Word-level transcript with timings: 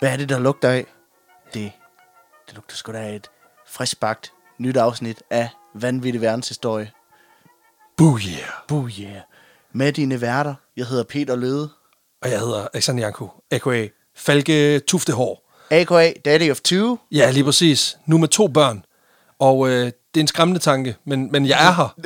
Hvad 0.00 0.12
er 0.12 0.16
det, 0.16 0.28
der 0.28 0.38
lugter 0.38 0.70
af? 0.70 0.86
Det, 1.54 1.72
det 2.46 2.54
lugter 2.54 2.76
sgu 2.76 2.92
da 2.92 2.98
af 2.98 3.14
et 3.14 3.30
friskbagt 3.66 4.32
nyt 4.58 4.76
afsnit 4.76 5.22
af 5.30 5.48
Vanvittig 5.74 6.20
Verdenshistorie. 6.20 6.90
Boo 7.96 8.18
yeah. 8.18 8.48
Boo 8.68 8.88
yeah. 9.00 9.20
Med 9.72 9.92
dine 9.92 10.20
værter. 10.20 10.54
Jeg 10.76 10.86
hedder 10.86 11.04
Peter 11.04 11.36
Løde. 11.36 11.68
Og 12.22 12.30
jeg 12.30 12.40
hedder 12.40 12.68
Alexander 12.74 13.02
Janko, 13.02 13.28
a.k.a. 13.50 13.86
Falke 14.16 14.78
Tuftehår. 14.78 15.50
A.K.A. 15.70 16.12
Daddy 16.24 16.50
of 16.50 16.60
Two. 16.60 16.98
Ja, 17.12 17.30
lige 17.30 17.44
præcis. 17.44 17.98
Nu 18.06 18.18
med 18.18 18.28
to 18.28 18.48
børn. 18.48 18.84
Og 19.38 19.68
øh, 19.68 19.86
det 19.86 20.16
er 20.16 20.20
en 20.20 20.26
skræmmende 20.26 20.60
tanke, 20.60 20.96
men, 21.04 21.32
men 21.32 21.46
jeg 21.46 21.66
er 21.66 21.72
her. 21.72 21.96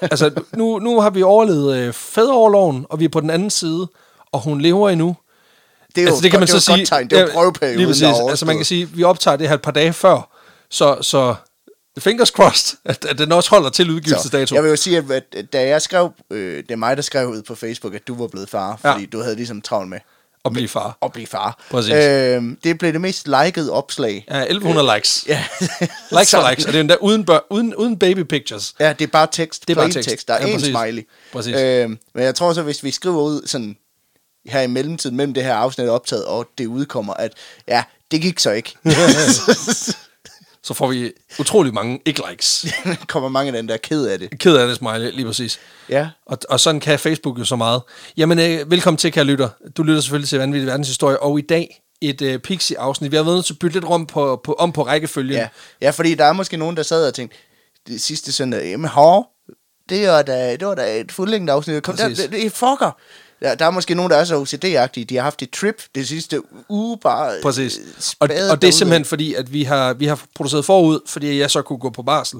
altså, 0.12 0.42
nu, 0.56 0.78
nu 0.78 1.00
har 1.00 1.10
vi 1.10 1.22
overlevet 1.22 1.76
øh, 1.76 1.92
fædreoverloven, 1.92 2.86
og 2.88 3.00
vi 3.00 3.04
er 3.04 3.08
på 3.08 3.20
den 3.20 3.30
anden 3.30 3.50
side, 3.50 3.88
og 4.32 4.40
hun 4.40 4.60
lever 4.60 4.90
endnu. 4.90 5.16
Det 5.94 6.00
er 6.00 6.02
jo 6.02 6.08
altså, 6.08 6.22
det 6.22 6.30
kan 6.30 6.40
man 6.40 6.46
det 6.48 6.54
så 6.54 6.60
sige. 6.60 6.76
godt 6.78 6.88
tegn. 6.88 7.10
Det 7.10 7.16
er 7.18 7.22
jo 7.22 7.26
Ja, 7.26 7.32
prøveperioden, 7.32 7.78
Lige 7.78 7.86
præcis. 7.86 8.06
Altså, 8.30 8.46
man 8.46 8.56
kan 8.56 8.64
sige, 8.64 8.88
vi 8.88 9.02
optager 9.02 9.36
det 9.36 9.48
her 9.48 9.54
et 9.54 9.62
par 9.62 9.70
dage 9.70 9.92
før, 9.92 10.30
så, 10.70 10.98
så 11.02 11.34
fingers 11.98 12.28
crossed, 12.28 12.78
at, 12.84 13.04
at 13.04 13.18
den 13.18 13.32
også 13.32 13.50
holder 13.50 13.70
til 13.70 13.90
udgivelsesdato. 13.90 14.54
Jeg 14.54 14.62
vil 14.62 14.68
jo 14.70 14.76
sige, 14.76 14.96
at, 14.98 15.24
at 15.36 15.52
da 15.52 15.68
jeg 15.68 15.82
skrev, 15.82 16.10
øh, 16.30 16.56
det 16.56 16.70
er 16.70 16.76
mig, 16.76 16.96
der 16.96 17.02
skrev 17.02 17.28
ud 17.28 17.42
på 17.42 17.54
Facebook, 17.54 17.94
at 17.94 18.08
du 18.08 18.14
var 18.14 18.26
blevet 18.26 18.48
far, 18.48 18.80
Ja. 18.84 18.92
fordi 18.92 19.06
du 19.06 19.22
havde 19.22 19.36
ligesom 19.36 19.62
travlt 19.62 19.88
med 19.88 19.98
At 20.44 20.52
blive 20.52 20.68
far. 20.68 20.98
at 21.02 21.12
blive 21.12 21.26
far. 21.26 21.64
Præcis. 21.70 21.92
Øh, 21.94 22.42
det 22.64 22.78
blev 22.78 22.92
det 22.92 23.00
mest 23.00 23.28
likede 23.44 23.72
opslag. 23.72 24.24
Ja, 24.30 24.40
1100 24.42 24.94
likes. 24.96 25.24
Ja. 25.28 25.44
Likes 26.18 26.28
Så- 26.28 26.40
for 26.40 26.50
likes, 26.50 26.64
og 26.64 26.72
det 26.72 26.78
er 26.78 26.80
endda 26.80 26.96
uden, 27.00 27.24
bør, 27.24 27.38
uden, 27.50 27.74
uden 27.74 27.98
baby 27.98 28.20
pictures. 28.22 28.74
Ja, 28.80 28.92
det 28.92 29.04
er 29.04 29.10
bare 29.10 29.26
tekst. 29.32 29.68
Det 29.68 29.76
er 29.76 29.80
bare 29.82 29.90
tekst. 29.90 30.08
tekst. 30.08 30.28
Der 30.28 30.34
er 30.34 30.40
Ja, 30.46 30.46
en 30.52 30.58
præcis. 30.60 30.74
smiley. 30.76 31.02
Præcis. 31.32 31.54
Øh, 31.56 31.88
men 31.88 31.98
jeg 32.24 32.34
tror 32.34 32.52
så, 32.52 32.62
hvis 32.62 32.84
vi 32.84 32.90
skriver 32.90 33.22
ud 33.22 33.42
sådan 33.46 33.76
her 34.46 34.60
i 34.60 34.66
mellemtiden, 34.66 35.16
mellem 35.16 35.34
det 35.34 35.44
her 35.44 35.54
afsnit 35.54 35.88
optaget, 35.88 36.24
og 36.24 36.48
det 36.58 36.66
udkommer, 36.66 37.14
at 37.14 37.32
ja, 37.68 37.84
det 38.10 38.22
gik 38.22 38.38
så 38.38 38.50
ikke. 38.50 38.74
Så 40.64 40.74
får 40.74 40.86
vi 40.86 41.12
utrolig 41.38 41.74
mange 41.74 42.00
ikke-likes. 42.04 42.66
kommer 43.08 43.28
mange 43.28 43.48
af 43.48 43.52
den 43.52 43.68
der 43.68 43.76
ked 43.76 44.06
af 44.06 44.18
det. 44.18 44.38
Ked 44.38 44.56
af 44.56 44.66
det, 44.66 44.76
smiley, 44.76 45.10
lige 45.12 45.26
præcis. 45.26 45.60
Ja. 45.88 46.08
Og, 46.26 46.38
og 46.48 46.60
sådan 46.60 46.80
kan 46.80 46.98
Facebook 46.98 47.38
jo 47.38 47.44
så 47.44 47.56
meget. 47.56 47.82
Jamen, 48.16 48.38
øh, 48.38 48.70
velkommen 48.70 48.98
til, 48.98 49.12
kære 49.12 49.24
lytter. 49.24 49.48
Du 49.76 49.82
lytter 49.82 50.00
selvfølgelig 50.00 50.28
til 50.28 50.38
Vanvittig 50.38 50.66
Verdenshistorie, 50.66 51.22
og 51.22 51.38
i 51.38 51.42
dag 51.42 51.82
et 52.00 52.22
øh, 52.22 52.38
Pixie-afsnit. 52.38 53.10
Vi 53.10 53.16
har 53.16 53.24
været 53.24 53.36
nødt 53.36 53.46
til 53.46 53.54
at 53.54 53.58
bytte 53.58 53.76
lidt 53.76 53.84
om 53.84 54.06
på, 54.06 54.40
på, 54.44 54.52
om 54.52 54.72
på 54.72 54.82
rækkefølgen. 54.82 55.36
Ja. 55.36 55.48
ja, 55.80 55.90
fordi 55.90 56.14
der 56.14 56.24
er 56.24 56.32
måske 56.32 56.56
nogen, 56.56 56.76
der 56.76 56.82
sad 56.82 57.08
og 57.08 57.14
tænkte, 57.14 57.36
det 57.86 58.00
sidste 58.00 58.32
søndag, 58.32 58.64
jamen 58.64 58.88
hår, 58.90 59.34
det 59.88 60.08
var 60.08 60.22
da, 60.22 60.56
det 60.56 60.68
var 60.68 60.74
da 60.74 61.00
et 61.00 61.12
fuldlængde 61.12 61.52
afsnit. 61.52 61.82
Kom, 61.82 61.96
der, 61.96 62.08
det, 62.08 62.30
det 62.30 62.46
er 62.46 62.50
fucker. 62.50 62.96
Der, 63.44 63.54
der 63.54 63.66
er 63.66 63.70
måske 63.70 63.94
nogen, 63.94 64.10
der 64.10 64.16
er 64.16 64.24
så 64.24 64.42
OCD-agtige. 64.42 65.04
De 65.04 65.16
har 65.16 65.22
haft 65.22 65.42
et 65.42 65.50
trip 65.50 65.82
det 65.94 66.08
sidste 66.08 66.40
uge 66.68 66.98
bare 67.02 67.32
Præcis. 67.42 67.78
øh, 67.78 67.84
Og, 68.20 68.28
spadet 68.28 68.50
og 68.50 68.62
det 68.62 68.68
er 68.68 68.72
simpelthen 68.72 69.04
fordi, 69.04 69.34
at 69.34 69.52
vi 69.52 69.62
har, 69.62 69.92
vi 69.94 70.06
har 70.06 70.20
produceret 70.34 70.64
forud, 70.64 71.00
fordi 71.06 71.38
jeg 71.38 71.50
så 71.50 71.62
kunne 71.62 71.78
gå 71.78 71.90
på 71.90 72.02
barsel. 72.02 72.38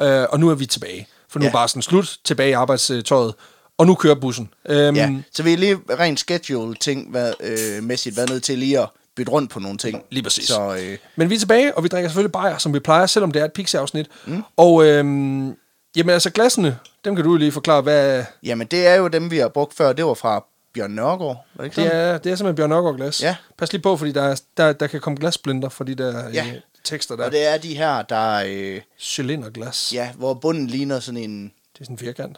Øh, 0.00 0.24
og 0.30 0.40
nu 0.40 0.50
er 0.50 0.54
vi 0.54 0.66
tilbage. 0.66 1.08
For 1.28 1.38
nu 1.38 1.44
Ja. 1.44 1.48
er 1.48 1.52
barselen 1.52 1.82
slut, 1.82 2.16
tilbage 2.24 2.50
i 2.50 2.52
arbejdstøjet. 2.52 3.34
Og 3.78 3.86
nu 3.86 3.94
kører 3.94 4.14
bussen. 4.14 4.48
Øhm, 4.68 4.96
Ja, 4.96 5.10
så 5.32 5.42
vi 5.42 5.52
er 5.52 5.56
lige 5.56 5.78
rent 6.00 6.18
schedule-ting 6.20 7.16
øh, 7.40 7.82
mæssigt 7.82 8.16
været 8.16 8.30
nødt 8.30 8.42
til 8.42 8.58
lige 8.58 8.80
at 8.80 8.88
bytte 9.16 9.32
rundt 9.32 9.50
på 9.50 9.60
nogle 9.60 9.78
ting. 9.78 10.02
Lige 10.10 10.22
præcis. 10.22 10.48
Så 10.48 10.76
øh, 10.80 10.98
Men 11.16 11.30
vi 11.30 11.34
er 11.34 11.38
tilbage, 11.38 11.76
og 11.76 11.82
vi 11.82 11.88
drikker 11.88 12.08
selvfølgelig 12.08 12.32
bajer, 12.32 12.58
som 12.58 12.74
vi 12.74 12.78
plejer, 12.80 13.06
selvom 13.06 13.32
det 13.32 13.40
er 13.40 13.44
et 13.44 13.52
Pixie-afsnit. 13.52 14.06
Mm. 14.26 14.42
Og 14.56 14.84
øhm, 14.86 15.54
jamen 15.96 16.12
altså 16.12 16.30
glassene, 16.30 16.78
dem 17.04 17.16
kan 17.16 17.24
du 17.24 17.36
lige 17.36 17.52
forklare, 17.52 17.82
hvad... 17.82 18.24
jamen, 18.42 18.66
det 18.66 18.86
er 18.86 18.94
jo 18.94 19.08
dem, 19.08 19.30
vi 19.30 19.38
har 19.38 19.48
brugt 19.48 19.74
før. 19.74 19.92
Det 19.92 20.04
var 20.04 20.14
fra 20.14 20.44
Bjørn 20.74 20.90
Nørgaard, 20.90 21.46
var 21.54 21.64
det 21.64 21.64
ikke 21.64 21.82
Det 21.82 21.90
sådan? 21.90 22.06
er, 22.14 22.18
det 22.18 22.32
er 22.32 22.36
simpelthen 22.36 22.56
Bjørn 22.56 22.70
Nørgaard 22.70 22.96
glas. 22.96 23.22
Ja. 23.22 23.36
Pas 23.58 23.72
lige 23.72 23.82
på, 23.82 23.96
fordi 23.96 24.12
der, 24.12 24.22
er, 24.22 24.40
der, 24.56 24.72
der 24.72 24.86
kan 24.86 25.00
komme 25.00 25.16
glassplinter 25.20 25.68
for 25.68 25.84
de 25.84 25.94
der 25.94 26.28
Ja. 26.28 26.46
øh, 26.46 26.54
tekster 26.84 27.16
der. 27.16 27.24
Og 27.24 27.32
det 27.32 27.46
er 27.46 27.58
de 27.58 27.74
her, 27.76 28.02
der... 28.02 28.42
Øh, 28.46 28.80
Cylinderglas. 29.00 29.92
ja, 29.94 30.12
hvor 30.12 30.34
bunden 30.34 30.66
ligner 30.66 31.00
sådan 31.00 31.20
en... 31.30 31.44
Det 31.44 31.80
er 31.80 31.84
sådan 31.84 31.94
en 31.94 31.98
firkant. 31.98 32.36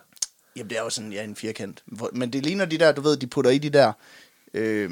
Jamen, 0.56 0.70
det 0.70 0.78
er 0.78 0.82
jo 0.82 0.90
sådan, 0.90 1.12
ja, 1.12 1.24
en 1.24 1.36
firkant. 1.36 1.82
Men 2.12 2.32
det 2.32 2.42
ligner 2.46 2.64
de 2.64 2.78
der, 2.78 2.92
du 2.92 3.00
ved, 3.00 3.16
de 3.16 3.26
putter 3.26 3.50
i 3.50 3.58
de 3.58 3.70
der... 3.70 3.92
Øh, 4.54 4.90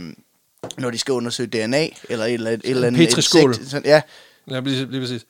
når 0.78 0.90
de 0.90 0.98
skal 0.98 1.12
undersøge 1.12 1.46
DNA, 1.66 1.88
eller 2.08 2.24
et 2.24 2.34
eller 2.64 2.86
andet... 2.86 3.08
Petriskål. 3.08 3.54
sådan- 3.54 3.84
Ja, 3.84 4.02
Ja, 4.50 4.60
lige, 4.60 4.86
lige 4.90 5.00
præcis. 5.00 5.26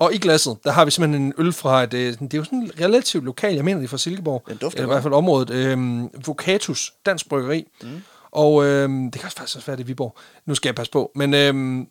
Og 0.00 0.14
i 0.14 0.18
glasset, 0.18 0.56
der 0.64 0.70
har 0.70 0.84
vi 0.84 0.90
simpelthen 0.90 1.22
en 1.26 1.32
øl 1.38 1.52
fra 1.52 1.82
et, 1.82 1.94
øh, 1.94 2.12
det 2.20 2.34
er 2.34 2.38
jo 2.38 2.44
sådan 2.44 2.70
relativt 2.80 3.24
lokal, 3.24 3.54
jeg 3.54 3.64
mener 3.64 3.78
det 3.78 3.84
er 3.84 3.88
fra 3.88 3.98
Silkeborg, 3.98 4.44
Den 4.48 4.56
dufter 4.56 4.78
eller 4.78 4.82
i 4.82 4.86
godt. 4.86 4.94
hvert 4.94 5.02
fald 5.02 5.14
området, 5.14 5.50
øh, 5.50 6.02
Vocatus, 6.26 6.92
dansk 7.06 7.28
bryggeri. 7.28 7.66
Mm. 7.82 7.88
Og 8.30 8.64
øh, 8.64 8.88
det 8.88 9.12
kan 9.12 9.20
faktisk 9.30 9.56
også 9.56 9.66
være 9.66 9.76
det 9.76 9.82
er 9.82 9.86
Viborg. 9.86 10.16
Nu 10.46 10.54
skal 10.54 10.68
jeg 10.68 10.74
passe 10.74 10.92
på. 10.92 11.10
Men 11.14 11.34
øh, 11.34 11.86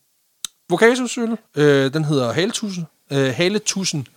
Vocatus 0.70 1.18
øl, 1.18 1.38
øh, 1.56 1.94
den 1.94 2.06
hedder 2.06 2.32
Haletussen, 2.34 2.88
øh, 3.12 3.34
Haletussen, 3.36 4.08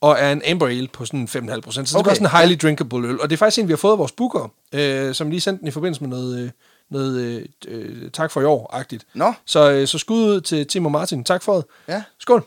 og 0.00 0.16
er 0.18 0.32
en 0.32 0.42
amber 0.50 0.66
ale 0.66 0.88
på 0.88 1.04
sådan 1.04 1.28
5,5 1.28 1.60
procent. 1.60 1.88
Så 1.88 1.92
det 1.92 2.04
er 2.06 2.06
Okay, 2.10 2.14
sådan 2.14 2.26
en 2.26 2.30
highly 2.30 2.56
drinkable 2.62 3.08
øl. 3.08 3.20
Og 3.20 3.30
det 3.30 3.36
er 3.36 3.38
faktisk 3.38 3.58
en, 3.62 3.68
vi 3.68 3.72
har 3.72 3.76
fået 3.76 3.92
af 3.92 3.98
vores 3.98 4.12
booker, 4.12 4.52
øh, 4.72 5.14
som 5.14 5.30
lige 5.30 5.40
sendte 5.40 5.60
den 5.60 5.68
i 5.68 5.70
forbindelse 5.70 6.00
med 6.02 6.08
noget, 6.10 6.38
øh, 6.38 6.50
noget 6.90 7.20
øh, 7.20 7.44
øh, 7.68 8.10
tak 8.10 8.30
for 8.30 8.40
i 8.40 8.44
år-agtigt. 8.44 9.06
Nå. 9.14 9.32
Så, 9.44 9.70
øh, 9.72 9.86
så 9.88 9.98
skud 9.98 10.22
ud 10.24 10.40
til 10.40 10.66
Tim 10.66 10.84
og 10.86 10.92
Martin. 10.92 11.24
Tak 11.24 11.42
for 11.42 11.54
det. 11.54 11.64
ja. 11.88 12.02
Skål. 12.18 12.44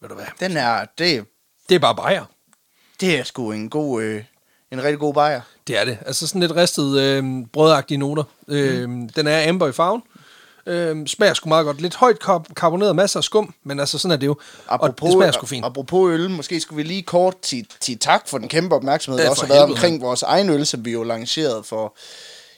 Ved 0.00 0.08
du 0.08 0.14
hvad? 0.14 0.26
Den 0.40 0.56
er... 0.56 0.84
Det, 0.98 1.24
Det 1.68 1.74
er 1.74 1.78
bare 1.78 1.94
bajer. 1.96 2.24
det 3.00 3.18
er 3.18 3.24
sgu 3.24 3.52
en 3.52 3.70
god... 3.70 4.02
Øh, 4.02 4.24
en 4.72 4.82
rigtig 4.84 4.98
god 4.98 5.14
bajer. 5.14 5.40
Det 5.66 5.78
er 5.78 5.84
det. 5.84 5.98
Altså 6.06 6.26
sådan 6.26 6.40
lidt 6.40 6.56
ristet 6.56 6.98
øh, 7.00 7.24
brødagtige 7.52 7.98
noter. 7.98 8.22
Øh, 8.48 8.88
Den 9.16 9.26
er 9.26 9.48
amber 9.48 9.68
i 9.68 9.72
farven. 9.72 10.02
Øh, 10.66 11.06
smager 11.06 11.34
sgu 11.34 11.48
meget 11.48 11.64
godt. 11.66 11.80
Lidt 11.80 11.94
højt 11.94 12.18
kar- 12.18 12.46
karboneret, 12.56 12.96
masser 12.96 13.20
af 13.20 13.24
skum, 13.24 13.54
men 13.64 13.80
altså 13.80 13.98
sådan 13.98 14.12
er 14.12 14.16
det 14.16 14.26
jo. 14.26 14.36
og 14.66 15.00
det 15.02 15.12
smager 15.12 15.32
sgu 15.32 15.46
fint. 15.46 15.64
Apropos 15.64 16.12
øl, 16.12 16.30
måske 16.30 16.60
skulle 16.60 16.76
vi 16.76 16.82
lige 16.82 17.02
kort 17.02 17.34
sige, 17.42 17.66
sige 17.80 17.96
tak 17.96 18.28
for 18.28 18.38
den 18.38 18.48
kæmpe 18.48 18.74
opmærksomhed, 18.74 19.18
Ja, 19.20 19.24
der 19.24 19.30
også 19.30 19.42
har 19.42 19.48
været 19.48 19.60
helvede, 19.60 19.72
omkring 19.76 20.00
vores 20.02 20.22
egen 20.22 20.50
øl, 20.50 20.66
som 20.66 20.84
vi 20.84 20.92
jo 20.92 21.02
lancerede 21.02 21.62
for... 21.62 21.96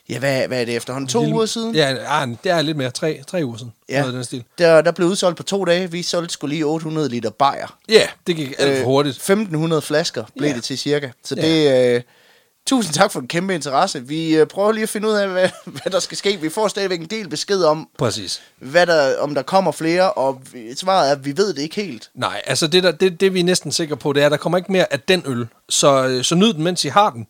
Ja, 0.08 0.18
hvad, 0.18 0.48
hvad 0.48 0.60
er 0.60 0.64
det 0.64 0.76
efterhånden? 0.76 1.08
To 1.08 1.20
Lille- 1.20 1.34
uger 1.34 1.46
siden? 1.46 1.74
Ja, 1.74 1.88
ja, 2.20 2.26
det 2.44 2.52
er 2.52 2.62
lidt 2.62 2.76
mere. 2.76 2.90
Tre, 2.90 3.20
tre 3.26 3.44
uger 3.44 3.56
siden. 3.56 3.72
Ja. 3.88 4.00
Noget 4.00 4.14
den 4.14 4.24
stil. 4.24 4.44
Der, 4.58 4.80
der 4.82 4.92
blev 4.92 5.08
udsolgt 5.08 5.36
på 5.36 5.42
to 5.42 5.64
dage. 5.64 5.90
Vi 5.90 6.02
solgte 6.02 6.32
skulle 6.32 6.54
lige 6.54 6.64
800 6.64 7.08
liter 7.08 7.30
bajer. 7.30 7.76
Ja, 7.88 8.02
det 8.26 8.36
gik 8.36 8.54
alt 8.58 8.78
for 8.78 8.84
hurtigt. 8.84 9.16
1500 9.16 9.82
flasker 9.82 10.24
blev 10.38 10.48
Ja. 10.50 10.54
det 10.56 10.64
til 10.64 10.78
cirka. 10.78 11.10
Så 11.24 11.34
Ja. 11.38 11.42
det... 11.48 11.94
Øh, 11.96 12.02
tusind 12.66 12.94
tak 12.94 13.12
for 13.12 13.20
den 13.20 13.28
kæmpe 13.28 13.54
interesse. 13.54 14.06
Vi 14.06 14.36
øh, 14.36 14.46
prøver 14.46 14.72
lige 14.72 14.82
at 14.82 14.88
finde 14.88 15.08
ud 15.08 15.12
af, 15.12 15.28
hvad, 15.28 15.48
hvad 15.82 15.92
der 15.92 15.98
skal 16.00 16.16
ske. 16.16 16.38
Vi 16.40 16.48
får 16.48 16.68
stadigvæk 16.68 17.00
en 17.00 17.06
del 17.06 17.28
besked 17.28 17.62
om, 17.64 17.88
Præcis. 17.98 18.40
hvad 18.58 18.86
der, 18.86 19.18
om 19.18 19.34
der 19.34 19.42
kommer 19.42 19.72
flere, 19.72 20.12
og 20.12 20.40
vi- 20.52 20.74
svaret 20.76 21.08
er, 21.08 21.12
at 21.12 21.24
vi 21.24 21.36
ved 21.36 21.54
det 21.54 21.62
ikke 21.62 21.76
helt. 21.76 22.10
Nej, 22.14 22.42
altså 22.46 22.66
det, 22.66 22.82
der, 22.82 22.90
det, 22.92 23.20
det 23.20 23.34
vi 23.34 23.40
er 23.40 23.44
næsten 23.44 23.72
sikre 23.72 23.96
på, 23.96 24.12
det 24.12 24.22
er, 24.22 24.26
at 24.26 24.32
der 24.32 24.38
kommer 24.38 24.58
ikke 24.58 24.72
mere 24.72 24.92
af 24.92 25.00
den 25.00 25.22
øl. 25.26 25.46
Så, 25.68 26.04
øh, 26.06 26.24
så 26.24 26.34
nyd 26.34 26.52
den, 26.52 26.64
mens 26.64 26.84
I 26.84 26.88
har 26.88 27.10
den. 27.10 27.26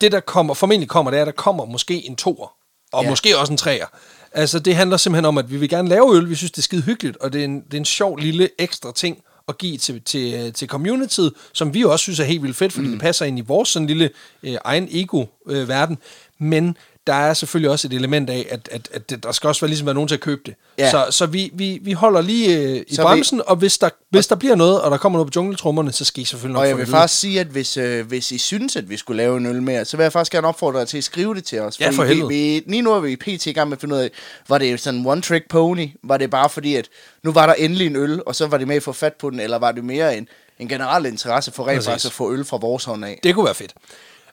Det, 0.00 0.12
der 0.12 0.20
kommer, 0.20 0.54
formentlig 0.54 0.88
kommer, 0.88 1.10
det 1.10 1.18
er, 1.18 1.22
at 1.22 1.26
der 1.26 1.32
kommer 1.32 1.64
måske 1.64 2.06
en 2.06 2.16
toer. 2.16 2.52
Og 2.92 3.04
Ja. 3.04 3.10
måske 3.10 3.38
også 3.38 3.52
en 3.52 3.56
treer. 3.56 3.86
Altså 4.32 4.58
det 4.58 4.76
handler 4.76 4.96
simpelthen 4.96 5.24
om, 5.24 5.38
at 5.38 5.50
vi 5.50 5.56
vil 5.56 5.68
gerne 5.68 5.88
lave 5.88 6.16
øl. 6.16 6.30
Vi 6.30 6.34
synes, 6.34 6.50
det 6.50 6.58
er 6.58 6.62
skide 6.62 6.82
hyggeligt, 6.82 7.16
og 7.16 7.32
det 7.32 7.40
er 7.40 7.44
en, 7.44 7.60
det 7.60 7.74
er 7.74 7.78
en 7.78 7.84
sjov 7.84 8.16
lille 8.16 8.48
ekstra 8.58 8.92
ting 8.92 9.22
at 9.48 9.58
give 9.58 9.78
til, 9.78 10.02
til, 10.02 10.34
øh, 10.34 10.52
til 10.52 10.68
communityet, 10.68 11.32
som 11.52 11.74
vi 11.74 11.84
også 11.84 12.02
synes 12.02 12.20
er 12.20 12.24
helt 12.24 12.42
vildt 12.42 12.56
fedt, 12.56 12.72
fordi 12.72 12.86
mm. 12.86 12.92
det 12.92 13.00
passer 13.00 13.24
ind 13.26 13.38
i 13.38 13.40
vores 13.40 13.68
sådan 13.68 13.86
lille 13.86 14.10
øh, 14.42 14.56
egen 14.64 14.88
ego-verden. 14.90 15.98
Men 16.38 16.76
der 17.06 17.14
er 17.14 17.34
selvfølgelig 17.34 17.70
også 17.70 17.88
et 17.88 17.92
element 17.92 18.30
af, 18.30 18.46
at, 18.50 18.68
at, 18.72 18.88
at 18.92 19.22
der 19.22 19.32
skal 19.32 19.48
også 19.48 19.60
være, 19.60 19.68
ligesom 19.68 19.86
være 19.86 19.94
nogen 19.94 20.08
til 20.08 20.14
at 20.14 20.20
købe 20.20 20.40
det. 20.46 20.54
Ja. 20.78 20.90
Så, 20.90 21.06
så 21.10 21.26
vi, 21.26 21.50
vi, 21.54 21.78
vi 21.82 21.92
holder 21.92 22.20
lige 22.20 22.58
øh, 22.58 22.76
i 22.76 22.84
Så 22.88 22.94
så 22.96 23.02
vi- 23.02 23.06
bremsen, 23.06 23.42
og 23.46 23.56
hvis 23.56 23.78
der, 23.78 23.88
hvis 24.10 24.26
der 24.26 24.34
bliver 24.36 24.54
noget, 24.54 24.80
og 24.80 24.90
der 24.90 24.96
kommer 24.96 25.18
noget 25.18 25.32
på 25.32 25.38
jungletrummerne, 25.40 25.92
så 25.92 26.04
skal 26.04 26.22
I 26.22 26.24
selvfølgelig 26.24 26.52
nok 26.52 26.60
Og 26.62 26.68
jeg 26.68 26.78
vil 26.78 26.86
faktisk 26.86 27.20
sige, 27.20 27.40
at 27.40 27.46
hvis, 27.46 27.76
øh, 27.76 28.06
hvis 28.06 28.32
I 28.32 28.38
synes, 28.38 28.76
at 28.76 28.90
vi 28.90 28.96
skulle 28.96 29.16
lave 29.16 29.36
en 29.36 29.46
øl 29.46 29.62
mere, 29.62 29.84
så 29.84 29.96
vil 29.96 30.04
jeg 30.04 30.12
faktisk 30.12 30.32
gerne 30.32 30.46
opfordre 30.46 30.78
jer 30.78 30.84
til 30.84 30.98
at 30.98 31.04
skrive 31.04 31.34
det 31.34 31.44
til 31.44 31.60
os. 31.60 31.80
Ja, 31.80 31.90
for 31.90 32.04
helvede. 32.04 32.28
vi, 32.28 32.62
lige 32.66 32.82
nu 32.82 32.92
er 32.92 33.00
vi 33.00 33.16
pt. 33.16 33.46
i 33.46 33.52
gang 33.52 33.68
med 33.68 33.76
at 33.76 33.80
finde 33.80 33.94
ud 33.94 34.00
af, 34.00 34.10
var 34.48 34.58
det 34.58 34.80
sådan 34.80 35.00
en 35.00 35.06
one-trick 35.06 35.46
pony? 35.48 35.88
Var 36.02 36.16
det 36.16 36.30
bare 36.30 36.48
fordi, 36.48 36.74
at 36.74 36.88
nu 37.22 37.32
var 37.32 37.46
der 37.46 37.54
endelig 37.54 37.86
en 37.86 37.96
øl, 37.96 38.22
og 38.26 38.36
så 38.36 38.46
var 38.46 38.58
det 38.58 38.68
med 38.68 38.76
at 38.76 38.82
få 38.82 38.92
fat 38.92 39.14
på 39.14 39.30
den, 39.30 39.40
eller 39.40 39.58
var 39.58 39.72
det 39.72 39.84
mere 39.84 40.16
en, 40.16 40.28
en 40.58 40.68
generel 40.68 41.06
interesse 41.06 41.52
for 41.52 41.68
rent 41.68 41.84
faktisk 41.84 42.06
at 42.06 42.12
få 42.12 42.32
øl 42.32 42.44
fra 42.44 42.56
vores 42.56 42.84
hånd 42.84 43.04
af? 43.04 43.20
Det 43.22 43.34
kunne 43.34 43.44
være 43.44 43.54
fedt. 43.54 43.72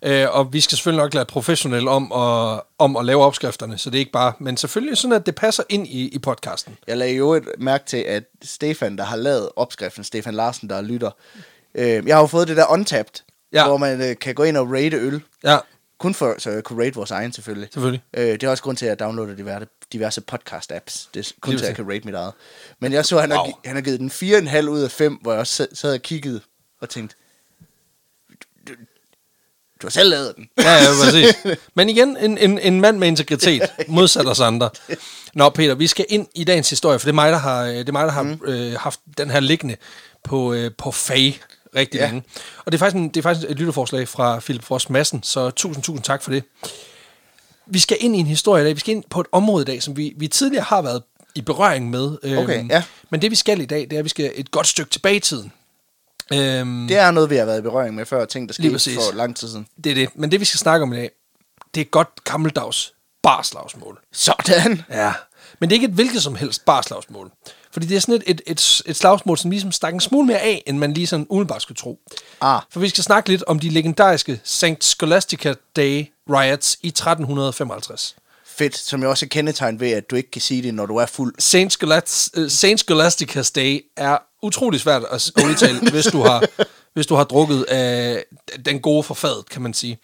Øh, 0.03 0.25
og 0.31 0.53
vi 0.53 0.61
skal 0.61 0.77
selvfølgelig 0.77 1.03
nok 1.03 1.13
lade 1.13 1.25
professionelle 1.25 1.89
om 1.89 2.11
at, 2.11 2.61
om 2.77 2.95
at 2.97 3.05
lave 3.05 3.23
opskrifterne, 3.23 3.77
så 3.77 3.89
det 3.89 3.95
er 3.97 3.99
ikke 3.99 4.11
bare... 4.11 4.33
Men 4.39 4.57
selvfølgelig 4.57 4.97
sådan, 4.97 5.15
at 5.15 5.25
det 5.25 5.35
passer 5.35 5.63
ind 5.69 5.88
i, 5.88 6.07
i 6.07 6.19
podcasten. 6.19 6.77
Jeg 6.88 6.97
lagde 6.97 7.15
jo 7.15 7.33
et 7.33 7.44
mærke 7.57 7.85
til, 7.85 7.97
at 7.97 8.23
Stefan, 8.44 8.97
der 8.97 9.03
har 9.03 9.15
lavet 9.15 9.49
opskriften, 9.55 10.03
Stefan 10.03 10.33
Larsen, 10.33 10.69
der 10.69 10.81
lytter, 10.81 11.11
øh, 11.75 12.07
jeg 12.07 12.15
har 12.15 12.21
jo 12.21 12.27
fået 12.27 12.47
det 12.47 12.57
der 12.57 12.71
Untapped, 12.71 13.23
Ja. 13.53 13.67
hvor 13.67 13.77
man 13.77 14.01
øh, 14.01 14.15
kan 14.21 14.35
gå 14.35 14.44
ind 14.44 14.57
og 14.57 14.71
rate 14.71 14.97
øl. 14.97 15.21
Ja, 15.44 15.57
Kun 16.00 16.13
for, 16.13 16.35
så 16.38 16.50
jeg 16.51 16.63
kunne 16.63 16.83
rate 16.85 16.95
vores 16.95 17.11
egen 17.11 17.33
selvfølgelig. 17.33 17.69
selvfølgelig. 17.73 18.01
Øh, 18.17 18.25
det 18.27 18.43
er 18.43 18.50
også 18.50 18.63
grund 18.63 18.77
til, 18.77 18.85
at 18.85 18.89
jeg 18.89 19.00
downloader 19.00 19.35
diverse, 19.35 19.65
diverse 19.93 20.21
podcast-apps. 20.31 21.09
Det 21.13 21.27
er 21.27 21.31
kun 21.41 21.51
Lige 21.51 21.59
til, 21.59 21.65
at 21.65 21.67
jeg 21.69 21.75
kan 21.75 21.89
rate 21.89 22.01
mit 22.05 22.15
eget. 22.15 22.33
Men 22.79 22.93
jeg 22.93 23.05
så, 23.05 23.15
at 23.15 23.21
han, 23.21 23.31
wow. 23.31 23.38
Har, 23.38 23.51
han 23.65 23.75
har 23.75 23.81
givet 23.81 24.00
den 24.00 24.09
4,5 24.09 24.67
ud 24.69 24.79
af 24.81 24.91
5, 24.91 25.13
hvor 25.13 25.31
jeg 25.31 25.39
også 25.39 25.67
sad 25.73 25.93
og 25.93 26.01
kiggede 26.01 26.41
og 26.81 26.89
tænkte, 26.89 27.15
Du 29.81 29.88
har 29.88 29.91
selv 29.91 30.09
lavet 30.09 30.33
den. 30.35 30.50
Ja, 30.57 30.74
ja, 30.74 30.88
præcis. 31.03 31.35
Men 31.75 31.89
igen, 31.89 32.18
en, 32.18 32.38
en, 32.38 32.59
en 32.59 32.81
mand 32.81 32.97
med 32.97 33.07
integritet, 33.07 33.62
modsat 33.88 34.27
os 34.27 34.39
andre. 34.39 34.69
Nå, 35.33 35.50
Peter, 35.50 35.75
vi 35.75 35.88
skal 35.88 36.06
ind 36.09 36.27
i 36.35 36.44
dagens 36.44 36.69
historie, 36.69 37.00
for 37.00 37.06
det 37.06 37.12
er 37.12 37.15
mig, 37.15 37.31
der 37.31 37.38
har, 37.38 37.63
det 37.63 37.89
er 37.89 37.94
mig, 37.94 38.06
der 38.06 38.12
har 38.12 38.24
mm. 38.24 38.39
øh, 38.45 38.74
haft 38.79 39.00
den 39.18 39.29
her 39.29 39.39
liggende 39.39 39.75
på, 40.24 40.53
øh, 40.53 40.71
på 40.77 40.91
fag 40.91 41.39
rigtig 41.75 41.97
ja. 42.00 42.06
længe. 42.06 42.24
Og 42.65 42.71
det 42.71 42.74
er, 42.74 42.79
faktisk 42.79 42.95
en, 42.95 43.09
det 43.09 43.18
er 43.18 43.21
faktisk 43.21 43.50
et 43.50 43.57
lytterforslag 43.59 44.07
fra 44.07 44.39
Philip 44.39 44.63
Frost 44.63 44.89
Madsen, 44.89 45.24
så 45.24 45.50
tusind, 45.50 45.83
tusind 45.83 46.03
tak 46.03 46.24
for 46.24 46.31
det. 46.31 46.44
Vi 47.68 47.79
skal 47.79 47.97
ind 48.00 48.15
i 48.15 48.19
en 48.19 48.27
historie 48.27 48.63
i 48.63 48.65
dag. 48.65 48.75
Vi 48.75 48.79
skal 48.79 48.95
ind 48.95 49.03
på 49.09 49.21
et 49.21 49.27
område 49.31 49.62
i 49.62 49.65
dag, 49.65 49.83
som 49.83 49.97
vi, 49.97 50.13
vi 50.18 50.27
tidligere 50.27 50.63
har 50.63 50.81
været 50.81 51.03
i 51.35 51.41
berøring 51.41 51.89
med. 51.89 52.18
Øhm, 52.24 52.38
Okay, 52.38 52.69
ja. 52.69 52.83
Men 53.09 53.21
det 53.21 53.31
vi 53.31 53.35
skal 53.35 53.62
i 53.62 53.65
dag, 53.65 53.81
det 53.81 53.94
er, 53.94 53.97
at 53.97 54.03
vi 54.03 54.09
skal 54.09 54.31
et 54.35 54.51
godt 54.51 54.68
stykke 54.68 54.91
tilbage 54.91 55.15
i 55.15 55.19
tiden. 55.19 55.51
Øhm, 56.33 56.88
Det 56.88 56.97
er 56.97 57.12
noget, 57.12 57.29
vi 57.29 57.35
har 57.35 57.45
været 57.45 57.59
i 57.59 57.62
berøring 57.62 57.95
med 57.95 58.06
før, 58.06 58.25
ting, 58.25 58.50
der 58.50 58.53
skete 58.53 58.79
for 58.95 59.15
lang 59.15 59.35
tid 59.35 59.47
siden. 59.47 59.68
det 59.83 59.89
er 59.89 59.95
det. 59.95 60.09
Men 60.15 60.31
det 60.31 60.39
vi 60.39 60.45
skal 60.45 60.57
snakke 60.57 60.83
om 60.83 60.94
i 60.94 60.95
dag, 60.95 61.12
det 61.74 61.81
er 61.81 61.85
et 61.85 61.91
godt 61.91 62.24
gammeldags 62.24 62.94
barslagsmål. 63.24 64.00
Sådan. 64.13 64.81
Ja. 64.89 65.13
Men 65.59 65.69
det 65.69 65.74
er 65.75 65.77
ikke 65.77 65.88
et 65.88 65.94
hvilket 65.94 66.24
som 66.24 66.35
helst 66.35 66.65
barslagsmål. 66.65 67.31
Fordi 67.71 67.85
det 67.88 67.95
er 67.97 68.01
sådan 68.01 68.15
et, 68.15 68.24
et, 68.27 68.41
et, 68.47 68.81
et 68.85 68.95
slagsmål, 68.95 69.38
som 69.38 69.51
ligesom 69.51 69.71
stak 69.71 69.94
en 69.94 70.00
smule 70.00 70.27
mere 70.27 70.39
af, 70.39 70.63
end 70.68 70.77
man 70.77 70.94
lige 70.94 71.07
sådan 71.07 71.27
umiddelbart 71.29 71.62
skulle 71.62 71.75
tro. 71.75 72.00
Ah. 72.41 72.62
For 72.71 72.79
vi 72.79 72.89
skal 72.89 73.03
snakke 73.03 73.29
lidt 73.29 73.44
om 73.47 73.59
de 73.59 73.69
legendariske 73.69 74.41
St. 74.44 74.65
Scholastica 74.83 75.53
Day 75.75 76.06
riots 76.29 76.77
i 76.81 76.88
1355. 76.88 78.15
Fedt, 78.57 78.77
som 78.77 79.04
jo 79.04 79.09
også 79.09 79.25
er 79.25 79.27
kendetegn 79.27 79.80
ved, 79.80 79.92
at 79.92 80.09
du 80.12 80.15
ikke 80.15 80.31
kan 80.31 80.42
sige 80.42 80.63
det, 80.63 80.74
når 80.74 80.86
du 80.86 80.95
er 80.95 81.06
fuld. 81.06 81.33
St. 81.39 81.71
Scholas, 81.71 82.30
uh, 82.38 82.48
Saint 82.48 82.92
Scholastica's 82.92 83.51
Day 83.56 83.81
er 83.98 84.18
utrolig 84.44 84.80
svært 84.80 85.04
at 85.12 85.31
udtale, 85.45 85.80
hvis 85.92 86.06
du 86.06 86.21
har, 86.21 86.44
hvis 86.94 87.07
du 87.07 87.15
har 87.15 87.24
drukket 87.24 87.63
af 87.63 88.24
den 88.65 88.80
gode 88.80 89.04
forfadet, 89.04 89.50
kan 89.50 89.62
man 89.62 89.74
sige. 89.74 89.98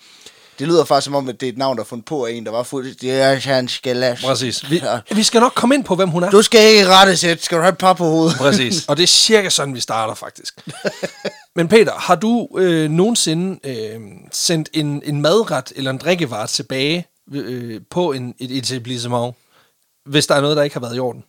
Det 0.59 0.67
lyder 0.67 0.85
faktisk 0.85 1.05
som 1.05 1.15
om, 1.15 1.29
at 1.29 1.41
det 1.41 1.47
er 1.47 1.51
et 1.51 1.57
navn, 1.57 1.77
der 1.77 1.83
er 1.83 1.87
fundet 1.87 2.05
på 2.05 2.25
af 2.25 2.31
en, 2.31 2.45
der 2.45 2.51
var 2.51 2.63
fuld. 2.63 2.95
Det 2.95 3.11
er 3.11 3.35
han 3.35 3.67
skal 3.67 3.95
lade. 3.95 4.17
Præcis. 4.23 4.69
Vi, 4.71 4.81
vi 5.11 5.23
skal 5.23 5.41
nok 5.41 5.51
komme 5.55 5.75
ind 5.75 5.83
på, 5.83 5.95
hvem 5.95 6.09
hun 6.09 6.23
er. 6.23 6.29
Du 6.29 6.41
skal 6.41 6.71
ikke 6.71 6.87
rette 6.87 7.17
sæt. 7.17 7.43
Skal 7.43 7.57
du 7.57 7.61
have 7.61 7.71
et 7.71 7.77
par 7.77 7.93
på 7.93 8.05
hovedet? 8.05 8.37
Præcis. 8.37 8.85
Og 8.87 8.97
det 8.97 9.03
er 9.03 9.07
cirka 9.07 9.49
sådan, 9.49 9.75
vi 9.75 9.79
starter 9.79 10.13
faktisk. 10.13 10.59
Men 11.55 11.67
Peter, 11.67 11.93
har 11.93 12.15
du 12.15 12.47
øh, 12.57 12.89
nogensinde 12.89 13.59
øh, 13.63 14.01
sendt 14.31 14.69
en, 14.73 15.01
en 15.05 15.21
madret 15.21 15.73
eller 15.75 15.91
en 15.91 15.97
drikkevare 15.97 16.47
tilbage 16.47 17.07
øh, 17.31 17.81
på 17.89 18.11
en, 18.11 18.35
et 18.39 18.57
etablissement, 18.57 19.35
hvis 20.05 20.27
der 20.27 20.35
er 20.35 20.41
noget, 20.41 20.57
der 20.57 20.63
ikke 20.63 20.73
har 20.75 20.81
været 20.81 20.95
i 20.95 20.99
orden? 20.99 21.23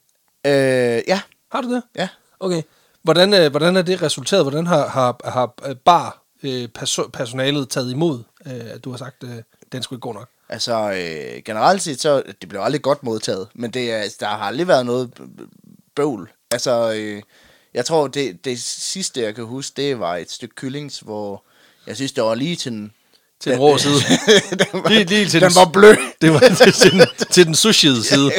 øh, 0.46 1.02
ja. 1.08 1.20
Har 1.52 1.60
du 1.60 1.74
det? 1.74 1.82
Ja. 1.96 2.08
Okay. 2.40 2.62
Hvordan, 3.02 3.34
øh, 3.34 3.50
hvordan 3.50 3.76
er 3.76 3.82
det 3.82 4.02
resulteret? 4.02 4.44
Hvordan 4.44 4.66
har, 4.66 4.88
har, 4.88 5.20
har 5.24 5.74
bar 5.84 6.22
øh, 6.42 6.68
perso- 6.78 7.10
personalet 7.12 7.68
taget 7.68 7.90
imod, 7.90 8.22
øh, 8.46 8.74
at 8.74 8.84
du 8.84 8.90
har 8.90 8.96
sagt, 8.96 9.24
øh, 9.24 9.42
den 9.72 9.82
skulle 9.82 9.96
ikke 9.96 10.02
gå 10.02 10.12
nok? 10.12 10.28
Altså, 10.48 10.90
øh, 10.90 11.42
generelt 11.44 11.82
set, 11.82 12.00
så 12.00 12.22
det 12.40 12.48
blev 12.48 12.60
aldrig 12.60 12.82
godt 12.82 13.02
modtaget, 13.02 13.48
men 13.54 13.70
det 13.70 13.92
er, 13.92 14.16
der 14.20 14.26
har 14.26 14.36
aldrig 14.36 14.68
været 14.68 14.86
noget 14.86 15.20
bøvl. 15.96 16.30
Altså, 16.50 16.92
øh, 16.96 17.22
jeg 17.74 17.84
tror, 17.84 18.06
det, 18.06 18.44
det 18.44 18.62
sidste, 18.62 19.20
jeg 19.22 19.34
kan 19.34 19.44
huske, 19.44 19.76
det 19.76 19.98
var 19.98 20.16
et 20.16 20.30
stykke 20.30 20.54
kyllings, 20.54 21.00
hvor 21.00 21.44
jeg 21.86 21.96
synes, 21.96 22.12
det 22.12 22.24
var 22.24 22.34
lige 22.34 22.56
til 22.56 22.72
den... 22.72 22.92
Til 23.44 23.52
den 23.52 23.60
rå 23.60 23.78
side. 23.84 23.94
den 24.50 24.66
var, 24.72 24.88
Lige- 24.88 25.04
lige 25.04 25.26
til 25.28 25.40
den 25.40 25.50
den- 25.50 25.56
var 25.56 25.64
blød. 25.72 25.96
Det 26.22 26.32
var 26.32 26.38
til, 26.38 26.72
til, 26.82 26.90
den, 26.92 27.06
til 27.30 27.46
den 27.46 27.54
sushiede 27.54 28.04
side. 28.04 28.30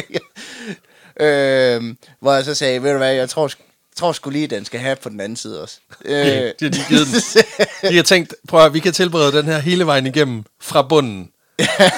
øh, 1.20 1.94
hvor 2.20 2.32
jeg 2.34 2.44
så 2.44 2.54
sagde, 2.54 2.82
ved 2.82 2.90
du 2.92 2.98
hvad, 2.98 3.12
jeg 3.12 3.30
tror, 3.30 3.50
tror 3.96 4.12
sgu 4.12 4.30
lige, 4.30 4.46
den 4.46 4.64
skal 4.64 4.80
have 4.80 4.96
på 4.96 5.08
den 5.08 5.20
anden 5.20 5.36
side 5.36 5.62
også. 5.62 5.76
Øh, 6.04 6.16
Det 6.16 6.54
har 6.62 6.68
de 6.68 6.84
givet 6.88 7.06
den. 7.06 7.44
De 7.90 7.96
har 7.96 8.02
tænkt, 8.02 8.34
prøv 8.48 8.64
at 8.66 8.74
vi 8.74 8.80
kan 8.80 8.92
tilberede 8.92 9.32
den 9.32 9.46
her 9.46 9.58
hele 9.58 9.86
vejen 9.86 10.06
igennem 10.06 10.44
fra 10.60 10.82
bunden. 10.82 11.30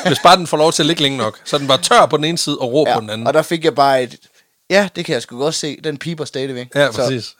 Hvis 0.06 0.18
bare 0.22 0.36
den 0.36 0.46
får 0.46 0.56
lov 0.56 0.72
til 0.72 0.82
at 0.82 0.86
ligge 0.86 1.02
længe 1.02 1.18
nok. 1.18 1.38
Så 1.44 1.58
den 1.58 1.68
var 1.68 1.76
tør 1.76 2.06
på 2.06 2.16
den 2.16 2.24
ene 2.24 2.38
side 2.38 2.58
og 2.58 2.72
rå 2.72 2.84
ja, 2.88 2.94
på 2.94 3.00
den 3.00 3.10
anden. 3.10 3.26
og 3.26 3.34
der 3.34 3.42
fik 3.42 3.64
jeg 3.64 3.74
bare 3.74 4.02
et... 4.02 4.16
Ja, 4.70 4.88
det 4.96 5.04
kan 5.04 5.12
jeg 5.12 5.22
sgu 5.22 5.38
godt 5.38 5.54
se. 5.54 5.78
Den 5.84 5.98
piper 5.98 6.24
stadigvæk. 6.24 6.66
Ja, 6.74 6.92
Så, 6.92 6.98
præcis. 6.98 7.34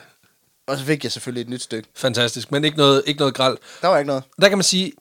og 0.69 0.79
så 0.79 0.85
fik 0.85 1.05
jeg 1.05 1.13
selvfølgelig 1.13 1.41
et 1.43 1.49
nyt 1.49 1.63
stykke. 1.63 1.89
Fantastisk. 1.97 2.53
Men 2.53 2.65
ikke 2.65 2.77
noget, 2.77 3.03
ikke 3.07 3.19
noget 3.19 3.35
græld. 3.35 3.57
Der 3.83 3.89
var 3.89 3.99
ikke 3.99 4.07
noget. 4.07 4.23
Der 4.41 4.49
kan 4.49 4.59
man 4.59 4.63
sige, 4.65 4.93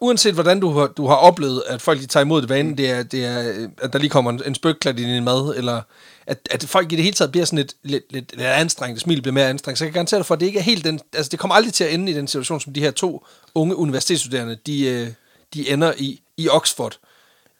uanset 0.00 0.34
hvordan 0.34 0.60
du 0.60 0.70
har, 0.70 0.86
du 0.86 1.06
har 1.06 1.14
oplevet, 1.14 1.62
at 1.66 1.82
folk 1.82 2.00
de 2.00 2.06
tager 2.06 2.24
imod 2.24 2.42
det 2.42 2.50
vanen, 2.50 2.78
det 2.78 2.90
er, 2.90 3.02
det 3.02 3.24
er, 3.24 3.48
øh, 3.48 3.68
at 3.82 3.92
der 3.92 3.98
lige 3.98 4.10
kommer 4.10 4.30
en, 4.30 4.42
en 4.46 4.54
spøgklat 4.54 5.00
i 5.00 5.14
din 5.14 5.24
mad, 5.24 5.54
eller 5.56 5.82
at, 6.26 6.48
at 6.50 6.64
folk 6.64 6.92
i 6.92 6.96
det 6.96 7.04
hele 7.04 7.14
taget 7.14 7.30
bliver 7.30 7.44
sådan 7.44 7.56
lidt, 7.56 7.74
lidt, 7.82 8.12
lidt, 8.12 8.36
lidt 8.36 8.46
anstrengt, 8.46 9.00
smil 9.00 9.22
bliver 9.22 9.34
mere 9.34 9.48
anstrengt, 9.48 9.78
så 9.78 9.84
jeg 9.84 9.92
kan 9.92 9.98
garantere 9.98 10.18
dig 10.18 10.26
for, 10.26 10.34
at 10.34 10.40
det 10.40 10.46
ikke 10.46 10.58
er 10.58 10.62
helt 10.62 10.84
den, 10.84 11.00
altså 11.12 11.28
det 11.30 11.38
kommer 11.38 11.54
aldrig 11.54 11.74
til 11.74 11.84
at 11.84 11.94
ende 11.94 12.12
i 12.12 12.14
den 12.14 12.26
situation, 12.26 12.60
som 12.60 12.72
de 12.72 12.80
her 12.80 12.90
to 12.90 13.24
unge 13.54 13.76
universitetsstuderende, 13.76 14.58
de, 14.66 14.88
øh, 14.88 15.08
de 15.54 15.70
ender 15.70 15.92
i, 15.98 16.20
i 16.36 16.48
Oxford 16.48 16.98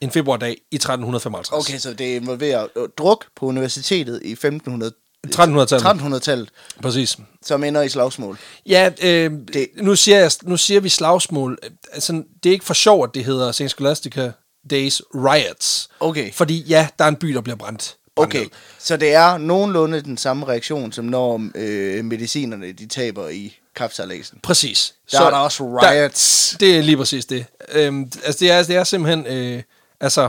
en 0.01 0.11
februardag 0.11 0.51
i 0.71 0.77
1355. 0.77 1.53
Okay, 1.53 1.79
så 1.79 1.93
det 1.93 2.05
involverer 2.05 2.67
øh, 2.77 2.89
druk 2.99 3.25
på 3.37 3.47
universitetet 3.47 4.21
i 4.25 4.33
1500 4.33 4.93
1300-tallet. 5.27 5.87
1300-tallet, 5.87 6.49
Præcis. 6.83 7.17
som 7.43 7.65
ender 7.65 7.83
i 7.83 7.89
slagsmål. 7.89 8.39
Ja, 8.67 8.91
øh, 9.03 9.33
Det- 9.53 9.69
nu, 9.77 9.97
siger 9.97 10.19
jeg, 10.19 10.31
nu 10.43 10.57
siger 10.57 10.81
vi 10.81 10.89
slagsmål. 10.89 11.59
Altså, 11.93 12.23
det 12.43 12.49
er 12.49 12.53
ikke 12.53 12.65
for 12.65 12.75
sjov, 12.75 13.05
at 13.05 13.11
det 13.15 13.25
hedder 13.25 13.53
St. 13.53 13.69
Scholastica 13.71 14.31
Days 14.71 15.03
Riots. 15.15 15.89
Okay. 16.01 16.33
Fordi 16.33 16.61
ja, 16.69 16.89
der 16.99 17.05
er 17.05 17.09
en 17.09 17.17
by, 17.17 17.29
der 17.35 17.41
bliver 17.41 17.57
brændt. 17.57 17.97
brændt 18.17 18.31
Okay, 18.35 18.41
ned. 18.43 18.51
så 18.79 18.97
det 18.97 19.15
er 19.15 19.39
nogenlunde 19.39 20.01
den 20.03 20.17
samme 20.17 20.47
reaktion, 20.47 20.93
som 20.93 21.05
når 21.05 21.49
øh, 21.55 22.05
medicinerne 22.05 22.73
de 22.73 22.87
taber 22.87 23.29
i 23.29 23.57
kapsalasen. 23.77 24.39
Præcis. 24.43 24.95
Der 25.13 25.21
er 25.21 25.31
der 25.31 25.37
også 25.37 25.65
riots. 25.65 26.49
Der, 26.51 26.67
det 26.67 26.79
er 26.79 26.83
lige 26.83 26.97
præcis 26.97 27.27
det. 27.27 27.45
Øhm, 27.73 28.13
altså, 28.25 28.39
det 28.45 28.51
er, 28.51 28.63
det 28.63 28.77
er 28.77 28.85
simpelthen... 28.85 29.27
Øh, 29.27 29.63
altså, 30.01 30.29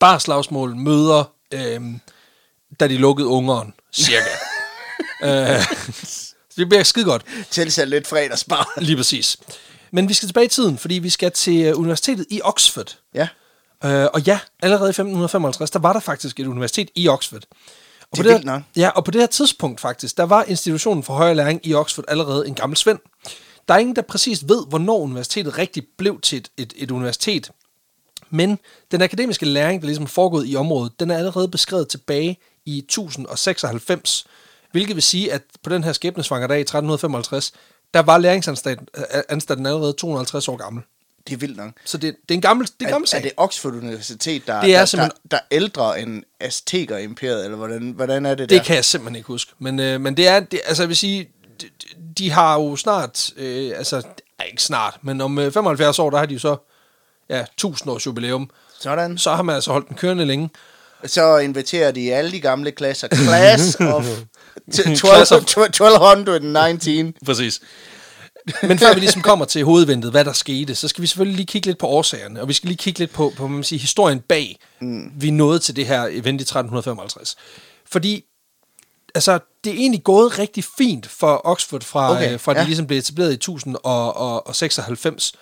bare 0.00 0.20
slagsmål 0.20 0.76
møder, 0.76 1.24
øh, 1.54 1.80
da 2.80 2.88
de 2.88 2.96
lukkede 2.96 3.28
ungeren, 3.28 3.74
cirka. 3.92 4.30
øh, 5.24 5.66
det 6.56 6.68
bliver 6.68 6.82
skide 6.82 7.04
godt. 7.04 7.24
Tilsæt 7.50 7.88
lidt 7.88 8.06
fredagsbar. 8.06 8.72
Lige 8.80 8.96
præcis. 8.96 9.36
Men 9.90 10.08
vi 10.08 10.14
skal 10.14 10.28
tilbage 10.28 10.46
i 10.46 10.48
tiden, 10.48 10.78
fordi 10.78 10.94
vi 10.94 11.10
skal 11.10 11.32
til 11.32 11.62
øh, 11.64 11.78
universitetet 11.78 12.26
i 12.30 12.40
Oxford. 12.44 12.98
ja, 13.14 13.28
Øh, 13.84 14.06
og 14.14 14.20
ja, 14.20 14.38
allerede 14.62 14.88
i 14.88 14.94
1555, 14.96 15.70
der 15.70 15.78
var 15.78 15.92
der 15.92 16.00
faktisk 16.00 16.40
et 16.40 16.46
universitet 16.46 16.90
i 16.94 17.08
Oxford. 17.08 17.42
Og 18.10 18.18
Det 18.18 18.26
er 18.26 18.38
på 18.38 18.42
det 18.42 18.50
her. 18.50 18.60
Ja, 18.76 18.88
og 18.88 19.04
på 19.04 19.10
det 19.10 19.20
her 19.20 19.26
tidspunkt 19.26 19.80
faktisk, 19.80 20.16
der 20.16 20.22
var 20.22 20.44
institutionen 20.44 21.02
for 21.02 21.14
højere 21.14 21.34
læring 21.34 21.66
i 21.66 21.74
Oxford 21.74 22.04
allerede 22.08 22.48
en 22.48 22.54
gammel 22.54 22.76
svend. 22.76 22.98
Der 23.68 23.74
er 23.74 23.78
ingen, 23.78 23.96
der 23.96 24.02
præcis 24.02 24.48
ved, 24.48 24.66
hvornår 24.68 24.98
universitetet 24.98 25.58
rigtig 25.58 25.82
blev 25.98 26.20
til 26.20 26.38
et, 26.38 26.48
et, 26.56 26.72
et 26.76 26.90
universitet. 26.90 27.50
Men 28.30 28.58
den 28.90 29.02
akademiske 29.02 29.46
læring, 29.46 29.80
der 29.80 29.86
ligesom 29.86 30.06
foregået 30.06 30.48
i 30.48 30.56
området, 30.56 31.00
den 31.00 31.10
er 31.10 31.18
allerede 31.18 31.48
beskrevet 31.48 31.88
tilbage 31.88 32.38
i 32.66 32.78
1096, 32.78 34.26
hvilket 34.72 34.96
vil 34.96 35.02
sige, 35.02 35.32
at 35.32 35.42
på 35.62 35.70
den 35.70 35.84
her 35.84 35.92
skæbnesvanger 35.92 36.46
dag 36.48 36.58
i 36.58 36.60
1355, 36.60 37.52
der 37.94 38.00
var 38.02 38.18
læringsanstalten 38.18 38.88
øh, 38.96 39.04
allerede 39.66 39.92
250 39.92 40.48
år 40.48 40.56
gammel. 40.56 40.82
det 41.26 41.32
er 41.34 41.36
vildt 41.38 41.56
nok. 41.56 41.70
Så 41.84 41.98
det, 41.98 42.16
det 42.28 42.30
er 42.30 42.34
en 42.34 42.40
gammel, 42.40 42.66
det 42.80 42.86
er 42.86 42.90
gammel 42.90 43.06
Er, 43.06 43.08
sag. 43.08 43.18
er 43.18 43.22
det 43.22 43.32
Oxford 43.36 43.72
Universitet, 43.72 44.46
der, 44.46 44.60
Det 44.60 44.74
er 44.74 44.78
der, 44.78 44.84
simpelthen- 44.84 45.18
der, 45.22 45.28
der 45.30 45.36
er 45.36 45.46
ældre 45.50 46.00
end 46.00 46.22
Azteker-imperiet, 46.40 47.44
eller 47.44 47.56
hvordan, 47.56 47.90
hvordan 47.90 48.26
er 48.26 48.34
det 48.34 48.50
der? 48.50 48.56
Det 48.58 48.66
kan 48.66 48.76
jeg 48.76 48.84
simpelthen 48.84 49.16
ikke 49.16 49.26
huske. 49.26 49.52
Men, 49.58 49.80
øh, 49.80 50.00
men 50.00 50.16
det 50.16 50.28
er, 50.28 50.40
det, 50.40 50.60
altså 50.66 50.82
jeg 50.82 50.88
vil 50.88 50.96
sige, 50.96 51.28
de, 51.60 51.66
de 52.18 52.30
har 52.30 52.54
jo 52.54 52.76
snart, 52.76 53.30
øh, 53.36 53.72
altså 53.76 54.02
ikke 54.50 54.62
snart, 54.62 54.98
men 55.02 55.20
om 55.20 55.38
øh, 55.38 55.52
75 55.52 55.98
år, 55.98 56.10
der 56.10 56.18
har 56.18 56.26
de 56.26 56.34
jo 56.34 56.40
så, 56.40 56.56
ja, 57.28 57.40
1000 57.42 57.90
års 57.90 58.06
jubilæum. 58.06 58.50
Sådan. 58.80 59.18
Så 59.18 59.34
har 59.34 59.42
man 59.42 59.54
altså 59.54 59.72
holdt 59.72 59.88
den 59.88 59.96
kørende 59.96 60.24
længe. 60.24 60.50
Så 61.06 61.38
inviterer 61.38 61.90
de 61.90 62.14
alle 62.14 62.32
de 62.32 62.40
gamle 62.40 62.70
klasser. 62.72 63.08
Class 63.24 63.74
of 63.80 64.04
t- 64.74 64.82
12, 64.82 64.96
Class 64.96 65.32
of- 65.32 65.36
1219. 65.68 67.14
Præcis. 67.26 67.60
Men 68.62 68.78
før 68.78 68.94
vi 68.94 69.00
ligesom 69.00 69.22
kommer 69.22 69.44
til 69.44 69.64
hovedventet, 69.64 70.10
hvad 70.10 70.24
der 70.24 70.32
skete, 70.32 70.74
så 70.74 70.88
skal 70.88 71.02
vi 71.02 71.06
selvfølgelig 71.06 71.36
lige 71.36 71.46
kigge 71.46 71.66
lidt 71.66 71.78
på 71.78 71.86
årsagerne, 71.86 72.40
og 72.40 72.48
vi 72.48 72.52
skal 72.52 72.68
lige 72.68 72.76
kigge 72.78 72.98
lidt 72.98 73.12
på, 73.12 73.32
på 73.36 73.46
man 73.46 73.64
siger, 73.64 73.80
historien 73.80 74.20
bag, 74.20 74.58
mm. 74.80 75.10
vi 75.16 75.30
nåede 75.30 75.58
til 75.58 75.76
det 75.76 75.86
her 75.86 76.02
event 76.02 76.40
i 76.40 76.44
1355. 76.44 77.36
Fordi 77.92 78.24
altså, 79.14 79.38
det 79.64 79.70
er 79.72 79.76
egentlig 79.76 80.04
gået 80.04 80.38
rigtig 80.38 80.64
fint 80.78 81.06
for 81.10 81.40
Oxford, 81.44 81.82
fra, 81.82 82.10
Okay, 82.16 82.32
øh, 82.32 82.40
fra 82.40 82.52
ja. 82.52 82.60
de 82.60 82.66
ligesom 82.66 82.86
blev 82.86 82.98
etableret 82.98 83.30
i 83.30 83.34
1096. 83.34 85.32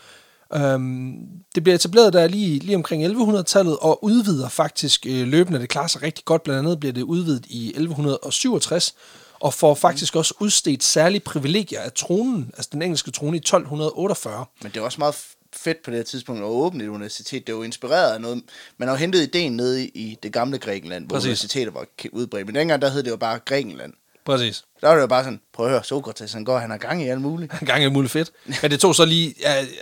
Um, 0.57 1.15
det 1.55 1.63
blev 1.63 1.75
etableret 1.75 2.13
der 2.13 2.29
lige, 2.29 2.59
lige 2.59 2.77
omkring 2.77 3.07
1100-tallet, 3.07 3.77
og 3.77 4.05
udvider 4.05 4.49
faktisk 4.49 5.07
øh, 5.07 5.27
løbende. 5.27 5.61
Det 5.61 5.69
klarer 5.69 5.87
sig 5.87 6.03
rigtig 6.03 6.25
godt. 6.25 6.43
Blandt 6.43 6.59
andet 6.59 6.81
bliver 6.81 6.93
det 6.93 7.03
udvidet 7.03 7.47
i 7.49 7.69
1167, 7.69 8.95
og 9.41 9.55
får 9.55 9.75
faktisk 9.75 10.17
også 10.17 10.35
udstedt 10.41 10.83
særlige 10.83 11.21
privilegier 11.21 11.81
af 11.81 11.93
tronen, 11.93 12.51
altså 12.57 12.69
den 12.73 12.83
engelske 12.83 13.11
trone 13.11 13.37
i 13.37 13.41
1248. 13.41 14.45
Men 14.63 14.73
det 14.73 14.81
er 14.81 14.85
også 14.85 14.99
meget 14.99 15.15
fedt 15.53 15.83
på 15.85 15.91
det 15.91 15.99
her 15.99 16.05
tidspunkt 16.05 16.41
at 16.43 16.47
åbne 16.47 16.85
et 16.85 16.89
universitet. 16.89 17.47
Det 17.47 17.53
er 17.53 17.57
jo 17.57 17.63
inspireret 17.63 18.15
af 18.15 18.21
noget. 18.21 18.43
Man 18.79 18.89
har 18.89 18.95
jo 18.95 18.99
hentet 18.99 19.23
ideen 19.23 19.57
nede 19.57 19.85
i, 19.85 19.89
i 19.95 20.19
det 20.23 20.33
gamle 20.33 20.59
Grækenland, 20.59 21.07
hvor 21.07 21.17
Præcis. 21.17 21.27
universiteter 21.27 21.73
var 21.73 21.87
udbredt. 22.13 22.47
Men 22.47 22.55
dengang 22.55 22.83
der 22.83 22.91
hed 22.91 23.03
det 23.03 23.11
jo 23.11 23.17
bare 23.17 23.39
Grækenland. 23.39 23.93
Præcis. 24.25 24.65
Der 24.81 24.89
var 24.89 24.95
det 24.95 25.03
jo 25.03 25.07
bare 25.07 25.25
sådan, 25.25 25.41
prøv 25.53 25.67
at 25.67 25.73
høre, 25.73 25.85
Sokrates, 25.85 26.33
han 26.33 26.45
går, 26.45 26.59
han 26.59 26.71
har 26.71 26.79
gang 26.79 27.03
i 27.03 27.09
alt 27.09 27.21
muligt. 27.21 27.53
En 27.61 27.67
gang 27.67 27.85
er 27.85 27.91
muligt 27.91 28.13
fedt. 28.13 28.31
Men 28.63 28.71
det 28.71 28.81
tog 28.81 28.95
så 28.95 29.05
lige 29.05 29.35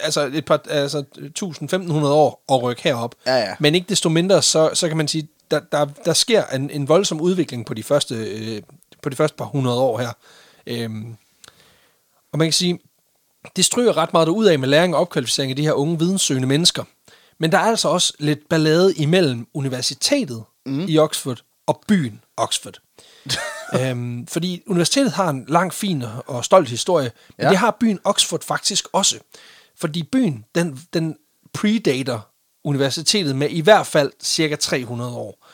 altså 0.02 0.30
et 0.34 0.44
par, 0.44 0.60
altså 0.68 1.04
1000-1500 1.16 2.06
år 2.06 2.44
at 2.52 2.62
rykke 2.62 2.82
herop. 2.82 3.14
Ja, 3.26 3.36
ja. 3.36 3.54
Men 3.60 3.74
ikke 3.74 3.88
desto 3.88 4.08
mindre, 4.08 4.42
så, 4.42 4.70
så 4.74 4.88
kan 4.88 4.96
man 4.96 5.08
sige, 5.08 5.28
der, 5.50 5.60
der, 5.72 5.86
der 6.04 6.12
sker 6.12 6.44
en, 6.44 6.70
en 6.70 6.88
voldsom 6.88 7.20
udvikling 7.20 7.66
på 7.66 7.74
de 7.74 7.82
første, 7.82 8.14
øh, 8.14 8.62
på 9.02 9.08
de 9.08 9.16
første 9.16 9.36
par 9.36 9.44
hundrede 9.44 9.78
år 9.78 9.98
her. 9.98 10.12
Øhm, 10.66 11.16
og 12.32 12.38
man 12.38 12.46
kan 12.46 12.52
sige, 12.52 12.78
det 13.56 13.64
stryger 13.64 13.96
ret 13.96 14.12
meget 14.12 14.28
ud 14.28 14.46
af 14.46 14.58
med 14.58 14.68
læring 14.68 14.94
og 14.94 15.00
opkvalificering 15.00 15.50
af 15.52 15.56
de 15.56 15.62
her 15.62 15.72
unge 15.72 15.98
videnssøgende 15.98 16.48
mennesker. 16.48 16.84
Men 17.38 17.52
der 17.52 17.58
er 17.58 17.62
altså 17.62 17.88
også 17.88 18.12
lidt 18.18 18.48
ballade 18.48 18.94
imellem 18.94 19.46
universitetet 19.54 20.44
mm. 20.66 20.84
i 20.88 20.98
Oxford 20.98 21.42
og 21.66 21.82
byen 21.88 22.20
Oxford. 22.36 22.78
øhm, 23.74 24.26
fordi 24.26 24.62
universitetet 24.66 25.12
har 25.12 25.28
en 25.30 25.44
lang, 25.48 25.74
fin 25.74 26.04
og 26.26 26.44
stolt 26.44 26.68
historie, 26.68 27.10
men 27.36 27.44
Ja. 27.44 27.50
det 27.50 27.58
har 27.58 27.76
byen 27.80 27.98
Oxford 28.04 28.44
faktisk 28.44 28.88
også. 28.92 29.18
Fordi 29.80 30.02
byen, 30.02 30.44
den, 30.54 30.80
den 30.92 31.16
predater 31.52 32.20
universitetet 32.64 33.36
med 33.36 33.50
i 33.50 33.60
hvert 33.60 33.86
fald 33.86 34.12
cirka 34.22 34.56
300 34.56 35.12
år. 35.16 35.46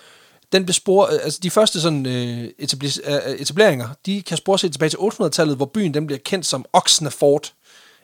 Den 0.52 0.66
bespor, 0.66 1.06
altså 1.06 1.38
de 1.42 1.50
første 1.50 1.80
sådan, 1.80 2.06
øh, 2.06 2.48
etablis, 2.58 3.00
øh, 3.04 3.14
etableringer, 3.38 3.88
de 4.06 4.22
kan 4.22 4.36
spores 4.36 4.62
helt 4.62 4.74
tilbage 4.74 4.90
til 4.90 4.96
800-tallet, 4.98 5.56
hvor 5.56 5.66
byen 5.66 5.94
den 5.94 6.06
bliver 6.06 6.18
kendt 6.24 6.46
som 6.46 6.64
Oxnaford, 6.72 7.52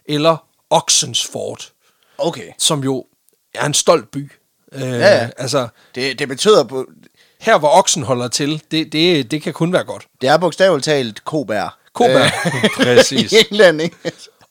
eller 0.05 0.47
Oxensford, 0.71 1.71
Okay. 2.19 2.51
som 2.59 2.85
jo 2.85 3.07
er 3.55 3.67
en 3.67 3.75
stolt 3.75 4.11
by. 4.11 4.31
Øh, 4.73 4.81
ja. 4.83 5.31
Altså, 5.37 5.69
Det, 5.95 6.19
det 6.19 6.29
betyder, 6.29 6.65
på, 6.65 6.87
her 7.41 7.59
hvor 7.59 7.79
oksen 7.79 8.03
holder 8.03 8.29
til, 8.29 8.63
det, 8.71 8.93
det, 8.93 9.31
det 9.31 9.43
kan 9.43 9.53
kun 9.53 9.73
være 9.73 9.85
godt. 9.85 10.07
det 10.21 10.29
er 10.29 10.37
bogstaveligt 10.37 10.85
talt 10.85 11.25
kobær. 11.25 11.79
Kobær. 11.93 12.25
Øh, 12.25 12.71
Præcis. 12.77 13.33
I 13.33 13.37
England, 13.51 13.81
ikke? 13.81 13.97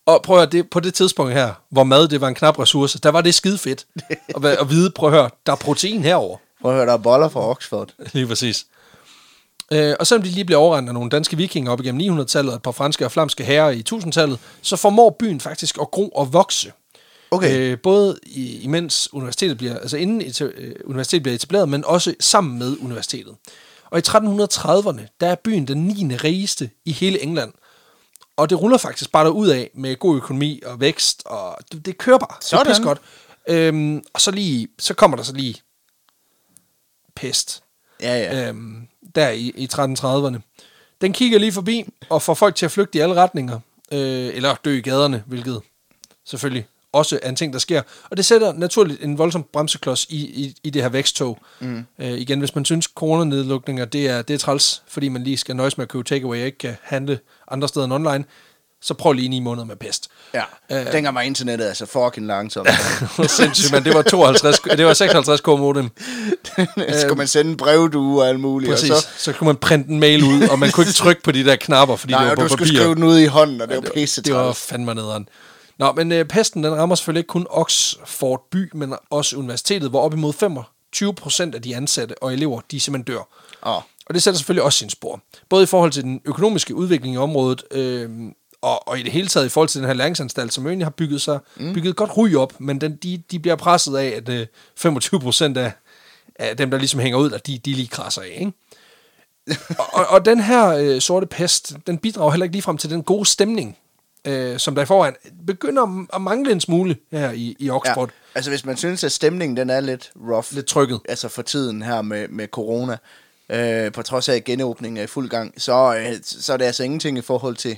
Og 0.05 0.21
prøv 0.21 0.35
at 0.35 0.41
høre, 0.41 0.51
det, 0.51 0.69
på 0.69 0.79
det 0.79 0.93
tidspunkt 0.93 1.33
her, 1.33 1.53
hvor 1.69 1.83
mad 1.83 2.07
det 2.07 2.21
var 2.21 2.27
en 2.27 2.35
knap 2.35 2.59
ressource, 2.59 2.99
der 2.99 3.09
var 3.09 3.21
det 3.21 3.35
skide 3.35 3.57
fedt. 3.57 3.85
at, 4.35 4.45
at 4.45 4.69
vide, 4.69 4.91
prøv 4.91 5.09
at 5.09 5.15
høre, 5.15 5.29
der 5.45 5.51
er 5.51 5.55
protein 5.55 6.03
herover. 6.03 6.37
Prøv 6.61 6.71
at 6.71 6.77
høre, 6.77 6.85
der 6.85 6.93
er 6.93 6.97
boller 6.97 7.29
fra 7.29 7.49
Oxford. 7.49 7.89
Lige 8.13 8.27
præcis. 8.27 8.65
Øh, 9.71 9.95
og 9.99 10.07
selvom 10.07 10.23
de 10.23 10.29
lige 10.29 10.45
bliver 10.45 10.59
overrendt 10.59 10.89
af 10.89 10.93
nogle 10.93 11.09
danske 11.09 11.37
vikinger 11.37 11.71
op 11.71 11.81
igennem 11.81 12.19
900-tallet 12.19 12.51
og 12.51 12.55
et 12.55 12.61
par 12.61 12.71
franske 12.71 13.05
og 13.05 13.11
flamske 13.11 13.43
herrer 13.43 13.69
i 13.69 13.83
1000-tallet, 13.93 14.39
så 14.61 14.75
formår 14.75 15.15
byen 15.19 15.39
faktisk 15.39 15.77
at 15.81 15.91
gro 15.91 16.09
og 16.09 16.33
vokse. 16.33 16.71
Okay. 17.31 17.59
Øh, 17.59 17.79
både 17.79 18.19
i, 18.23 18.59
imens 18.61 19.13
universitetet 19.13 19.57
bliver, 19.57 19.79
altså 19.79 19.97
inden 19.97 20.21
et, 20.21 20.41
øh, 20.41 20.75
universitetet 20.85 21.23
bliver 21.23 21.35
etableret, 21.35 21.69
men 21.69 21.85
også 21.85 22.15
sammen 22.19 22.59
med 22.59 22.77
universitetet. 22.81 23.35
Og 23.89 23.99
i 23.99 24.01
1330'erne, 24.07 25.01
der 25.19 25.27
er 25.27 25.35
byen 25.35 25.67
den 25.67 25.87
9. 25.87 26.15
rigeste 26.15 26.69
i 26.85 26.91
hele 26.91 27.21
England. 27.23 27.53
Og 28.37 28.49
det 28.49 28.61
ruller 28.61 28.77
faktisk 28.77 29.11
bare 29.11 29.31
ud 29.31 29.47
af 29.47 29.69
med 29.73 29.95
god 29.95 30.15
økonomi 30.17 30.61
og 30.65 30.79
vækst, 30.79 31.23
og 31.25 31.57
det, 31.71 31.85
det 31.85 31.97
kører 31.97 32.17
bare. 32.17 32.35
Det 32.39 32.47
Sådan. 32.47 32.65
er 32.65 32.69
pisse 32.69 32.83
godt. 32.83 33.01
Øhm, 33.47 34.03
og 34.13 34.21
så, 34.21 34.31
lige, 34.31 34.67
så 34.79 34.93
kommer 34.93 35.17
der 35.17 35.23
så 35.23 35.33
lige 35.33 35.55
pest 37.15 37.63
Ja, 38.01 38.17
ja. 38.17 38.47
øhm, 38.49 38.87
der 39.15 39.29
i, 39.29 39.53
i 39.55 39.69
1330'erne. 39.73 40.39
Den 41.01 41.13
kigger 41.13 41.39
lige 41.39 41.51
forbi 41.51 41.85
og 42.09 42.21
får 42.21 42.33
folk 42.33 42.55
til 42.55 42.65
at 42.65 42.71
flygte 42.71 42.97
i 42.97 43.01
alle 43.01 43.15
retninger, 43.15 43.59
øh, 43.91 44.35
eller 44.35 44.55
dø 44.65 44.77
i 44.77 44.81
gaderne, 44.81 45.23
hvilket 45.27 45.61
selvfølgelig 46.25 46.67
også 46.93 47.19
er 47.23 47.29
en 47.29 47.35
ting, 47.35 47.53
der 47.53 47.59
sker. 47.59 47.81
Og 48.09 48.17
det 48.17 48.25
sætter 48.25 48.53
naturligt 48.53 49.03
en 49.03 49.17
voldsom 49.17 49.45
bremseklods 49.53 50.05
i, 50.09 50.15
i, 50.17 50.55
i 50.63 50.69
det 50.69 50.81
her 50.81 50.89
væksttog. 50.89 51.37
Mm. 51.59 51.85
Øh, 51.99 52.11
igen, 52.11 52.39
hvis 52.39 52.55
man 52.55 52.65
synes, 52.65 52.85
coronanedlukninger, 52.95 53.85
det 53.85 54.07
er, 54.07 54.21
det 54.21 54.33
er 54.33 54.37
træls, 54.37 54.81
fordi 54.87 55.09
man 55.09 55.23
lige 55.23 55.37
skal 55.37 55.55
nøjes 55.55 55.77
med 55.77 55.85
at 55.85 55.89
købe 55.89 56.03
takeaway 56.03 56.39
og 56.39 56.45
ikke 56.45 56.57
kan 56.57 56.75
handle 56.83 57.19
andre 57.51 57.67
steder 57.67 57.85
end 57.85 57.93
online, 57.93 58.23
så 58.81 58.93
prøv 58.93 59.13
lige 59.13 59.29
ni 59.29 59.39
måneder 59.39 59.65
med 59.65 59.75
pest. 59.75 60.07
ja. 60.33 60.43
øh, 60.71 60.91
Dengang 60.93 61.15
var 61.15 61.21
internettet 61.21 61.65
altså 61.65 61.85
fucking 61.85 62.27
langsomt. 62.27 62.69
Sindssygt, 63.37 63.71
men 63.71 63.83
det 63.83 63.93
var 63.93 64.01
52, 64.01 64.59
det 64.59 64.85
var 64.85 64.93
56 64.93 65.41
k 65.41 65.47
modem. 65.47 65.89
Skulle 67.01 67.15
man 67.17 67.27
sende 67.27 67.57
brevdue 67.57 68.21
og 68.21 68.29
alt 68.29 68.39
muligt. 68.39 68.71
Præcis. 68.71 68.89
Og 68.89 68.97
Så, 68.97 69.01
så, 69.01 69.23
så 69.23 69.33
kunne 69.33 69.45
man 69.45 69.55
printe 69.55 69.89
en 69.89 69.99
mail 69.99 70.23
ud, 70.23 70.47
og 70.51 70.59
man 70.59 70.71
kunne 70.71 70.83
ikke 70.83 70.93
trykke 70.93 71.21
på 71.23 71.31
de 71.31 71.45
der 71.45 71.55
knapper, 71.55 71.95
fordi 71.95 72.13
nej, 72.13 72.21
det 72.21 72.29
var 72.29 72.35
du 72.35 72.41
på 72.41 72.47
skulle 72.47 72.67
papir. 72.67 72.79
skrive 72.79 72.95
den 72.95 73.03
ud 73.03 73.19
i 73.19 73.25
hånden, 73.25 73.61
og 73.61 73.67
det 73.67 73.75
var 73.75 73.81
det, 73.81 73.93
pisse 73.93 74.21
det 74.21 74.33
var 74.33 74.53
fandme 74.53 74.95
nederen. 74.95 75.27
Nå, 75.79 75.91
men 75.91 76.11
øh, 76.11 76.25
pesten 76.25 76.63
den 76.63 76.75
rammer 76.75 76.95
selvfølgelig 76.95 77.19
ikke 77.19 77.27
kun 77.27 77.47
Oxford 77.49 78.47
by, 78.51 78.69
men 78.73 78.93
også 79.09 79.37
universitetet, 79.37 79.89
hvor 79.89 80.01
op 80.01 80.13
imod 80.13 80.33
25 80.33 81.13
procent 81.13 81.55
af 81.55 81.61
de 81.61 81.75
ansatte 81.75 82.23
og 82.23 82.33
elever, 82.33 82.61
de 82.71 82.79
simpelthen 82.79 83.15
dør. 83.15 83.27
Åh. 83.65 83.81
Og 84.05 84.13
det 84.13 84.23
sætter 84.23 84.37
selvfølgelig 84.37 84.63
også 84.63 84.79
sin 84.79 84.89
spor. 84.89 85.21
Både 85.49 85.63
i 85.63 85.65
forhold 85.65 85.91
til 85.91 86.03
den 86.03 86.21
økonomiske 86.25 86.75
udvikling 86.75 87.15
i 87.15 87.17
området, 87.17 87.63
øh, 87.71 88.09
og, 88.61 88.87
og 88.87 88.99
i 88.99 89.03
det 89.03 89.11
hele 89.11 89.27
taget 89.27 89.45
i 89.45 89.49
forhold 89.49 89.69
til 89.69 89.81
den 89.81 89.87
her 89.87 89.93
læringsanstalt, 89.93 90.53
som 90.53 90.67
egentlig 90.67 90.85
har 90.85 90.91
bygget, 90.91 91.21
sig, 91.21 91.39
mm. 91.55 91.73
bygget 91.73 91.95
godt 91.95 92.17
ry 92.17 92.35
op, 92.35 92.53
men 92.59 92.81
den, 92.81 92.95
de, 92.95 93.23
de 93.31 93.39
bliver 93.39 93.55
presset 93.55 93.97
af, 93.97 94.07
at 94.07 94.29
øh, 94.29 94.47
25 94.75 95.19
procent 95.19 95.57
af, 95.57 95.71
af 96.35 96.57
dem, 96.57 96.71
der 96.71 96.77
ligesom 96.77 96.99
hænger 96.99 97.19
ud, 97.19 97.29
der, 97.29 97.37
de, 97.37 97.57
de 97.57 97.73
lige 97.73 97.87
krasser 97.87 98.21
af. 98.21 98.37
Ikke? 98.39 98.51
og, 99.79 99.85
og, 99.93 100.07
og 100.07 100.25
den 100.25 100.39
her 100.39 100.67
øh, 100.67 101.01
sorte 101.01 101.27
pest, 101.27 101.73
den 101.87 101.97
bidrager 101.97 102.31
heller 102.31 102.43
ikke 102.43 102.55
ligefrem 102.55 102.77
til 102.77 102.89
den 102.89 103.03
gode 103.03 103.25
stemning, 103.25 103.77
øh, 104.29 104.59
som 104.59 104.75
der 104.75 104.81
i 104.81 104.85
forvejen 104.85 105.15
begynder 105.47 106.05
at 106.13 106.21
mangle 106.21 106.51
en 106.51 106.61
smule 106.61 106.95
her 107.11 107.31
i, 107.31 107.55
i. 107.59 107.69
Oxford. 107.69 108.09
Ja. 108.09 108.13
Altså, 108.35 108.51
hvis 108.51 108.65
man 108.65 108.77
synes, 108.77 109.03
at 109.03 109.11
stemningen 109.11 109.57
den 109.57 109.69
er 109.69 109.79
lidt 109.79 110.11
rough, 110.29 110.45
Lidt 110.51 110.65
trykket. 110.65 110.99
altså 111.09 111.27
for 111.27 111.41
tiden 111.41 111.81
her 111.81 112.01
med, 112.01 112.27
med 112.27 112.47
corona, 112.47 112.97
øh, 113.49 113.91
på 113.91 114.01
trods 114.01 114.29
af 114.29 114.35
at 114.35 114.43
genåbningen 114.43 114.97
er 114.97 115.03
i 115.03 115.07
fuld 115.07 115.29
gang, 115.29 115.61
så, 115.61 115.95
øh, 115.95 116.19
så 116.23 116.53
er 116.53 116.57
det 116.57 116.65
altså 116.65 116.83
ingenting 116.83 117.17
i 117.17 117.21
forhold 117.21 117.55
til 117.55 117.77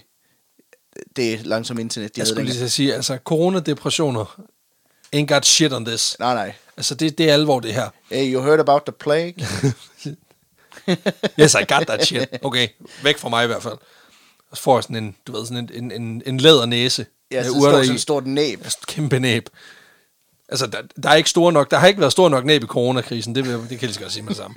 det 1.15 1.45
langsomme 1.45 1.81
internet, 1.81 2.15
de 2.15 2.19
Jeg 2.19 2.27
skulle 2.27 2.43
lige 2.51 2.69
sige, 2.69 2.93
altså 2.95 3.17
coronadepressioner 3.25 4.41
ain't 5.15 5.25
got 5.25 5.45
shit 5.45 5.73
on 5.73 5.85
this. 5.85 6.15
Nej, 6.19 6.33
nej. 6.33 6.53
Altså, 6.77 6.95
det, 6.95 7.17
det 7.17 7.29
er 7.29 7.33
alvor, 7.33 7.59
det 7.59 7.73
her. 7.73 7.89
Hey, 8.11 8.33
you 8.33 8.41
heard 8.41 8.59
about 8.59 8.81
the 8.85 8.91
plague? 8.99 9.33
Yes, 11.39 11.53
I 11.53 11.63
got 11.67 11.87
that 11.87 12.05
shit. 12.05 12.29
Okay, 12.43 12.67
væk 13.03 13.17
fra 13.17 13.29
mig 13.29 13.43
i 13.43 13.47
hvert 13.47 13.63
fald. 13.63 13.77
Og 14.51 14.57
så 14.57 14.63
får 14.63 14.77
jeg 14.77 14.83
sådan 14.83 14.95
en, 14.95 15.15
du 15.27 15.31
ved, 15.31 15.45
sådan 15.45 15.69
en, 15.73 15.91
en, 15.91 16.01
en, 16.01 16.23
en 16.25 16.37
lædernæse. 16.37 17.05
Ja, 17.31 17.43
så 17.43 17.49
står 17.49 17.71
sådan 17.83 17.95
et 17.95 18.01
stort 18.01 18.27
næb. 18.27 18.59
Altså, 18.63 18.77
kæmpe 18.87 19.19
næb. 19.19 19.49
Altså, 20.49 20.67
der, 20.67 20.77
der, 21.03 21.09
er 21.09 21.15
ikke 21.15 21.29
store 21.29 21.51
nok, 21.51 21.71
der 21.71 21.77
har 21.77 21.87
ikke 21.87 21.99
været 21.99 22.11
stor 22.11 22.29
nok 22.29 22.45
næb 22.45 22.63
i 22.63 22.67
coronakrisen, 22.67 23.35
det, 23.35 23.45
vil, 23.45 23.53
det 23.53 23.67
kan 23.67 23.81
jeg 23.81 23.89
lige 23.89 23.99
godt 23.99 24.11
sige 24.11 24.23
med 24.23 24.29
det 24.29 24.37
samme. 24.37 24.55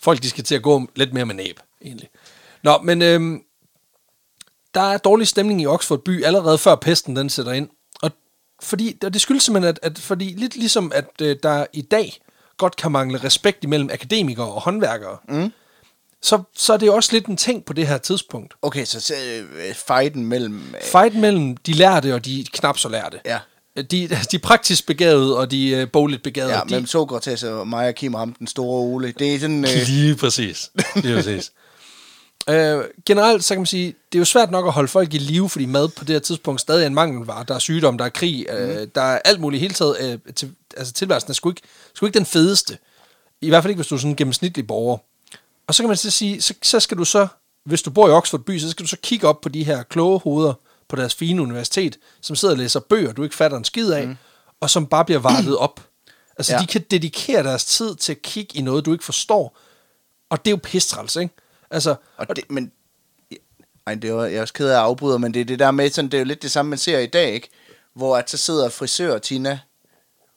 Folk, 0.00 0.22
de 0.22 0.30
skal 0.30 0.44
til 0.44 0.54
at 0.54 0.62
gå 0.62 0.88
lidt 0.96 1.12
mere 1.12 1.26
med 1.26 1.34
næb, 1.34 1.60
egentlig. 1.84 2.08
Nå, 2.62 2.78
men 2.78 3.02
øhm, 3.02 3.42
der 4.74 4.80
er 4.80 4.98
dårlig 4.98 5.28
stemning 5.28 5.62
i 5.62 5.66
Oxford 5.66 5.98
by 5.98 6.24
allerede 6.24 6.58
før 6.58 6.74
pesten 6.74 7.16
den 7.16 7.30
sætter 7.30 7.52
ind. 7.52 7.68
Og 8.02 8.10
fordi, 8.62 8.98
og 9.04 9.12
det 9.12 9.20
skyldes 9.20 9.42
simpelthen, 9.42 9.68
at, 9.68 9.78
at 9.82 9.98
fordi 9.98 10.24
lidt 10.24 10.56
ligesom, 10.56 10.92
at 10.94 11.08
øh, 11.22 11.36
der 11.42 11.66
i 11.72 11.82
dag 11.82 12.20
godt 12.56 12.76
kan 12.76 12.92
mangle 12.92 13.18
respekt 13.18 13.64
imellem 13.64 13.90
akademikere 13.92 14.46
og 14.46 14.60
håndværkere, 14.60 15.18
mm. 15.28 15.52
Så, 16.22 16.42
så 16.56 16.72
er 16.72 16.76
det 16.76 16.86
jo 16.86 16.94
også 16.94 17.12
lidt 17.12 17.26
en 17.26 17.36
ting 17.36 17.64
på 17.64 17.72
det 17.72 17.86
her 17.86 17.98
tidspunkt. 17.98 18.54
Okay, 18.62 18.84
så, 18.84 19.00
så 19.00 19.14
øh, 19.14 19.74
fighten 19.74 20.26
mellem... 20.26 20.74
Øh, 20.74 20.82
Fight 20.82 21.14
mellem 21.14 21.56
de 21.56 21.72
lærte 21.72 22.14
og 22.14 22.24
de 22.24 22.46
knap 22.52 22.78
så 22.78 22.88
lærte. 22.88 23.20
Ja. 23.24 23.38
De, 23.90 24.08
de 24.32 24.38
praktisk 24.38 24.86
begavede 24.86 25.38
og 25.38 25.50
de 25.50 25.68
øh, 25.68 25.90
bogligt 25.90 26.22
begavede. 26.22 26.54
ja, 26.54 26.60
de, 26.60 26.66
mellem 26.70 26.86
Sokrates 26.86 27.42
og 27.42 27.68
mig 27.68 27.88
og 27.88 27.94
Kim 27.94 28.14
Ram, 28.14 28.32
den 28.32 28.46
store 28.46 28.80
Ole. 28.80 29.14
Det 29.18 29.34
er 29.34 29.40
sådan... 29.40 29.64
Øh, 29.74 29.86
Lige 29.86 30.16
præcis. 30.16 30.70
Lige 30.96 31.14
præcis. 31.14 31.52
øh, 32.48 32.84
generelt, 33.06 33.44
så 33.44 33.54
kan 33.54 33.60
man 33.60 33.66
sige, 33.66 33.86
det 33.86 34.18
er 34.18 34.20
jo 34.20 34.24
svært 34.24 34.50
nok 34.50 34.66
at 34.66 34.72
holde 34.72 34.88
folk 34.88 35.14
i 35.14 35.18
live, 35.18 35.48
fordi 35.48 35.66
mad 35.66 35.88
på 35.88 36.04
det 36.04 36.14
her 36.14 36.20
tidspunkt 36.20 36.60
stadig 36.60 36.82
er 36.82 36.86
en 36.86 36.94
mangelvare. 36.94 37.44
Der 37.48 37.54
er 37.54 37.58
sygdom, 37.58 37.98
der 37.98 38.04
er 38.04 38.08
krig, 38.08 38.46
øh, 38.50 38.86
der 38.94 39.02
er 39.02 39.18
alt 39.24 39.40
muligt 39.40 39.60
hele 39.60 39.74
taget. 39.74 39.96
Øh, 40.00 40.34
til, 40.34 40.52
altså 40.76 40.92
tilværelsen 40.92 41.30
er 41.30 41.34
sgu 41.34 41.50
ikke, 41.50 41.62
sgu 41.94 42.06
ikke 42.06 42.18
den 42.18 42.26
fedeste. 42.26 42.78
I 43.40 43.48
hvert 43.48 43.62
fald 43.62 43.70
ikke, 43.70 43.78
hvis 43.78 43.86
du 43.86 43.94
er 43.94 43.98
sådan 43.98 44.10
en 44.10 44.16
gennemsnitlig 44.16 44.66
borger. 44.66 44.98
Og 45.66 45.74
så 45.74 45.82
kan 45.82 45.88
man 45.88 45.96
så 45.96 46.10
sige, 46.10 46.42
så, 46.42 46.54
så 46.62 46.80
skal 46.80 46.96
du 46.98 47.04
så, 47.04 47.26
hvis 47.64 47.82
du 47.82 47.90
bor 47.90 48.08
i 48.08 48.10
Oxford 48.10 48.40
by, 48.40 48.58
så 48.58 48.70
skal 48.70 48.84
du 48.84 48.88
så 48.88 48.96
kigge 49.02 49.28
op 49.28 49.40
på 49.40 49.48
de 49.48 49.64
her 49.64 49.82
kloge 49.82 50.20
hoveder 50.20 50.54
på 50.88 50.96
deres 50.96 51.14
fine 51.14 51.42
universitet, 51.42 51.98
som 52.20 52.36
sidder 52.36 52.54
og 52.54 52.58
læser 52.58 52.80
bøger, 52.80 53.12
du 53.12 53.22
ikke 53.22 53.34
fatter 53.34 53.56
en 53.58 53.64
skid 53.64 53.90
af, 53.92 54.06
mm. 54.08 54.16
og 54.60 54.70
som 54.70 54.86
bare 54.86 55.04
bliver 55.04 55.18
vartet 55.20 55.56
op. 55.56 55.80
Altså, 56.38 56.52
Ja. 56.52 56.58
de 56.60 56.66
kan 56.66 56.84
dedikere 56.90 57.42
deres 57.42 57.64
tid 57.64 57.94
til 57.94 58.12
at 58.12 58.22
kigge 58.22 58.58
i 58.58 58.60
noget, 58.62 58.84
du 58.86 58.92
ikke 58.92 59.04
forstår. 59.04 59.58
Og 60.30 60.44
det 60.44 60.50
er 60.50 60.52
jo 60.52 60.60
pistræls, 60.62 61.16
ikke? 61.16 61.34
Altså, 61.70 61.94
Og 62.16 62.36
det, 62.36 62.44
men... 62.50 62.72
Ej, 63.86 63.94
det 63.94 64.14
var, 64.14 64.24
jeg 64.24 64.36
er 64.36 64.40
også 64.40 64.54
ked 64.54 64.68
af 64.68 64.72
at 64.72 64.78
afbryde, 64.78 65.18
men 65.18 65.34
det 65.34 65.40
er 65.40 65.44
det 65.44 65.58
der 65.58 65.70
med, 65.70 65.90
sådan, 65.90 66.10
det 66.10 66.16
er 66.16 66.20
jo 66.20 66.24
lidt 66.24 66.42
det 66.42 66.50
samme, 66.50 66.70
man 66.70 66.78
ser 66.78 66.98
i 66.98 67.06
dag, 67.06 67.32
ikke? 67.32 67.48
Hvor 67.94 68.16
at 68.16 68.30
så 68.30 68.36
sidder 68.36 68.68
frisør 68.68 69.18
Tina, 69.18 69.58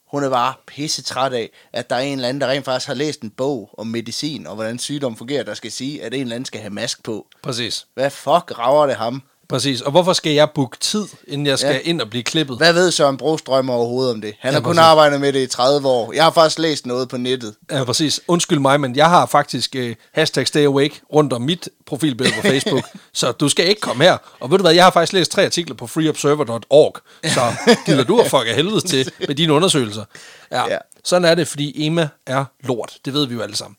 hun 0.06 0.24
er 0.24 0.30
bare 0.30 0.54
pisse 0.66 1.02
træt 1.02 1.32
af, 1.32 1.50
at 1.72 1.90
der 1.90 1.96
er 1.96 2.00
en 2.00 2.12
eller 2.12 2.28
anden, 2.28 2.40
der 2.40 2.46
rent 2.48 2.64
faktisk 2.64 2.86
har 2.86 2.94
læst 2.94 3.20
en 3.20 3.30
bog 3.30 3.70
om 3.78 3.86
medicin, 3.86 4.46
og 4.46 4.54
hvordan 4.54 4.78
sygdom 4.78 5.16
fungerer, 5.16 5.42
der 5.42 5.54
skal 5.54 5.72
sige, 5.72 6.02
at 6.02 6.14
en 6.14 6.20
eller 6.20 6.34
anden 6.34 6.44
skal 6.44 6.60
have 6.60 6.70
mask 6.70 7.02
på. 7.02 7.26
præcis. 7.42 7.86
Hvad 7.94 8.10
fuck 8.10 8.58
rager 8.58 8.86
det 8.86 8.96
ham? 8.96 9.22
Præcis. 9.48 9.80
Og 9.80 9.90
hvorfor 9.90 10.12
skal 10.12 10.32
jeg 10.32 10.50
booke 10.54 10.76
tid, 10.80 11.04
inden 11.28 11.46
jeg 11.46 11.58
skal 11.58 11.72
Ja. 11.74 11.78
ind 11.84 12.00
og 12.00 12.10
blive 12.10 12.22
klippet? 12.22 12.56
Hvad 12.56 12.72
ved 12.72 12.90
Søren 12.90 13.16
Brostrøm 13.16 13.70
overhovedet 13.70 14.14
om 14.14 14.20
det? 14.20 14.34
Han 14.40 14.50
Ja, 14.52 14.54
har 14.54 14.60
kun 14.60 14.74
præcis. 14.74 14.78
arbejdet 14.86 15.20
med 15.20 15.32
det 15.32 15.40
i 15.42 15.46
30 15.46 15.88
år. 15.88 16.12
Jeg 16.12 16.24
har 16.24 16.30
faktisk 16.30 16.58
læst 16.58 16.86
noget 16.86 17.08
på 17.08 17.16
nettet. 17.16 17.54
Ja, 17.70 17.84
præcis. 17.84 18.20
Undskyld 18.28 18.58
mig, 18.58 18.80
men 18.80 18.96
jeg 18.96 19.08
har 19.08 19.26
faktisk 19.26 19.76
uh, 19.78 19.90
hashtag 20.12 20.46
stay 20.46 20.64
awake 20.66 21.00
rundt 21.14 21.32
om 21.32 21.42
mit 21.42 21.68
profilbillede 21.86 22.36
på 22.36 22.42
Facebook, 22.46 22.84
så 23.12 23.32
du 23.32 23.48
skal 23.48 23.68
ikke 23.68 23.80
komme 23.80 24.04
her. 24.04 24.16
Og 24.40 24.50
ved 24.50 24.58
du 24.58 24.62
hvad, 24.62 24.72
jeg 24.74 24.84
har 24.84 24.90
faktisk 24.90 25.12
læst 25.12 25.30
tre 25.30 25.44
artikler 25.44 25.76
på 25.76 25.86
freeobserver.org, 25.86 26.96
så 27.24 27.40
gider 27.86 28.04
du 28.04 28.18
at 28.18 28.30
fuck 28.30 28.44
af 28.46 28.54
helvede 28.54 28.80
til 28.80 29.10
med 29.26 29.34
dine 29.34 29.52
undersøgelser. 29.52 30.04
Ja, 30.50 30.62
Ja. 30.72 30.78
Sådan 31.04 31.24
er 31.24 31.34
det, 31.34 31.48
fordi 31.48 31.86
Emma 31.86 32.08
er 32.26 32.44
lort. 32.64 32.92
Det 33.04 33.12
ved 33.14 33.26
vi 33.26 33.34
jo 33.34 33.40
alle 33.42 33.56
sammen. 33.56 33.76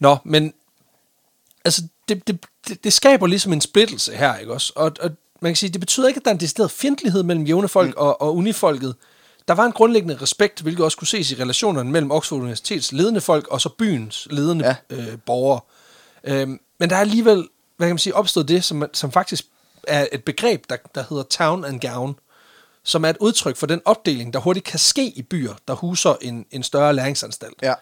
Nå, 0.00 0.16
men 0.24 0.52
altså, 1.64 1.82
det, 2.08 2.26
det, 2.26 2.46
det, 2.68 2.84
det 2.84 2.92
skaber 2.92 3.26
ligesom 3.26 3.52
en 3.52 3.60
splittelse 3.60 4.12
her, 4.16 4.36
ikke 4.36 4.52
også? 4.52 4.72
Og, 4.76 4.92
og 5.00 5.10
man 5.40 5.50
kan 5.50 5.56
sige, 5.56 5.70
det 5.70 5.80
betyder 5.80 6.08
ikke, 6.08 6.18
at 6.18 6.24
der 6.24 6.30
er 6.30 6.34
en 6.34 6.40
decideret 6.40 6.70
fjendtlighed 6.70 7.22
mellem 7.22 7.44
jævne 7.44 7.68
folk 7.68 7.88
mm. 7.88 7.94
og, 7.96 8.22
og 8.22 8.36
unifolket. 8.36 8.94
Der 9.48 9.54
var 9.54 9.64
en 9.64 9.72
grundlæggende 9.72 10.16
respekt, 10.22 10.60
hvilket 10.60 10.84
også 10.84 10.98
kunne 10.98 11.08
ses 11.08 11.30
i 11.30 11.34
relationerne 11.42 11.90
mellem 11.90 12.10
Oxford 12.10 12.38
Universitets 12.38 12.92
ledende 12.92 13.20
folk 13.20 13.48
og 13.48 13.60
så 13.60 13.68
byens 13.68 14.28
ledende 14.30 14.64
Ja. 14.64 14.76
ja. 14.90 14.96
øh, 14.96 15.18
borgere. 15.26 15.60
Øhm, 16.24 16.60
men 16.80 16.90
der 16.90 16.96
er 16.96 17.00
alligevel, 17.00 17.48
hvad 17.76 17.88
kan 17.88 17.94
man 17.94 17.98
sige, 17.98 18.14
opstået 18.14 18.48
det, 18.48 18.64
som, 18.64 18.84
som 18.92 19.12
faktisk 19.12 19.44
er 19.88 20.06
et 20.12 20.24
begreb, 20.24 20.64
der, 20.70 20.76
der 20.94 21.04
hedder 21.08 21.22
town 21.22 21.64
and 21.64 21.80
gown, 21.80 22.16
som 22.84 23.04
er 23.04 23.08
et 23.08 23.16
udtryk 23.20 23.56
for 23.56 23.66
den 23.66 23.80
opdeling, 23.84 24.32
der 24.32 24.38
hurtigt 24.38 24.66
kan 24.66 24.78
ske 24.78 25.06
i 25.06 25.22
byer, 25.22 25.54
der 25.68 25.74
huser 25.74 26.14
en, 26.20 26.46
en 26.50 26.62
større 26.62 26.92
læringsanstalt. 26.92 27.62
Ja. 27.62 27.74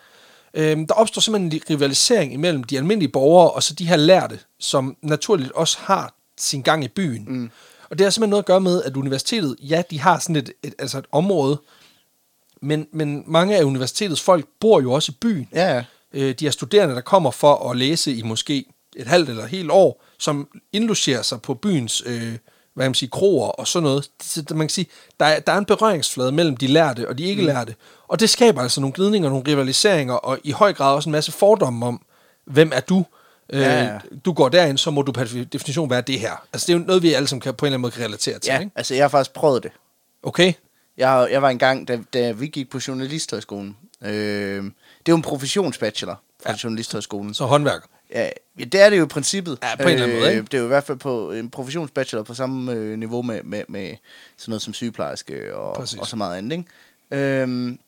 Øhm, 0.55 0.87
der 0.87 0.95
opstår 0.95 1.21
simpelthen 1.21 1.53
en 1.53 1.63
rivalisering 1.71 2.33
imellem 2.33 2.65
de 2.65 2.77
almindelige 2.77 3.13
borgere 3.13 3.51
og 3.51 3.63
så 3.63 3.75
de 3.75 3.89
her 3.89 3.97
lærte, 3.97 4.39
som 4.61 4.97
naturligt 5.03 5.53
også 5.53 5.79
har 5.81 6.15
sin 6.39 6.63
gang 6.63 6.85
i 6.85 6.89
byen. 6.89 7.25
Mm. 7.29 7.51
Og 7.91 7.99
det 7.99 8.05
har 8.05 8.11
simpelthen 8.11 8.31
noget 8.31 8.43
at 8.43 8.47
gøre 8.47 8.61
med, 8.61 8.83
at 8.83 8.97
universitetet, 8.97 9.57
ja, 9.61 9.83
de 9.91 10.01
har 10.01 10.19
sådan 10.19 10.37
et, 10.37 10.53
et, 10.63 10.75
altså 10.79 10.99
et 10.99 11.07
område, 11.13 11.61
men, 12.63 12.87
men 12.93 13.25
mange 13.27 13.57
af 13.57 13.65
universitetets 13.65 14.21
folk 14.21 14.47
bor 14.61 14.81
jo 14.81 14.93
også 14.93 15.13
i 15.13 15.17
byen. 15.21 15.49
Ja, 15.53 15.75
ja. 15.75 15.85
Øh, 16.13 16.35
de 16.35 16.47
er 16.47 16.51
studerende, 16.51 16.95
der 16.95 17.01
kommer 17.01 17.31
for 17.31 17.71
at 17.71 17.77
læse 17.77 18.15
i 18.15 18.23
måske 18.23 18.65
et 18.97 19.07
halvt 19.07 19.29
eller 19.29 19.45
et 19.45 19.51
helt 19.51 19.71
år, 19.71 20.05
som 20.19 20.49
indlogerer 20.73 21.23
sig 21.23 21.43
på 21.43 21.55
byens 21.55 22.03
øh, 22.07 22.39
hvad 22.75 22.85
kan 22.85 22.91
man 22.91 22.95
sige, 22.95 23.09
kroer 23.09 23.49
og 23.49 23.69
sådan 23.69 23.83
noget. 23.85 24.11
Så 24.23 24.45
man 24.51 24.59
kan 24.59 24.69
sige, 24.69 24.87
der 25.21 25.27
er, 25.27 25.41
der 25.41 25.53
er 25.53 25.59
en 25.59 25.65
berøringsflade 25.65 26.33
mellem 26.33 26.57
de 26.57 26.67
lærte 26.67 27.09
og 27.09 27.19
de 27.19 27.25
ikke 27.25 27.43
lærte. 27.45 27.75
Og 28.09 28.21
det 28.21 28.31
skaber 28.31 28.63
altså 28.63 28.81
nogle 28.81 28.95
glidninger, 28.95 29.29
nogle 29.31 29.45
rivaliseringer, 29.49 30.15
og 30.15 30.39
i 30.45 30.51
høj 30.51 30.73
grad 30.73 30.95
også 30.95 31.09
en 31.09 31.13
masse 31.13 31.33
fordomme 31.33 31.87
om, 31.87 32.03
hvem 32.45 32.71
er 32.75 32.81
du? 32.81 33.05
Øh, 33.53 33.61
Ja, 33.61 33.85
ja. 33.85 33.99
Du 34.25 34.33
går 34.33 34.49
derind, 34.49 34.79
så 34.79 34.91
må 34.91 35.03
du 35.03 35.13
per 35.13 35.25
definition 35.53 35.91
være 35.91 36.01
det 36.01 36.21
her. 36.21 36.47
Altså 36.53 36.67
det 36.67 36.75
er 36.75 36.79
jo 36.79 36.85
noget, 36.85 37.03
vi 37.03 37.13
alle 37.13 37.29
sammen 37.29 37.41
kan 37.41 37.55
på 37.55 37.67
en 37.67 37.73
eller 37.73 37.79
anden 37.79 37.93
måde 37.97 38.05
relatere 38.07 38.39
til. 38.39 38.51
Ja, 38.53 38.59
Ikke? 38.61 38.73
altså 38.77 38.95
jeg 38.95 39.05
har 39.05 39.09
faktisk 39.09 39.33
prøvet 39.35 39.63
det. 39.63 39.71
Okay? 40.23 40.53
Jeg, 40.97 41.29
jeg 41.31 41.43
var 41.43 41.49
engang, 41.51 41.89
da, 41.89 41.99
da 42.15 42.33
vi 42.33 42.47
gik 42.47 42.71
på 42.71 42.81
Journalisthøjskolen. 42.89 43.77
Øh, 44.03 44.11
det 44.65 44.69
er 45.07 45.13
jo 45.13 45.17
en 45.17 45.23
professionsbachelor 45.23 46.21
fra 46.43 46.51
ja. 46.51 46.57
Journalisthøjskolen. 46.65 47.35
Så 47.35 47.45
håndværker. 47.45 47.87
Ja, 48.13 48.29
ja, 48.59 48.65
det 48.65 48.81
er 48.81 48.91
det 48.91 48.99
jo 48.99 49.05
i 49.05 49.09
princippet. 49.09 49.59
Ja, 49.63 49.77
på 49.77 49.83
en 49.83 49.89
eller 49.89 50.03
anden 50.05 50.19
måde, 50.21 50.31
ikke? 50.31 50.43
Det 50.43 50.55
er 50.55 50.59
jo 50.59 50.65
i 50.65 50.69
hvert 50.69 50.85
fald 50.85 50.99
på 50.99 51.33
en 51.33 51.51
professionsbachelor 51.51 52.23
på 52.23 52.35
samme 52.35 52.73
øh, 52.73 52.99
niveau 52.99 53.23
med, 53.23 53.41
med, 53.45 53.63
med 53.69 53.97
sådan 54.37 54.51
noget 54.51 54.63
som 54.63 54.75
sygeplejerske 54.75 55.57
og, 55.57 55.75
Præcis. 55.77 55.99
og 55.99 56.07
så 56.07 56.17
meget 56.17 56.39
andet. 56.39 56.57
Ikke? 57.11 57.41
Øhm, 57.43 57.79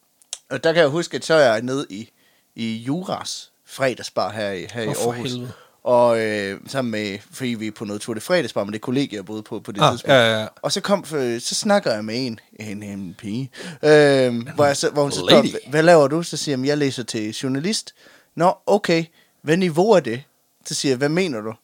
og 0.51 0.65
der 0.65 0.73
kan 0.73 0.81
jeg 0.81 0.89
huske, 0.89 1.17
at 1.17 1.25
så 1.25 1.35
er 1.35 1.53
jeg 1.53 1.63
nede 1.63 1.87
i, 1.91 2.11
i 2.55 2.75
Juras 2.77 3.51
fredagsbar 3.67 4.33
her 4.33 4.51
i, 4.51 4.67
her 4.73 4.83
Åh, 4.83 4.87
i 4.87 4.89
Aarhus. 4.89 5.31
helvede. 5.31 5.53
Og 5.85 6.21
øh, 6.21 6.61
sammen 6.67 6.91
med, 6.93 7.19
fordi 7.31 7.49
vi 7.49 7.67
er 7.67 7.71
på 7.73 7.85
noget 7.85 8.03
Tour 8.03 8.15
de 8.15 8.21
Fredagsbar, 8.21 8.65
men 8.65 8.73
det 8.73 8.79
er 8.79 8.81
kollegier, 8.81 9.19
jeg 9.19 9.25
boede 9.25 9.43
på 9.43 9.61
på 9.61 9.73
det 9.73 9.81
Ah, 9.83 9.93
tidspunkt. 9.93 10.13
ja, 10.15 10.41
ja. 10.41 10.47
Og 10.63 10.73
så 10.73 10.81
kom, 10.81 11.05
øh, 11.17 11.41
så 11.41 11.55
snakker 11.55 11.93
jeg 11.95 12.05
med 12.05 12.27
en, 12.27 12.41
en, 12.61 12.83
en 12.83 13.15
pige, 13.19 13.51
øh, 13.83 14.49
hvor, 14.55 14.65
jeg 14.65 14.77
så, 14.77 14.91
hvor 14.91 15.03
hun 15.03 15.13
så 15.13 15.19
spørger, 15.29 15.43
Lady. 15.43 15.53
"Hva- 15.55 15.71
hvad 15.71 15.83
laver 15.83 16.09
du? 16.09 16.23
Så 16.23 16.37
siger 16.37 16.59
jeg, 16.59 16.67
jeg 16.67 16.79
læser 16.79 17.03
til 17.03 17.31
journalist. 17.35 17.95
Nå, 18.35 18.55
okay, 18.67 19.05
hvad 19.45 19.57
niveau 19.57 19.91
er 19.91 20.01
det? 20.01 20.23
Så 20.67 20.75
siger 20.75 20.91
jeg, 20.91 20.99
hvad 20.99 21.09
mener 21.09 21.41
du? 21.41 21.55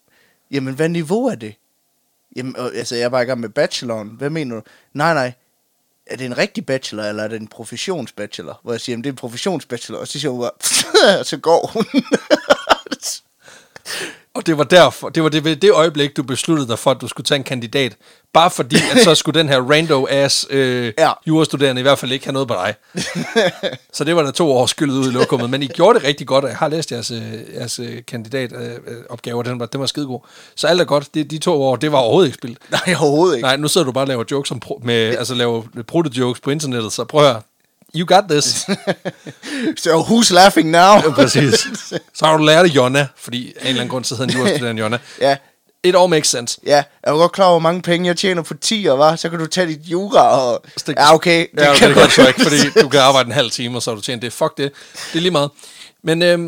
Jamen, 0.50 0.74
hvad 0.74 0.88
niveau 0.88 1.26
er 1.26 1.34
det? 1.34 1.54
Jamen, 2.36 2.56
altså, 2.58 2.96
jeg 2.96 3.12
var 3.12 3.20
i 3.20 3.24
gang 3.24 3.40
med 3.40 3.48
bacheloren. 3.48 4.08
Hvad 4.08 4.30
mener 4.30 4.56
du? 4.56 4.62
Nej, 4.92 5.14
nej. 5.14 5.32
Er 6.06 6.16
det 6.16 6.26
en 6.26 6.38
rigtig 6.38 6.66
bachelor, 6.66 7.04
eller 7.04 7.22
er 7.22 7.28
det 7.28 7.40
en 7.40 7.48
professionsbachelor? 7.48 8.60
Hvor 8.62 8.72
jeg 8.72 8.80
siger, 8.80 8.94
jamen, 8.94 9.04
det 9.04 9.08
er 9.08 9.12
en 9.12 9.16
professionsbachelor. 9.16 9.98
Og 9.98 10.08
så 10.08 10.20
siger 10.20 10.30
hun 10.30 10.40
bare, 10.40 11.18
og 11.20 11.26
så 11.32 11.36
går 11.36 11.70
hun. 11.72 11.84
Og 14.34 14.46
det 14.46 14.58
var 14.58 14.64
derfor, 14.64 15.08
det 15.08 15.22
var 15.22 15.28
det, 15.28 15.44
ved 15.44 15.56
det 15.56 15.72
øjeblik, 15.72 16.16
du 16.16 16.22
besluttede 16.22 16.68
dig 16.68 16.78
for, 16.78 16.90
at 16.90 17.00
du 17.00 17.08
skulle 17.08 17.24
tage 17.24 17.36
en 17.36 17.44
kandidat. 17.44 17.96
Bare 18.32 18.50
fordi, 18.50 18.76
at 18.92 19.04
så 19.04 19.14
skulle 19.14 19.38
den 19.40 19.48
her 19.48 19.60
rando-ass 19.60 20.46
øh, 20.50 20.92
Ja. 20.98 21.12
jurastuderende 21.26 21.80
i 21.80 21.82
hvert 21.82 21.98
fald 21.98 22.12
ikke 22.12 22.24
have 22.26 22.32
noget 22.32 22.48
på 22.48 22.54
dig. 22.54 22.74
så 23.92 24.04
det 24.04 24.16
var 24.16 24.22
der 24.22 24.30
to 24.30 24.52
år 24.52 24.66
skyllet 24.66 24.94
ud 24.94 25.06
i 25.08 25.10
lokummet. 25.10 25.50
Men 25.50 25.62
I 25.62 25.66
gjorde 25.66 25.98
det 25.98 26.06
rigtig 26.08 26.26
godt, 26.26 26.44
og 26.44 26.50
jeg 26.50 26.58
har 26.58 26.68
læst 26.68 26.92
jeres, 26.92 27.10
øh, 27.10 27.22
jeres 27.54 27.78
øh, 27.78 28.02
kandidatopgaver, 28.08 29.42
den 29.42 29.60
var, 29.60 29.66
den 29.66 29.80
var 29.80 29.86
skidegod. 29.86 30.20
Så 30.56 30.66
alt 30.66 30.80
er 30.80 30.84
godt. 30.84 31.14
De, 31.14 31.24
de 31.24 31.38
to 31.38 31.62
år, 31.62 31.76
det 31.76 31.92
var 31.92 31.98
overhovedet 31.98 32.28
ikke 32.28 32.38
spildt. 32.38 32.58
nej, 32.70 32.94
overhovedet 33.00 33.36
ikke. 33.36 33.46
Nej, 33.46 33.56
nu 33.56 33.68
sidder 33.68 33.84
du 33.84 33.92
bare 33.92 34.04
og 34.04 34.08
laver 34.08 34.24
jokes 34.30 34.50
om, 34.50 34.60
pro- 34.64 34.80
med, 34.84 34.94
altså 35.16 35.34
laver 35.34 35.62
proto-jokes 35.88 36.40
på 36.40 36.50
internettet, 36.50 36.92
så 36.92 37.04
prøv 37.04 37.26
at. 37.30 37.36
You 37.94 38.06
got 38.06 38.28
this. 38.28 38.66
So 39.76 40.02
who's 40.02 40.32
laughing 40.34 40.70
now? 40.70 41.00
Præcis. 41.18 41.66
Så 42.14 42.26
har 42.26 42.36
du 42.36 42.44
lært 42.44 42.64
det 42.64 42.74
Jonna, 42.74 43.06
fordi 43.16 43.52
af 43.56 43.60
en 43.62 43.66
eller 43.66 43.80
anden 43.80 43.88
grund, 43.90 44.04
så 44.04 44.14
hedder 44.16 44.32
en 44.34 44.38
jurastuderende 44.40 44.82
Jonna. 44.82 44.98
ja, 45.20 45.36
It 45.84 45.96
all 45.96 46.08
makes 46.10 46.28
sense. 46.28 46.60
ja. 46.66 46.70
Jeg 46.76 46.84
er 47.02 47.12
godt 47.12 47.32
klar 47.32 47.44
over, 47.44 47.52
hvor 47.52 47.58
mange 47.70 47.82
penge 47.82 48.06
jeg 48.06 48.16
tjener 48.16 48.42
på 48.42 48.54
10 48.54 48.84
var. 48.88 49.16
Så 49.16 49.30
kan 49.30 49.38
du 49.38 49.46
tage 49.46 49.66
dit 49.66 49.80
jura 49.84 50.40
og... 50.40 50.62
Stik- 50.76 50.94
Ja, 50.96 51.14
okay. 51.14 51.46
Det 51.54 51.62
ja, 51.62 51.70
det 51.70 51.78
kan 51.78 51.94
godt 51.94 52.06
du 52.06 52.10
så 52.10 52.28
ikke, 52.28 52.42
fordi 52.42 52.80
du 52.82 52.88
kan 52.88 53.00
arbejde 53.00 53.26
en 53.26 53.32
halv 53.32 53.50
time, 53.50 53.78
og 53.78 53.82
så 53.82 53.90
har 53.90 53.94
du 53.96 54.00
tjent 54.02 54.22
det. 54.22 54.32
Fuck 54.32 54.56
det. 54.56 54.72
Det 55.12 55.18
er 55.18 55.20
lige 55.20 55.30
meget. 55.30 55.50
Men 56.04 56.22
øhm, 56.22 56.42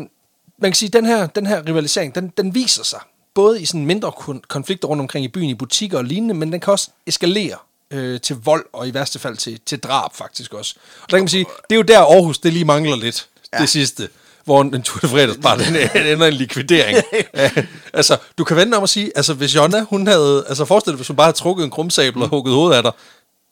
man 0.61 0.71
kan 0.71 0.73
sige, 0.73 0.87
at 0.87 0.93
den 0.93 1.05
her, 1.05 1.27
den 1.27 1.45
her 1.45 1.61
rivalisering, 1.67 2.15
den, 2.15 2.31
den 2.37 2.55
viser 2.55 2.83
sig. 2.83 2.99
Både 3.35 3.61
i 3.61 3.65
sådan 3.65 3.85
mindre 3.85 4.11
kon- 4.19 4.41
konflikter 4.49 4.87
rundt 4.87 5.01
omkring 5.01 5.25
i 5.25 5.27
byen, 5.27 5.49
i 5.49 5.53
butikker 5.55 5.97
og 5.97 6.03
lignende, 6.03 6.33
men 6.35 6.51
den 6.51 6.59
kan 6.59 6.71
også 6.73 6.89
eskalere 7.07 7.55
øh, 7.93 8.21
til 8.21 8.35
vold, 8.35 8.65
og 8.73 8.87
i 8.87 8.93
værste 8.93 9.19
fald 9.19 9.37
til, 9.37 9.59
til 9.65 9.79
drab 9.79 10.15
faktisk 10.15 10.53
også. 10.53 10.75
Og 11.03 11.11
der 11.11 11.17
kan 11.17 11.23
man 11.23 11.29
sige, 11.29 11.45
det 11.69 11.75
er 11.75 11.75
jo 11.75 11.81
der 11.81 11.99
Aarhus, 11.99 12.37
det 12.39 12.53
lige 12.53 12.65
mangler 12.65 12.95
lidt, 12.95 13.25
ja. 13.53 13.57
det 13.57 13.69
sidste. 13.69 14.09
Hvor 14.45 14.61
en, 14.61 14.81
Tour 14.83 14.99
de 14.99 15.07
Fredags 15.07 15.37
bare 15.41 15.57
den 15.57 15.75
ender 16.13 16.27
en 16.27 16.33
likvidering. 16.33 16.97
Altså, 17.93 18.17
du 18.37 18.43
kan 18.43 18.57
vente 18.57 18.75
om 18.75 18.83
at 18.83 18.89
sige, 18.89 19.11
altså 19.15 19.33
hvis 19.33 19.55
Jonna, 19.55 19.81
hun 19.89 20.07
havde, 20.07 20.45
altså 20.47 20.65
forestil 20.65 20.91
dig, 20.91 20.95
hvis 20.95 21.07
hun 21.07 21.15
bare 21.17 21.25
havde 21.25 21.37
trukket 21.37 21.63
en 21.63 21.71
krumsabel 21.71 22.21
og 22.23 22.29
hugget 22.29 22.53
hovedet 22.55 22.75
af 22.77 22.83
dig, 22.83 22.91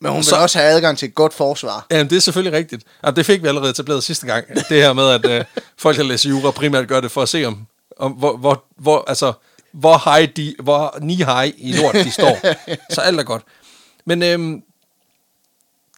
Men 0.02 0.12
hun 0.12 0.18
vil 0.18 0.26
Så- 0.26 0.36
også 0.36 0.60
have 0.60 0.72
adgang 0.72 0.98
til 0.98 1.08
et 1.08 1.16
godt 1.16 1.34
forsvar. 1.34 1.86
Ja, 1.92 2.04
det 2.04 2.14
er 2.14 2.20
selvfølgelig 2.20 2.58
rigtigt. 2.58 2.84
Ja, 3.06 3.12
det 3.12 3.26
fik 3.26 3.44
vi 3.44 3.48
allerede 3.48 3.70
etableret 3.70 4.04
sidste 4.04 4.26
gang. 4.26 4.46
Det 4.56 4.66
her 4.84 4.94
med, 4.94 5.10
at 5.10 5.26
øh, 5.26 5.46
folk, 5.78 5.98
der 5.98 6.04
læser 6.04 6.30
jura, 6.30 6.52
primært 6.52 6.88
gør 6.88 7.00
det 7.02 7.12
for 7.12 7.22
at 7.22 7.30
se, 7.30 7.46
om, 7.46 7.68
om 8.00 8.12
hvor, 8.12 8.38
hvor, 8.38 8.64
hvor, 8.78 9.06
altså, 9.08 9.34
hvor 9.74 10.16
high 10.16 10.30
de, 10.36 10.56
hvor 10.64 10.96
knee 10.98 11.16
high 11.16 11.54
i 11.58 11.74
lort 11.74 11.94
de 11.96 12.12
står. 12.12 12.38
Så 12.96 13.02
alt 13.02 13.20
er 13.20 13.24
godt. 13.24 13.44
Men 14.06 14.24
øhm, 14.24 14.64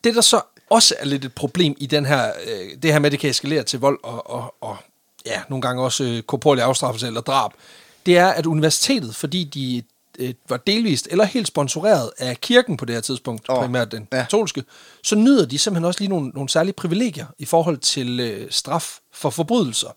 det, 0.04 0.16
der 0.16 0.22
så 0.22 0.42
også 0.70 0.96
er 1.00 1.06
lidt 1.06 1.26
et 1.26 1.34
problem 1.34 1.76
i 1.78 1.86
den 1.86 2.06
her, 2.06 2.32
øh, 2.48 2.82
det 2.84 2.92
her 2.92 3.00
med, 3.00 3.06
at 3.06 3.12
det 3.12 3.20
kan 3.20 3.30
eskalere 3.30 3.64
til 3.64 3.80
vold 3.80 4.00
og, 4.04 4.30
og, 4.30 4.56
og 4.62 4.78
ja, 5.26 5.42
nogle 5.50 5.62
gange 5.62 5.84
også 5.84 6.04
øh, 6.04 6.22
korporlig 6.22 6.64
afstraffelse 6.64 7.08
eller 7.08 7.22
drab, 7.22 7.52
det 8.06 8.18
er, 8.18 8.28
at 8.28 8.46
universitetet, 8.46 9.16
fordi 9.16 9.44
de 9.44 9.84
øh, 10.20 10.34
var 10.50 10.58
delvist 10.58 11.08
eller 11.12 11.26
helt 11.26 11.48
sponsoreret 11.48 12.12
af 12.18 12.42
kirken 12.42 12.78
på 12.78 12.86
det 12.86 12.96
her 12.96 13.02
tidspunkt, 13.02 13.46
oh, 13.50 13.62
primært 13.62 13.92
den 13.92 14.08
ja. 14.12 14.18
katolske, 14.18 14.64
så 15.04 15.16
nyder 15.16 15.46
de 15.46 15.60
simpelthen 15.60 15.86
også 15.86 16.00
lige 16.00 16.10
nogle, 16.10 16.30
nogle 16.30 16.50
særlige 16.50 16.74
privilegier 16.74 17.26
i 17.40 17.46
forhold 17.46 17.78
til 17.78 18.20
øh, 18.20 18.52
straf 18.52 19.00
for 19.14 19.30
forbrydelser. 19.30 19.90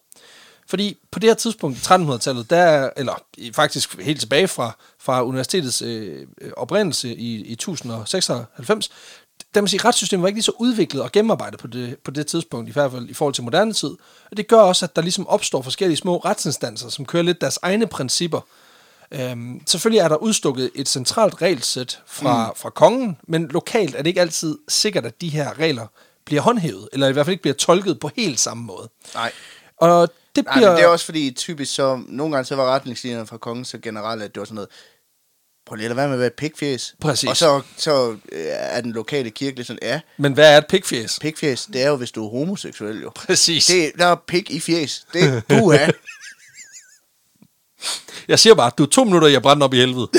Fordi 0.68 0.96
på 1.10 1.18
det 1.18 1.30
her 1.30 1.34
tidspunkt 1.34 1.78
i 1.78 1.80
1300-tallet, 1.80 2.50
der, 2.50 2.56
er- 2.56 2.90
eller 2.96 3.22
faktisk 3.52 4.00
helt 4.00 4.20
tilbage 4.20 4.48
fra, 4.48 4.76
fra 4.98 5.24
universitetets 5.24 5.82
øh, 5.82 6.26
øh, 6.40 6.50
oprindelse 6.56 7.14
i, 7.14 7.44
i 7.44 7.52
1096, 7.52 8.90
der 9.54 9.60
man 9.60 9.68
sige, 9.68 9.80
retssystemet 9.84 10.22
var 10.22 10.28
ikke 10.28 10.36
lige 10.36 10.42
så 10.44 10.52
udviklet 10.58 11.02
og 11.02 11.12
gennemarbejdet 11.12 11.60
på 11.60 11.66
det, 11.66 11.96
på 12.04 12.10
det 12.10 12.26
tidspunkt, 12.26 12.68
i 12.68 12.72
hvert 12.72 12.92
fald 12.92 13.08
i 13.08 13.14
forhold 13.14 13.34
til 13.34 13.44
moderne 13.44 13.72
tid. 13.72 13.90
Og 14.30 14.36
det 14.36 14.48
gør 14.48 14.56
også, 14.60 14.84
at 14.86 14.96
der 14.96 15.02
ligesom 15.02 15.26
opstår 15.28 15.62
forskellige 15.62 15.96
små 15.96 16.16
retsinstanser, 16.16 16.88
som 16.88 17.04
kører 17.06 17.22
lidt 17.22 17.40
deres 17.40 17.58
egne 17.62 17.86
principper. 17.86 18.40
Øhm, 19.10 19.60
selvfølgelig 19.66 19.98
er 19.98 20.08
der 20.08 20.16
udstukket 20.16 20.70
et 20.74 20.88
centralt 20.88 21.42
regelsæt 21.42 22.00
fra, 22.06 22.46
mm. 22.48 22.52
fra 22.56 22.70
kongen, 22.70 23.16
men 23.28 23.48
lokalt 23.48 23.94
er 23.94 23.98
det 23.98 24.06
ikke 24.06 24.20
altid 24.20 24.58
sikkert, 24.68 25.06
at 25.06 25.20
de 25.20 25.28
her 25.28 25.58
regler 25.58 25.86
bliver 26.24 26.42
håndhævet, 26.42 26.88
eller 26.92 27.08
i 27.08 27.12
hvert 27.12 27.26
fald 27.26 27.32
ikke 27.32 27.42
bliver 27.42 27.54
tolket 27.54 28.00
på 28.00 28.10
helt 28.16 28.40
samme 28.40 28.64
måde. 28.64 28.88
Nej. 29.14 29.32
Og 29.76 30.08
det 30.36 30.44
bliver... 30.52 30.68
men 30.68 30.76
det 30.76 30.84
er 30.84 30.88
også 30.88 31.04
fordi, 31.04 31.30
typisk 31.30 31.74
så, 31.74 32.00
nogle 32.08 32.34
gange 32.34 32.46
så 32.46 32.56
var 32.56 32.74
retningslinjerne 32.74 33.26
fra 33.26 33.36
kongen 33.36 33.64
så 33.64 33.78
generelt, 33.78 34.22
at 34.22 34.34
det 34.34 34.40
var 34.40 34.44
sådan 34.44 34.54
noget, 34.54 34.68
prøv 35.66 35.76
lige 35.76 35.84
at 35.84 35.90
lade 35.90 35.96
være 35.96 36.06
med 36.06 36.14
at 36.14 36.18
være 36.18 36.26
et 36.26 36.34
pikfjæs. 36.34 36.94
Præcis. 37.00 37.28
Og 37.28 37.36
så, 37.36 37.60
så 37.76 38.10
øh, 38.32 38.46
er 38.50 38.80
den 38.80 38.92
lokale 38.92 39.30
kirke 39.30 39.56
lidt 39.56 39.66
sådan, 39.66 39.78
ja, 39.82 40.00
Men 40.16 40.32
hvad 40.32 40.54
er 40.54 40.58
et 40.58 40.66
pikfjæs? 40.66 41.18
pikfjæs, 41.20 41.68
det 41.72 41.82
er 41.82 41.88
jo, 41.88 41.96
hvis 41.96 42.10
du 42.10 42.26
er 42.26 42.30
homoseksuel 42.30 43.02
jo. 43.02 43.10
Præcis. 43.14 43.66
Det, 43.66 43.92
der 43.98 44.06
er 44.06 44.16
pik 44.26 44.50
i 44.50 44.60
fjæs. 44.60 45.06
Det 45.12 45.42
du 45.50 45.68
er. 45.68 45.90
Jeg 48.28 48.38
siger 48.38 48.54
bare, 48.54 48.70
du 48.78 48.82
er 48.82 48.86
to 48.88 49.04
minutter, 49.04 49.28
jeg 49.28 49.42
brænder 49.42 49.64
op 49.64 49.74
i 49.74 49.76
helvede. 49.76 50.08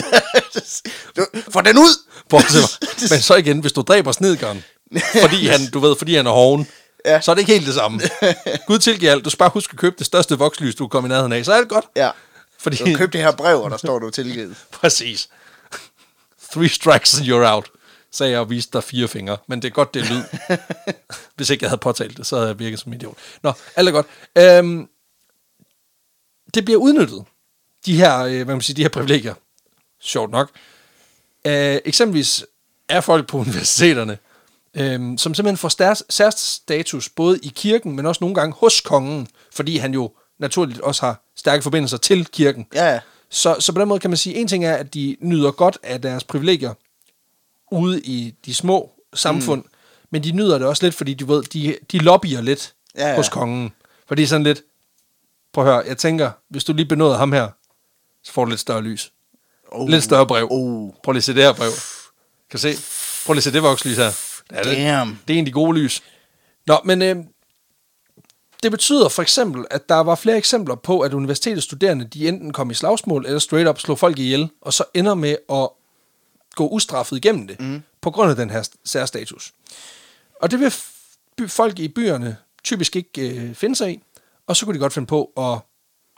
Du, 1.18 1.26
Få 1.50 1.62
den 1.62 1.78
ud! 1.78 2.00
Bortset 2.30 2.80
Men 3.12 3.20
så 3.20 3.36
igen, 3.36 3.60
hvis 3.60 3.72
du 3.72 3.82
dræber 3.82 4.12
snedgeren, 4.12 4.64
fordi 5.22 5.48
han, 5.48 5.60
du 5.74 5.80
ved, 5.80 5.96
fordi 5.98 6.16
han 6.16 6.28
er 6.28 6.32
hoven, 6.32 6.68
Ja. 7.08 7.22
så 7.22 7.32
er 7.32 7.36
det 7.36 7.40
ikke 7.42 7.54
helt 7.54 7.66
det 7.66 7.74
samme. 7.74 8.02
Gud 8.68 8.80
tilgiver 8.80 9.12
alt. 9.12 9.26
Du 9.26 9.30
skal 9.30 9.38
bare 9.38 9.50
huske 9.54 9.72
at 9.74 9.80
købe 9.80 9.96
det 9.98 10.06
største 10.06 10.38
vokslys, 10.38 10.76
du 10.76 10.88
kommer 10.88 11.08
i 11.08 11.12
nærheden 11.12 11.34
af. 11.34 11.46
Så 11.46 11.54
er 11.54 11.60
det 11.60 11.70
godt. 11.70 11.86
Ja. 11.96 12.12
Fordi, 12.60 12.78
Du 12.78 12.98
køb 12.98 13.14
det 13.14 13.22
her 13.22 13.32
brev, 13.32 13.62
og 13.62 13.72
der 13.72 13.78
står 13.78 14.00
du 14.00 14.10
tilgivet. 14.10 14.56
præcis. 14.72 15.30
Three 16.52 16.70
strikes 16.70 17.20
and 17.20 17.28
you're 17.28 17.54
out, 17.54 17.70
sagde 18.12 18.32
jeg 18.32 18.40
og 18.40 18.50
viste 18.50 18.74
dig 18.74 18.84
fire 18.84 19.08
fingre. 19.08 19.38
Men 19.48 19.62
det 19.62 19.68
er 19.68 19.72
godt, 19.72 19.94
det 19.94 20.10
lyd. 20.10 20.24
Hvis 21.36 21.50
ikke 21.50 21.64
jeg 21.64 21.70
havde 21.70 21.80
påtalt 21.80 22.18
det, 22.18 22.28
så 22.28 22.36
havde 22.36 22.48
jeg 22.50 22.60
virket 22.60 22.80
som 22.80 22.94
idiot. 22.94 23.18
Nå, 23.44 23.54
alt 23.76 23.88
er 23.88 23.92
godt. 23.92 24.06
Øhm, 24.38 24.88
det 26.54 26.66
bliver 26.66 26.80
udnyttet, 26.80 27.24
de 27.86 27.96
her, 27.98 28.20
øh, 28.20 28.36
hvad 28.36 28.56
man 28.56 28.62
siger, 28.62 28.76
de 28.76 28.82
her 28.82 28.90
privilegier. 28.90 29.34
Sjovt 30.02 30.32
nok. 30.32 30.50
Øh, 31.48 31.78
eksempelvis 31.86 32.46
er 32.90 33.02
folk 33.02 33.28
på 33.28 33.38
universiteterne, 33.38 34.18
øh, 34.78 35.18
som 35.18 35.34
simpelthen 35.34 35.58
får 35.58 35.70
stær- 35.70 36.06
særstatus 36.10 37.10
både 37.10 37.40
i 37.44 37.52
kirken, 37.56 37.96
men 37.96 38.06
også 38.06 38.20
nogle 38.22 38.36
gange 38.36 38.56
hos 38.60 38.82
kongen, 38.82 39.28
fordi 39.52 39.78
han 39.78 39.94
jo 39.94 40.12
naturligt 40.40 40.82
også 40.82 41.06
har 41.06 41.24
stærke 41.36 41.64
forbindelser 41.64 41.98
til 41.98 42.26
kirken. 42.26 42.66
Ja, 42.74 42.94
ja. 42.94 43.00
Så, 43.30 43.56
så 43.60 43.74
på 43.74 43.80
den 43.80 43.88
måde 43.88 44.00
kan 44.00 44.10
man 44.10 44.18
sige, 44.18 44.36
en 44.36 44.48
ting 44.48 44.66
er, 44.66 44.76
at 44.76 44.94
de 44.94 45.18
nyder 45.20 45.52
godt 45.52 45.78
af 45.84 46.02
deres 46.02 46.24
privilegier 46.24 46.74
ude 47.72 48.02
i 48.02 48.34
de 48.46 48.54
små 48.54 48.92
samfund, 49.14 49.64
mm. 49.64 49.70
men 50.10 50.24
de 50.24 50.32
nyder 50.32 50.58
det 50.58 50.68
også 50.68 50.86
lidt, 50.86 50.96
fordi 50.96 51.14
de 51.14 51.28
ved, 51.28 51.44
de, 51.44 51.76
de 51.92 51.98
lobbyer 51.98 52.42
lidt 52.42 52.74
Ja, 52.98 53.10
ja, 53.10 53.16
hos 53.16 53.30
kongen. 53.30 53.72
For 54.08 54.16
det 54.16 54.24
er 54.24 54.28
sådan 54.28 54.44
lidt, 54.44 54.62
prøv 55.54 55.68
at 55.68 55.74
høre, 55.74 55.84
jeg 55.88 55.98
tænker, 55.98 56.32
hvis 56.50 56.64
du 56.64 56.74
lige 56.74 56.86
benåder 56.86 57.18
ham 57.18 57.32
her, 57.32 57.48
så 58.24 58.34
får 58.34 58.46
du 58.46 58.50
lidt 58.50 58.60
større 58.60 58.82
lys. 58.82 59.12
Oh. 59.72 59.90
Lidt 59.90 60.04
større 60.04 60.28
brev. 60.28 60.48
Oh. 60.52 60.92
Prøv 61.04 61.12
lige 61.12 61.20
at 61.20 61.24
se 61.24 61.34
det 61.34 61.44
her 61.44 61.54
brev. 61.54 61.72
Kan 62.50 62.58
du 62.58 62.58
se? 62.58 62.74
Prøv 63.26 63.34
lige 63.34 63.40
at 63.40 63.44
se 63.44 63.54
det 63.54 63.64
vokslys 63.64 63.98
her. 63.98 64.27
Det 64.50 64.58
er, 64.58 64.64
det. 64.64 64.78
Damn. 64.78 65.20
det 65.28 65.34
er 65.34 65.38
en 65.38 65.44
af 65.44 65.46
de 65.46 65.52
gode 65.52 65.78
lys. 65.80 66.04
Nå, 66.68 66.78
men 66.86 67.02
øh, 67.02 67.16
det 68.64 68.72
betyder 68.72 69.10
for 69.10 69.22
eksempel, 69.22 69.66
at 69.72 69.90
der 69.90 69.96
var 69.96 70.16
flere 70.16 70.38
eksempler 70.38 70.76
på, 70.76 71.00
at 71.00 71.14
universitetets 71.14 71.64
studerende, 71.66 72.06
de 72.06 72.28
enten 72.28 72.54
kom 72.54 72.72
i 72.72 72.74
slagsmål, 72.74 73.26
eller 73.26 73.40
straight 73.40 73.70
up 73.70 73.80
slog 73.80 74.00
folk 74.00 74.20
ihjel, 74.20 74.50
og 74.62 74.74
så 74.74 74.84
ender 74.94 75.16
med 75.16 75.36
at 75.50 75.70
gå 76.56 76.68
ustraffet 76.68 77.18
igennem 77.18 77.48
det, 77.48 77.60
mm. 77.60 77.82
på 78.02 78.12
grund 78.12 78.30
af 78.30 78.36
den 78.36 78.50
her 78.50 78.70
særstatus. 78.86 79.54
Og 80.42 80.52
det 80.52 80.60
vil 80.60 80.68
f- 80.68 81.48
folk 81.48 81.80
i 81.80 81.88
byerne 81.88 82.38
typisk 82.64 82.96
ikke 82.96 83.30
øh, 83.30 83.56
finde 83.56 83.76
sig 83.76 83.92
i, 83.92 84.02
og 84.48 84.56
så 84.56 84.66
kunne 84.66 84.74
de 84.76 84.80
godt 84.80 84.94
finde 84.94 85.08
på 85.08 85.32
at, 85.38 85.60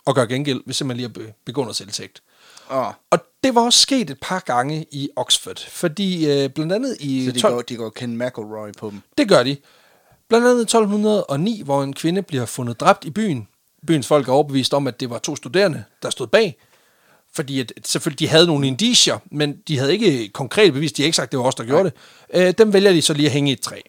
at 0.08 0.16
gøre 0.16 0.28
gengæld, 0.28 0.62
hvis 0.66 0.76
simpelthen 0.78 0.98
lige 0.98 1.06
at 1.26 1.34
be- 1.34 1.34
begå 1.46 1.62
noget 1.62 1.76
selvtægt. 1.76 2.22
Oh. 2.70 2.94
Og 3.10 3.20
det 3.44 3.56
var 3.56 3.62
også 3.62 3.80
sket 3.80 4.10
et 4.10 4.18
par 4.22 4.40
gange 4.40 4.86
i 4.92 5.10
Oxford, 5.16 5.60
fordi 5.70 6.32
øh, 6.32 6.50
blandt 6.50 6.74
andet 6.74 6.98
i... 7.00 7.26
Så 7.26 7.32
de 7.32 7.40
12 7.40 7.54
går, 7.54 7.62
de 7.62 7.76
går 7.76 7.90
Ken 7.90 8.18
McElroy 8.18 8.70
på 8.78 8.90
dem. 8.90 9.02
Det 9.18 9.30
gør 9.30 9.44
de. 9.44 9.58
Blandt 10.30 10.48
andet 10.48 10.60
i 10.60 10.62
1209, 10.62 11.62
hvor 11.66 11.84
en 11.84 11.94
kvinde 11.94 12.22
bliver 12.22 12.46
fundet 12.46 12.80
dræbt 12.80 13.06
i 13.06 13.10
byen. 13.10 13.48
Byens 13.88 14.08
folk 14.08 14.28
er 14.28 14.32
overbevist 14.32 14.74
om, 14.74 14.88
at 14.88 15.00
det 15.00 15.10
var 15.10 15.18
to 15.18 15.36
studerende, 15.36 15.84
der 16.04 16.10
stod 16.10 16.28
bag. 16.28 16.58
Fordi 17.34 17.60
at, 17.60 17.72
selvfølgelig, 17.86 18.20
de 18.20 18.28
havde 18.28 18.48
nogle 18.48 18.68
indicier, 18.68 19.18
men 19.32 19.58
de 19.68 19.78
havde 19.78 19.94
ikke 19.94 20.30
konkret 20.30 20.74
bevis. 20.74 20.92
De 20.92 21.02
har 21.02 21.06
ikke 21.06 21.16
sagt, 21.16 21.32
det 21.32 21.40
var 21.40 21.46
os, 21.46 21.56
der 21.56 21.64
gjorde 21.64 21.84
det. 21.84 21.94
Øh, 22.34 22.54
dem 22.58 22.74
vælger 22.74 22.92
de 22.92 23.02
så 23.02 23.14
lige 23.14 23.26
at 23.26 23.32
hænge 23.32 23.50
i 23.50 23.54
et 23.54 23.62
træ. 23.62 23.80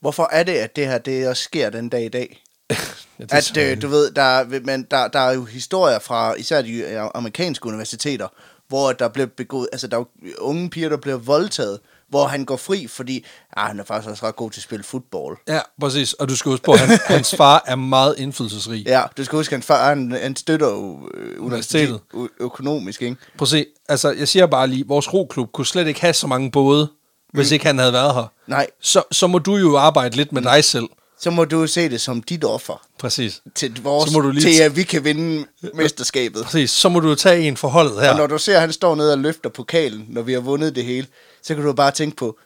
Hvorfor 0.00 0.28
er 0.32 0.42
det, 0.42 0.52
at 0.52 0.76
det 0.76 0.86
her 0.86 0.98
det 0.98 1.28
også 1.28 1.42
sker 1.42 1.70
den 1.70 1.88
dag 1.88 2.04
i 2.04 2.08
dag? 2.08 2.42
ja, 3.18 3.24
At 3.30 3.56
øh, 3.56 3.82
du 3.82 3.88
ved, 3.88 4.10
der, 4.10 4.22
er- 4.22 4.60
men 4.64 4.86
der, 4.90 5.08
der 5.08 5.18
er 5.18 5.32
jo 5.32 5.44
historier 5.44 5.98
fra 5.98 6.34
især 6.34 6.62
de 6.62 6.72
øh, 6.72 7.00
amerikanske 7.14 7.66
universiteter, 7.66 8.28
hvor 8.68 8.92
der 8.92 9.08
bliver 9.08 9.26
begået, 9.36 9.68
altså 9.72 9.86
der 9.86 9.96
er 9.96 10.00
jo 10.00 10.30
unge 10.38 10.70
piger, 10.70 10.88
der 10.88 10.96
bliver 10.96 11.16
voldtaget, 11.16 11.78
hvor 12.08 12.24
han 12.26 12.44
går 12.44 12.56
fri, 12.56 12.86
fordi 12.86 13.24
ah, 13.56 13.66
han 13.68 13.80
er 13.80 13.84
faktisk 13.84 14.10
også 14.10 14.26
ret 14.26 14.36
god 14.36 14.50
til 14.50 14.60
at 14.60 14.62
spille 14.64 14.84
fodbold. 14.84 15.36
Ja, 15.48 15.60
præcis. 15.80 16.12
Og 16.12 16.28
du 16.28 16.36
skal 16.36 16.50
huske 16.50 16.64
på, 16.64 16.72
at 16.72 16.78
han, 16.78 16.98
hans 17.04 17.34
far 17.36 17.62
er 17.66 17.76
meget 17.76 18.14
indflydelsesrig. 18.18 18.84
Ja, 18.86 19.02
du 19.16 19.24
skal 19.24 19.36
huske, 19.36 19.52
at 19.52 19.56
han, 19.56 19.62
far, 19.62 19.88
han, 19.88 20.12
han 20.22 20.36
støtter 20.36 20.68
jo 20.70 21.08
øh, 21.14 21.44
Universitetet. 21.44 22.00
økonomisk, 22.40 23.02
ikke? 23.02 23.16
Prøv 23.38 23.46
se, 23.46 23.66
altså 23.88 24.10
jeg 24.12 24.28
siger 24.28 24.46
bare 24.46 24.66
lige, 24.66 24.84
vores 24.86 25.14
roklub 25.14 25.52
kunne 25.52 25.66
slet 25.66 25.86
ikke 25.86 26.00
have 26.00 26.12
så 26.14 26.26
mange 26.26 26.50
både, 26.50 26.88
hvis 27.32 27.50
ikke 27.50 27.66
han 27.66 27.78
havde 27.78 27.92
været 27.92 28.14
her. 28.14 28.32
Nej, 28.46 28.66
Så, 28.80 29.02
så 29.12 29.26
må 29.26 29.38
du 29.38 29.56
jo 29.56 29.76
arbejde 29.78 30.16
lidt 30.16 30.32
med 30.32 30.42
dig 30.42 30.64
selv. 30.64 30.84
Så 31.24 31.30
må 31.30 31.44
du 31.44 31.66
se 31.66 31.88
det 31.88 32.00
som 32.00 32.22
dit 32.22 32.44
offer 32.44 32.82
Præcis. 32.98 33.42
til, 33.54 33.80
vores, 33.82 34.10
Så 34.10 34.12
må 34.18 34.20
du 34.20 34.30
lige 34.30 34.54
til 34.54 34.62
at 34.62 34.76
vi 34.76 34.82
kan 34.82 35.04
vinde 35.04 35.44
mesterskabet. 35.74 36.44
Præcis. 36.44 36.70
Så 36.70 36.88
må 36.88 37.00
du 37.00 37.14
tage 37.14 37.48
en 37.48 37.56
forholdet 37.56 38.00
her. 38.00 38.10
Og 38.10 38.16
når 38.16 38.26
du 38.26 38.38
ser, 38.38 38.54
at 38.54 38.60
han 38.60 38.72
står 38.72 38.94
nede 38.94 39.12
og 39.12 39.18
løfter 39.18 39.50
pokalen, 39.50 40.04
når 40.08 40.22
vi 40.22 40.32
har 40.32 40.40
vundet 40.40 40.74
det 40.76 40.84
hele, 40.84 41.06
så 41.42 41.54
kan 41.54 41.64
du 41.64 41.72
bare 41.72 41.90
tænke 41.90 42.16
på, 42.16 42.38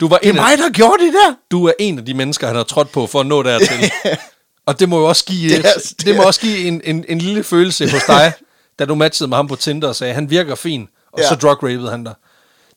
Du 0.00 0.08
var 0.08 0.18
det 0.18 0.28
en 0.28 0.36
er 0.36 0.42
af, 0.42 0.48
mig, 0.48 0.58
der 0.58 0.70
gjorde 0.72 1.04
det 1.04 1.12
der! 1.12 1.34
du 1.50 1.64
er 1.64 1.72
en 1.78 1.98
af 1.98 2.04
de 2.04 2.14
mennesker, 2.14 2.46
han 2.46 2.56
har 2.56 2.62
trådt 2.62 2.92
på 2.92 3.06
for 3.06 3.20
at 3.20 3.26
nå 3.26 3.42
dertil. 3.42 3.90
og 4.66 4.80
det 4.80 4.88
må 4.88 4.98
jo 4.98 5.08
også 5.08 5.24
give, 5.24 5.54
Det 5.54 5.64
det, 5.64 5.70
er- 5.70 5.78
det, 5.98 6.06
det 6.06 6.16
må 6.16 6.22
også 6.22 6.40
give 6.40 6.58
en, 6.58 6.80
en, 6.84 7.04
en 7.08 7.18
lille 7.18 7.44
følelse 7.44 7.90
hos 7.90 8.02
dig, 8.06 8.32
da 8.78 8.84
du 8.84 8.94
matchede 8.94 9.28
med 9.28 9.36
ham 9.36 9.48
på 9.48 9.56
Tinder 9.56 9.88
og 9.88 9.96
sagde, 9.96 10.14
han 10.14 10.30
virker 10.30 10.54
fin, 10.54 10.88
og 11.12 11.20
Ja. 11.20 11.28
så 11.28 11.34
drug 11.34 11.90
han 11.90 12.04
dig. 12.04 12.14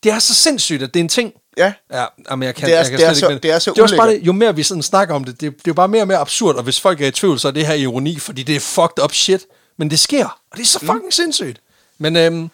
Det 0.04 0.12
er 0.12 0.20
så 0.20 0.36
sindssygt, 0.36 0.84
at 0.84 0.94
det 0.94 1.00
er 1.00 1.04
en 1.04 1.10
ting. 1.10 1.34
Ja. 1.60 1.74
Ja, 1.94 2.06
jamen 2.30 2.46
jeg 2.46 2.56
kan, 2.56 2.66
Det 2.68 2.74
er- 2.74 2.78
jeg 2.78 2.86
kan 2.90 3.00
det 3.00 3.08
er 3.08 3.14
så- 3.14 3.30
ikke 3.30 3.44
det 3.44 3.52
er 3.52 3.60
så 3.60 3.72
det 3.72 3.78
er 3.80 3.84
også 3.84 3.98
bare 3.98 4.10
det, 4.10 4.20
jo 4.22 4.32
mere 4.34 4.56
vi 4.56 4.64
sådan 4.64 4.84
snakker 4.84 5.16
om 5.16 5.24
det, 5.24 5.42
det, 5.42 5.52
det 5.54 5.60
er 5.60 5.62
jo 5.68 5.74
bare 5.74 5.88
mere 5.88 6.02
og 6.04 6.08
mere 6.08 6.18
absurd, 6.18 6.56
og 6.56 6.64
hvis 6.64 6.80
folk 6.80 7.02
er 7.02 7.08
i 7.08 7.12
tvivl, 7.12 7.40
så 7.40 7.48
er 7.48 7.52
det 7.52 7.68
her 7.68 7.74
ironi, 7.74 8.20
fordi 8.20 8.44
det 8.44 8.56
er 8.56 8.60
fucked 8.60 9.04
up 9.04 9.14
shit. 9.14 9.46
Men 9.78 9.90
det 9.90 10.00
sker, 10.00 10.26
og 10.52 10.58
det 10.58 10.62
er 10.64 10.68
så 10.68 10.80
fucking 10.80 11.06
mm. 11.06 11.12
sindssygt. 11.12 11.62
Men 11.98 12.16
øhm, 12.16 12.50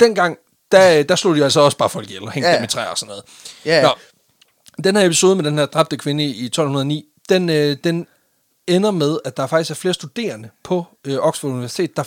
dengang, 0.00 0.36
der, 0.72 1.02
der 1.02 1.16
slog 1.16 1.36
de 1.36 1.44
altså 1.44 1.60
også 1.60 1.76
bare 1.76 1.90
folk 1.90 2.06
ihjel 2.08 2.22
og 2.22 2.32
hængte 2.32 2.50
ja. 2.50 2.56
dem 2.56 2.64
i 2.64 2.66
træer 2.66 2.86
og 2.86 2.98
sådan 2.98 3.08
noget. 3.08 3.22
Ja. 3.64 3.82
Nå, 3.82 3.90
den 4.84 4.96
her 4.96 5.04
episode 5.06 5.36
med 5.36 5.44
den 5.44 5.58
her 5.58 5.66
dræbte 5.66 5.96
kvinde 5.96 6.24
i 6.24 6.44
1209, 6.44 7.04
den, 7.28 7.48
øh, 7.50 7.76
den 7.84 8.06
ender 8.66 8.90
med, 8.90 9.18
at 9.24 9.36
der 9.36 9.46
faktisk 9.46 9.70
er 9.70 9.74
flere 9.74 9.94
studerende 9.94 10.48
på 10.64 10.84
øh, 11.04 11.18
Oxford 11.18 11.50
Universitet, 11.50 11.96
der, 11.96 12.02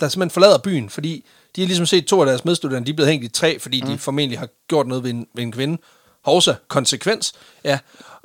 der 0.00 0.08
simpelthen 0.08 0.30
forlader 0.30 0.58
byen, 0.58 0.90
fordi 0.90 1.24
de 1.56 1.60
har 1.60 1.66
ligesom 1.66 1.86
set 1.86 2.06
to 2.06 2.20
af 2.20 2.26
deres 2.26 2.44
medstuderende, 2.44 2.86
de 2.86 2.90
er 2.90 2.96
blevet 2.96 3.10
hængt 3.10 3.24
i 3.24 3.28
træ, 3.28 3.56
fordi 3.60 3.80
mm. 3.82 3.88
de 3.88 3.98
formentlig 3.98 4.38
har 4.38 4.48
gjort 4.68 4.86
noget 4.86 5.04
ved 5.04 5.10
en, 5.10 5.26
ved 5.34 5.42
en 5.42 5.52
kvinde. 5.52 5.78
Hovsa, 6.24 6.54
konsekvens. 6.68 7.32
Ja. 7.64 7.78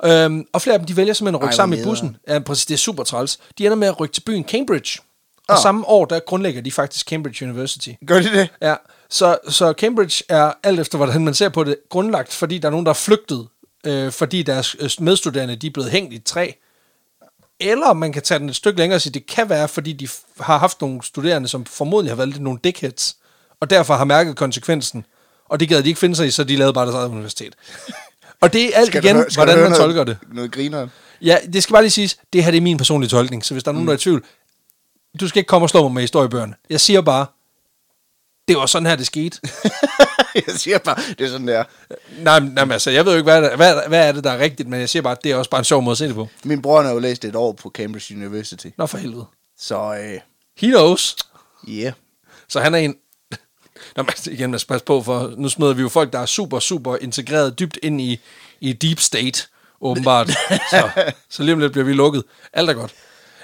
Øhm, 0.04 0.44
og 0.52 0.62
flere 0.62 0.74
af 0.74 0.80
dem, 0.80 0.86
de 0.86 0.96
vælger 0.96 1.14
simpelthen 1.14 1.34
at 1.34 1.42
rykke 1.42 1.52
Ej, 1.52 1.56
sammen 1.56 1.78
i 1.78 1.84
bussen. 1.84 2.16
Ja, 2.28 2.38
præcis, 2.38 2.66
det 2.66 2.74
er 2.74 2.78
super 2.78 3.04
træls. 3.04 3.38
De 3.58 3.64
ender 3.64 3.76
med 3.76 3.88
at 3.88 4.00
rykke 4.00 4.12
til 4.12 4.20
byen 4.20 4.44
Cambridge. 4.44 5.00
Og 5.48 5.54
Ah. 5.54 5.62
samme 5.62 5.88
år, 5.88 6.04
der 6.04 6.18
grundlægger 6.18 6.60
de 6.62 6.72
faktisk 6.72 7.08
Cambridge 7.08 7.44
University. 7.44 7.90
Gør 8.06 8.20
de 8.20 8.32
det? 8.32 8.48
Ja, 8.62 8.74
så, 9.10 9.38
så 9.48 9.74
Cambridge 9.78 10.24
er 10.28 10.52
alt 10.62 10.80
efter, 10.80 10.96
hvordan 10.96 11.24
man 11.24 11.34
ser 11.34 11.48
på 11.48 11.64
det, 11.64 11.76
grundlagt, 11.90 12.32
fordi 12.32 12.58
der 12.58 12.68
er 12.68 12.70
nogen, 12.70 12.86
der 12.86 12.90
er 12.90 12.94
flygtet, 12.94 13.48
øh, 13.86 14.12
fordi 14.12 14.42
deres 14.42 14.76
øh, 14.78 14.90
medstuderende 15.00 15.56
de 15.56 15.66
er 15.66 15.70
blevet 15.70 15.90
hængt 15.90 16.12
i 16.12 16.16
et 16.16 16.24
træ. 16.24 16.50
Eller 17.60 17.92
man 17.92 18.12
kan 18.12 18.22
tage 18.22 18.38
den 18.38 18.48
et 18.48 18.56
stykke 18.56 18.78
længere 18.78 18.96
og 18.96 19.00
sige, 19.00 19.12
det 19.12 19.26
kan 19.26 19.48
være, 19.48 19.68
fordi 19.68 19.92
de 19.92 20.08
har 20.40 20.58
haft 20.58 20.80
nogle 20.80 21.02
studerende, 21.02 21.48
som 21.48 21.64
formodentlig 21.64 22.16
har 22.16 22.24
lidt 22.24 22.40
nogle 22.42 22.58
dickheads, 22.64 23.16
og 23.60 23.70
derfor 23.70 23.94
har 23.94 24.04
mærket 24.04 24.36
konsekvensen. 24.36 25.06
Og 25.48 25.60
det 25.60 25.68
gad 25.68 25.82
de 25.82 25.88
ikke 25.88 26.00
finde 26.00 26.16
sig 26.16 26.26
i, 26.26 26.30
så 26.30 26.44
de 26.44 26.56
lavede 26.56 26.72
bare 26.72 26.84
deres 26.86 26.96
eget 26.96 27.08
universitet. 27.08 27.54
og 28.42 28.52
det 28.52 28.64
er 28.66 28.70
alt 28.78 28.86
Skal 28.86 29.04
igen, 29.04 29.16
høre- 29.16 29.26
hvordan 29.34 29.56
man 29.58 29.64
noget, 29.70 29.76
tolker 29.76 30.04
det. 30.04 30.18
Noget 30.32 30.52
griner. 30.52 30.88
Ja, 31.22 31.38
det 31.52 31.62
skal 31.62 31.72
bare 31.72 31.82
lige 31.82 31.90
siges, 31.90 32.18
det 32.32 32.44
her 32.44 32.50
det 32.50 32.58
er 32.58 32.62
min 32.62 32.76
personlige 32.76 33.10
tolkning, 33.10 33.44
så 33.44 33.54
hvis 33.54 33.64
der 33.64 33.70
er 33.70 33.72
nogen, 33.72 33.86
der 33.88 33.92
er 33.92 33.96
i 33.96 34.00
tvivl, 34.00 34.24
du 35.20 35.28
skal 35.28 35.38
ikke 35.38 35.48
komme 35.48 35.64
og 35.64 35.70
slå 35.70 35.82
mig 35.82 35.92
med 35.92 36.02
historiebøgerne. 36.02 36.54
Jeg 36.70 36.80
siger 36.80 37.00
bare, 37.00 37.26
det 38.48 38.56
var 38.56 38.66
sådan 38.66 38.86
her, 38.86 38.96
det 38.96 39.06
skete. 39.06 39.40
jeg 40.34 40.44
siger 40.56 40.78
bare, 40.78 40.96
det 41.18 41.20
er 41.26 41.28
sådan 41.28 41.48
der. 41.48 41.64
Nej, 42.18 42.40
nej, 42.40 42.64
men 42.64 42.72
altså, 42.72 42.90
jeg 42.90 43.04
ved 43.04 43.12
jo 43.12 43.16
ikke, 43.18 43.24
hvad, 43.30 43.42
det- 43.42 43.56
hvad, 43.56 43.74
hvad 43.88 44.08
er 44.08 44.12
det, 44.12 44.24
der 44.24 44.30
er 44.30 44.38
rigtigt, 44.38 44.68
men 44.68 44.80
jeg 44.80 44.88
siger 44.88 45.02
bare, 45.02 45.12
at 45.16 45.24
det 45.24 45.32
er 45.32 45.36
også 45.36 45.50
bare 45.50 45.58
en 45.58 45.64
sjov 45.64 45.82
måde 45.82 45.92
at 45.92 45.98
se 45.98 46.06
det 46.06 46.14
på. 46.14 46.28
Min 46.44 46.62
bror 46.62 46.82
har 46.82 46.90
jo 46.92 46.98
læst 46.98 47.24
et 47.24 47.36
år 47.36 47.52
på 47.52 47.70
Cambridge 47.70 48.14
University. 48.16 48.66
Nå, 48.78 48.86
for 48.86 48.98
helvede. 48.98 49.24
Så 49.58 49.94
øh, 50.02 50.20
He 50.58 50.66
knows. 50.68 51.16
yeah. 51.68 51.92
Så 52.48 52.60
han 52.60 52.74
er 52.74 52.78
en... 52.78 52.94
Nå, 53.96 54.02
men 54.02 54.08
altså, 54.08 54.30
igen, 54.30 54.58
skal 54.58 54.68
passe 54.68 54.84
på, 54.84 55.02
for 55.02 55.34
nu 55.36 55.48
smider 55.48 55.74
vi 55.74 55.82
jo 55.82 55.88
folk, 55.88 56.12
der 56.12 56.18
er 56.18 56.26
super, 56.26 56.58
super 56.58 56.96
integreret 57.00 57.58
dybt 57.58 57.78
ind 57.82 58.00
i, 58.00 58.20
i 58.60 58.72
deep 58.72 59.00
state, 59.00 59.42
åbenbart. 59.80 60.30
så, 60.70 60.90
så 61.28 61.42
lige 61.42 61.52
om 61.52 61.58
lidt 61.58 61.72
bliver 61.72 61.84
vi 61.84 61.92
lukket. 61.92 62.24
Alt 62.52 62.70
er 62.70 62.74
godt. 62.74 62.94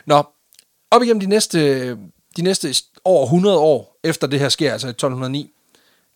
Nå, 0.07 0.23
op 0.91 1.03
igennem 1.03 1.21
de 1.21 1.27
næste, 1.27 1.91
de 2.37 2.43
næste 2.43 2.75
over 3.05 3.25
100 3.25 3.59
år 3.59 3.99
efter 4.05 4.27
det 4.27 4.41
her 4.41 4.49
sker, 4.49 4.73
altså 4.73 4.87
i 4.87 4.91
1209, 4.91 5.51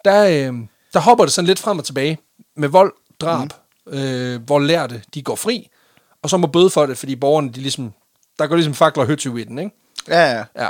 der, 0.04 0.24
øh, 0.26 0.54
der 0.92 1.00
hopper 1.00 1.24
det 1.24 1.32
sådan 1.32 1.46
lidt 1.46 1.58
frem 1.58 1.78
og 1.78 1.84
tilbage 1.84 2.18
med 2.56 2.68
vold, 2.68 2.92
drab, 3.20 3.48
mm. 3.86 3.92
øh, 3.98 4.42
hvor 4.42 4.58
lærte 4.58 5.02
de 5.14 5.22
går 5.22 5.36
fri, 5.36 5.68
og 6.22 6.30
så 6.30 6.36
må 6.36 6.46
bøde 6.46 6.70
for 6.70 6.86
det, 6.86 6.98
fordi 6.98 7.16
borgerne, 7.16 7.52
de 7.52 7.60
ligesom, 7.60 7.92
der 8.38 8.46
går 8.46 8.54
ligesom 8.56 8.74
fakler 8.74 9.02
og 9.02 9.06
høtyv 9.06 9.38
i 9.38 9.44
den, 9.44 9.58
ikke? 9.58 9.70
Ja, 10.08 10.32
ja. 10.36 10.44
Ja. 10.64 10.68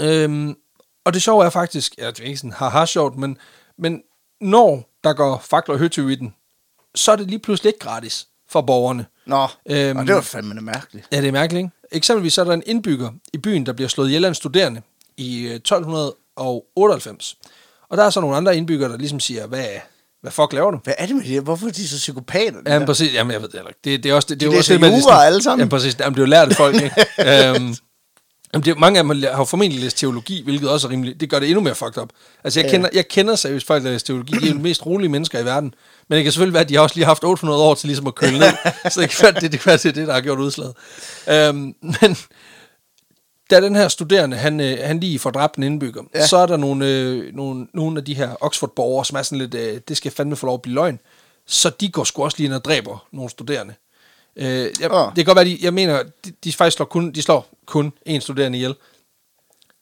Øhm, 0.00 0.56
og 1.04 1.14
det 1.14 1.22
sjove 1.22 1.44
er 1.44 1.50
faktisk, 1.50 1.98
ja, 1.98 2.06
det 2.10 2.20
er 2.20 2.24
ikke 2.24 2.36
sådan 2.38 2.52
haha 2.52 2.86
sjovt, 2.86 3.16
men, 3.18 3.38
men 3.78 4.02
når 4.40 4.90
der 5.04 5.12
går 5.12 5.42
fakler 5.50 5.74
og 5.74 5.78
høtyv 5.78 6.10
i 6.10 6.14
den, 6.14 6.34
så 6.94 7.12
er 7.12 7.16
det 7.16 7.26
lige 7.26 7.38
pludselig 7.38 7.68
ikke 7.68 7.78
gratis 7.78 8.26
for 8.48 8.60
borgerne. 8.60 9.06
Nå, 9.26 9.46
Øhm. 9.70 9.78
øhm, 9.78 9.98
og 9.98 10.06
det 10.06 10.14
var 10.14 10.20
fandme 10.20 10.60
mærkeligt. 10.60 11.06
Ja, 11.12 11.20
det 11.20 11.28
er 11.28 11.32
mærkeligt, 11.32 11.64
ikke? 11.64 11.76
Eksempelvis 11.92 12.32
så 12.32 12.40
er 12.40 12.44
der 12.44 12.52
en 12.52 12.62
indbygger 12.66 13.10
i 13.32 13.38
byen, 13.38 13.66
der 13.66 13.72
bliver 13.72 13.88
slået 13.88 14.08
ihjel 14.08 14.24
af 14.24 14.28
en 14.28 14.34
studerende 14.34 14.82
i 15.16 15.42
øh, 15.46 15.54
1298. 15.54 17.36
Og 17.90 17.96
der 17.98 18.04
er 18.04 18.10
så 18.10 18.20
nogle 18.20 18.36
andre 18.36 18.56
indbyggere, 18.56 18.90
der 18.92 18.96
ligesom 18.98 19.20
siger, 19.20 19.46
hvad, 19.46 19.66
hvad 20.22 20.32
fuck 20.32 20.52
laver 20.52 20.70
du? 20.70 20.78
Hvad 20.84 20.94
er 20.98 21.06
det 21.06 21.16
med 21.16 21.24
det? 21.24 21.42
Hvorfor 21.42 21.66
er 21.66 21.70
de 21.70 21.88
så 21.88 21.96
psykopater? 21.96 22.58
Ja, 22.66 22.78
der? 22.78 22.86
præcis. 22.86 23.14
Jamen, 23.14 23.32
jeg 23.32 23.42
ved 23.42 23.48
det 23.48 23.54
ikke. 23.68 23.78
Det, 23.84 24.02
det 24.02 24.10
er 24.10 24.14
også 24.14 24.26
det, 24.30 24.40
det, 24.40 24.46
er 24.46 24.50
De 24.50 24.56
også 24.58 24.72
læser 24.72 24.74
det 24.74 24.90
med, 24.90 24.98
de 24.98 25.02
sådan- 25.02 25.26
alle 25.26 25.42
sammen. 25.42 25.66
Ja, 25.66 25.70
præcis. 25.70 25.96
Jamen, 26.00 26.14
det 26.14 26.20
er 26.20 26.26
jo 26.26 26.30
lært 26.30 26.48
af 26.50 26.56
folk, 26.56 26.74
ikke? 26.74 26.90
øhm, 27.20 27.74
jamen, 28.54 28.64
det, 28.64 28.68
er- 28.68 28.74
mange 28.74 28.98
af 28.98 29.04
dem 29.04 29.22
har 29.34 29.44
formentlig 29.44 29.80
læst 29.80 29.98
teologi, 29.98 30.42
hvilket 30.44 30.68
også 30.70 30.86
er 30.86 30.90
rimeligt. 30.90 31.20
Det 31.20 31.30
gør 31.30 31.38
det 31.38 31.48
endnu 31.48 31.60
mere 31.62 31.74
fucked 31.74 32.02
up. 32.02 32.08
Altså, 32.44 32.60
jeg, 32.60 32.66
Ja. 32.66 32.70
kender, 32.70 32.88
jeg 32.92 33.08
kender 33.08 33.34
seriøst 33.36 33.66
folk, 33.66 33.84
der 33.84 33.90
læser 33.90 34.06
teologi. 34.06 34.32
De 34.32 34.46
er 34.46 34.50
jo 34.50 34.56
de 34.56 34.62
mest 34.62 34.86
rolige 34.86 35.08
mennesker 35.08 35.38
i 35.38 35.44
verden. 35.44 35.74
Men 36.08 36.16
det 36.16 36.24
kan 36.24 36.32
selvfølgelig 36.32 36.54
være, 36.54 36.62
at 36.62 36.68
de 36.68 36.74
har 36.74 36.82
også 36.82 36.96
lige 36.96 37.04
haft 37.06 37.24
800 37.24 37.62
år 37.62 37.74
til 37.74 37.86
ligesom 37.86 38.06
at 38.06 38.14
køle 38.14 38.38
ned. 38.38 38.52
så 38.92 39.00
det 39.00 39.10
kan 39.10 39.18
være, 39.22 39.32
det, 39.40 39.52
det, 39.52 39.60
kan 39.60 39.66
være, 39.66 39.76
det 39.76 39.86
er 39.86 39.92
det, 39.92 40.06
der 40.06 40.14
har 40.14 40.20
gjort 40.20 40.38
udslaget. 40.38 40.74
Øhm, 41.28 41.74
men 41.82 42.16
da 43.52 43.60
den 43.60 43.76
her 43.76 43.88
studerende, 43.88 44.36
han, 44.36 44.60
øh, 44.60 44.78
han 44.82 45.00
lige 45.00 45.18
får 45.18 45.30
dræbt 45.30 45.56
en 45.56 45.62
indbygger, 45.62 46.02
ja. 46.14 46.26
Så 46.26 46.36
er 46.36 46.46
der 46.46 46.56
nogle, 46.56 46.86
øh, 46.86 47.34
nogle, 47.34 47.66
nogle 47.74 47.98
af 47.98 48.04
de 48.04 48.14
her 48.14 48.36
Oxford-borgere, 48.40 49.04
som 49.04 49.16
er 49.16 49.22
sådan 49.22 49.38
lidt, 49.38 49.54
øh, 49.54 49.80
det 49.88 49.96
skal 49.96 50.12
fandme 50.12 50.36
få 50.36 50.46
lov 50.46 50.54
at 50.54 50.62
blive 50.62 50.74
løgn. 50.74 50.98
Så 51.46 51.70
de 51.80 51.88
går 51.88 52.04
sgu 52.04 52.24
også 52.24 52.38
lige 52.38 52.46
ind 52.46 52.54
og 52.54 52.64
dræber 52.64 53.06
nogle 53.12 53.30
studerende. 53.30 53.74
Øh, 54.36 54.68
jeg, 54.80 54.92
Åh. 54.92 55.06
Det 55.06 55.16
kan 55.16 55.24
godt 55.24 55.36
være, 55.36 55.44
de, 55.44 55.58
jeg 55.62 55.74
mener, 55.74 56.02
de, 56.24 56.32
de 56.44 56.52
faktisk 56.52 56.76
slår 56.76 56.86
kun, 56.86 57.12
de 57.12 57.22
slår 57.22 57.48
kun 57.66 57.92
en 58.06 58.20
studerende 58.20 58.58
ihjel. 58.58 58.74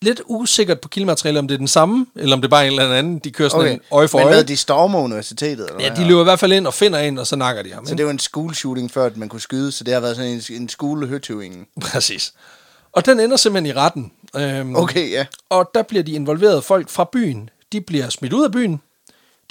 Lidt 0.03 0.21
usikkert 0.27 0.81
på 0.81 0.89
kildematerialet, 0.89 1.39
om 1.39 1.49
det 1.49 1.55
er 1.55 1.59
den 1.59 1.69
samme, 1.69 2.07
eller 2.17 2.37
om 2.37 2.41
det 2.41 2.49
er 2.49 2.51
bare 2.51 2.67
en 2.67 2.81
eller 2.81 2.95
anden, 2.95 3.19
de 3.19 3.31
kører 3.31 3.49
sådan 3.49 3.63
okay. 3.63 3.75
en 3.75 3.81
øje 3.91 4.09
for 4.09 4.19
Men 4.19 4.27
øje. 4.27 4.35
hvad, 4.35 4.45
de 4.45 4.57
stormer 4.57 4.99
universitetet? 4.99 5.69
Eller 5.69 5.85
ja, 5.85 5.95
de 5.95 6.09
løber 6.09 6.21
i 6.21 6.25
hvert 6.25 6.39
fald 6.39 6.53
ind 6.53 6.67
og 6.67 6.75
finder 6.75 6.99
en, 6.99 7.19
og 7.19 7.27
så 7.27 7.37
nakker 7.37 7.63
de 7.63 7.73
ham. 7.73 7.87
Så 7.87 7.93
ikke? 7.93 7.99
det 7.99 8.07
var 8.07 8.13
en 8.13 8.19
school 8.19 8.55
shooting, 8.55 8.91
før 8.91 9.07
at 9.07 9.17
man 9.17 9.29
kunne 9.29 9.41
skyde, 9.41 9.73
så 9.73 9.85
det 9.85 9.95
har 9.95 10.01
været 10.01 10.17
sådan 10.17 10.31
en, 10.31 10.63
en 10.63 10.69
skolehøtøving. 10.69 11.69
Præcis. 11.93 12.33
Og 12.93 13.07
den 13.07 13.21
ender 13.21 13.37
simpelthen 13.37 13.77
i 13.77 13.79
retten. 13.79 14.13
Øhm, 14.37 14.77
Okay, 14.77 15.11
ja. 15.11 15.27
Og 15.49 15.71
der 15.75 15.83
bliver 15.83 16.03
de 16.03 16.13
involverede 16.13 16.63
folk 16.63 16.89
fra 16.89 17.09
byen. 17.13 17.51
De 17.73 17.81
bliver 17.81 18.09
smidt 18.09 18.33
ud 18.33 18.45
af 18.45 18.53
byen. 18.53 18.81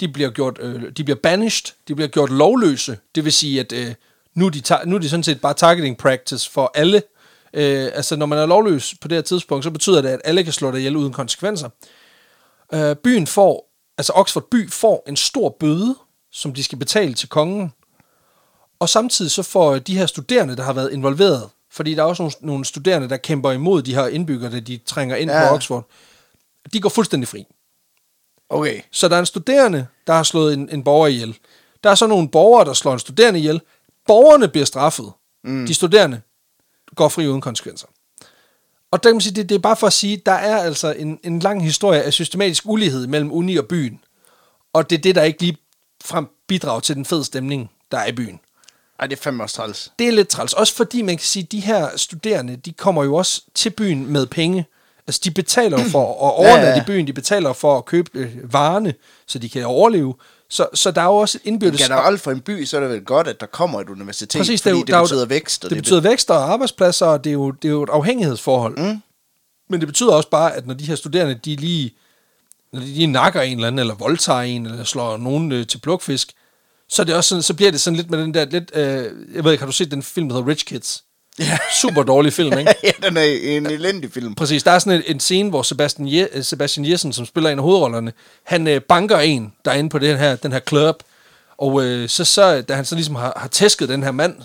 De 0.00 0.08
bliver, 0.08 0.30
gjort, 0.30 0.58
øh, 0.60 0.82
de 0.96 1.04
bliver 1.04 1.18
banished. 1.22 1.72
De 1.88 1.94
bliver 1.94 2.08
gjort 2.08 2.30
lovløse. 2.30 2.98
Det 3.14 3.24
vil 3.24 3.32
sige, 3.32 3.60
at 3.60 3.72
øh, 3.72 3.94
nu, 4.34 4.46
er 4.46 4.50
de 4.50 4.60
ta- 4.60 4.84
nu 4.84 4.94
er 4.96 4.98
de 4.98 5.08
sådan 5.08 5.22
set 5.24 5.40
bare 5.40 5.54
targeting 5.54 5.98
practice 5.98 6.50
for 6.50 6.70
alle. 6.74 7.02
Øh, 7.54 7.90
altså, 7.94 8.16
når 8.16 8.26
man 8.26 8.38
er 8.38 8.46
lovløs 8.46 8.94
på 9.00 9.08
det 9.08 9.16
her 9.16 9.22
tidspunkt, 9.22 9.64
så 9.64 9.70
betyder 9.70 10.00
det, 10.02 10.08
at 10.08 10.20
alle 10.24 10.44
kan 10.44 10.52
slå 10.52 10.70
dig 10.70 10.78
ihjel 10.78 10.96
uden 10.96 11.12
konsekvenser. 11.12 11.68
Øh, 12.74 12.96
byen 12.96 13.26
får, 13.26 13.70
altså 13.98 14.12
Oxford 14.16 14.44
by 14.50 14.70
får 14.70 15.04
en 15.08 15.16
stor 15.16 15.56
bøde, 15.60 15.94
som 16.32 16.54
de 16.54 16.62
skal 16.64 16.78
betale 16.78 17.14
til 17.14 17.28
kongen. 17.28 17.72
Og 18.80 18.88
samtidig 18.88 19.30
så 19.30 19.42
får 19.42 19.78
de 19.78 19.98
her 19.98 20.06
studerende, 20.06 20.56
der 20.56 20.62
har 20.62 20.72
været 20.72 20.92
involveret, 20.92 21.48
fordi 21.72 21.94
der 21.94 22.02
er 22.02 22.06
også 22.06 22.22
nogle, 22.22 22.34
nogle 22.40 22.64
studerende, 22.64 23.08
der 23.08 23.16
kæmper 23.16 23.52
imod 23.52 23.82
de 23.82 23.94
her 23.94 24.06
indbyggere, 24.06 24.52
da 24.52 24.60
de 24.60 24.76
trænger 24.76 25.16
ind. 25.16 25.30
Ja. 25.30 25.48
på 25.48 25.54
Oxford, 25.54 25.88
de 26.72 26.80
går 26.80 26.88
fuldstændig 26.88 27.28
fri. 27.28 27.46
Okay. 28.48 28.80
Så 28.90 29.08
der 29.08 29.16
er 29.16 29.20
en 29.20 29.26
studerende, 29.26 29.86
der 30.06 30.12
har 30.12 30.22
slået 30.22 30.54
en, 30.54 30.68
en 30.72 30.84
borger 30.84 31.06
ihjel. 31.06 31.38
Der 31.84 31.90
er 31.90 31.94
så 31.94 32.06
nogle 32.06 32.28
borgere, 32.28 32.64
der 32.64 32.72
slår 32.72 32.92
en 32.92 32.98
studerende 32.98 33.38
ihjel. 33.38 33.60
Borgerne 34.06 34.48
bliver 34.48 34.64
straffet. 34.64 35.12
Mm. 35.44 35.66
De 35.66 35.74
studerende 35.74 36.20
går 36.96 37.08
fri 37.08 37.28
uden 37.28 37.40
konsekvenser. 37.40 37.86
Og 38.90 39.02
der 39.02 39.08
kan 39.08 39.14
man 39.14 39.20
sige, 39.20 39.34
det, 39.34 39.48
det 39.48 39.54
er 39.54 39.58
bare 39.58 39.76
for 39.76 39.86
at 39.86 39.92
sige, 39.92 40.22
der 40.26 40.32
er 40.32 40.56
altså 40.56 40.92
en, 40.92 41.18
en 41.24 41.38
lang 41.38 41.64
historie 41.64 42.02
af 42.02 42.12
systematisk 42.12 42.62
ulighed 42.66 43.06
mellem 43.06 43.32
uni 43.32 43.56
og 43.56 43.66
byen. 43.66 44.00
Og 44.72 44.90
det 44.90 44.98
er 44.98 45.02
det, 45.02 45.14
der 45.14 45.22
ikke 45.22 45.40
lige 45.40 45.56
frem 46.04 46.28
bidrager 46.48 46.80
til 46.80 46.96
den 46.96 47.04
fede 47.04 47.24
stemning, 47.24 47.70
der 47.90 47.98
er 47.98 48.06
i 48.06 48.12
byen. 48.12 48.40
Ej, 49.00 49.06
det 49.06 49.18
er 49.18 49.22
fandme 49.22 49.42
også 49.42 49.56
træls. 49.56 49.92
Det 49.98 50.08
er 50.08 50.12
lidt 50.12 50.28
træls. 50.28 50.52
Også 50.52 50.74
fordi 50.74 51.02
man 51.02 51.16
kan 51.16 51.24
sige, 51.26 51.42
at 51.42 51.52
de 51.52 51.60
her 51.60 51.88
studerende, 51.96 52.56
de 52.56 52.72
kommer 52.72 53.04
jo 53.04 53.14
også 53.14 53.42
til 53.54 53.70
byen 53.70 54.06
med 54.06 54.26
penge. 54.26 54.66
Altså, 55.06 55.20
de 55.24 55.30
betaler 55.30 55.82
jo 55.82 55.88
for 55.88 56.00
at 56.10 56.34
overnatte 56.34 56.66
Ja, 56.68 56.74
ja. 56.76 56.82
i 56.82 56.84
byen, 56.86 57.06
de 57.06 57.12
betaler 57.12 57.52
for 57.52 57.78
at 57.78 57.84
købe 57.84 58.10
øh, 58.14 58.52
varerne, 58.52 58.94
så 59.26 59.38
de 59.38 59.48
kan 59.48 59.66
overleve. 59.66 60.14
Så, 60.50 60.66
så 60.74 60.90
der 60.90 61.00
er 61.00 61.04
jo 61.06 61.16
også 61.16 61.38
et 61.44 61.48
indbyrdes... 61.48 61.82
Generelt 61.82 62.20
for 62.20 62.30
en 62.30 62.40
by, 62.40 62.64
så 62.64 62.76
er 62.76 62.80
det 62.80 62.90
vel 62.90 63.04
godt, 63.04 63.26
at 63.28 63.40
der 63.40 63.46
kommer 63.46 63.80
et 63.80 63.88
universitet, 63.88 64.38
Præcis, 64.40 64.62
fordi 64.62 64.70
er 64.70 64.74
jo- 64.74 64.80
det, 64.80 64.88
der 64.88 64.94
er 64.94 64.98
jo- 64.98 65.04
betyder 65.04 65.26
vækst. 65.26 65.64
Og 65.64 65.70
Det 65.70 65.78
betyder 65.78 66.00
vækst 66.00 66.30
og 66.30 66.52
arbejdspladser, 66.52 67.06
og 67.06 67.24
det 67.24 67.30
er 67.30 67.34
jo, 67.34 67.50
det 67.50 67.68
er 67.68 67.72
jo 67.72 67.82
et 67.82 67.88
afhængighedsforhold. 67.90 68.76
Mm. 68.78 69.02
Men 69.70 69.80
det 69.80 69.88
betyder 69.88 70.12
også 70.12 70.28
bare, 70.30 70.54
at 70.54 70.66
når 70.66 70.74
de 70.74 70.84
her 70.84 70.94
studerende, 70.94 71.34
de 71.34 71.56
lige, 71.56 71.94
når 72.72 72.80
de 72.80 72.86
lige 72.86 73.06
nakker 73.06 73.40
en 73.40 73.54
eller 73.58 73.66
anden, 73.66 73.78
eller 73.78 73.94
voldtager 73.94 74.40
en, 74.40 74.66
eller 74.66 74.84
slår 74.84 75.16
nogen 75.16 75.52
øh, 75.52 75.66
til 75.66 75.78
plukfisk, 75.78 76.32
så, 76.90 77.02
er 77.02 77.06
det 77.06 77.14
også 77.14 77.28
sådan, 77.28 77.42
så 77.42 77.54
bliver 77.54 77.70
det 77.70 77.80
sådan 77.80 77.96
lidt 77.96 78.10
med 78.10 78.18
den 78.18 78.34
der, 78.34 78.44
lidt, 78.44 78.70
øh, 78.74 79.04
jeg 79.34 79.44
ved 79.44 79.52
ikke, 79.52 79.62
har 79.62 79.66
du 79.66 79.72
set 79.72 79.90
den 79.90 80.02
film, 80.02 80.28
der 80.28 80.36
hedder 80.36 80.48
Rich 80.50 80.64
Kids? 80.66 81.04
Ja. 81.38 81.58
Super 81.80 82.02
dårlig 82.02 82.32
film, 82.32 82.58
ikke? 82.58 82.74
ja, 82.82 82.90
den 83.02 83.16
er 83.16 83.22
en 83.42 83.66
elendig 83.66 84.12
film. 84.12 84.34
Præcis, 84.34 84.62
der 84.62 84.70
er 84.70 84.78
sådan 84.78 84.98
en, 84.98 85.14
en 85.14 85.20
scene, 85.20 85.48
hvor 85.50 85.62
Sebastian, 85.62 86.08
Je- 86.08 86.42
Sebastian 86.42 86.90
Jessen, 86.90 87.12
som 87.12 87.26
spiller 87.26 87.50
en 87.50 87.58
af 87.58 87.62
hovedrollerne, 87.64 88.12
han 88.44 88.66
øh, 88.68 88.80
banker 88.80 89.18
en, 89.18 89.52
der 89.64 89.70
er 89.70 89.74
inde 89.74 89.90
på 89.90 89.98
den 89.98 90.16
her, 90.18 90.36
den 90.36 90.52
her 90.52 90.60
club, 90.68 91.02
og 91.58 91.84
øh, 91.84 92.08
så, 92.08 92.24
så, 92.24 92.62
da 92.62 92.74
han 92.74 92.84
så 92.84 92.94
ligesom 92.94 93.14
har, 93.14 93.32
har 93.36 93.48
tæsket 93.48 93.88
den 93.88 94.02
her 94.02 94.10
mand, 94.10 94.36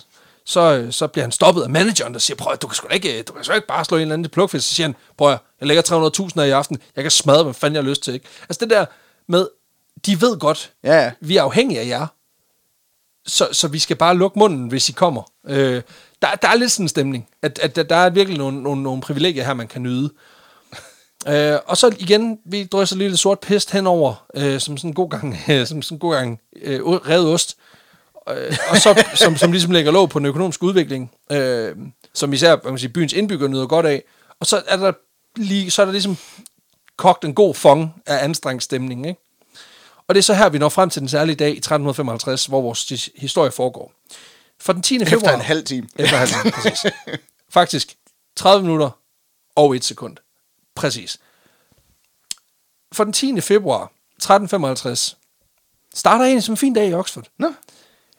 så, 0.46 0.60
øh, 0.78 0.92
så 0.92 1.08
bliver 1.08 1.24
han 1.24 1.32
stoppet 1.32 1.62
af 1.64 1.70
manageren, 1.70 2.14
der 2.14 2.20
siger, 2.20 2.38
prøv 2.38 2.54
at, 2.54 2.62
du 2.62 2.68
kan 2.68 2.76
sgu 2.76 2.88
da 2.90 2.94
ikke, 2.94 3.22
du 3.22 3.34
kan 3.34 3.44
sgu 3.44 3.54
ikke 3.54 3.68
bare 3.68 3.86
slå 3.86 3.98
en 3.98 4.02
eller 4.02 4.14
anden 4.14 4.30
plukfisk. 4.30 4.68
Så 4.68 4.74
siger 4.76 4.88
han, 4.88 4.96
prøv 5.18 5.32
at, 5.32 5.40
jeg 5.60 5.68
lægger 5.68 6.12
300.000 6.20 6.30
her 6.36 6.44
i 6.44 6.50
aften, 6.52 6.78
jeg 6.96 7.04
kan 7.04 7.12
smadre, 7.12 7.44
hvad 7.44 7.54
fanden 7.54 7.76
jeg 7.76 7.84
har 7.84 7.90
lyst 7.90 8.04
til. 8.04 8.14
Ikke? 8.14 8.26
Altså 8.50 8.60
det 8.60 8.70
der 8.70 8.86
med, 9.28 9.48
de 10.06 10.22
ved 10.22 10.40
godt, 10.40 10.72
ja. 10.84 11.12
vi 11.22 11.38
er 11.38 11.44
afhængige 11.44 11.80
af 11.80 11.88
jer, 11.88 12.08
så, 13.28 13.48
så 13.52 13.68
vi 13.68 13.80
skal 13.80 13.96
bare 13.96 14.18
lukke 14.18 14.40
munden, 14.40 14.68
hvis 14.68 14.90
I 14.90 14.92
kommer. 14.92 15.32
Øh, 15.48 15.82
der, 16.22 16.36
der 16.42 16.48
er 16.48 16.56
lidt 16.56 16.72
sådan 16.72 16.84
en 16.84 16.90
stemning, 16.90 17.28
at, 17.42 17.60
at 17.60 17.76
der, 17.76 17.84
der 17.84 17.96
er 17.96 18.10
virkelig 18.10 18.38
nogle, 18.38 18.64
nogle, 18.64 18.84
nogle 18.84 19.02
privilegier 19.02 19.44
her, 19.44 19.54
man 19.54 19.68
kan 19.68 19.84
nyde. 19.84 20.10
Øh, 21.28 21.60
og 21.66 21.78
så 21.78 21.96
igen, 22.00 22.40
vi 22.46 22.64
drysser 22.64 22.96
lidt 22.96 23.20
sort 23.20 23.40
pest 23.40 23.72
henover, 23.72 24.26
øh, 24.36 24.60
som 24.60 24.78
sådan 24.78 24.90
en 24.90 24.94
god 24.94 25.10
gang, 25.10 25.38
øh, 25.50 25.68
som 25.68 25.82
sådan 25.82 25.96
en 25.96 26.00
god 26.00 26.14
gang 26.14 26.40
øh, 26.62 26.82
revet 26.86 27.34
ost. 27.34 27.58
Øh, 28.30 28.58
og 28.70 28.78
så, 28.78 29.04
som, 29.24 29.38
som 29.38 29.52
ligesom 29.52 29.72
lægger 29.72 29.92
låg 29.92 30.10
på 30.10 30.20
den 30.20 30.26
økonomiske 30.26 30.64
udvikling, 30.64 31.12
øh, 31.32 31.76
som 32.14 32.34
især 32.34 32.56
hvad 32.56 32.72
man 32.72 32.80
sige, 32.80 32.90
byens 32.90 33.14
indbyggere 33.14 33.50
nyder 33.50 33.68
godt 33.68 33.86
af. 33.86 34.04
Og 34.40 34.46
så 34.46 34.62
er 34.68 34.78
der, 34.78 34.92
lige, 35.36 35.72
så 35.72 35.82
er 35.82 35.86
der 35.86 35.92
ligesom 35.92 36.18
kogt 36.98 37.26
en 37.26 37.34
god 37.34 37.56
fong 37.56 38.04
af 38.06 38.24
anstrengt 38.24 38.64
stemning, 38.64 39.08
ikke? 39.08 39.22
Og 40.08 40.16
det 40.16 40.20
er 40.20 40.24
så 40.24 40.34
her, 40.34 40.50
vi 40.50 40.58
når 40.58 40.70
frem 40.70 40.90
til 40.90 41.00
den 41.00 41.10
særlige 41.10 41.36
dag 41.36 41.50
i 41.50 41.58
1355, 41.58 42.46
hvor 42.46 42.62
vores 42.62 42.92
his- 42.92 43.10
historie 43.16 43.52
foregår. 43.52 43.92
For 44.60 44.74
den 44.74 44.82
10. 44.82 45.00
februar... 45.06 45.16
Efter 45.18 45.34
en 45.36 45.42
halv 45.42 45.64
time. 45.66 45.88
Efter 45.96 46.22
en 46.22 46.28
halv 46.28 46.42
time, 46.42 46.52
præcis. 46.52 46.92
Faktisk 47.50 47.96
30 48.36 48.64
minutter 48.64 48.90
og 49.56 49.76
et 49.76 49.84
sekund. 49.84 50.18
Præcis. 50.76 51.18
For 52.94 53.04
den 53.04 53.14
10. 53.14 53.42
februar 53.42 53.84
1355 53.84 55.18
starter 55.94 56.26
egentlig 56.26 56.44
som 56.44 56.54
en 56.54 56.58
fin 56.58 56.74
dag 56.74 56.88
i 56.90 56.94
Oxford. 56.94 57.26
Nå, 57.38 57.54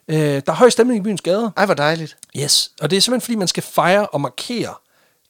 Øh, 0.09 0.17
der 0.17 0.41
er 0.47 0.51
høj 0.51 0.69
stemning 0.69 0.99
i 0.99 1.03
byens 1.03 1.21
gader. 1.21 1.51
ej, 1.57 1.65
hvor 1.65 1.73
dejligt. 1.73 2.17
Yes. 2.37 2.71
Og 2.81 2.89
det 2.89 2.97
er 2.97 3.01
simpelthen, 3.01 3.25
fordi 3.25 3.35
man 3.35 3.47
skal 3.47 3.63
fejre 3.63 4.07
og 4.07 4.21
markere 4.21 4.75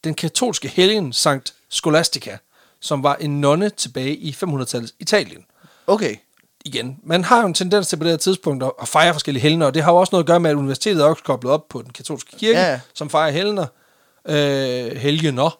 den 0.04 0.14
katolske 0.14 0.68
helgen 0.68 1.12
Sankt 1.12 1.54
Scholastica, 1.70 2.36
som 2.80 3.02
var 3.02 3.14
en 3.16 3.40
nonne 3.40 3.70
tilbage 3.70 4.16
i 4.16 4.36
500-tallets 4.44 4.94
Italien. 4.98 5.44
Okay. 5.86 6.16
Igen, 6.68 6.96
man 7.04 7.24
har 7.24 7.40
jo 7.40 7.46
en 7.46 7.54
tendens 7.54 7.88
til 7.88 7.96
på 7.96 8.04
det 8.04 8.12
her 8.12 8.16
tidspunkt 8.16 8.64
at- 8.82 8.88
fejre 8.88 9.12
forskellige 9.12 9.42
helgener, 9.42 9.66
og 9.66 9.74
det 9.74 9.82
har 9.82 9.92
jo 9.92 9.96
også 9.98 10.10
noget 10.12 10.22
at 10.22 10.26
gøre 10.26 10.40
med, 10.40 10.50
at 10.50 10.56
universitetet 10.56 11.00
er 11.02 11.04
også 11.06 11.22
koblet 11.22 11.52
op 11.52 11.68
på 11.68 11.82
den 11.82 11.90
katolske 11.92 12.36
kirke, 12.36 12.58
Ja, 12.58 12.80
som 12.94 13.10
fejrer 13.10 13.30
helgener, 13.30 13.66
øh, 14.28 14.96
helgener, 14.96 15.58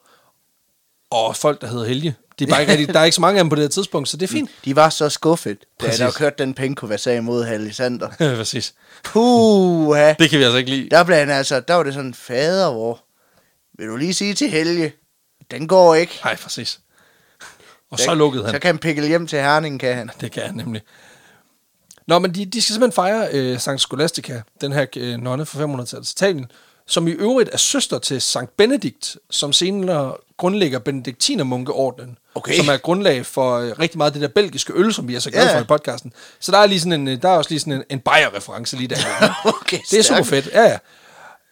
og 1.11 1.37
folk, 1.37 1.61
der 1.61 1.67
hedder 1.67 1.85
helge. 1.85 2.15
Det 2.39 2.47
er 2.47 2.51
bare 2.51 2.61
ikke 2.61 2.73
rigtig, 2.73 2.89
der 2.95 3.01
er 3.01 3.05
ikke 3.05 3.15
så 3.15 3.21
mange 3.21 3.39
af 3.39 3.45
dem 3.45 3.49
på 3.51 3.57
det 3.57 3.63
her 3.65 3.69
tidspunkt, 3.69 4.09
så 4.09 4.17
det 4.17 4.27
er 4.29 4.33
fint. 4.33 4.51
De 4.65 4.77
var 4.77 4.89
så 4.89 5.09
skuffet, 5.09 5.59
da 5.61 5.65
Præcis. 5.87 5.99
der 5.99 6.05
var 6.05 6.13
kørt 6.13 6.39
den 6.39 6.55
pengekonversag 6.55 7.17
imod 7.17 7.45
Alexander. 7.47 8.09
Præcis. 8.37 8.75
Puh, 9.05 9.97
Det 10.19 10.31
kan 10.31 10.39
vi 10.39 10.45
altså 10.45 10.59
ikke 10.59 10.71
lide. 10.71 10.89
Der 10.91 11.05
blev 11.05 11.17
han 11.17 11.31
altså, 11.31 11.61
der 11.61 11.75
var 11.75 11.83
det 11.83 11.95
sådan, 11.95 12.15
fader, 12.15 12.73
hvor 12.73 13.01
vil 13.79 13.87
du 13.89 13.97
lige 13.97 14.15
sige 14.15 14.35
til 14.35 14.51
Helge, 14.51 14.93
den 15.51 15.69
går 15.69 15.95
ikke. 15.95 16.21
Nej, 16.25 16.37
præcis. 16.37 16.81
Og 17.91 17.99
så 17.99 18.15
lukkede 18.15 18.45
han. 18.45 18.53
Så 18.55 18.59
kan 18.59 18.69
han 18.69 18.79
pikkel 18.79 19.07
hjem 19.09 19.27
til 19.27 19.39
Herning, 19.39 19.81
kan 19.81 19.95
han. 19.97 20.11
Det 20.21 20.33
kan 20.33 20.43
han 20.43 20.55
nemlig. 20.55 20.83
Nå, 22.07 22.19
men 22.19 22.35
de, 22.35 22.45
de 22.47 22.63
skal 22.63 22.73
simpelthen 22.73 22.95
fejre 22.95 23.29
øh, 23.33 23.59
Sankt 23.61 23.81
Scholastica, 23.81 24.41
den 24.61 24.73
her 24.73 24.87
øh, 24.97 25.17
nonne 25.17 25.47
fra 25.47 25.65
500-tallets 25.65 26.13
Italien, 26.13 26.47
som 26.87 27.09
i 27.09 27.11
øvrigt 27.11 27.51
er 27.53 27.57
søster 27.57 27.99
til 27.99 28.21
Sankt 28.21 28.57
Benedikt, 28.57 29.17
som 29.31 29.53
senere 29.53 30.15
grundlægger 30.37 30.79
Benediktinermunkeordenen, 30.79 32.19
Okay. 32.35 32.57
som 32.57 32.69
er 32.69 32.77
grundlag 32.77 33.27
for 33.27 33.57
øh, 33.59 33.73
rigtig 33.79 33.99
meget 33.99 34.11
af 34.11 34.13
det 34.13 34.23
der 34.23 34.29
belgiske 34.29 34.73
øl, 34.77 34.95
som 34.95 35.09
vi 35.09 35.15
er 35.15 35.19
så 35.19 35.31
glade 35.31 35.47
Ja. 35.51 35.57
for 35.57 35.61
i 35.61 35.65
podcasten. 35.65 36.13
Så 36.41 36.53
der 36.53 36.59
er, 36.59 36.67
lige 36.67 36.81
sådan 36.81 36.93
en, 36.93 37.09
øh, 37.09 37.23
der 37.23 37.29
er 37.29 37.37
også 37.37 37.51
lige 37.51 37.61
sådan 37.61 37.73
en, 37.73 37.83
en 37.91 38.01
Bayer-reference 38.01 38.77
lige 38.77 38.89
der. 38.89 38.97
Okay, 39.61 39.79
det 39.91 39.99
er 39.99 40.03
super 40.03 40.23
stærkt. 40.23 40.45
fedt, 40.45 40.55
ja 40.55 40.79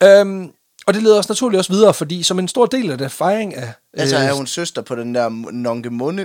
ja. 0.02 0.20
Øhm, 0.20 0.52
og 0.86 0.94
det 0.94 1.02
leder 1.02 1.18
os 1.18 1.28
naturligt 1.28 1.58
også 1.58 1.72
videre, 1.72 1.94
fordi 1.94 2.22
som 2.22 2.38
en 2.38 2.48
stor 2.48 2.66
del 2.66 2.90
af 2.90 2.98
det 2.98 3.12
fejring 3.12 3.54
af... 3.54 3.72
Altså, 3.94 4.16
øh, 4.16 4.22
er 4.24 4.32
hun 4.32 4.46
søster 4.46 4.82
på 4.82 4.94
den 4.94 5.14
der 5.14 5.28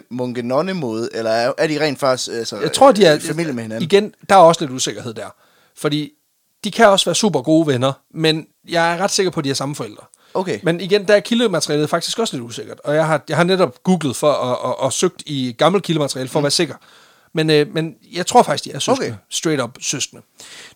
munke 0.10 0.42
nonne 0.42 0.74
måde 0.74 1.10
eller 1.14 1.32
er, 1.32 1.52
er 1.58 1.68
de 1.68 1.86
rent 1.86 2.00
faktisk 2.00 2.32
altså, 2.32 2.58
Jeg 2.60 2.74
tror, 2.74 2.92
de 2.92 3.06
er 3.06 3.14
i 3.14 3.20
familie 3.20 3.54
med 3.54 3.64
hinanden? 3.64 3.84
Igen, 3.84 4.14
der 4.30 4.36
er 4.36 4.40
også 4.40 4.62
lidt 4.62 4.72
usikkerhed 4.72 5.14
der. 5.14 5.36
Fordi 5.76 6.12
de 6.64 6.72
kan 6.72 6.88
også 6.88 7.06
være 7.06 7.16
super 7.16 7.42
gode 7.42 7.68
venner, 7.68 7.94
men 8.14 8.46
jeg 8.70 8.94
er 8.94 8.98
ret 8.98 9.12
sikker 9.12 9.32
på, 9.32 9.40
at 9.40 9.44
de 9.44 9.50
er 9.50 9.54
samme 9.54 9.76
forældre. 9.76 10.04
Okay. 10.34 10.60
Men 10.64 10.82
igen, 10.82 11.08
der 11.08 11.16
er 11.16 11.20
kildematerialet 11.20 11.90
faktisk 11.90 12.20
også 12.20 12.36
lidt 12.36 12.46
usikkert. 12.46 12.80
Og 12.84 12.96
jeg 12.96 13.08
har, 13.08 13.24
jeg 13.30 13.38
har 13.38 13.44
netop 13.44 13.84
googlet 13.84 14.16
for 14.16 14.32
at, 14.32 14.58
og, 14.58 14.80
og 14.80 14.94
søgt 14.94 15.24
i 15.26 15.56
gammelt 15.58 15.86
kildemateriale 15.86 16.30
for 16.30 16.40
mm. 16.40 16.42
at 16.42 16.44
være 16.44 16.52
sikker. 16.52 16.76
Men, 17.34 17.50
øh, 17.50 17.74
men 17.74 17.96
jeg 18.14 18.26
tror 18.28 18.44
faktisk, 18.44 18.64
de 18.64 18.72
er 18.72 18.80
søskende. 18.80 19.08
Okay. 19.08 19.18
Straight 19.30 19.62
up 19.62 19.78
søskende. 19.82 20.22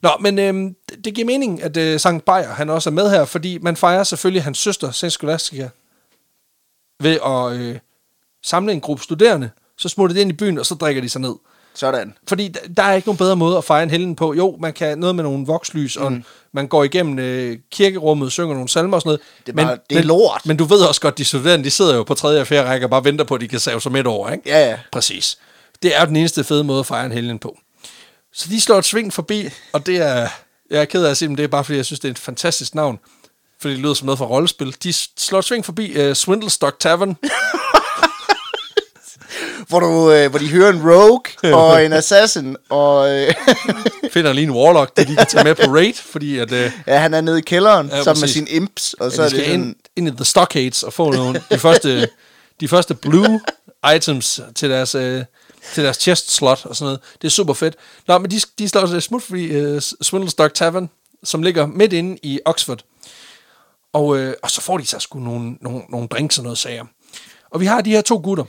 Nå, 0.01 0.09
men 0.19 0.39
øh, 0.39 0.53
det, 0.89 1.05
det 1.05 1.13
giver 1.13 1.25
mening, 1.25 1.63
at 1.63 1.77
øh, 1.77 1.99
Sankt 1.99 2.25
Bayer, 2.25 2.47
han 2.53 2.69
også 2.69 2.89
er 2.89 2.93
med 2.93 3.09
her, 3.09 3.25
fordi 3.25 3.57
man 3.61 3.75
fejrer 3.75 4.03
selvfølgelig 4.03 4.43
hans 4.43 4.57
søster, 4.57 4.91
St. 4.91 5.11
Scholastica, 5.11 5.69
ved 6.99 7.17
at 7.25 7.51
øh, 7.61 7.77
samle 8.45 8.73
en 8.73 8.81
gruppe 8.81 9.03
studerende, 9.03 9.49
så 9.77 9.89
smutter 9.89 10.13
de 10.13 10.21
ind 10.21 10.29
i 10.29 10.33
byen, 10.33 10.57
og 10.59 10.65
så 10.65 10.75
drikker 10.75 11.01
de 11.01 11.09
sig 11.09 11.21
ned. 11.21 11.35
Sådan. 11.73 12.13
Fordi 12.27 12.53
d- 12.57 12.73
der 12.73 12.83
er 12.83 12.93
ikke 12.93 13.07
nogen 13.07 13.17
bedre 13.17 13.35
måde 13.35 13.57
at 13.57 13.63
fejre 13.63 13.83
en 13.83 13.89
helgen 13.89 14.15
på. 14.15 14.33
Jo, 14.33 14.57
man 14.59 14.73
kan 14.73 14.97
noget 14.97 15.15
med 15.15 15.23
nogle 15.23 15.45
vokslys, 15.45 15.97
mm. 15.99 16.05
og 16.05 16.13
man 16.51 16.67
går 16.67 16.83
igennem 16.83 17.19
øh, 17.19 17.57
kirkerummet, 17.71 18.31
synger 18.31 18.53
nogle 18.53 18.69
salmer 18.69 18.97
og 18.97 19.01
sådan 19.01 19.07
noget. 19.09 19.21
Det 19.45 19.59
er 19.59 19.65
bare- 19.65 19.77
det 19.89 19.97
er 19.97 20.01
lort. 20.03 20.41
Men 20.45 20.57
du 20.57 20.63
ved 20.63 20.81
også 20.81 21.01
godt, 21.01 21.17
de 21.17 21.25
studerende, 21.25 21.65
de 21.65 21.71
sidder 21.71 21.95
jo 21.95 22.03
på 22.03 22.13
tredje 22.13 22.41
og 22.41 22.47
fjerde 22.47 22.69
række 22.69 22.85
og 22.85 22.89
bare 22.89 23.03
venter 23.03 23.25
på, 23.25 23.35
at 23.35 23.41
de 23.41 23.47
kan 23.47 23.59
save 23.59 23.81
sig 23.81 23.91
midt 23.91 24.07
over, 24.07 24.29
ikke? 24.31 24.43
Ja, 24.49 24.69
ja. 24.69 24.79
Præcis. 24.91 25.37
Det 25.83 25.95
er 25.95 25.99
jo 25.99 26.05
den 26.05 26.15
eneste 26.15 26.43
fede 26.43 26.63
måde 26.63 26.79
at 26.79 26.85
fejre 26.85 27.05
en 27.05 27.11
helgen 27.11 27.39
på. 27.39 27.57
Så 28.33 28.49
de 28.49 28.61
slår 28.61 28.77
et 28.77 28.85
sving 28.85 29.13
forbi, 29.13 29.49
og 29.73 29.85
det 29.85 29.97
er... 29.97 30.27
Jeg 30.69 30.81
er 30.81 30.85
ked 30.85 31.05
af 31.05 31.09
at 31.09 31.17
sige, 31.17 31.29
men 31.29 31.37
det 31.37 31.43
er 31.43 31.47
bare 31.47 31.63
fordi, 31.63 31.77
jeg 31.77 31.85
synes, 31.85 31.99
det 31.99 32.07
er 32.07 32.11
et 32.11 32.19
fantastisk 32.19 32.75
navn. 32.75 32.99
Fordi 33.61 33.73
det 33.73 33.81
lyder 33.81 33.93
som 33.93 34.05
noget 34.05 34.17
fra 34.17 34.25
rollespil. 34.25 34.75
De 34.83 34.93
slår 35.17 35.39
et 35.39 35.45
sving 35.45 35.65
forbi 35.65 36.07
uh, 36.07 36.13
Swindlestock 36.13 36.79
Tavern. 36.79 37.17
Hvor, 39.67 39.79
du, 39.79 40.11
øh, 40.11 40.29
hvor 40.29 40.39
de 40.39 40.49
hører 40.49 40.69
en 40.69 40.81
rogue 40.81 41.53
og 41.53 41.85
en 41.85 41.93
assassin, 42.03 42.55
og 42.69 43.09
øh, 43.09 43.33
Finder 44.13 44.33
lige 44.33 44.43
en 44.43 44.51
warlock, 44.51 44.97
det 44.97 45.07
de 45.07 45.15
kan 45.15 45.25
tage 45.25 45.43
med 45.43 45.55
på 45.55 45.75
raid, 45.75 45.93
fordi 45.93 46.37
at... 46.37 46.51
Uh, 46.51 46.71
ja, 46.87 46.97
han 46.97 47.13
er 47.13 47.21
nede 47.21 47.39
i 47.39 47.41
kælderen 47.41 47.87
Ja, 47.87 47.97
ja, 47.97 48.03
sammen 48.03 48.21
med 48.21 48.27
sine 48.27 48.49
imps, 48.49 48.93
og 48.93 49.11
så 49.11 49.15
så 49.15 49.21
er 49.21 49.29
de 49.29 49.35
det 49.35 49.39
skal 49.39 49.51
sådan, 49.51 49.61
ind, 49.61 49.75
ind 49.95 50.07
i 50.07 50.11
The 50.11 50.25
Stockades 50.25 50.83
og 50.83 50.93
få 50.93 51.11
nogle, 51.11 51.41
de, 51.51 51.59
første, 51.59 52.09
de 52.59 52.67
første 52.67 52.93
blue 52.93 53.41
items 53.95 54.39
til 54.55 54.69
deres, 54.69 54.95
øh, 54.95 55.23
til 55.73 55.83
deres 55.83 55.97
chest 55.97 56.31
slot 56.31 56.65
og 56.65 56.75
sådan 56.75 56.85
noget. 56.85 56.99
Det 57.21 57.27
er 57.27 57.31
super 57.31 57.53
fedt. 57.53 57.75
Nå, 58.07 58.17
men 58.17 58.31
de, 58.31 58.41
de 58.59 58.69
slår 58.69 58.85
sig 58.85 59.03
smut 59.03 59.23
forbi 59.23 59.43
øh, 59.45 59.81
Swindlestock 59.81 60.53
Tavern, 60.53 60.89
som 61.23 61.43
ligger 61.43 61.65
midt 61.65 61.93
inde 61.93 62.17
i 62.23 62.39
Oxford. 62.45 62.81
Og, 63.93 64.17
øh, 64.17 64.33
og 64.43 64.51
så 64.51 64.61
får 64.61 64.77
de 64.77 64.85
sig 64.87 65.01
sgu 65.01 65.19
nogle, 65.19 65.57
nogle, 65.61 65.81
nogle 65.89 66.07
drinks 66.07 66.37
og 66.37 66.43
noget 66.43 66.57
sager. 66.57 66.85
Og 67.51 67.59
vi 67.59 67.65
har 67.65 67.81
de 67.81 67.89
her 67.91 68.01
to 68.01 68.21
gutter. 68.23 68.43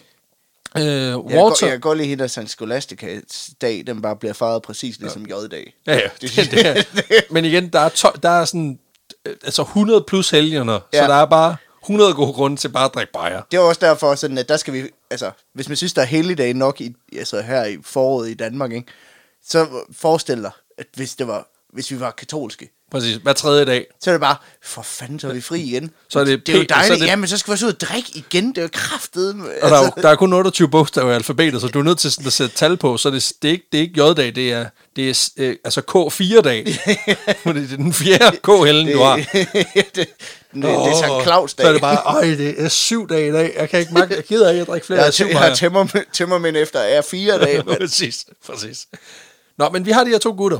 Øh, 0.76 0.82
jeg, 0.84 1.16
Walter... 1.16 1.40
godt- 1.42 1.62
jeg 1.62 1.70
kan 1.70 1.80
godt 1.80 1.98
lide 1.98 2.08
hende, 2.08 2.24
at 2.24 2.30
San 2.30 2.46
Scholasticas 2.46 3.50
dag, 3.60 3.84
den 3.86 4.02
bare 4.02 4.16
bliver 4.16 4.32
fejret 4.32 4.62
præcis 4.62 4.98
ligesom 5.00 5.22
J-dag. 5.26 5.74
Ja, 5.86 5.94
ja. 5.94 6.00
Det, 6.20 6.36
det 6.50 6.66
er. 6.66 6.82
Men 7.32 7.44
igen, 7.44 7.68
der 7.68 7.80
er, 7.80 7.88
to, 7.88 8.08
der 8.22 8.28
er 8.28 8.44
sådan 8.44 8.78
øh, 9.26 9.34
altså 9.44 9.62
100 9.62 10.04
plus 10.08 10.30
helgener, 10.30 10.72
ja. 10.72 10.78
så 10.98 11.02
Ja. 11.02 11.08
der 11.08 11.14
er 11.14 11.24
bare 11.26 11.56
100 11.84 12.14
gode 12.14 12.32
grunde 12.32 12.56
til 12.56 12.68
bare 12.68 12.84
at 12.84 12.94
drikke 12.94 13.12
bajer. 13.12 13.42
Det 13.50 13.56
er 13.56 13.60
også 13.60 13.80
derfor, 13.80 14.14
sådan, 14.14 14.38
at 14.38 14.48
der 14.48 14.56
skal 14.56 14.74
vi, 14.74 14.82
altså, 15.10 15.30
hvis 15.52 15.68
man 15.68 15.76
synes, 15.76 15.92
der 15.92 16.02
er 16.02 16.06
helligdag 16.06 16.54
nok 16.54 16.80
i, 16.80 16.94
altså 17.12 17.40
her 17.42 17.64
i 17.64 17.78
foråret 17.82 18.30
i 18.30 18.34
Danmark, 18.34 18.72
ikke, 18.72 18.92
så 19.42 19.84
forestil 19.92 20.42
dig, 20.42 20.50
at 20.78 20.86
hvis, 20.96 21.16
det 21.16 21.26
var, 21.26 21.48
hvis 21.72 21.90
vi 21.90 22.00
var 22.00 22.10
katolske, 22.10 22.70
Præcis, 22.92 23.16
hver 23.16 23.32
tredje 23.32 23.64
dag. 23.64 23.86
så 24.02 24.10
er 24.10 24.14
det 24.14 24.20
bare, 24.20 24.36
for 24.64 24.82
fanden, 24.82 25.20
så 25.20 25.28
er 25.28 25.32
vi 25.32 25.40
fri 25.40 25.60
igen. 25.60 25.90
Så 26.08 26.20
er 26.20 26.24
det 26.24 26.46
det 26.46 26.54
er 26.54 26.58
jo 26.58 26.62
og 26.62 26.66
så 26.70 26.74
er 26.74 26.78
dejligt. 26.80 27.00
det- 27.00 27.06
Ja, 27.06 27.16
men 27.16 27.28
så 27.28 27.36
skal 27.38 27.50
vi 27.50 27.52
også 27.52 27.66
ud 27.66 27.72
og 27.72 27.80
drikke 27.80 28.08
igen. 28.14 28.48
Det 28.48 28.58
er 28.58 28.62
jo 28.62 28.68
kraftet. 28.72 29.30
Og 29.62 29.70
der, 29.70 29.76
er, 29.76 29.84
jo- 29.84 30.02
der 30.02 30.08
er 30.08 30.14
kun 30.16 30.32
28 30.32 30.68
bogstaver 30.68 31.12
i 31.12 31.14
alfabetet, 31.14 31.60
så 31.60 31.66
du 31.68 31.78
er 31.78 31.82
nødt 31.82 31.98
til 31.98 32.12
sådan 32.12 32.26
at 32.26 32.32
sætte 32.32 32.56
tal 32.56 32.76
på, 32.76 32.96
så 32.96 33.10
det, 33.10 33.32
det, 33.42 33.48
er, 33.48 33.52
ikke, 33.52 33.66
det 33.72 33.78
er 33.78 33.82
ikke 33.82 34.00
J-dag, 34.08 34.34
det 34.34 34.52
er, 34.52 34.66
det 34.96 35.10
er 35.10 35.30
øh, 35.38 35.56
altså 35.64 35.80
K4-dag. 35.80 36.66
Fordi 37.42 37.60
det 37.60 37.72
er 37.72 37.76
den 37.76 37.92
fjerde 37.92 38.36
K-hælden, 38.36 38.92
du 38.92 38.98
har. 39.02 39.16
det, 39.16 39.26
det, 39.52 39.84
det, 39.94 40.08
det 40.54 40.64
er 40.64 41.00
Sankt 41.00 41.22
Claus 41.24 41.54
dag. 41.54 41.64
Så 41.64 41.68
er 41.68 41.72
det 41.72 41.80
bare, 41.80 42.02
øj, 42.16 42.22
det 42.22 42.62
er 42.64 42.68
syv 42.68 43.08
dage 43.08 43.28
i 43.28 43.32
dag. 43.32 43.54
Jeg 43.56 43.68
kan 43.70 43.80
ikke 43.80 43.94
magte, 43.94 44.14
jeg 44.16 44.24
gider 44.24 44.50
ikke 44.50 44.60
at 44.62 44.68
drikke 44.68 44.86
flere 44.86 45.02
jeg, 45.02 45.14
syv 45.14 45.26
jeg 45.26 45.38
har 45.38 45.54
tømmer, 45.54 45.86
tømmermænd 46.12 46.56
efter 46.56 46.80
er 46.80 47.02
fire 47.02 47.38
dage. 47.38 47.62
præcis, 47.80 48.26
præcis. 48.46 48.86
Nå, 49.58 49.68
men 49.68 49.86
vi 49.86 49.90
har 49.90 50.04
de 50.04 50.10
her 50.10 50.18
to 50.18 50.30
gutter. 50.36 50.58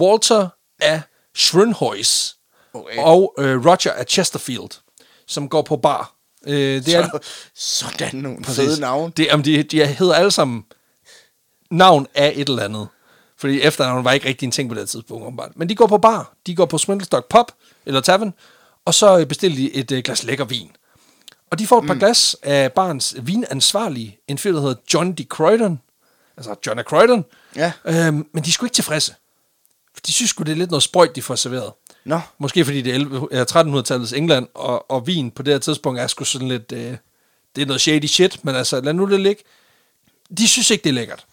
Walter 0.00 0.48
af 0.80 1.00
Schrönhuis 1.38 2.30
Okay. 2.76 2.98
og 2.98 3.34
øh, 3.38 3.66
Roger 3.66 3.92
af 3.92 4.04
Chesterfield, 4.08 4.80
som 5.26 5.48
går 5.48 5.62
på 5.62 5.76
bar. 5.76 6.14
Øh, 6.46 6.84
det 6.84 6.94
er, 6.94 7.08
Så, 7.54 7.86
sådan 7.98 8.14
nogle 8.18 8.42
Præcis. 8.42 8.64
fede 8.64 8.80
navn. 8.80 9.10
Det, 9.16 9.32
om 9.32 9.42
de, 9.42 9.62
de 9.62 9.86
hedder 9.86 10.14
alle 10.14 10.30
sammen 10.30 10.64
navn 11.70 12.06
af 12.14 12.32
et 12.36 12.48
eller 12.48 12.62
andet. 12.62 12.88
Fordi 13.36 13.60
efternavn 13.62 14.04
var 14.04 14.12
ikke 14.12 14.28
rigtig 14.28 14.46
en 14.46 14.52
ting 14.52 14.68
på 14.68 14.74
det 14.74 14.88
tidspunkt, 14.88 15.24
åbenbart. 15.24 15.50
Men 15.56 15.68
de 15.68 15.74
går 15.74 15.86
på 15.86 15.98
bar. 15.98 16.34
De 16.46 16.54
går 16.56 16.64
på 16.66 16.78
Swindlestock 16.78 17.28
Pub, 17.28 17.46
eller 17.86 18.00
Tavern, 18.00 18.34
og 18.84 18.94
så 18.94 19.18
øh, 19.18 19.26
bestiller 19.26 19.56
de 19.56 19.74
et 19.74 19.92
øh, 19.92 20.02
glas 20.02 20.24
lækker 20.24 20.44
vin. 20.44 20.70
Og 21.50 21.58
de 21.58 21.66
får 21.66 21.78
et 21.80 21.86
par 21.86 21.94
mm. 21.94 22.00
glas 22.00 22.36
af 22.42 22.72
barns 22.72 23.16
vinansvarlige, 23.22 24.18
en 24.28 24.38
fyr, 24.38 24.52
der 24.52 24.60
hedder 24.60 24.74
John 24.94 25.12
D. 25.12 25.28
Croydon. 25.28 25.80
Altså 26.36 26.54
John 26.66 26.78
af 26.78 26.84
Croydon. 26.84 27.24
Ja. 27.56 27.72
Øhm, 27.84 28.26
men 28.32 28.44
de 28.44 28.52
sgu 28.52 28.66
ikke 28.66 28.74
tilfredse. 28.74 29.14
For 30.04 30.06
de 30.06 30.12
synes 30.12 30.30
sgu, 30.30 30.42
det 30.44 30.52
er 30.52 30.56
lidt 30.56 30.70
noget 30.70 30.82
sprøjt, 30.82 31.16
de 31.16 31.22
får 31.22 31.34
serveret. 31.34 31.72
Nå, 32.04 32.20
Måske 32.38 32.64
fordi 32.64 32.82
det 32.82 32.90
er 32.90 32.94
11 32.94 33.28
ja, 33.32 33.44
1300-tallets 33.44 34.16
England, 34.16 34.48
og, 34.54 34.90
og 34.90 35.06
vin 35.06 35.30
på 35.30 35.42
det 35.42 35.54
her 35.54 35.58
tidspunkt 35.58 36.00
er 36.00 36.06
sgu 36.06 36.24
sådan 36.24 36.48
lidt... 36.48 36.72
Øh, 36.72 36.96
det 37.56 37.62
er 37.62 37.66
noget 37.66 37.80
shady 37.80 38.06
shit, 38.06 38.44
men 38.44 38.54
altså, 38.54 38.80
lad 38.80 38.92
nu 38.92 39.10
det 39.10 39.20
ligge. 39.20 39.42
De 40.38 40.48
synes 40.48 40.70
ikke, 40.70 40.84
det 40.84 40.90
er 40.90 40.94
lækkert. 40.94 41.26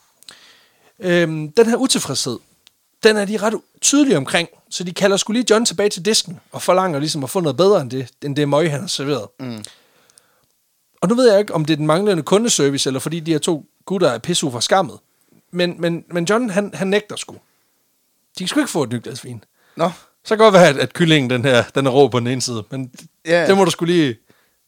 Øhm, 1.00 1.52
den 1.52 1.66
her 1.66 1.76
utilfredshed, 1.76 2.40
den 3.04 3.18
er 3.18 3.26
de 3.26 3.38
ret 3.38 3.54
tydelige 3.82 4.18
omkring, 4.18 4.50
så 4.70 4.84
de 4.84 4.94
kalder 4.94 5.18
skulle 5.18 5.40
lige 5.40 5.54
John 5.54 5.66
tilbage 5.66 5.90
til 5.90 6.06
disken, 6.06 6.40
og 6.52 6.62
forlanger 6.62 7.00
ligesom 7.00 7.24
at 7.24 7.30
få 7.30 7.40
noget 7.40 7.58
bedre 7.58 7.82
end 7.82 7.92
det, 7.92 8.08
end 8.22 8.36
det 8.36 8.50
møg, 8.50 8.72
han 8.72 8.80
har 8.80 8.88
serveret. 8.88 9.28
Mm. 9.40 9.64
Og 11.02 11.10
nu 11.10 11.16
ved 11.16 11.32
jeg 11.32 11.40
ikke, 11.40 11.54
om 11.54 11.66
det 11.66 11.74
er 11.74 11.78
den 11.78 11.86
manglende 11.86 12.24
kundeservice, 12.24 12.90
eller 12.90 13.00
fordi 13.00 13.20
de 13.20 13.32
her 13.32 13.40
to 13.40 13.66
gutter 13.86 14.10
er 14.10 14.18
pisse 14.18 14.52
fra 14.52 14.62
skammet. 14.62 14.98
Men, 15.52 15.76
men, 15.82 16.04
men 16.12 16.26
John, 16.26 16.50
han, 16.50 16.72
han 16.74 16.88
nægter 16.88 17.16
sgu. 17.16 17.36
De 18.40 18.44
kan 18.44 18.48
sgu 18.48 18.60
ikke 18.60 18.72
få 18.72 18.84
et 18.84 18.90
nyt 18.92 19.04
glas 19.04 19.24
vin. 19.26 19.44
nå. 19.76 19.92
Så 20.26 20.30
kan 20.36 20.38
godt 20.38 20.54
være, 20.54 20.68
at, 20.68 20.78
at 20.78 20.94
kyllingen, 20.94 21.30
den 21.30 21.46
her, 21.46 21.64
den 21.76 21.88
er 21.88 21.92
rå 21.92 22.08
på 22.08 22.20
den 22.20 22.28
ene 22.28 22.42
side, 22.42 22.64
men 22.72 22.92
Ja. 23.28 23.48
det 23.48 23.58
må 23.58 23.66
du 23.66 23.72
skulle 23.72 23.94
lige, 23.94 24.18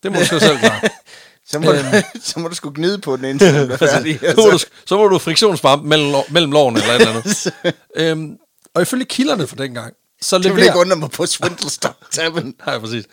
det 0.04 0.12
må 0.12 0.20
du 0.20 0.26
selv 0.26 0.58
klare. 0.60 0.82
Så 1.48 1.60
må, 1.60 1.72
Øhm. 1.74 1.84
du, 1.92 2.02
så 2.24 2.40
må 2.40 2.48
du 2.48 2.56
sgu 2.56 2.72
gnide 2.76 2.98
på 2.98 3.18
den 3.18 3.26
indtil 3.26 3.54
den 3.54 3.72
er 3.72 3.78
færdig. 3.78 4.20
så, 4.20 4.34
må 4.38 4.50
du, 4.50 4.60
så 4.86 4.98
må 4.98 5.08
du 5.08 5.18
friktionsvarme 5.18 5.84
mellem, 5.90 6.16
mellem 6.30 6.52
lårene 6.52 6.80
eller 6.82 6.94
et 6.94 7.02
eller 7.02 7.14
andet. 7.16 7.54
øhm, 8.12 8.38
og 8.76 8.82
ifølge 8.82 9.06
kilderne 9.06 9.48
fra 9.48 9.56
dengang, 9.56 9.94
så 10.22 10.38
Det 10.38 10.44
vil 10.44 10.52
leverer... 10.52 10.66
ikke 10.66 10.80
undre 10.80 10.96
mig 10.96 11.12
på 11.12 11.26
Swindlestock 11.26 11.96
Tavern. 12.12 12.54
Nej, 12.66 12.80
præcis. 12.80 13.06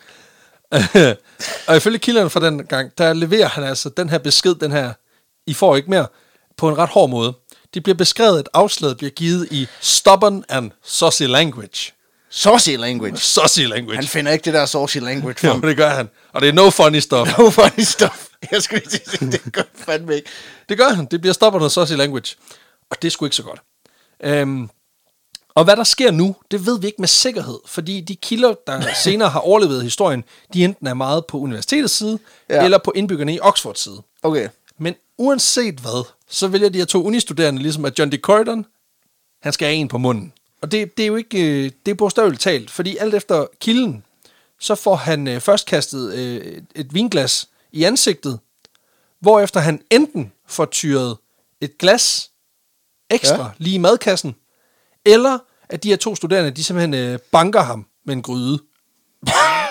og 1.67 1.77
ifølge 1.77 1.99
kilderne 1.99 2.31
fra 2.31 2.41
den 2.41 2.67
gang, 2.67 2.91
der 2.99 3.13
leverer 3.13 3.49
han 3.49 3.65
altså 3.65 3.89
den 3.89 4.09
her 4.09 4.19
besked, 4.19 4.55
den 4.55 4.73
her, 4.73 4.93
I 5.47 5.55
får 5.55 5.77
ikke 5.77 5.91
mere, 5.91 6.07
på 6.57 6.69
en 6.69 6.79
ret 6.79 6.89
hård 6.89 7.11
måde. 7.11 7.33
Det 7.75 7.83
bliver 7.83 7.97
beskrevet, 7.97 8.39
at 8.39 8.49
afslaget 8.55 8.97
bliver 8.97 9.11
givet 9.11 9.49
i 9.51 9.67
stubborn 9.81 10.45
and 10.49 10.71
saucy 10.85 11.23
language. 11.23 11.93
Saucy 12.31 12.69
language. 12.71 13.17
Saucy 13.17 13.61
language. 13.61 13.97
Han 13.97 14.05
finder 14.07 14.33
ikke 14.33 14.45
det 14.45 14.55
der 14.55 14.67
saucy 14.67 14.97
language 14.97 15.47
Jo, 15.47 15.51
frem. 15.53 15.61
det 15.63 15.77
gør 15.77 15.91
han. 15.91 16.09
Og 16.33 16.41
det 16.41 16.49
er 16.49 16.53
no 16.53 16.71
funny 16.71 16.99
stuff. 16.99 17.39
No 17.39 17.51
funny 17.51 17.81
stuff. 17.85 18.27
Jeg 18.53 18.63
skulle 18.63 18.83
lige 18.91 19.01
sige, 19.07 19.31
det 19.33 19.53
gør 19.53 19.63
fandme 19.75 20.15
ikke. 20.17 20.29
Det 20.69 20.79
gør 20.79 20.89
han. 20.89 21.05
Det 21.11 21.21
bliver 21.21 21.35
stoppet 21.35 21.65
af 21.65 21.71
saucy 21.71 21.93
language. 21.93 22.37
Og 22.91 23.03
det 23.03 23.09
er 23.09 23.11
sgu 23.13 23.25
ikke 23.25 23.37
så 23.37 23.43
godt. 23.43 23.61
Øhm, 24.25 24.69
og 25.55 25.65
hvad 25.65 25.77
der 25.77 25.85
sker 25.85 26.11
nu, 26.11 26.37
det 26.51 26.67
ved 26.67 26.81
vi 26.81 26.87
ikke 26.87 27.01
med 27.01 27.09
sikkerhed, 27.09 27.59
fordi 27.67 28.01
de 28.01 28.17
kilder, 28.17 28.55
der 28.67 28.83
senere 29.05 29.29
har 29.29 29.41
overlevet 29.41 29.83
historien, 29.83 30.25
de 30.55 30.65
enten 30.65 30.87
er 30.87 30.95
meget 30.95 31.27
på 31.27 31.39
universitetets 31.39 31.95
side. 31.95 32.19
Ja. 32.51 32.65
eller 32.65 32.79
på 32.79 32.93
indbyggerne 32.97 33.35
i 33.35 33.41
Oxfords 33.41 33.81
side. 33.81 34.03
Okay. 34.23 34.49
Men 34.79 34.95
uanset 35.19 35.75
hvad, 35.81 36.05
så 36.31 36.49
vælger 36.49 36.69
de 36.69 36.79
her 36.79 36.85
to 36.85 37.05
unistuderende, 37.05 37.63
ligesom 37.63 37.85
at 37.85 37.99
John 37.99 38.13
D. 38.13 38.21
Croydon, 38.21 38.67
han 39.43 39.53
skal 39.53 39.69
have 39.69 39.77
en 39.77 39.89
på 39.89 39.99
munden. 39.99 40.33
Og 40.63 40.73
det, 40.73 40.97
det 40.97 41.03
er 41.03 41.07
jo 41.07 41.17
ikke, 41.17 41.65
øh, 41.65 41.71
det 41.87 41.91
er 41.91 41.95
bogstaveligt 41.95 42.43
talt, 42.43 42.71
fordi 42.71 42.97
alt 42.97 43.15
efter 43.15 43.47
kilden, 43.61 44.05
så 44.61 44.75
får 44.75 44.97
han 44.97 45.29
øh, 45.29 45.41
først 45.41 45.67
kastet 45.67 46.15
øh, 46.15 46.63
et 46.75 46.95
vinglas 46.95 47.49
i 47.73 47.85
ansigtet, 47.85 48.39
hvorefter 49.21 49.61
han 49.61 49.83
enten 49.91 50.33
får 50.47 50.65
tyret 50.65 51.17
et 51.61 51.79
glas 51.79 52.31
ekstra 53.11 53.45
ja. 53.45 53.51
Lige 53.59 53.75
i 53.75 53.79
madkassen, 53.79 54.37
eller 55.05 55.39
at 55.69 55.83
de 55.83 55.89
her 55.89 55.97
to 55.97 56.15
studerende, 56.15 56.51
de 56.51 56.65
simpelthen 56.65 56.95
øh, 56.95 57.19
banker 57.33 57.61
ham 57.61 57.87
med 58.05 58.15
en 58.15 58.23
gryde. 58.23 58.59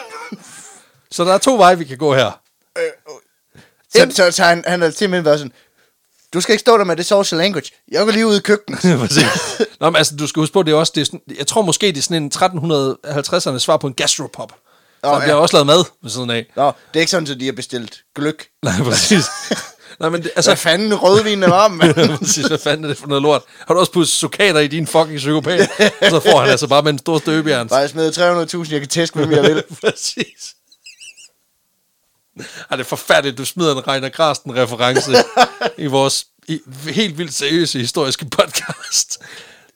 så 1.11 1.25
der 1.25 1.33
er 1.33 1.37
to 1.37 1.55
veje, 1.55 1.77
vi 1.77 1.83
kan 1.83 1.97
gå 1.97 2.15
her. 2.15 2.41
Så, 3.89 4.11
så, 4.11 4.31
så 4.31 4.43
han, 4.43 4.63
han 4.67 4.81
har 4.81 4.89
simpelthen 4.89 5.25
været 5.25 5.39
sådan, 5.39 5.53
du 6.33 6.41
skal 6.41 6.53
ikke 6.53 6.59
stå 6.59 6.77
der 6.77 6.83
med 6.83 6.95
det 6.95 7.05
saucy 7.05 7.33
language. 7.33 7.71
Jeg 7.91 8.05
går 8.05 8.11
lige 8.11 8.27
ud 8.27 8.37
i 8.37 8.41
køkkenet. 8.41 8.83
Nå, 9.79 9.89
men 9.89 9.95
altså, 9.95 10.15
du 10.15 10.27
skal 10.27 10.39
huske 10.39 10.53
på, 10.53 10.63
det 10.63 10.71
er 10.71 10.75
også, 10.75 10.91
det 10.95 11.01
er 11.01 11.05
sådan, 11.05 11.21
jeg 11.37 11.47
tror 11.47 11.61
måske, 11.61 11.87
det 11.87 11.97
er 11.97 12.01
sådan 12.01 12.23
en 12.23 12.31
1350'erne 13.15 13.57
svar 13.59 13.77
på 13.77 13.87
en 13.87 13.93
gastropop. 13.93 14.53
Nå, 15.03 15.09
der 15.09 15.19
bliver 15.19 15.35
ja. 15.35 15.41
også 15.41 15.55
lavet 15.55 15.67
mad 15.67 15.83
ved 16.03 16.11
siden 16.11 16.29
af. 16.29 16.45
Nå, 16.55 16.65
det 16.65 16.73
er 16.95 16.99
ikke 16.99 17.11
sådan, 17.11 17.31
at 17.31 17.39
de 17.39 17.45
har 17.45 17.53
bestilt 17.53 17.97
gløk. 18.15 18.45
Nej, 18.63 18.73
præcis. 18.83 19.25
Nej, 19.99 20.09
men 20.09 20.23
det, 20.23 20.31
Altså, 20.35 20.51
Hvad 20.51 20.57
fanden 20.57 20.93
rødvin 20.95 21.43
er 21.43 21.49
varm, 21.49 21.71
mand? 21.71 22.17
præcis, 22.17 22.45
hvad 22.45 22.57
fanden 22.57 22.83
er 22.83 22.87
det 22.87 22.97
for 22.97 23.07
noget 23.07 23.21
lort? 23.21 23.41
Har 23.67 23.73
du 23.73 23.79
også 23.79 23.91
puttet 23.91 24.09
sukater 24.13 24.59
i 24.59 24.67
din 24.67 24.87
fucking 24.87 25.17
psykopat? 25.17 25.69
så 26.09 26.19
får 26.19 26.39
han 26.39 26.49
altså 26.49 26.67
bare 26.67 26.81
med 26.81 26.91
en 26.91 26.99
stor 26.99 27.19
støbejern. 27.19 27.67
Bare 27.67 27.79
jeg 27.79 27.89
smider 27.89 28.65
300.000, 28.65 28.71
jeg 28.71 28.79
kan 28.79 28.89
tæske, 28.89 29.15
hvem 29.19 29.31
jeg 29.31 29.43
vil. 29.43 29.63
præcis. 29.81 30.55
Ej, 32.69 32.77
det 32.77 32.83
er 32.83 32.87
forfærdeligt, 32.87 33.37
du 33.37 33.45
smider 33.45 33.75
en 33.75 33.87
Reiner 33.87 34.09
Grasten 34.09 34.55
reference 34.55 35.11
i 35.77 35.85
vores 35.85 36.25
i, 36.47 36.59
helt 36.87 37.17
vildt 37.17 37.33
seriøse 37.33 37.79
historiske 37.79 38.25
podcast. 38.25 39.19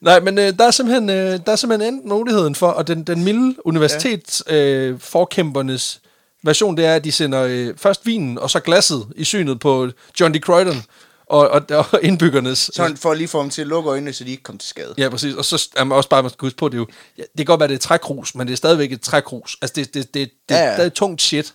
Nej, 0.00 0.20
men 0.20 0.38
øh, 0.38 0.58
der, 0.58 0.66
er 0.66 0.70
simpelthen, 0.70 1.10
øh, 1.10 1.40
der 1.46 1.52
er 1.52 1.56
simpelthen 1.56 1.94
enten 1.94 2.08
muligheden 2.08 2.54
for, 2.54 2.68
og 2.68 2.86
den, 2.86 3.04
den 3.04 3.24
milde 3.24 3.66
universitets 3.66 4.42
øh, 4.46 5.00
forkæmpernes 5.00 6.00
version, 6.42 6.76
det 6.76 6.84
er, 6.84 6.94
at 6.94 7.04
de 7.04 7.12
sender 7.12 7.42
øh, 7.42 7.74
først 7.76 8.06
vinen 8.06 8.38
og 8.38 8.50
så 8.50 8.60
glasset 8.60 9.06
i 9.16 9.24
synet 9.24 9.60
på 9.60 9.88
John 10.20 10.34
D. 10.34 10.40
Croydon 10.40 10.82
og, 11.26 11.48
og, 11.48 11.62
og 11.70 11.86
indbyggernes... 12.02 12.70
Sådan 12.74 12.96
for 12.96 13.14
lige 13.14 13.28
få 13.28 13.42
dem 13.42 13.50
til 13.50 13.60
at 13.60 13.66
lukke 13.66 13.90
øjnene, 13.90 14.12
så 14.12 14.24
de 14.24 14.30
ikke 14.30 14.42
kommer 14.42 14.58
til 14.58 14.68
skade. 14.68 14.94
Ja, 14.98 15.08
præcis. 15.08 15.34
Og 15.34 15.44
så 15.44 15.68
er 15.76 15.84
man 15.84 15.96
også 15.96 16.08
bare, 16.08 16.22
man 16.22 16.30
skal 16.30 16.46
huske 16.46 16.56
på, 16.56 16.68
det 16.68 16.74
er 16.74 16.78
jo, 16.78 16.86
ja, 17.18 17.22
det 17.22 17.36
kan 17.36 17.46
godt 17.46 17.60
være, 17.60 17.68
det 17.68 17.74
er 17.74 17.78
trækrus, 17.78 18.34
men 18.34 18.46
det 18.46 18.52
er 18.52 18.56
stadigvæk 18.56 18.92
et 18.92 19.00
trækrus. 19.00 19.56
Altså, 19.62 19.74
det, 19.74 19.94
det, 19.94 20.14
det, 20.14 20.30
det, 20.48 20.54
Ja, 20.54 20.56
ja, 20.56 20.64
ja. 20.64 20.70
ja. 20.70 20.76
det 20.76 20.86
er 20.86 20.90
tungt 20.90 21.22
shit. 21.22 21.54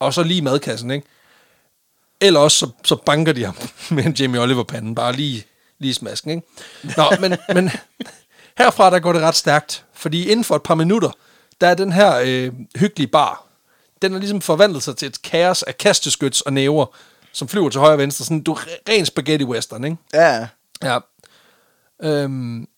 Og 0.00 0.14
så 0.14 0.22
lige 0.22 0.42
madkassen, 0.42 0.90
ikke? 0.90 1.06
Eller 2.20 2.40
også, 2.40 2.58
så, 2.58 2.70
så 2.84 2.96
banker 2.96 3.32
de 3.32 3.44
ham 3.44 3.56
med 3.96 4.04
en 4.04 4.12
Jamie 4.12 4.40
Oliver-panden, 4.40 4.94
bare 4.94 5.12
lige, 5.12 5.44
lige 5.78 5.94
smasken, 5.94 6.30
ikke? 6.30 6.42
Nå, 6.96 7.04
men, 7.20 7.36
men 7.54 7.70
herfra, 8.58 8.90
der 8.90 8.98
går 8.98 9.12
det 9.12 9.22
ret 9.22 9.36
stærkt, 9.36 9.84
fordi 9.92 10.28
inden 10.28 10.44
for 10.44 10.56
et 10.56 10.62
par 10.62 10.74
minutter, 10.74 11.10
der 11.60 11.66
er 11.68 11.74
den 11.74 11.92
her 11.92 12.16
øh, 12.24 12.52
hyggelige 12.76 13.08
bar, 13.08 13.46
den 14.02 14.12
har 14.12 14.18
ligesom 14.18 14.40
forvandlet 14.40 14.82
sig 14.82 14.96
til 14.96 15.08
et 15.08 15.22
kaos 15.22 15.62
af 15.62 15.78
kasteskyts 15.78 16.40
og 16.40 16.52
næver, 16.52 16.86
som 17.32 17.48
flyver 17.48 17.70
til 17.70 17.80
højre 17.80 17.94
og 17.94 17.98
venstre. 17.98 18.24
Sådan, 18.24 18.42
du 18.42 18.52
er 18.52 18.58
ren 18.88 19.06
spaghetti 19.06 19.44
western, 19.44 19.84
ikke? 19.84 19.96
Ja, 20.14 20.48
Ja. 20.82 20.98
Øhm, 22.02 22.68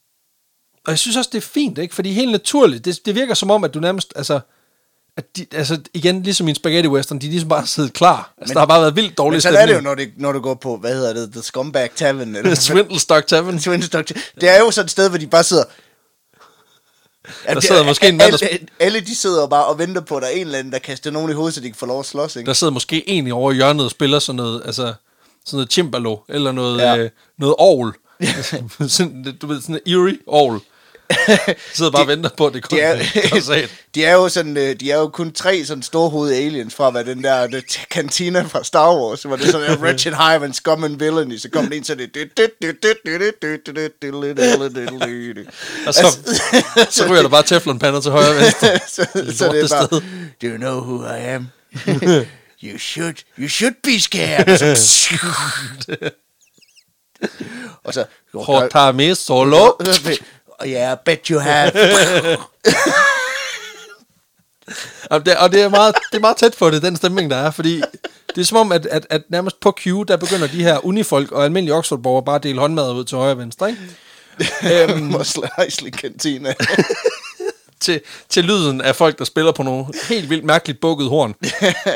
og 0.85 0.91
jeg 0.91 0.99
synes 0.99 1.16
også, 1.16 1.31
det 1.33 1.39
er 1.39 1.49
fint, 1.49 1.79
ikke? 1.79 1.95
Fordi 1.95 2.12
helt 2.12 2.33
naturligt, 2.33 2.85
det, 2.85 3.07
det 3.07 3.14
virker 3.14 3.35
som 3.35 3.51
om, 3.51 3.64
at 3.64 3.75
du 3.75 3.81
nærmest, 3.81 4.12
altså, 4.16 4.41
at 5.19 5.37
de, 5.37 5.47
altså 5.53 5.81
igen, 5.95 6.23
ligesom 6.23 6.49
i 6.49 6.51
en 6.51 6.55
spaghetti 6.55 6.89
western, 6.89 7.19
de 7.19 7.27
er 7.27 7.31
ligesom 7.31 7.49
bare 7.49 7.66
siddet 7.66 7.93
klar. 7.93 8.33
Altså, 8.39 8.51
Men- 8.51 8.55
der 8.55 8.59
har 8.61 8.66
bare 8.66 8.81
været 8.81 8.97
vildt 8.97 9.19
dårlig 9.19 9.35
men 9.35 9.41
så 9.41 9.49
er 9.49 9.66
det 9.66 9.75
jo, 9.75 9.81
når, 9.81 9.95
det, 9.95 10.11
når 10.16 10.33
du 10.33 10.41
går 10.41 10.55
på, 10.55 10.77
hvad 10.77 10.95
hedder 10.95 11.12
det, 11.14 11.33
The 11.33 11.43
Scumbag 11.43 11.91
Tavern, 11.97 12.37
eller 12.37 12.55
Swindlestock 12.66 13.27
Tavern. 13.27 13.61
Swindlestock 13.61 14.07
Tavern. 14.07 14.23
Det 14.41 14.49
er 14.49 14.59
jo 14.59 14.71
sådan 14.71 14.85
et 14.87 14.91
sted, 14.91 15.09
hvor 15.09 15.19
de 15.19 15.27
bare 15.27 15.45
sidder... 15.45 15.64
Ja, 17.45 17.49
Der 17.49 17.55
det- 17.55 17.64
sidder 17.64 17.85
måske 17.85 18.09
en 18.09 18.16
mand, 18.16 18.33
der 18.33 18.49
alle, 18.81 19.01
de 19.01 19.16
sidder 19.16 19.47
bare 19.47 19.64
og 19.66 19.79
venter 19.79 20.01
på, 20.01 20.16
at 20.16 20.23
der 20.23 20.29
er 20.29 20.33
en 20.33 20.41
eller 20.41 20.59
anden, 20.59 20.73
der 20.73 20.79
kaster 20.79 21.11
nogen 21.11 21.31
i 21.31 21.35
hovedet, 21.35 21.55
så 21.55 21.61
de 21.61 21.66
kan 21.66 21.75
få 21.77 21.87
lov 21.87 22.01
at 22.01 22.07
slås, 22.07 22.37
ikke? 22.37 22.47
Der 22.47 22.53
sidder 22.53 22.73
måske 22.73 23.09
en 23.09 23.27
i 23.27 23.31
over 23.31 23.53
hjørnet 23.53 23.85
og 23.85 23.91
spiller 23.91 24.19
sådan 24.19 24.37
noget, 24.37 24.62
altså, 24.66 24.83
sådan 25.45 25.57
noget 25.57 25.73
chimbalo, 25.73 26.16
eller 26.29 26.53
noget, 26.53 26.79
ja. 26.81 26.97
øh, 26.97 27.11
noget 27.39 27.55
ovl. 27.59 27.95
sådan, 28.89 29.37
du 29.43 29.47
ved, 29.47 29.61
sådan 29.61 29.75
en 29.87 29.93
eerie 29.93 30.19
ovl. 30.27 30.61
Sidder 31.75 31.91
bare 31.91 32.03
og 32.03 32.09
venter 32.09 32.31
på, 32.37 32.47
at 32.47 32.55
det 32.55 32.63
kun 32.63 32.79
de 32.79 32.83
er, 32.83 32.95
er 32.95 33.67
de 33.95 34.05
er 34.05 34.13
jo 34.13 34.29
sådan, 34.29 34.57
øh, 34.57 34.81
de 34.81 34.91
er 34.91 34.97
jo 34.97 35.09
kun 35.09 35.33
tre 35.33 35.65
sådan 35.65 35.83
storhovedede 35.83 36.37
aliens 36.37 36.75
fra, 36.75 36.91
hvad 36.91 37.05
den 37.05 37.25
der 37.25 37.47
the 37.47 37.63
kantina 37.91 38.43
fra 38.43 38.65
Star 38.65 38.95
Wars, 38.95 39.23
hvor 39.23 39.37
det 39.37 39.47
er 39.47 39.53
sådan 39.53 39.71
en 39.73 39.79
Wretched 39.79 40.13
Hive 40.13 40.45
and 40.45 40.55
Scum 40.55 40.85
and 40.85 40.99
Villainy, 40.99 41.37
så 41.37 41.51
kommer 41.51 41.69
det 41.69 41.77
ind 41.77 41.85
så 41.85 41.95
det... 41.95 42.15
Og 45.87 45.95
så, 45.95 46.19
så 46.91 47.07
ryger 47.11 47.23
der 47.23 47.29
bare 47.29 47.43
teflonpander 47.43 48.01
til 48.01 48.11
højre 48.11 48.29
og 48.29 48.37
venstre. 48.37 48.79
så, 48.89 49.07
så 49.37 49.53
det 49.53 49.65
er 49.65 49.69
bare, 49.69 50.01
do 50.43 50.47
you 50.47 50.57
know 50.57 50.81
who 50.81 51.05
I 51.05 51.19
am? 51.19 51.49
you 52.63 52.79
should, 52.79 53.15
you 53.39 53.49
should 53.49 53.75
be 53.83 54.01
scared. 54.01 54.77
Og 57.85 57.95
så... 57.95 58.05
Hortame 58.35 59.15
solo. 59.15 59.73
Yeah, 60.67 60.93
I 60.93 60.97
bet 61.05 61.27
you 61.27 61.39
have. 61.39 61.73
Og 65.11 65.27
det, 65.27 65.37
og 65.37 65.53
det, 65.53 65.63
er 65.63 65.69
meget, 65.69 65.95
det 66.13 66.17
er 66.17 66.21
meget 66.21 66.37
tæt 66.37 66.55
på 66.59 66.71
det, 66.71 66.83
den 66.83 66.97
stemning, 66.97 67.31
der 67.31 67.37
er, 67.37 67.51
fordi 67.51 67.83
det 68.35 68.41
er 68.41 68.45
som 68.45 68.59
om, 68.59 68.73
at, 68.73 68.87
at, 68.87 69.07
at 69.11 69.23
nærmest 69.29 69.61
på 69.61 69.71
Q, 69.71 69.85
der 70.09 70.17
begynder 70.17 70.47
de 70.47 70.63
her 70.63 70.87
unifolk 70.87 71.33
og 71.33 71.45
almindelige 71.45 71.75
Oxford-borgere 71.75 72.25
bare 72.25 72.37
at 72.37 72.43
dele 72.43 72.61
håndmad 72.61 72.93
ud 72.93 73.05
til 73.05 73.19
højre 73.19 73.31
og 73.31 73.39
venstre, 73.39 73.69
ikke? 73.71 73.81
øhm, 74.93 75.03
Mos 75.03 75.39
Eisley 75.59 75.91
Cantina. 75.91 76.55
til, 77.81 78.01
til 78.29 78.45
lyden 78.45 78.81
af 78.81 78.97
folk, 78.97 79.19
der 79.19 79.25
spiller 79.25 79.53
på 79.53 79.63
nogle 79.63 79.87
helt 80.09 80.31
vildt 80.31 80.45
mærkeligt 80.45 80.81
bukket 80.81 81.09
horn. 81.09 81.35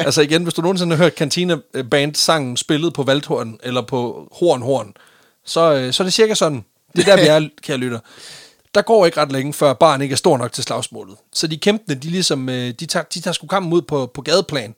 altså 0.06 0.22
igen, 0.22 0.42
hvis 0.42 0.54
du 0.54 0.62
nogensinde 0.62 0.96
har 0.96 1.04
hørt 1.04 1.14
Cantina 1.14 1.56
Band 1.90 2.14
sangen 2.14 2.56
spillet 2.56 2.94
på 2.94 3.02
valthorn, 3.02 3.58
eller 3.62 3.82
på 3.82 4.28
horn-horn, 4.32 4.94
så, 5.44 5.74
øh, 5.74 5.92
så 5.92 6.02
er 6.02 6.04
det 6.04 6.14
cirka 6.14 6.34
sådan. 6.34 6.64
Det 6.96 7.08
er 7.08 7.16
der, 7.16 7.22
vi 7.22 7.28
er, 7.28 7.48
kære 7.62 7.76
lytter. 7.76 7.98
Der 8.74 8.82
går 8.82 9.06
ikke 9.06 9.20
ret 9.20 9.32
længe, 9.32 9.52
før 9.52 9.72
barn 9.72 10.02
ikke 10.02 10.12
er 10.12 10.16
stor 10.16 10.38
nok 10.38 10.52
til 10.52 10.64
slagsmålet. 10.64 11.16
Så 11.32 11.46
de 11.46 11.58
kæmpende, 11.58 12.00
de, 12.00 12.08
ligesom, 12.10 12.48
øh, 12.48 12.70
de, 12.70 12.86
tager, 12.86 13.04
de 13.04 13.20
tager 13.20 13.32
sgu 13.32 13.46
kampen 13.46 13.72
ud 13.72 13.82
på, 13.82 14.06
på 14.06 14.22
gadeplan, 14.22 14.74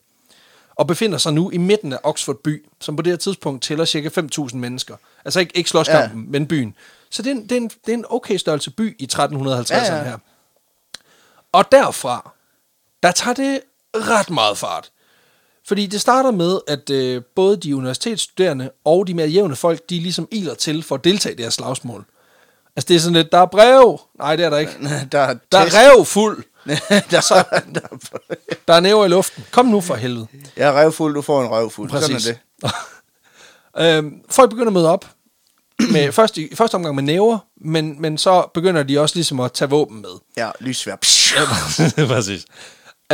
og 0.74 0.86
befinder 0.86 1.18
sig 1.18 1.32
nu 1.32 1.50
i 1.50 1.56
midten 1.56 1.92
af 1.92 1.98
Oxford 2.02 2.36
by, 2.44 2.64
som 2.80 2.96
på 2.96 3.02
det 3.02 3.12
her 3.12 3.16
tidspunkt 3.16 3.62
tæller 3.62 3.84
cirka 3.84 4.08
5.000 4.08 4.56
mennesker. 4.56 4.96
Altså 5.24 5.40
ikke, 5.40 5.56
ikke 5.56 5.70
slåskampen, 5.70 6.24
ja. 6.24 6.30
men 6.30 6.46
byen. 6.46 6.74
Så 7.10 7.22
det 7.22 7.30
er, 7.30 7.34
en, 7.34 7.42
det, 7.42 7.52
er 7.52 7.56
en, 7.56 7.68
det 7.68 7.92
er 7.92 7.94
en 7.94 8.04
okay 8.10 8.36
størrelse 8.36 8.70
by 8.70 8.96
i 8.98 9.08
1350'erne 9.12 9.74
Ja, 9.74 9.96
ja. 9.96 10.04
her. 10.04 10.18
Og 11.52 11.72
derfra, 11.72 12.32
der 13.02 13.12
tager 13.12 13.34
det 13.34 13.60
ret 13.94 14.30
meget 14.30 14.58
fart. 14.58 14.90
Fordi 15.66 15.86
det 15.86 16.00
starter 16.00 16.30
med, 16.30 16.60
at 16.66 16.90
øh, 16.90 17.22
både 17.34 17.56
de 17.56 17.76
universitetsstuderende 17.76 18.70
og 18.84 19.06
de 19.06 19.14
mere 19.14 19.28
jævne 19.28 19.56
folk, 19.56 19.90
de 19.90 20.00
ligesom 20.00 20.28
iler 20.30 20.54
til 20.54 20.82
for 20.82 20.94
at 20.94 21.04
deltage 21.04 21.32
i 21.32 21.36
det 21.36 21.44
her 21.44 21.50
slagsmål. 21.50 22.04
Altså 22.76 22.88
det 22.88 22.96
er 22.96 23.00
sådan 23.00 23.12
lidt, 23.14 23.32
der 23.32 23.38
er 23.38 23.46
brev. 23.46 24.00
Nej, 24.18 24.36
det 24.36 24.44
er 24.44 24.50
der 24.50 24.58
ikke. 24.58 24.72
der 25.12 25.18
er 25.18 25.34
Der 25.52 25.58
er 25.58 25.66
rev 25.96 26.04
fuld. 26.04 26.44
der, 27.10 27.20
Så- 27.20 27.44
der, 27.74 27.80
Der 28.68 28.74
er 28.74 28.80
næver 28.80 29.04
i 29.04 29.08
luften. 29.08 29.44
Kom 29.50 29.66
nu 29.66 29.80
for 29.80 29.94
helvede. 29.94 30.26
jeg 30.56 30.68
er 30.68 30.80
revfuld, 30.80 31.14
du 31.14 31.22
får 31.22 31.42
en 31.42 31.50
revfuld. 31.50 31.90
Sådan 31.90 32.16
er 32.16 32.18
det. 32.18 32.38
øhm, 33.98 34.12
folk 34.30 34.50
begynder 34.50 34.66
at 34.66 34.72
møde 34.72 34.88
op. 34.90 35.06
Med, 35.90 36.12
først 36.20 36.38
i, 36.38 36.54
første 36.54 36.74
omgang 36.74 36.94
med 36.94 37.02
næver, 37.02 37.38
men, 37.60 38.00
men 38.02 38.18
så 38.18 38.50
begynder 38.54 38.82
de 38.82 38.98
også 39.00 39.16
ligesom 39.16 39.40
at 39.40 39.52
tage 39.52 39.70
våben 39.70 40.02
med. 40.02 40.10
Ja, 40.36 40.50
lyssvær. 40.60 40.96
Præcis. 42.06 42.44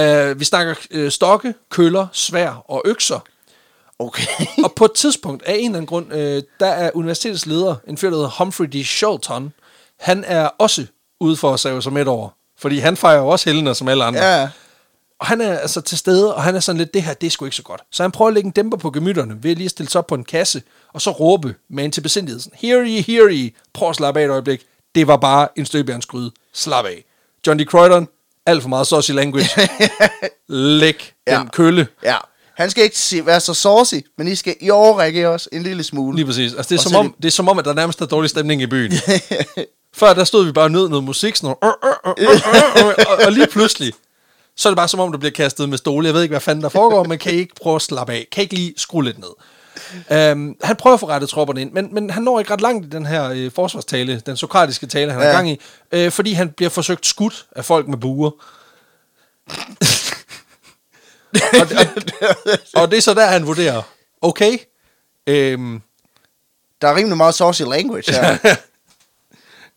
Uh, 0.01 0.41
vi 0.41 0.45
snakker 0.45 0.75
uh, 0.95 1.09
stokke, 1.09 1.55
køller, 1.71 2.07
svær 2.13 2.65
og 2.71 2.83
økser. 2.85 3.21
Okay. 4.01 4.23
og 4.65 4.73
på 4.77 4.85
et 4.85 4.93
tidspunkt, 4.95 5.43
af 5.47 5.53
en 5.55 5.65
eller 5.65 5.77
anden 5.77 5.87
grund, 5.87 6.13
øh, 6.13 6.43
der 6.61 6.67
er 6.67 6.91
universitetets 6.95 7.47
leder, 7.47 7.75
en 7.89 7.97
fyr, 7.99 8.11
der 8.11 8.17
hedder 8.17 8.31
Humphrey 8.39 8.67
D. 8.67 8.85
Shelton, 8.87 9.53
han 10.01 10.25
er 10.27 10.47
også 10.59 10.87
ude 11.21 11.37
for 11.37 11.53
at 11.55 11.61
save 11.61 11.83
sig 11.83 11.93
midt 11.93 12.09
over. 12.09 12.29
Fordi 12.59 12.79
han 12.79 12.97
fejrer 12.97 13.19
jo 13.19 13.29
også 13.29 13.51
helgener 13.51 13.73
som 13.73 13.89
alle 13.89 14.05
andre. 14.05 14.25
ja. 14.41 14.49
Og 15.21 15.27
han 15.27 15.41
er 15.41 15.59
altså 15.59 15.81
til 15.81 15.99
stede, 15.99 16.35
og 16.35 16.43
han 16.43 16.57
er 16.57 16.61
sådan 16.61 16.79
lidt, 16.79 16.95
det 16.95 17.03
her, 17.03 17.15
det 17.15 17.27
er 17.27 17.31
sgu 17.31 17.45
ikke 17.45 17.57
så 17.57 17.63
godt. 17.63 17.81
Så 17.93 18.03
han 18.03 18.11
prøver 18.13 18.29
at 18.29 18.35
lægge 18.35 18.47
en 18.47 18.53
dæmper 18.53 18.77
på 18.77 18.91
gemytterne, 18.91 19.43
ved 19.43 19.51
at 19.51 19.59
lige 19.59 19.69
stille 19.69 19.91
sig 19.91 19.99
op 19.99 20.07
på 20.07 20.15
en 20.15 20.25
kasse, 20.25 20.63
og 20.93 21.01
så 21.03 21.11
råbe 21.11 21.55
med 21.71 21.85
en 21.85 21.91
til 21.93 22.01
besindighed, 22.01 22.41
sådan, 22.41 22.59
hear 22.63 22.83
ye, 22.87 23.01
hear 23.03 23.29
ye, 23.31 23.51
prøv 23.73 23.91
at 23.91 23.97
slappe 23.97 24.21
af 24.21 24.25
et 24.25 24.31
øjeblik. 24.31 24.63
Det 24.95 25.07
var 25.07 25.17
bare 25.17 25.49
en 25.57 25.67
støbjernsgryde. 25.67 26.31
Slap 26.55 26.85
af. 26.85 27.05
John 27.47 27.59
D. 27.59 27.65
Croydon, 27.65 28.09
alt 28.47 28.63
for 28.63 28.69
meget 28.69 28.87
social 28.87 29.17
language. 29.17 29.49
Læg 30.49 31.13
Ja. 31.27 31.39
den 31.39 31.49
kølle. 31.49 31.87
Ja. 32.05 32.17
Han 32.61 32.71
skal 32.71 32.85
ikke 32.85 33.27
være 33.27 33.41
så 33.41 33.55
saucy, 33.55 33.95
men 34.19 34.29
I 34.29 34.35
skal 34.35 34.57
i 34.61 34.71
overrække 34.71 35.29
os 35.29 35.49
en 35.53 35.63
lille 35.63 35.85
smule. 35.85 36.17
Lige 36.17 36.27
præcis. 36.27 36.55
Altså, 36.55 36.69
det, 36.69 36.75
er 36.75 36.79
Og 36.79 36.91
som 36.91 36.95
om, 36.95 37.15
det 37.23 37.25
er 37.25 37.31
som 37.31 37.49
om, 37.49 37.59
at 37.59 37.65
der 37.65 37.75
nærmest 37.75 38.01
er 38.01 38.07
dårlig 38.07 38.31
stemning 38.31 38.63
i 38.63 38.67
byen. 38.67 38.93
Før 40.01 40.15
der 40.15 40.25
stod 40.25 40.45
vi 40.45 40.53
bare 40.53 40.71
nød 40.71 40.89
noget 40.89 41.05
musik, 41.05 41.37
sådan 41.37 41.55
noget, 41.63 41.75
øh, 41.85 42.15
øh, 42.19 42.27
øh, 42.31 42.89
øh, 42.89 42.95
og, 43.09 43.25
og 43.27 43.33
lige 43.33 43.47
pludselig, 43.47 43.93
så 44.57 44.69
er 44.69 44.71
det 44.71 44.77
bare 44.77 44.89
som 44.89 45.01
om, 45.01 45.13
du 45.13 45.19
bliver 45.19 45.33
kastet 45.33 45.69
med 45.69 45.79
stole. 45.79 46.07
Jeg 46.07 46.15
ved 46.15 46.23
ikke, 46.23 46.33
hvad 46.33 46.41
fanden 46.41 46.63
der 46.63 46.69
foregår, 46.69 47.05
men 47.05 47.19
kan 47.19 47.35
I 47.35 47.37
ikke 47.37 47.55
prøve 47.63 47.77
at 47.77 47.83
slappe 47.83 48.13
af? 48.13 48.27
Kan 48.33 48.41
I 48.41 48.43
ikke 48.43 48.55
lige 48.55 48.75
skrue 48.77 49.05
lidt 49.05 49.19
ned? 49.19 50.33
Um, 50.33 50.57
han 50.63 50.77
prøver 50.77 50.95
at 50.95 51.01
få 51.01 51.09
rettet 51.09 51.31
tropperne 51.31 51.61
ind, 51.61 51.73
men, 51.73 51.95
men 51.95 52.11
han 52.11 52.23
når 52.23 52.39
ikke 52.39 52.53
ret 52.53 52.61
langt 52.61 52.87
i 52.87 52.89
den 52.89 53.07
her 53.07 53.31
øh, 53.31 53.51
forsvarstale, 53.55 54.23
den 54.27 54.37
sokratiske 54.37 54.87
tale, 54.87 55.13
han. 55.13 55.23
Ja. 55.23 55.29
er 55.29 55.33
gang 55.33 55.51
i, 55.51 55.61
øh, 55.93 56.11
fordi 56.11 56.33
han 56.33 56.51
bliver 56.51 56.71
forsøgt 56.71 57.07
skudt 57.07 57.47
af 57.57 57.65
folk 57.65 57.89
med 57.89 57.99
buer. 57.99 58.31
Og, 61.35 61.61
og, 61.61 62.83
og 62.83 62.91
det 62.91 62.97
er 62.97 63.01
så 63.03 63.15
der, 63.15 63.27
han 63.27 63.47
vurderer, 63.47 63.83
okay, 64.23 64.59
øhm, 65.27 65.83
Der 66.83 66.89
er 66.89 66.97
rimelig 66.97 67.17
meget 67.17 67.35
saucy 67.35 67.63
language 67.63 68.13
her. 68.13 68.37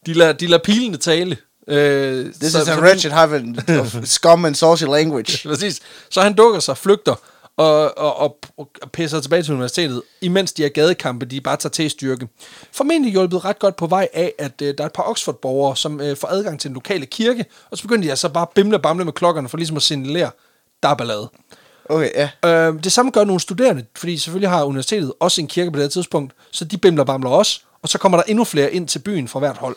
de, 0.05 0.13
lader, 0.13 0.33
de 0.33 0.47
lader 0.47 0.63
pilene 0.63 0.97
tale. 0.97 1.37
Øh, 1.67 2.33
This 2.33 2.51
så- 2.51 2.61
is 2.61 2.67
a 2.67 2.79
wretched 2.81 3.11
heaven 3.11 3.59
of 3.79 3.95
scum 4.03 4.45
and 4.45 4.55
saucy 4.55 4.83
language. 4.83 5.39
Præcis. 5.49 5.79
Så 6.09 6.21
han 6.21 6.33
dukker 6.33 6.59
sig, 6.59 6.77
flygter 6.77 7.15
og, 7.57 7.97
og, 7.97 8.15
og, 8.19 8.37
og 8.57 8.69
pisser 8.93 9.21
tilbage 9.21 9.43
til 9.43 9.53
universitetet, 9.53 10.01
imens 10.21 10.53
de 10.53 10.61
her 10.61 10.69
gadekampe, 10.69 11.25
de 11.25 11.41
bare 11.41 11.57
tager 11.57 11.69
til 11.71 11.89
styrke. 11.89 12.27
Formentlig 12.71 13.11
hjulpet 13.11 13.45
ret 13.45 13.59
godt 13.59 13.75
på 13.75 13.87
vej 13.87 14.07
af, 14.13 14.33
at 14.39 14.61
øh, 14.61 14.73
der 14.77 14.83
er 14.83 14.87
et 14.87 14.93
par 14.93 15.03
Oxford-borgere, 15.03 15.77
som 15.77 16.01
øh, 16.01 16.17
får 16.17 16.27
adgang 16.27 16.59
til 16.59 16.67
den 16.67 16.73
lokale 16.73 17.05
kirke, 17.05 17.45
og 17.71 17.77
så 17.77 17.83
begynder 17.83 18.03
de 18.03 18.09
altså 18.09 18.29
bare 18.29 18.47
bimle 18.55 18.77
og 18.77 18.81
bamle 18.81 19.05
med 19.05 19.13
klokkerne, 19.13 19.49
for 19.49 19.57
ligesom 19.57 19.77
at 19.77 19.83
signalere, 19.83 20.31
der 20.83 20.89
er 20.89 20.93
ballade. 20.93 21.29
Okay, 21.89 22.09
ja. 22.15 22.29
Øh, 22.49 22.83
det 22.83 22.91
samme 22.91 23.11
gør 23.11 23.23
nogle 23.23 23.39
studerende, 23.39 23.85
fordi 23.95 24.17
selvfølgelig 24.17 24.49
har 24.49 24.63
universitetet 24.63 25.13
også 25.19 25.41
en 25.41 25.47
kirke 25.47 25.71
på 25.71 25.75
det 25.75 25.83
her 25.83 25.89
tidspunkt, 25.89 26.33
så 26.51 26.65
de 26.65 26.77
bimler 26.77 27.03
bamler 27.03 27.29
også, 27.29 27.61
og 27.81 27.89
så 27.89 27.97
kommer 27.97 28.17
der 28.17 28.23
endnu 28.27 28.43
flere 28.43 28.73
ind 28.73 28.87
til 28.87 28.99
byen 28.99 29.27
fra 29.27 29.39
hvert 29.39 29.57
hold. 29.57 29.75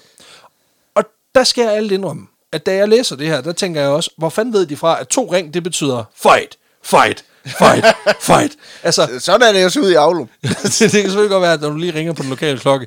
Og 0.94 1.04
der 1.34 1.44
skal 1.44 1.62
jeg 1.62 1.72
alt 1.72 1.92
indrømme, 1.92 2.26
at 2.52 2.66
da 2.66 2.74
jeg 2.74 2.88
læser 2.88 3.16
det 3.16 3.26
her, 3.26 3.40
der 3.40 3.52
tænker 3.52 3.80
jeg 3.80 3.90
også, 3.90 4.10
hvor 4.18 4.28
fanden 4.28 4.54
ved 4.54 4.66
de 4.66 4.76
fra, 4.76 5.00
at 5.00 5.08
to 5.08 5.32
ring, 5.32 5.54
det 5.54 5.62
betyder 5.62 6.04
fight, 6.16 6.58
fight, 6.82 7.24
fight, 7.46 7.86
fight. 8.28 8.52
Altså, 8.82 9.08
Sådan 9.18 9.48
er 9.48 9.52
det 9.52 9.62
jo 9.62 9.68
så 9.68 9.80
ud 9.80 9.90
i 9.90 9.94
Aulum. 9.94 10.28
det, 10.42 10.50
det 10.62 10.78
kan 10.78 10.90
selvfølgelig 10.90 11.30
godt 11.30 11.42
være, 11.42 11.52
at 11.52 11.60
når 11.60 11.68
du 11.68 11.76
lige 11.76 11.94
ringer 11.94 12.12
på 12.12 12.22
den 12.22 12.30
lokale 12.30 12.58
klokke. 12.58 12.86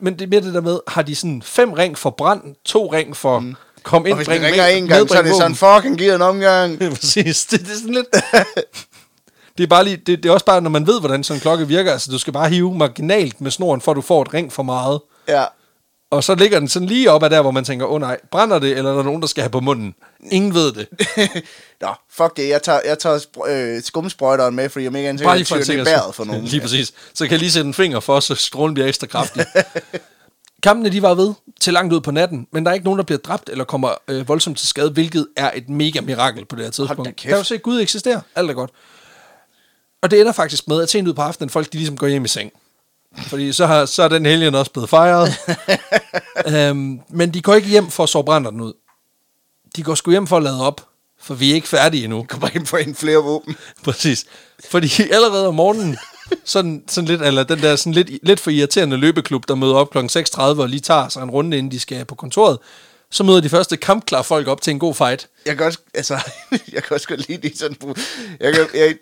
Men 0.00 0.14
det 0.14 0.22
er 0.22 0.28
mere 0.28 0.40
det 0.40 0.54
der 0.54 0.60
med, 0.60 0.78
har 0.88 1.02
de 1.02 1.14
sådan 1.14 1.42
fem 1.42 1.72
ring 1.72 1.98
for 1.98 2.10
brand, 2.10 2.54
to 2.64 2.92
ring 2.92 3.16
for 3.16 3.38
mm. 3.38 3.56
Kom 3.88 4.06
ind, 4.06 4.12
Og 4.12 4.16
hvis 4.16 4.26
bring 4.26 4.44
ringer 4.44 4.66
væk, 4.66 4.76
en 4.76 4.88
gang, 4.88 5.08
så 5.08 5.18
er 5.18 5.22
det 5.22 5.34
sådan, 5.34 5.54
fucking 5.54 5.98
giver 5.98 6.14
en 6.14 6.22
omgang. 6.22 6.72
våben. 6.72 6.96
Præcis, 7.00 7.46
det, 7.46 7.60
det 7.60 7.70
er 7.70 7.74
sådan 7.74 7.94
lidt... 7.94 8.06
det 9.58 9.64
er, 9.64 9.66
bare 9.66 9.84
lige, 9.84 9.96
det, 9.96 10.22
det 10.22 10.28
er 10.28 10.32
også 10.32 10.46
bare, 10.46 10.60
når 10.60 10.70
man 10.70 10.86
ved, 10.86 11.00
hvordan 11.00 11.24
sådan 11.24 11.36
en 11.36 11.40
klokke 11.40 11.68
virker, 11.68 11.92
altså 11.92 12.10
du 12.10 12.18
skal 12.18 12.32
bare 12.32 12.48
hive 12.48 12.74
marginalt 12.74 13.40
med 13.40 13.50
snoren, 13.50 13.80
for 13.80 13.92
at 13.92 13.96
du 13.96 14.00
får 14.00 14.22
et 14.22 14.34
ring 14.34 14.52
for 14.52 14.62
meget. 14.62 15.00
Ja. 15.28 15.44
Og 16.10 16.24
så 16.24 16.34
ligger 16.34 16.58
den 16.58 16.68
sådan 16.68 16.88
lige 16.88 17.10
op 17.10 17.22
ad 17.22 17.30
der, 17.30 17.42
hvor 17.42 17.50
man 17.50 17.64
tænker, 17.64 17.86
åh 17.86 17.92
oh, 17.92 18.00
nej, 18.00 18.18
brænder 18.30 18.58
det, 18.58 18.76
eller 18.76 18.90
er 18.90 18.96
der 18.96 19.02
nogen, 19.02 19.20
der 19.20 19.28
skal 19.28 19.42
have 19.42 19.50
på 19.50 19.60
munden? 19.60 19.94
Ingen 20.30 20.54
ved 20.54 20.72
det. 20.72 20.88
Nå, 21.80 21.88
fuck 22.10 22.36
det. 22.36 22.48
Jeg 22.48 22.62
tager, 22.62 22.80
jeg 22.84 22.98
tager 22.98 23.18
øh, 23.46 23.82
skumsprøjteren 23.82 24.54
med, 24.54 24.68
fordi 24.68 24.84
jeg 24.84 24.94
ikke 24.96 25.08
er 25.08 25.12
lige 25.34 25.44
for 25.46 25.56
en 25.56 25.62
det 25.62 25.92
er 25.92 26.12
for 26.12 26.24
nogen. 26.24 26.44
lige 26.44 26.60
præcis. 26.60 26.92
Så 27.14 27.24
kan 27.24 27.30
jeg 27.30 27.38
lige 27.38 27.52
sætte 27.52 27.66
en 27.66 27.74
finger 27.74 28.00
for, 28.00 28.20
så 28.20 28.34
strålen 28.34 28.74
bliver 28.74 28.88
ekstra 28.88 29.06
kraftig. 29.06 29.46
Kampene 30.62 30.92
de 30.92 31.02
var 31.02 31.14
ved 31.14 31.34
til 31.60 31.72
langt 31.72 31.94
ud 31.94 32.00
på 32.00 32.10
natten, 32.10 32.46
men 32.52 32.64
der 32.64 32.70
er 32.70 32.74
ikke 32.74 32.84
nogen, 32.84 32.98
der 32.98 33.04
bliver 33.04 33.18
dræbt 33.18 33.48
eller 33.48 33.64
kommer 33.64 33.90
øh, 34.08 34.28
voldsomt 34.28 34.58
til 34.58 34.68
skade, 34.68 34.90
hvilket 34.90 35.26
er 35.36 35.50
et 35.54 35.68
mega 35.68 36.00
mirakel 36.00 36.44
på 36.44 36.56
det 36.56 36.64
her 36.64 36.70
tidspunkt. 36.70 37.04
da 37.04 37.10
kæft. 37.10 37.30
Kan 37.30 37.38
du 37.38 37.44
se, 37.44 37.54
at 37.54 37.62
Gud 37.62 37.80
eksisterer. 37.80 38.20
Alt 38.34 38.50
er 38.50 38.54
godt. 38.54 38.70
Og 40.02 40.10
det 40.10 40.20
ender 40.20 40.32
faktisk 40.32 40.68
med, 40.68 40.82
at 40.82 40.90
sent 40.90 41.08
ud 41.08 41.14
på 41.14 41.22
aftenen, 41.22 41.50
folk 41.50 41.72
de 41.72 41.76
ligesom 41.76 41.96
går 41.96 42.06
hjem 42.06 42.24
i 42.24 42.28
seng. 42.28 42.52
Fordi 43.16 43.52
så, 43.52 43.66
har, 43.66 43.84
så 43.84 44.02
er 44.02 44.08
den 44.08 44.26
helgen 44.26 44.54
også 44.54 44.72
blevet 44.72 44.90
fejret. 44.90 45.28
øhm, 46.54 47.00
men 47.08 47.34
de 47.34 47.42
går 47.42 47.54
ikke 47.54 47.68
hjem 47.68 47.90
for 47.90 48.02
at 48.02 48.08
sove 48.08 48.24
brænderen 48.24 48.60
ud. 48.60 48.72
De 49.76 49.82
går 49.82 49.94
sgu 49.94 50.10
hjem 50.10 50.26
for 50.26 50.36
at 50.36 50.42
lade 50.42 50.66
op, 50.66 50.88
for 51.20 51.34
vi 51.34 51.50
er 51.50 51.54
ikke 51.54 51.68
færdige 51.68 52.04
endnu. 52.04 52.26
Kommer 52.28 52.48
ind 52.54 52.66
på 52.66 52.76
en 52.76 52.94
flere 52.94 53.16
våben. 53.16 53.56
Præcis. 53.84 54.26
Fordi 54.70 54.88
allerede 55.10 55.48
om 55.48 55.54
morgenen, 55.54 55.98
sådan, 56.44 56.82
sådan 56.88 57.08
lidt, 57.08 57.22
eller 57.22 57.42
den 57.42 57.58
der 57.58 57.76
sådan 57.76 57.92
lidt, 57.92 58.10
lidt 58.22 58.40
for 58.40 58.50
irriterende 58.50 58.96
løbeklub, 58.96 59.48
der 59.48 59.54
møder 59.54 59.74
op 59.74 59.90
kl. 59.90 59.98
6.30 59.98 60.40
og 60.40 60.68
lige 60.68 60.80
tager 60.80 61.08
sig 61.08 61.22
en 61.22 61.30
runde, 61.30 61.58
inden 61.58 61.72
de 61.72 61.80
skal 61.80 62.04
på 62.04 62.14
kontoret, 62.14 62.58
så 63.10 63.24
møder 63.24 63.40
de 63.40 63.48
første 63.48 63.76
kampklare 63.76 64.24
folk 64.24 64.48
op 64.48 64.60
til 64.60 64.70
en 64.70 64.78
god 64.78 64.94
fight. 64.94 65.28
Jeg 65.46 65.56
kan 65.56 65.66
også, 65.66 65.78
altså, 65.94 66.14
jeg 66.72 66.82
kan 66.82 66.94
også 66.94 67.08
godt 67.08 67.28
lide 67.28 67.48
de 67.48 67.58
sådan, 67.58 67.76
jeg, 68.40 68.54
kan, 68.54 68.66
jeg 68.74 68.94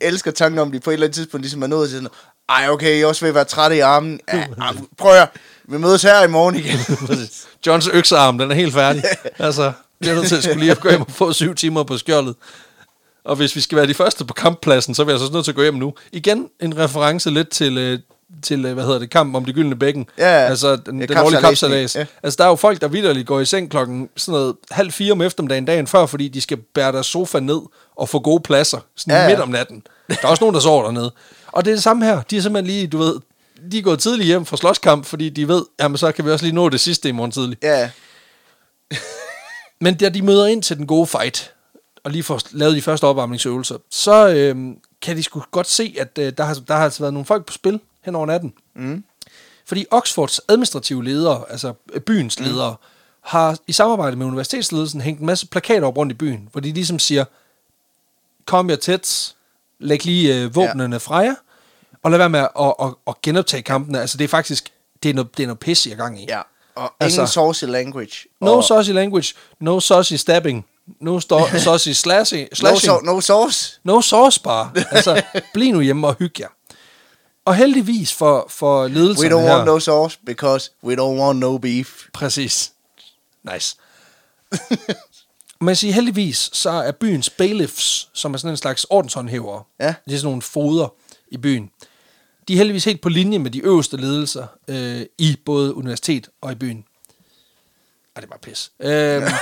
elsker 0.00 0.30
tanken 0.30 0.58
om, 0.58 0.72
de 0.72 0.80
på 0.80 0.90
et 0.90 0.94
eller 0.94 1.06
andet 1.06 1.14
tidspunkt 1.14 1.42
ligesom 1.42 1.62
er 1.62 1.66
nået 1.66 1.88
til 1.88 1.96
sådan, 1.96 2.08
ej 2.48 2.68
okay, 2.68 3.02
er 3.02 3.06
også 3.06 3.26
at 3.26 3.34
være 3.34 3.44
trætte 3.44 3.76
i 3.76 3.80
armen. 3.80 4.20
Ja, 4.32 4.46
ah, 4.60 4.74
prøv 4.98 5.12
at 5.12 5.28
vi 5.64 5.78
mødes 5.78 6.02
her 6.02 6.22
i 6.22 6.28
morgen 6.28 6.56
igen. 6.56 6.78
Johns 7.66 7.88
øksearm, 7.88 8.38
den 8.38 8.50
er 8.50 8.54
helt 8.54 8.74
færdig. 8.74 9.02
altså, 9.38 9.72
vi 10.00 10.08
er 10.08 10.14
nødt 10.14 10.28
til 10.28 10.36
at 10.36 10.42
skulle 10.42 10.60
lige 10.60 10.74
gå 10.74 10.88
hjem 10.88 11.00
og 11.00 11.10
få 11.10 11.32
syv 11.32 11.54
timer 11.54 11.82
på 11.82 11.98
skjoldet. 11.98 12.34
Og 13.24 13.36
hvis 13.36 13.56
vi 13.56 13.60
skal 13.60 13.76
være 13.76 13.86
de 13.86 13.94
første 13.94 14.24
på 14.24 14.34
kamppladsen, 14.34 14.94
så 14.94 15.02
er 15.02 15.06
vi 15.06 15.12
altså 15.12 15.32
nødt 15.32 15.44
til 15.44 15.52
at 15.52 15.56
gå 15.56 15.62
hjem 15.62 15.74
nu. 15.74 15.94
Igen 16.12 16.48
en 16.60 16.78
reference 16.78 17.30
lidt 17.30 17.48
til, 17.48 17.78
øh, 17.78 17.98
til 18.42 18.64
øh, 18.64 18.74
hvad 18.74 18.84
hedder 18.84 18.98
det, 18.98 19.10
kamp 19.10 19.34
om 19.36 19.44
det 19.44 19.54
gyldne 19.54 19.76
bækken. 19.76 20.06
Ja, 20.18 20.24
altså 20.24 20.76
den, 20.76 21.00
ja, 21.00 21.06
den 21.06 21.18
årlige 21.18 21.40
kapsalas. 21.40 21.96
Ja. 21.96 22.06
Altså 22.22 22.36
der 22.36 22.44
er 22.44 22.48
jo 22.48 22.56
folk, 22.56 22.80
der 22.80 22.88
vidderligt 22.88 23.26
går 23.26 23.40
i 23.40 23.44
seng 23.44 23.70
klokken 23.70 24.08
sådan 24.16 24.32
noget 24.40 24.56
halv 24.70 24.92
fire 24.92 25.12
om 25.12 25.22
eftermiddagen 25.22 25.64
dagen 25.64 25.86
før, 25.86 26.06
fordi 26.06 26.28
de 26.28 26.40
skal 26.40 26.56
bære 26.74 26.92
deres 26.92 27.06
sofa 27.06 27.40
ned 27.40 27.60
og 27.96 28.08
få 28.08 28.18
gode 28.18 28.40
pladser, 28.40 28.78
sådan 28.96 29.10
Ja, 29.14 29.16
ja, 29.16 29.22
ja. 29.22 29.28
midt 29.28 29.40
om 29.40 29.48
natten. 29.48 29.82
Der 30.08 30.16
er 30.22 30.28
også 30.28 30.42
nogen, 30.44 30.54
der 30.54 30.60
sover 30.60 30.84
dernede. 30.84 31.12
Og 31.46 31.64
det 31.64 31.70
er 31.70 31.74
det 31.74 31.82
samme 31.82 32.04
her. 32.04 32.22
De 32.30 32.36
er 32.36 32.40
simpelthen 32.40 32.74
lige, 32.74 32.86
du 32.86 32.98
ved, 32.98 33.14
de 33.72 33.78
er 33.78 33.82
gået 33.82 33.98
tidligt 33.98 34.26
hjem 34.26 34.44
fra 34.46 34.56
slåskamp, 34.56 35.06
fordi 35.06 35.28
de 35.28 35.48
ved, 35.48 35.62
jamen 35.80 35.98
så 35.98 36.12
kan 36.12 36.24
vi 36.24 36.30
også 36.30 36.44
lige 36.44 36.54
nå 36.54 36.68
det 36.68 36.80
sidste 36.80 37.08
i 37.08 37.12
morgen 37.12 37.30
tidlig. 37.30 37.58
Ja, 37.62 37.90
Men 39.80 39.94
da 39.94 40.08
de 40.08 40.22
møder 40.22 40.46
ind 40.46 40.62
til 40.62 40.76
den 40.76 40.86
gode 40.86 41.06
fight, 41.06 41.52
og 42.04 42.10
lige 42.10 42.22
får 42.22 42.40
lavet 42.50 42.76
de 42.76 42.82
første 42.82 43.04
opvarmningsøvelser, 43.04 43.78
så 43.90 44.28
øhm, 44.28 44.78
kan 45.02 45.16
de 45.16 45.22
sgu 45.22 45.42
godt 45.50 45.66
se, 45.68 45.94
at 45.98 46.18
øh, 46.18 46.32
der, 46.38 46.44
har, 46.44 46.54
der 46.54 46.74
har 46.74 46.84
altså 46.84 47.00
været 47.02 47.12
nogle 47.12 47.26
folk 47.26 47.46
på 47.46 47.52
spil 47.52 47.80
hen 48.04 48.14
over 48.14 48.26
natten. 48.26 48.52
Mm. 48.74 49.04
Fordi 49.66 49.86
Oxfords 49.90 50.40
administrative 50.48 51.04
ledere, 51.04 51.44
altså 51.50 51.72
øh, 51.92 52.00
byens 52.00 52.40
ledere, 52.40 52.70
mm. 52.70 52.76
har 53.20 53.58
i 53.66 53.72
samarbejde 53.72 54.16
med 54.16 54.26
universitetsledelsen 54.26 55.00
hængt 55.00 55.20
en 55.20 55.26
masse 55.26 55.46
plakater 55.46 55.86
op 55.86 55.96
rundt 55.96 56.12
i 56.12 56.14
byen, 56.14 56.48
hvor 56.52 56.60
de 56.60 56.72
ligesom 56.72 56.98
siger, 56.98 57.24
kom 58.46 58.70
jer 58.70 58.76
tæt, 58.76 59.34
læg 59.78 60.04
lige 60.04 60.42
øh, 60.42 60.54
våbnene 60.54 60.94
ja. 60.94 60.98
fra 60.98 61.16
jer, 61.16 61.34
og 62.02 62.10
lad 62.10 62.18
være 62.18 62.30
med 62.30 62.40
at, 62.40 62.48
at, 62.60 62.74
at, 62.82 62.94
at 63.06 63.14
genoptage 63.22 63.62
kampene. 63.62 64.00
Altså 64.00 64.18
det 64.18 64.24
er 64.24 64.28
faktisk, 64.28 64.72
det 65.02 65.10
er 65.10 65.14
noget, 65.14 65.36
det 65.36 65.42
er 65.42 65.46
noget 65.46 65.58
pis, 65.60 65.86
jeg 65.86 65.92
er 65.92 65.96
gang 65.96 66.22
i. 66.22 66.26
ja. 66.28 66.40
Og 66.74 66.92
Altså- 67.00 67.20
ingen 67.20 67.28
saucy 67.28 67.64
language. 67.64 68.12
No 68.40 68.56
og 68.56 68.64
saucy 68.64 68.90
language, 68.90 69.34
no 69.60 69.80
saucy 69.80 70.14
stabbing, 70.14 70.66
no 71.00 71.20
sto- 71.20 71.58
saucy 71.58 71.92
slashing, 71.92 72.48
no, 72.50 72.54
slashing. 72.54 72.80
so, 72.90 72.98
no 73.00 73.20
sauce. 73.20 73.80
No 73.84 74.00
sauce 74.00 74.40
bare. 74.40 74.70
Altså, 74.90 75.22
bliv 75.54 75.72
nu 75.72 75.80
hjemme 75.80 76.06
og 76.06 76.16
hygge 76.18 76.42
jer. 76.42 76.48
Og 77.44 77.54
heldigvis 77.56 78.12
for, 78.14 78.46
for 78.50 78.88
ledelsen 78.88 79.26
We 79.26 79.32
don't 79.34 79.40
her... 79.40 79.54
want 79.54 79.66
no 79.66 79.78
sauce, 79.78 80.18
because 80.26 80.70
we 80.84 80.94
don't 80.94 81.20
want 81.20 81.38
no 81.38 81.58
beef. 81.58 81.88
Præcis. 82.12 82.72
Nice. 83.52 83.76
Man 85.60 85.76
siger 85.76 85.92
heldigvis, 85.94 86.50
så 86.52 86.70
er 86.70 86.92
byens 86.92 87.30
bailiffs, 87.30 88.08
som 88.12 88.34
er 88.34 88.38
sådan 88.38 88.50
en 88.50 88.56
slags 88.56 88.86
ordenshåndhævere, 88.90 89.62
Ja. 89.80 89.94
det 90.04 90.14
er 90.14 90.18
sådan 90.18 90.24
nogle 90.26 90.42
foder 90.42 90.94
i 91.28 91.36
byen, 91.36 91.70
de 92.48 92.52
er 92.52 92.56
heldigvis 92.56 92.84
helt 92.84 93.00
på 93.00 93.08
linje 93.08 93.38
med 93.38 93.50
de 93.50 93.58
øverste 93.64 93.96
ledelser 93.96 94.46
øh, 94.68 95.02
i 95.18 95.36
både 95.44 95.74
universitet 95.74 96.28
og 96.40 96.52
i 96.52 96.54
byen. 96.54 96.84
Ej, 98.16 98.20
det 98.20 98.30
var 98.30 98.38
pis. 98.42 98.72
Øhm, 98.80 99.24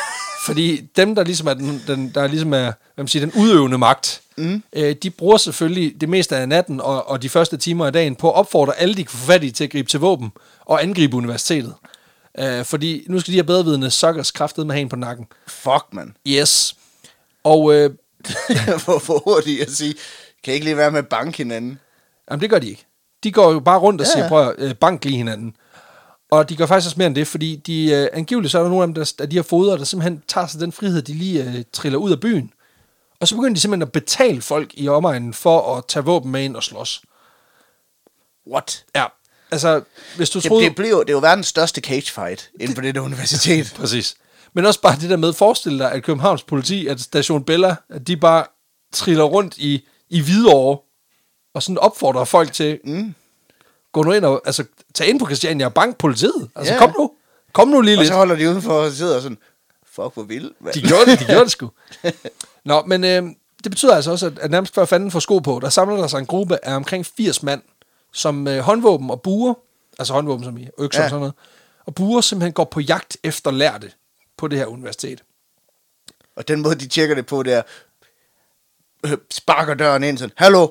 fordi 0.47 0.81
dem, 0.97 1.15
der 1.15 1.25
ligesom 1.25 1.47
er, 1.47 1.55
den, 1.55 1.83
den, 1.87 2.13
der 2.15 2.27
ligesom 2.27 2.53
er 2.53 2.73
hvad 2.95 3.05
man 3.05 3.09
siger, 3.09 3.27
den 3.27 3.43
udøvende 3.43 3.79
magt, 3.79 4.21
mm. 4.37 4.63
øh, 4.73 4.95
de 5.03 5.11
bruger 5.11 5.37
selvfølgelig 5.37 6.01
det 6.01 6.09
meste 6.09 6.37
af 6.37 6.49
natten 6.49 6.81
og, 6.81 7.09
og 7.09 7.23
de 7.23 7.29
første 7.29 7.57
timer 7.57 7.87
af 7.87 7.93
dagen 7.93 8.17
på 8.17 8.31
at 8.31 8.37
opfordre 8.37 8.77
alle, 8.77 8.95
de 8.95 9.05
kan 9.05 9.11
få 9.11 9.27
fat 9.27 9.45
i 9.45 9.51
til 9.51 9.65
at 9.65 9.71
gribe 9.71 9.89
til 9.89 10.01
våben 10.01 10.33
og 10.61 10.83
angribe 10.83 11.17
universitetet. 11.17 11.75
Øh, 12.39 12.65
fordi 12.65 13.05
nu 13.09 13.21
skal 13.21 13.33
de 13.33 13.39
her 13.39 13.43
bedrevidende 13.43 13.91
suckers 13.91 14.31
kraftet 14.31 14.67
med 14.67 14.75
have 14.75 14.83
en 14.83 14.89
på 14.89 14.97
nakken. 14.97 15.27
Fuck, 15.47 15.85
man. 15.93 16.17
Yes. 16.29 16.77
Og 17.45 17.75
øh, 17.75 17.91
Hvor 18.85 18.99
for 18.99 19.23
hurtigt 19.25 19.63
at 19.63 19.71
sige, 19.71 19.95
kan 20.45 20.53
I 20.53 20.55
ikke 20.55 20.65
lige 20.65 20.77
være 20.77 20.91
med 20.91 20.99
at 20.99 21.09
banke 21.09 21.37
hinanden? 21.39 21.79
Jamen, 22.31 22.41
det 22.41 22.51
gør 22.51 22.59
de 22.59 22.69
ikke. 22.69 22.87
De 23.25 23.33
går 23.33 23.53
jo 23.53 23.61
bare 23.61 23.79
rundt 23.79 24.01
og 24.01 24.07
Ja, 24.07 24.13
siger, 24.13 24.29
prøv 24.29 24.49
at 24.49 24.55
øh, 24.59 24.75
bank 24.75 25.05
lige 25.05 25.17
hinanden. 25.17 25.55
Og 26.31 26.49
de 26.49 26.57
gør 26.57 26.67
faktisk 26.67 26.87
også 26.87 26.99
mere 26.99 27.07
end 27.07 27.15
det, 27.15 27.27
fordi 27.27 27.57
de, 27.57 27.85
øh, 27.93 28.09
angiveligt 28.13 28.53
så 28.53 28.59
er 28.59 28.63
der 28.63 28.69
nogle 28.71 28.83
af 28.83 28.95
dem, 28.95 29.05
der, 29.19 29.27
de 29.27 29.37
her 29.37 29.43
foder, 29.43 29.77
der 29.77 29.85
simpelthen 29.85 30.23
tager 30.29 30.47
sig 30.47 30.61
den 30.61 30.73
frihed, 30.73 31.03
de 31.03 31.13
lige 31.15 31.45
øh, 31.45 31.65
triller 31.73 31.99
ud 31.99 32.11
af 32.13 32.21
byen. 32.21 32.53
Og 33.21 33.29
så 33.29 33.35
begynder 33.35 33.55
de 33.55 33.61
simpelthen 33.61 33.83
at 33.83 33.93
betale 33.93 34.41
folk 34.43 34.71
i 34.75 34.89
omegnen 34.89 35.35
for 35.35 35.77
at 35.77 35.85
tage 35.89 36.05
våben 36.05 36.33
med 36.33 36.45
ind 36.45 36.57
og 36.57 36.63
slås. 36.63 37.03
What? 38.53 38.85
Ja, 38.97 39.05
altså, 39.51 39.83
hvis 40.17 40.31
du 40.31 40.39
Det, 40.39 40.49
troede... 40.49 40.65
det, 40.65 40.75
bliver, 40.75 40.91
jo- 40.91 41.01
det 41.03 41.09
er 41.09 41.13
jo 41.13 41.19
verdens 41.19 41.47
største 41.47 41.81
cage 41.81 42.13
fight 42.13 42.51
inden 42.61 42.75
for 42.75 42.83
det 42.83 42.95
der 42.95 43.01
universitet. 43.01 43.73
Præcis. 43.81 44.15
Men 44.53 44.67
også 44.67 44.81
bare 44.81 44.97
det 45.01 45.11
der 45.11 45.17
med, 45.17 45.33
forestil 45.33 45.79
dig, 45.79 45.93
at 45.93 46.03
Københavns 46.03 46.43
politi, 46.43 46.87
at 46.87 47.01
Station 47.01 47.45
Bella, 47.45 47.77
at 47.89 48.07
de 48.07 48.17
bare 48.17 48.45
triller 48.93 49.25
rundt 49.25 49.59
i, 49.59 49.87
i 50.11 50.21
Hvidovre, 50.21 50.79
og 51.55 51.63
sådan 51.63 51.79
opfordrer 51.79 52.25
folk 52.25 52.53
til, 52.53 52.79
mm. 52.85 53.15
Gå 53.93 54.03
nu 54.03 54.13
ind 54.13 54.25
og, 54.25 54.43
altså, 54.45 54.65
tag 54.95 55.09
ind 55.09 55.19
på 55.21 55.27
Christiania 55.27 55.67
og 55.67 55.75
bank 55.75 55.99
politiet. 55.99 56.51
Altså, 56.57 56.73
Ja. 56.73 56.79
kom 56.79 56.95
nu. 56.99 57.13
Kom 57.53 57.69
nu 57.69 57.81
lige 57.81 57.95
Og 57.97 57.99
lidt. 57.99 58.09
så 58.09 58.15
holder 58.15 58.37
de 58.37 58.49
udenfor 58.49 58.73
og 58.73 58.93
sidder 58.93 59.21
sådan, 59.21 59.39
fuck 59.87 60.15
hvor 60.15 60.23
vildt. 60.23 60.61
mand." 60.61 60.75
De 60.75 60.81
gjorde 60.89 61.11
det, 61.11 61.19
de 61.21 61.25
gjorde 61.25 61.45
det 61.45 61.51
sgu. 61.53 61.71
Nå, 62.65 62.83
men 62.87 63.05
øh, 63.05 63.23
det 63.65 63.71
betyder 63.73 63.95
altså 63.97 64.11
også, 64.11 64.27
at, 64.27 64.39
at 64.39 64.51
nærmest 64.51 64.75
før 64.75 64.85
fanden 64.85 65.11
får 65.11 65.21
sko 65.21 65.39
på, 65.39 65.59
der 65.63 65.69
samler 65.69 65.97
der 65.97 66.07
sig 66.07 66.19
en 66.19 66.27
gruppe 66.27 66.65
af 66.65 66.75
omkring 66.77 67.07
80 67.07 67.43
mand, 67.43 67.63
som 68.13 68.49
øh, 68.49 68.59
håndvåben 68.59 69.11
og 69.11 69.23
buer, 69.23 69.55
altså 69.99 70.13
håndvåben 70.15 70.45
som 70.45 70.59
i 70.59 70.69
økser. 70.79 71.01
Ja. 71.01 71.05
og 71.05 71.11
sådan 71.11 71.21
noget, 71.21 71.35
og 71.87 71.95
buer 71.95 72.21
simpelthen 72.21 72.53
går 72.53 72.65
på 72.65 72.81
jagt 72.81 73.17
efter 73.25 73.51
lærte 73.51 73.93
på 74.37 74.49
det 74.49 74.59
her 74.59 74.67
universitet. 74.67 75.23
Og 76.37 76.49
den 76.49 76.61
måde, 76.63 76.75
de 76.75 76.89
tjekker 76.89 77.15
det 77.15 77.27
på, 77.27 77.43
det 77.43 77.53
er, 77.53 77.63
øh, 79.07 79.17
sparker 79.31 79.75
døren 79.75 80.05
ind 80.05 80.19
sådan, 80.19 80.33
hallo, 80.37 80.69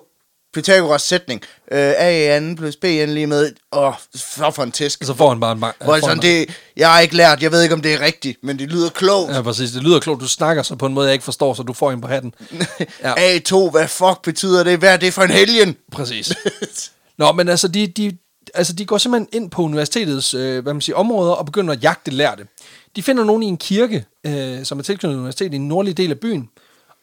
Pythagoras 0.53 1.01
sætning, 1.01 1.41
øh, 1.71 1.93
A 1.97 2.09
i 2.09 2.23
anden 2.23 2.55
plus 2.55 2.75
B 2.75 2.83
i 2.83 2.99
anden 2.99 3.13
lige 3.13 3.27
med, 3.27 3.51
åh, 3.71 3.93
så 4.15 4.51
for 4.51 4.63
en 4.63 4.71
tæsk. 4.71 5.03
Så 5.03 5.13
får 5.13 5.29
han 5.29 5.39
bare 5.39 5.51
en 5.51 5.59
bank. 5.59 5.75
Hvor 5.83 5.99
sådan, 5.99 6.21
det, 6.21 6.49
jeg 6.77 6.91
har 6.91 6.99
ikke 6.99 7.15
lært, 7.15 7.43
jeg 7.43 7.51
ved 7.51 7.63
ikke, 7.63 7.75
om 7.75 7.81
det 7.81 7.93
er 7.93 8.01
rigtigt, 8.01 8.37
men 8.43 8.59
det 8.59 8.69
lyder 8.69 8.89
klogt. 8.89 9.33
Ja, 9.33 9.41
præcis. 9.41 9.71
Det 9.71 9.83
lyder 9.83 9.99
klogt. 9.99 10.21
Du 10.21 10.27
snakker 10.27 10.63
så 10.63 10.75
på 10.75 10.85
en 10.85 10.93
måde, 10.93 11.07
jeg 11.07 11.13
ikke 11.13 11.25
forstår, 11.25 11.53
så 11.53 11.63
du 11.63 11.73
får 11.73 11.91
en 11.91 12.01
på 12.01 12.07
hatten. 12.07 12.33
Ja. 13.03 13.37
A2, 13.37 13.71
hvad 13.71 13.87
fuck 13.87 14.21
betyder 14.23 14.63
det? 14.63 14.79
Hvad 14.79 14.93
er 14.93 14.97
det 14.97 15.13
for 15.13 15.21
en 15.21 15.31
helgen? 15.31 15.75
Præcis. 15.91 16.33
Nå, 17.17 17.31
men 17.31 17.49
altså, 17.49 17.67
de, 17.67 17.87
de, 17.87 18.17
altså, 18.53 18.73
de 18.73 18.85
går 18.85 18.97
simpelthen 18.97 19.41
ind 19.41 19.51
på 19.51 19.61
universitetets 19.61 20.33
øh, 20.33 20.63
hvad 20.63 20.73
man 20.73 20.81
siger, 20.81 20.95
områder 20.95 21.31
og 21.31 21.45
begynder 21.45 21.73
at 21.73 21.83
jagte 21.83 22.11
lærte. 22.11 22.47
De 22.95 23.03
finder 23.03 23.23
nogen 23.23 23.43
i 23.43 23.45
en 23.45 23.57
kirke, 23.57 24.05
øh, 24.25 24.65
som 24.65 24.79
er 24.79 24.83
tilknyttet 24.83 25.17
universitetet 25.17 25.53
i 25.53 25.57
den 25.57 25.67
nordlige 25.67 25.93
del 25.93 26.11
af 26.11 26.19
byen, 26.19 26.49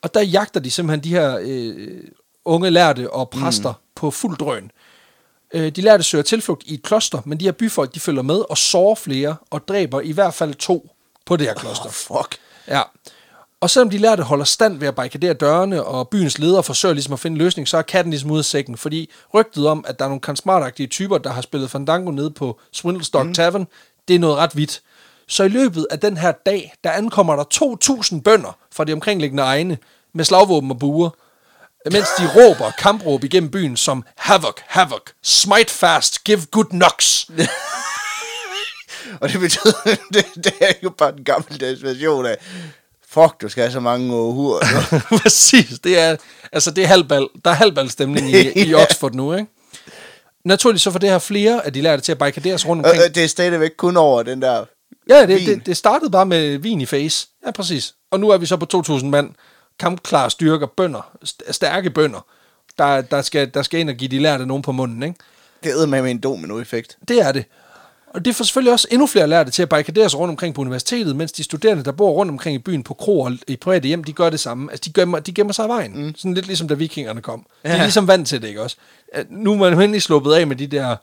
og 0.02 0.14
der 0.14 0.20
jagter 0.20 0.60
de 0.60 0.70
simpelthen 0.70 1.04
de 1.04 1.10
her 1.10 1.38
øh, 1.42 2.00
unge 2.46 2.70
lærte 2.70 3.12
og 3.12 3.30
præster 3.30 3.72
mm. 3.72 3.78
på 3.94 4.10
fuld 4.10 4.36
drøn. 4.36 4.70
Øh, 5.54 5.70
de 5.70 5.80
lærte 5.80 6.02
søger 6.02 6.22
tilflugt 6.22 6.62
i 6.66 6.74
et 6.74 6.82
kloster, 6.82 7.20
men 7.24 7.40
de 7.40 7.44
her 7.44 7.52
byfolk, 7.52 7.94
de 7.94 8.00
følger 8.00 8.22
med 8.22 8.42
og 8.50 8.58
sårer 8.58 8.94
flere 8.94 9.36
og 9.50 9.68
dræber 9.68 10.00
i 10.00 10.12
hvert 10.12 10.34
fald 10.34 10.54
to 10.54 10.90
på 11.26 11.36
det 11.36 11.46
her 11.46 11.54
kloster. 11.54 11.86
Oh, 11.86 11.92
fuck. 11.92 12.38
Ja. 12.68 12.82
Og 13.60 13.70
selvom 13.70 13.90
de 13.90 13.98
lærte 13.98 14.22
holder 14.22 14.44
stand 14.44 14.78
ved 14.78 14.88
at 14.88 14.94
barrikadere 14.94 15.32
dørene, 15.32 15.84
og 15.84 16.08
byens 16.08 16.38
ledere 16.38 16.62
forsøger 16.62 16.92
ligesom 16.92 17.12
at 17.12 17.20
finde 17.20 17.34
en 17.34 17.38
løsning, 17.38 17.68
så 17.68 17.76
er 17.76 17.82
katten 17.82 18.10
ligesom 18.10 18.30
ude 18.30 18.38
af 18.38 18.44
sækken, 18.44 18.76
fordi 18.76 19.10
rygtet 19.34 19.66
om, 19.66 19.84
at 19.88 19.98
der 19.98 20.04
er 20.04 20.08
nogle 20.08 20.20
kansmartagtige 20.20 20.86
typer, 20.86 21.18
der 21.18 21.30
har 21.30 21.40
spillet 21.40 21.70
Fandango 21.70 22.10
nede 22.10 22.30
på 22.30 22.60
Swindlestock 22.72 23.26
mm. 23.26 23.34
Tavern, 23.34 23.66
det 24.08 24.14
er 24.14 24.18
noget 24.18 24.36
ret 24.36 24.56
vidt. 24.56 24.82
Så 25.28 25.44
i 25.44 25.48
løbet 25.48 25.86
af 25.90 26.00
den 26.00 26.16
her 26.16 26.32
dag, 26.32 26.74
der 26.84 26.90
ankommer 26.90 27.36
der 27.36 27.44
2.000 28.14 28.20
bønder 28.20 28.56
fra 28.72 28.84
de 28.84 28.92
omkringliggende 28.92 29.42
egne 29.42 29.78
med 30.12 30.24
slagvåben 30.24 30.70
og 30.70 30.78
buer, 30.78 31.10
mens 31.92 32.08
de 32.18 32.30
råber 32.36 32.70
kampråb 32.78 33.24
igennem 33.24 33.50
byen 33.50 33.76
som 33.76 34.04
Havoc, 34.16 34.54
Havoc, 34.66 35.02
Smite 35.22 35.70
fast, 35.72 36.24
give 36.24 36.40
good 36.50 36.64
knocks. 36.70 37.26
Og 39.20 39.28
det 39.32 39.40
betyder, 39.40 39.72
det, 40.14 40.24
det 40.44 40.52
er 40.60 40.72
jo 40.82 40.90
bare 40.90 41.12
den 41.12 41.24
gammeldags 41.24 41.82
version 41.82 42.26
af, 42.26 42.36
fuck, 43.08 43.40
du 43.42 43.48
skal 43.48 43.62
have 43.62 43.72
så 43.72 43.80
mange 43.80 44.08
hur. 44.10 44.62
Præcis, 45.22 45.78
det 45.84 45.98
er, 45.98 46.16
altså 46.52 46.70
det 46.70 46.84
er 46.84 46.88
halvbal, 46.88 47.28
der 47.44 47.50
er 47.50 47.54
halvbalstemning 47.54 48.30
i, 48.34 48.62
i 48.68 48.74
Oxford 48.74 49.14
nu, 49.14 49.34
ikke? 49.34 49.46
Naturligvis 50.44 50.82
så 50.82 50.90
får 50.90 50.98
det 50.98 51.10
her 51.10 51.18
flere 51.18 51.66
af 51.66 51.72
de 51.72 51.80
lærte 51.82 52.02
til 52.02 52.12
at 52.12 52.18
barrikadere 52.18 52.58
sig 52.58 52.68
rundt 52.68 52.86
Og 52.86 52.92
omkring. 52.92 53.14
det 53.14 53.24
er 53.24 53.28
stadigvæk 53.28 53.70
kun 53.78 53.96
over 53.96 54.22
den 54.22 54.42
der... 54.42 54.64
Ja, 55.08 55.20
det, 55.20 55.28
vin. 55.28 55.46
det, 55.48 55.66
det 55.66 55.76
startede 55.76 56.10
bare 56.10 56.26
med 56.26 56.58
vin 56.58 56.80
i 56.80 56.86
face. 56.86 57.28
Ja, 57.46 57.50
præcis. 57.50 57.94
Og 58.12 58.20
nu 58.20 58.28
er 58.30 58.36
vi 58.38 58.46
så 58.46 58.56
på 58.56 58.82
2.000 58.88 59.04
mand. 59.04 59.30
Kampklare 59.78 60.30
styrker, 60.30 60.66
bønder, 60.66 61.10
st- 61.24 61.52
stærke 61.52 61.90
bønder, 61.90 62.26
der, 62.78 63.00
der, 63.00 63.22
skal, 63.22 63.50
der 63.54 63.62
skal 63.62 63.80
ind 63.80 63.90
og 63.90 63.96
give 63.96 64.08
de 64.10 64.18
lærte 64.18 64.46
nogen 64.46 64.62
på 64.62 64.72
munden, 64.72 65.02
ikke? 65.02 65.14
Det 65.64 65.82
er 65.82 65.86
med 65.86 66.02
med 66.02 66.10
en 66.10 66.18
domino-effekt. 66.18 66.98
Det 67.08 67.20
er 67.20 67.32
det. 67.32 67.44
Og 68.14 68.24
det 68.24 68.36
får 68.36 68.44
selvfølgelig 68.44 68.72
også 68.72 68.88
endnu 68.90 69.06
flere 69.06 69.26
lærte 69.26 69.50
til 69.50 69.62
at 69.62 69.68
barrikadere 69.68 70.10
sig 70.10 70.20
rundt 70.20 70.30
omkring 70.30 70.54
på 70.54 70.60
universitetet, 70.60 71.16
mens 71.16 71.32
de 71.32 71.42
studerende, 71.44 71.84
der 71.84 71.92
bor 71.92 72.10
rundt 72.10 72.30
omkring 72.30 72.54
i 72.54 72.58
byen 72.58 72.82
på 72.82 72.94
kroer 72.94 73.30
og 73.30 73.36
i 73.48 73.56
private 73.56 73.88
hjem, 73.88 74.04
de 74.04 74.12
gør 74.12 74.30
det 74.30 74.40
samme. 74.40 74.70
Altså, 74.70 74.82
de 74.88 75.00
gemmer, 75.00 75.18
de 75.18 75.32
gemmer 75.32 75.52
sig 75.52 75.64
i 75.64 75.68
vejen. 75.68 76.06
Mm. 76.06 76.14
Sådan 76.16 76.34
lidt 76.34 76.46
ligesom 76.46 76.68
da 76.68 76.74
vikingerne 76.74 77.22
kom. 77.22 77.40
De 77.62 77.68
er 77.68 77.76
Ja. 77.76 77.82
ligesom 77.82 78.08
vant 78.08 78.28
til 78.28 78.42
det, 78.42 78.48
ikke 78.48 78.62
også? 78.62 78.76
Nu 79.30 79.52
er 79.52 79.56
man 79.56 79.72
jo 79.72 79.80
endelig 79.80 80.02
sluppet 80.02 80.32
af 80.32 80.46
med 80.46 80.56
de 80.56 80.66
der 80.66 80.96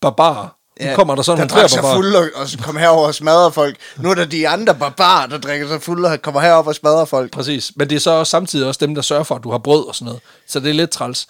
barbarer. 0.00 0.57
Nu 0.80 0.94
kommer 0.94 1.14
der 1.14 1.22
sådan 1.22 1.48
der 1.48 1.54
nogle 1.54 1.68
flere 1.68 1.82
barbarer. 1.82 1.96
fuld 1.96 2.14
og, 2.14 2.30
og 2.34 2.64
kommer 2.64 2.80
herover 2.80 3.06
og 3.06 3.14
smadrer 3.14 3.50
folk. 3.50 3.76
Nu 3.96 4.10
er 4.10 4.14
der 4.14 4.24
de 4.24 4.48
andre 4.48 4.74
barbarer, 4.74 5.26
der 5.26 5.38
drikker 5.38 5.68
sig 5.68 5.82
fuld 5.82 6.04
og 6.04 6.22
kommer 6.22 6.40
herop 6.40 6.66
og 6.66 6.74
smadrer 6.74 7.04
folk. 7.04 7.32
Præcis. 7.32 7.72
Men 7.76 7.90
det 7.90 7.96
er 7.96 8.00
så 8.00 8.10
også 8.10 8.30
samtidig 8.30 8.66
også 8.66 8.86
dem, 8.86 8.94
der 8.94 9.02
sørger 9.02 9.22
for, 9.22 9.34
at 9.34 9.44
du 9.44 9.50
har 9.50 9.58
brød 9.58 9.88
og 9.88 9.94
sådan 9.94 10.06
noget. 10.06 10.20
Så 10.46 10.60
det 10.60 10.70
er 10.70 10.74
lidt 10.74 10.90
træls. 10.90 11.28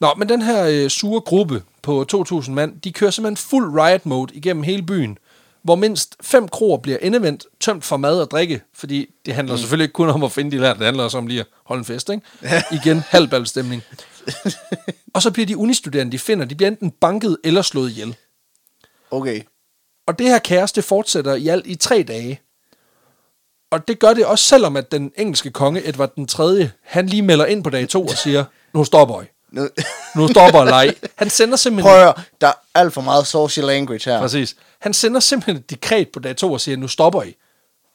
Nå, 0.00 0.14
men 0.16 0.28
den 0.28 0.42
her 0.42 0.66
øh, 0.66 0.90
sure 0.90 1.20
gruppe 1.20 1.62
på 1.82 2.06
2.000 2.14 2.50
mand, 2.50 2.80
de 2.80 2.92
kører 2.92 3.10
simpelthen 3.10 3.36
fuld 3.36 3.80
riot 3.80 4.06
mode 4.06 4.34
igennem 4.34 4.62
hele 4.62 4.82
byen, 4.82 5.18
hvor 5.62 5.74
mindst 5.74 6.16
fem 6.22 6.48
kroer 6.48 6.78
bliver 6.78 6.98
endevendt, 7.02 7.46
tømt 7.60 7.84
for 7.84 7.96
mad 7.96 8.20
og 8.20 8.30
drikke, 8.30 8.60
fordi 8.74 9.06
det 9.26 9.34
handler 9.34 9.54
mm. 9.54 9.58
selvfølgelig 9.58 9.84
ikke 9.84 9.92
kun 9.92 10.08
om 10.08 10.22
at 10.22 10.32
finde 10.32 10.50
de 10.50 10.58
lærte, 10.58 10.78
det 10.78 10.86
handler 10.86 11.04
også 11.04 11.18
om 11.18 11.26
lige 11.26 11.40
at 11.40 11.46
holde 11.64 11.78
en 11.78 11.84
fest, 11.84 12.10
ikke? 12.10 12.22
Igen, 12.82 13.02
halvbalstemning. 13.08 13.82
og 15.14 15.22
så 15.22 15.30
bliver 15.30 15.46
de 15.46 15.56
unistuderende, 15.56 16.12
de 16.12 16.18
finder, 16.18 16.44
de 16.44 16.54
bliver 16.54 16.68
enten 16.68 16.90
banket 16.90 17.36
eller 17.44 17.62
slået 17.62 17.90
ihjel. 17.90 18.16
Okay. 19.10 19.42
Og 20.06 20.18
det 20.18 20.26
her 20.26 20.38
kaos, 20.38 20.72
det 20.72 20.84
fortsætter 20.84 21.34
i 21.34 21.48
alt 21.48 21.66
i 21.66 21.74
tre 21.74 22.02
dage. 22.02 22.40
Og 23.70 23.88
det 23.88 23.98
gør 23.98 24.14
det 24.14 24.26
også 24.26 24.44
selvom, 24.44 24.76
at 24.76 24.92
den 24.92 25.12
engelske 25.16 25.50
konge, 25.50 25.88
Edvard 25.88 26.14
den 26.14 26.26
3., 26.26 26.70
han 26.82 27.06
lige 27.06 27.22
melder 27.22 27.46
ind 27.46 27.64
på 27.64 27.70
dag 27.70 27.88
to 27.88 28.02
og 28.02 28.10
siger, 28.10 28.44
nu 28.74 28.84
stopper 28.84 29.22
I. 29.22 29.24
Nu, 29.52 29.68
Nu 30.16 30.28
stopper 30.28 30.64
leg. 30.64 30.94
Han 31.16 31.30
sender 31.30 31.56
simpelthen... 31.56 31.90
prøv 31.92 32.08
at 32.08 32.14
der 32.40 32.46
er 32.46 32.52
alt 32.74 32.92
for 32.92 33.00
meget 33.00 33.26
social 33.26 33.66
language 33.66 34.10
her. 34.10 34.20
Præcis. 34.20 34.56
Han 34.80 34.94
sender 34.94 35.20
simpelthen 35.20 35.56
et 35.56 35.70
dekret 35.70 36.08
på 36.08 36.20
dag 36.20 36.36
to 36.36 36.52
og 36.52 36.60
siger, 36.60 36.76
nu 36.76 36.88
stopper 36.88 37.22
I. 37.22 37.36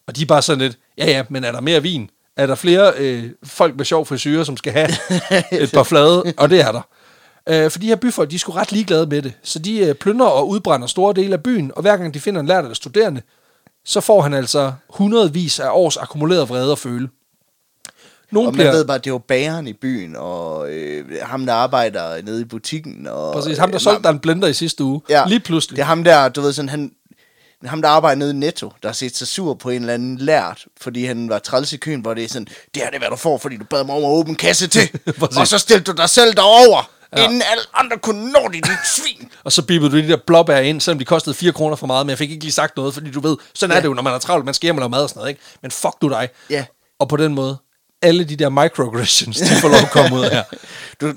Og 0.07 0.16
de 0.16 0.22
er 0.22 0.26
bare 0.26 0.41
sådan 0.41 0.59
lidt, 0.61 0.78
ja 0.97 1.05
ja, 1.05 1.24
men 1.30 1.43
er 1.43 1.51
der 1.51 1.61
mere 1.61 1.82
vin? 1.82 2.09
Er 2.38 2.45
der 2.47 2.55
flere 2.55 2.93
øh, 2.97 3.30
folk 3.43 3.76
med 3.76 3.86
sjov 3.86 4.05
frisyrer, 4.05 4.43
som 4.43 4.57
skal 4.57 4.74
have 4.74 4.89
et 5.64 5.72
par 5.74 5.84
flade? 5.84 6.34
Og 6.38 6.49
det 6.49 6.61
er 6.61 6.72
der. 6.72 6.82
Øh, 7.49 7.71
for 7.71 7.79
de 7.79 7.87
her 7.87 7.95
byfolk, 7.95 8.29
de 8.29 8.35
er 8.35 8.39
sgu 8.39 8.51
ret 8.51 8.71
ligeglade 8.71 9.05
med 9.05 9.21
det. 9.21 9.33
Så 9.43 9.59
de 9.59 9.79
øh, 9.79 9.95
plyndrer 9.95 10.27
og 10.27 10.49
udbrænder 10.49 10.87
store 10.87 11.13
dele 11.13 11.33
af 11.33 11.43
byen, 11.43 11.71
og 11.75 11.81
hver 11.81 11.97
gang 11.97 12.13
de 12.13 12.19
finder 12.19 12.41
en 12.41 12.47
lærte 12.47 12.65
eller 12.65 12.75
studerende, 12.75 13.21
så 13.85 14.01
får 14.01 14.21
han 14.21 14.33
altså 14.33 14.73
hundredvis 14.89 15.59
af 15.59 15.69
års 15.71 15.97
akkumuleret 15.97 16.49
vrede 16.49 16.71
og 16.71 16.77
føle. 16.77 17.09
Nogle 18.31 18.49
Og 18.49 18.55
man 18.55 18.65
ved 18.65 18.85
bare, 18.85 18.97
at 18.97 19.03
det 19.03 19.09
er 19.09 19.13
jo 19.13 19.17
bageren 19.17 19.67
i 19.67 19.73
byen, 19.73 20.15
og 20.15 20.71
øh, 20.71 21.05
ham, 21.21 21.45
der 21.45 21.53
arbejder 21.53 22.21
nede 22.21 22.41
i 22.41 22.45
butikken. 22.45 23.07
Og, 23.07 23.33
Præcis, 23.33 23.57
ham 23.57 23.69
der 23.69 23.77
øh, 23.77 23.81
solgte 23.81 24.03
dig 24.03 24.09
en 24.09 24.19
blender 24.19 24.47
i 24.47 24.53
sidste 24.53 24.83
uge. 24.83 25.01
Ja, 25.09 25.23
Lige 25.27 25.39
pludselig. 25.39 25.75
Det 25.75 25.81
er 25.81 25.85
ham 25.85 26.03
der, 26.03 26.29
du 26.29 26.41
ved 26.41 26.53
sådan, 26.53 26.69
han, 26.69 26.91
ham 27.65 27.81
der 27.81 27.89
arbejder 27.89 28.19
nede 28.19 28.31
i 28.31 28.33
Netto, 28.33 28.71
der 28.81 28.87
har 28.89 28.93
set 28.93 29.15
sig 29.15 29.27
sur 29.27 29.53
på 29.53 29.69
en 29.69 29.81
eller 29.81 29.93
anden 29.93 30.17
lært, 30.17 30.65
fordi 30.81 31.05
han 31.05 31.29
var 31.29 31.39
træls 31.39 31.73
i 31.73 31.77
køen, 31.77 32.01
hvor 32.01 32.13
det 32.13 32.23
er 32.23 32.27
sådan, 32.27 32.45
det 32.45 32.81
her 32.81 32.85
det 32.85 32.95
er, 32.95 32.99
hvad 32.99 33.09
du 33.09 33.15
får, 33.15 33.37
fordi 33.37 33.57
du 33.57 33.65
bad 33.69 33.83
mig 33.83 33.95
om 33.95 34.03
at 34.03 34.09
åbne 34.09 34.35
kasse 34.35 34.67
til, 34.67 34.89
og 35.39 35.47
så 35.47 35.57
stillede 35.57 35.83
du 35.83 35.91
dig 35.91 36.09
selv 36.09 36.33
derover, 36.33 36.89
ja. 37.18 37.24
inden 37.24 37.41
alle 37.51 37.64
andre 37.74 37.97
kunne 37.97 38.32
nå 38.32 38.47
det, 38.53 38.66
dit 38.66 38.78
svin. 38.95 39.32
Og 39.43 39.51
så 39.51 39.61
bippede 39.61 39.91
du 39.91 39.97
de 39.97 40.07
der 40.07 40.18
blåbær 40.28 40.57
ind, 40.57 40.82
selvom 40.82 40.99
de 40.99 41.05
kostede 41.05 41.36
4 41.36 41.51
kroner 41.51 41.76
for 41.76 41.88
meget, 41.88 42.05
men 42.05 42.09
jeg 42.09 42.18
fik 42.18 42.32
ikke 42.32 42.43
lige 42.43 42.51
sagt 42.53 42.78
noget, 42.78 42.93
fordi 42.93 43.11
du 43.11 43.20
ved, 43.20 43.38
sådan 43.53 43.72
ja. 43.72 43.78
er 43.78 43.82
det 43.82 43.88
jo, 43.88 43.93
når 43.93 44.01
man 44.01 44.14
er 44.14 44.20
travlt, 44.20 44.45
man 44.45 44.53
skal 44.53 44.68
hjem 44.68 44.78
og 44.78 44.91
mad 44.91 45.03
og 45.03 45.09
sådan 45.09 45.20
noget, 45.20 45.30
ikke? 45.30 45.41
Men 45.61 45.72
fuck 45.72 46.01
du 46.01 46.09
dig. 46.09 46.30
Ja. 46.49 46.66
Og 46.99 47.09
på 47.09 47.18
den 47.18 47.34
måde, 47.34 47.57
alle 48.01 48.24
de 48.24 48.36
der 48.36 48.49
microaggressions, 48.49 49.38
de 49.38 49.55
får 49.61 49.68
lov 49.68 49.80
at 49.80 49.91
komme 49.91 50.16
ud 50.16 50.24
her. 50.24 50.43
Du, 51.01 51.11
du 51.11 51.14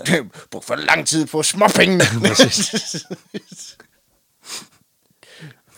brugte 0.51 0.67
for 0.67 0.75
lang 0.75 1.07
tid 1.07 1.27
på 1.27 1.43
småpengene. 1.43 2.05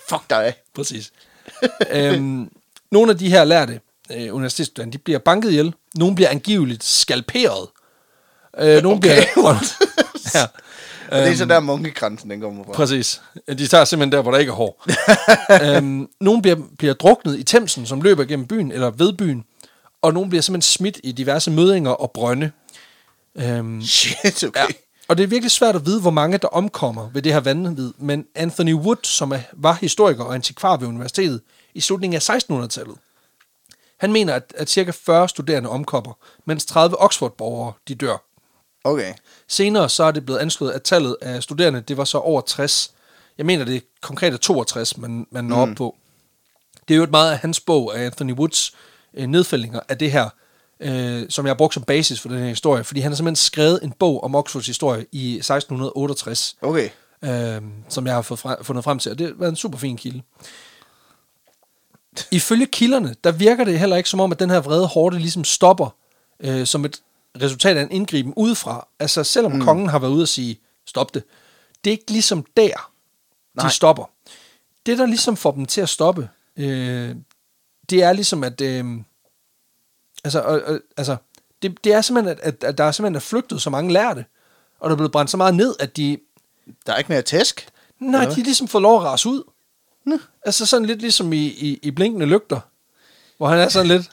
Fuck 0.08 0.30
dig. 0.30 0.54
Præcis. 0.74 1.12
øhm, 1.90 2.50
nogle 2.90 3.12
af 3.12 3.18
de 3.18 3.30
her 3.30 3.44
lærte 3.44 3.80
øh, 4.12 4.34
universitetsstuderende, 4.34 4.92
de 4.92 5.02
bliver 5.02 5.18
banket 5.18 5.50
ihjel. 5.50 5.74
Nogle 5.94 6.14
bliver 6.14 6.28
angiveligt 6.30 6.84
skalperet. 6.84 7.68
Øh, 8.58 8.82
nogle 8.82 8.98
Okay, 8.98 9.24
bliver... 9.34 9.54
ja, 10.38 10.44
Og 11.10 11.18
det 11.18 11.32
er 11.32 11.36
så 11.36 11.44
der 11.44 11.60
munkekransen, 11.60 12.30
den 12.30 12.40
kommer 12.40 12.64
fra. 12.64 12.72
præcis. 12.72 13.22
De 13.48 13.66
tager 13.66 13.84
simpelthen 13.84 14.12
der, 14.12 14.22
hvor 14.22 14.30
der 14.30 14.38
ikke 14.38 14.50
er 14.50 14.54
hår. 14.54 14.84
øhm, 15.76 16.08
nogle 16.20 16.42
bliver, 16.42 16.56
bliver 16.78 16.94
druknet 16.94 17.38
i 17.38 17.42
Thamesen, 17.44 17.86
som 17.86 18.00
løber 18.00 18.24
gennem 18.24 18.46
byen, 18.46 18.72
eller 18.72 18.90
ved 18.90 19.12
byen. 19.12 19.44
Og 20.02 20.14
nogle 20.14 20.28
bliver 20.28 20.42
simpelthen 20.42 20.62
smidt 20.72 21.00
i 21.04 21.12
diverse 21.12 21.50
mødinger 21.50 21.90
og 21.90 22.10
brønde. 22.10 22.50
Øhm, 23.36 23.82
Shit, 23.82 24.44
okay. 24.44 24.60
Ja. 24.60 24.66
Og 25.08 25.16
det 25.16 25.24
er 25.24 25.28
virkelig 25.28 25.50
svært 25.50 25.76
at 25.76 25.86
vide, 25.86 26.00
hvor 26.00 26.10
mange 26.10 26.38
der 26.38 26.48
omkommer 26.48 27.10
ved 27.12 27.22
det 27.22 27.32
her 27.32 27.40
vanvid, 27.40 27.92
men 27.98 28.24
Anthony 28.34 28.74
Wood, 28.74 28.96
som 29.04 29.32
er, 29.32 29.38
var 29.52 29.72
historiker 29.72 30.24
og 30.24 30.34
antikvar 30.34 30.76
ved 30.76 30.88
universitetet 30.88 31.40
i 31.74 31.80
slutningen 31.80 32.16
af 32.16 32.30
1600-tallet, 32.30 32.96
han 34.00 34.12
mener, 34.12 34.34
at, 34.34 34.54
at 34.56 34.70
cirka 34.70 34.90
40 34.90 35.28
studerende 35.28 35.68
omkommer, 35.68 36.12
mens 36.44 36.66
30 36.66 37.00
Oxford-borgere 37.00 37.72
de 37.88 37.94
dør. 37.94 38.24
Okay. 38.84 39.14
Senere 39.48 39.88
så 39.88 40.04
er 40.04 40.10
det 40.10 40.24
blevet 40.24 40.38
anslået, 40.38 40.72
at 40.72 40.82
tallet 40.82 41.16
af 41.20 41.42
studerende, 41.42 41.80
det 41.80 41.96
var 41.96 42.04
så 42.04 42.18
over 42.18 42.40
60. 42.40 42.92
Jeg 43.38 43.46
mener, 43.46 43.64
det 43.64 43.76
er 43.76 43.80
konkret 44.00 44.32
er 44.32 44.36
62, 44.36 44.96
man, 44.96 45.26
man 45.30 45.44
når 45.44 45.64
mm. 45.64 45.70
op 45.70 45.76
på. 45.76 45.96
Det 46.88 46.94
er 46.94 46.98
jo 46.98 47.04
et 47.04 47.10
meget 47.10 47.32
af 47.32 47.38
hans 47.38 47.60
bog, 47.60 47.98
af 47.98 48.04
Anthony 48.04 48.32
Woods 48.32 48.72
øh, 49.14 49.26
nedfældinger 49.26 49.80
af 49.88 49.98
det 49.98 50.12
her, 50.12 50.28
øh, 50.80 51.26
som 51.28 51.46
jeg 51.46 51.50
har 51.50 51.56
brugt 51.56 51.74
som 51.74 51.82
basis 51.82 52.20
for 52.20 52.28
den 52.28 52.38
her 52.38 52.48
historie, 52.48 52.84
fordi 52.84 53.00
han 53.00 53.12
har 53.12 53.16
simpelthen 53.16 53.36
skrevet 53.36 53.80
en 53.82 53.92
bog 53.92 54.24
om 54.24 54.34
Oxfords 54.34 54.66
historie 54.66 55.06
i 55.12 55.36
1668, 55.36 56.56
Okay. 56.62 56.88
øh, 57.22 57.62
som 57.88 58.06
jeg 58.06 58.14
har 58.14 58.22
fået 58.22 58.40
fra, 58.40 58.62
fundet 58.62 58.84
frem 58.84 58.98
til, 58.98 59.12
og 59.12 59.18
det 59.18 59.32
var 59.36 59.48
en 59.48 59.56
super 59.56 59.78
fin 59.78 59.96
kilde. 59.96 60.22
Ifølge 62.30 62.66
kilderne, 62.66 63.14
der 63.24 63.32
virker 63.32 63.64
det 63.64 63.78
heller 63.78 63.96
ikke 63.96 64.08
som 64.08 64.20
om, 64.20 64.32
at 64.32 64.40
den 64.40 64.50
her 64.50 64.60
vrede 64.60 64.86
hårde 64.86 65.18
ligesom 65.18 65.44
stopper 65.44 65.94
øh, 66.40 66.66
som 66.66 66.84
et 66.84 67.00
resultat 67.42 67.76
af 67.76 67.82
en 67.82 67.90
indgriben 67.90 68.34
udefra. 68.36 68.88
Altså 68.98 69.24
selvom 69.24 69.52
mm. 69.52 69.60
kongen 69.60 69.88
har 69.88 69.98
været 69.98 70.12
ude 70.12 70.22
og 70.22 70.28
sige, 70.28 70.60
stop 70.86 71.14
det, 71.14 71.22
det 71.84 71.90
er 71.90 71.92
ikke 71.92 72.10
ligesom 72.10 72.46
der, 72.56 72.92
de 73.54 73.62
Nej. 73.62 73.70
stopper. 73.70 74.10
Det, 74.86 74.98
der 74.98 75.06
ligesom 75.06 75.36
får 75.36 75.50
dem 75.52 75.66
til 75.66 75.80
at 75.80 75.88
stoppe, 75.88 76.28
øh, 76.56 77.16
det 77.90 78.02
er 78.02 78.12
ligesom, 78.12 78.44
at... 78.44 78.60
Øh, 78.60 78.84
altså, 80.24 80.62
øh, 80.66 80.80
altså 80.96 81.16
det, 81.62 81.84
det 81.84 81.92
er 81.92 82.00
simpelthen, 82.00 82.38
at, 82.38 82.40
at, 82.40 82.64
at 82.64 82.78
der 82.78 82.84
er 82.84 82.92
simpelthen 82.92 83.16
er 83.16 83.20
flygtet 83.20 83.62
så 83.62 83.70
mange 83.70 83.92
lærte, 83.92 84.24
og 84.80 84.90
der 84.90 84.94
er 84.94 84.96
blevet 84.96 85.12
brændt 85.12 85.30
så 85.30 85.36
meget 85.36 85.54
ned, 85.54 85.74
at 85.80 85.96
de... 85.96 86.18
Der 86.86 86.92
er 86.92 86.96
ikke 86.96 87.12
mere 87.12 87.22
tæsk. 87.22 87.68
Nej, 87.98 88.22
Eller 88.22 88.34
de 88.34 88.42
ligesom 88.42 88.68
får 88.68 88.80
lov 88.80 89.00
at 89.00 89.04
rase 89.04 89.28
ud. 89.28 89.42
Nå. 90.04 90.18
Altså 90.42 90.66
sådan 90.66 90.86
lidt 90.86 91.00
ligesom 91.00 91.32
i, 91.32 91.46
i, 91.46 91.78
i 91.82 91.90
blinkende 91.90 92.26
lygter, 92.26 92.60
hvor 93.36 93.48
han 93.48 93.58
er 93.58 93.68
sådan 93.68 93.86
lidt, 93.86 94.10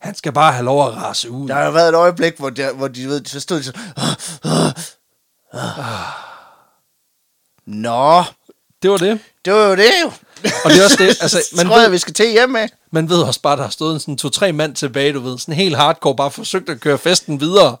han 0.00 0.14
skal 0.14 0.32
bare 0.32 0.52
have 0.52 0.64
lov 0.64 0.86
at 0.88 0.96
rase 0.96 1.30
ud. 1.30 1.48
Der 1.48 1.54
har 1.54 1.70
været 1.70 1.88
et 1.88 1.94
øjeblik, 1.94 2.38
hvor, 2.38 2.50
der, 2.50 2.72
hvor 2.72 2.88
de 2.88 3.08
ved, 3.08 3.24
så 3.26 3.40
stod 3.40 3.58
de 3.58 3.64
sådan... 3.64 3.80
Nå, 7.66 8.22
Det 8.82 8.90
var 8.90 8.96
det. 8.96 9.18
det 9.44 9.52
var 9.52 9.66
jo 9.68 9.76
det 9.76 9.90
jo. 10.04 10.12
Og 10.64 10.70
det 10.70 10.80
er 10.80 10.84
også 10.84 10.96
det, 10.98 11.08
altså, 11.20 11.38
man 11.56 11.66
tror 11.66 11.74
ved- 11.74 11.82
jeg, 11.82 11.92
vi 11.92 11.98
skal 11.98 12.14
til 12.14 12.30
hjem 12.32 12.50
med. 12.50 12.68
Man 12.92 13.08
ved 13.10 13.22
også 13.22 13.40
bare, 13.40 13.56
der 13.56 13.62
har 13.62 13.70
stået 13.70 13.94
en 13.94 14.00
sådan 14.00 14.16
to-tre 14.16 14.52
mand 14.52 14.74
tilbage, 14.74 15.12
du 15.12 15.20
ved, 15.20 15.38
sådan 15.38 15.54
helt 15.54 15.76
hardcore, 15.76 16.16
bare 16.16 16.30
forsøgt 16.30 16.68
at 16.68 16.80
køre 16.80 16.98
festen 16.98 17.40
videre. 17.40 17.76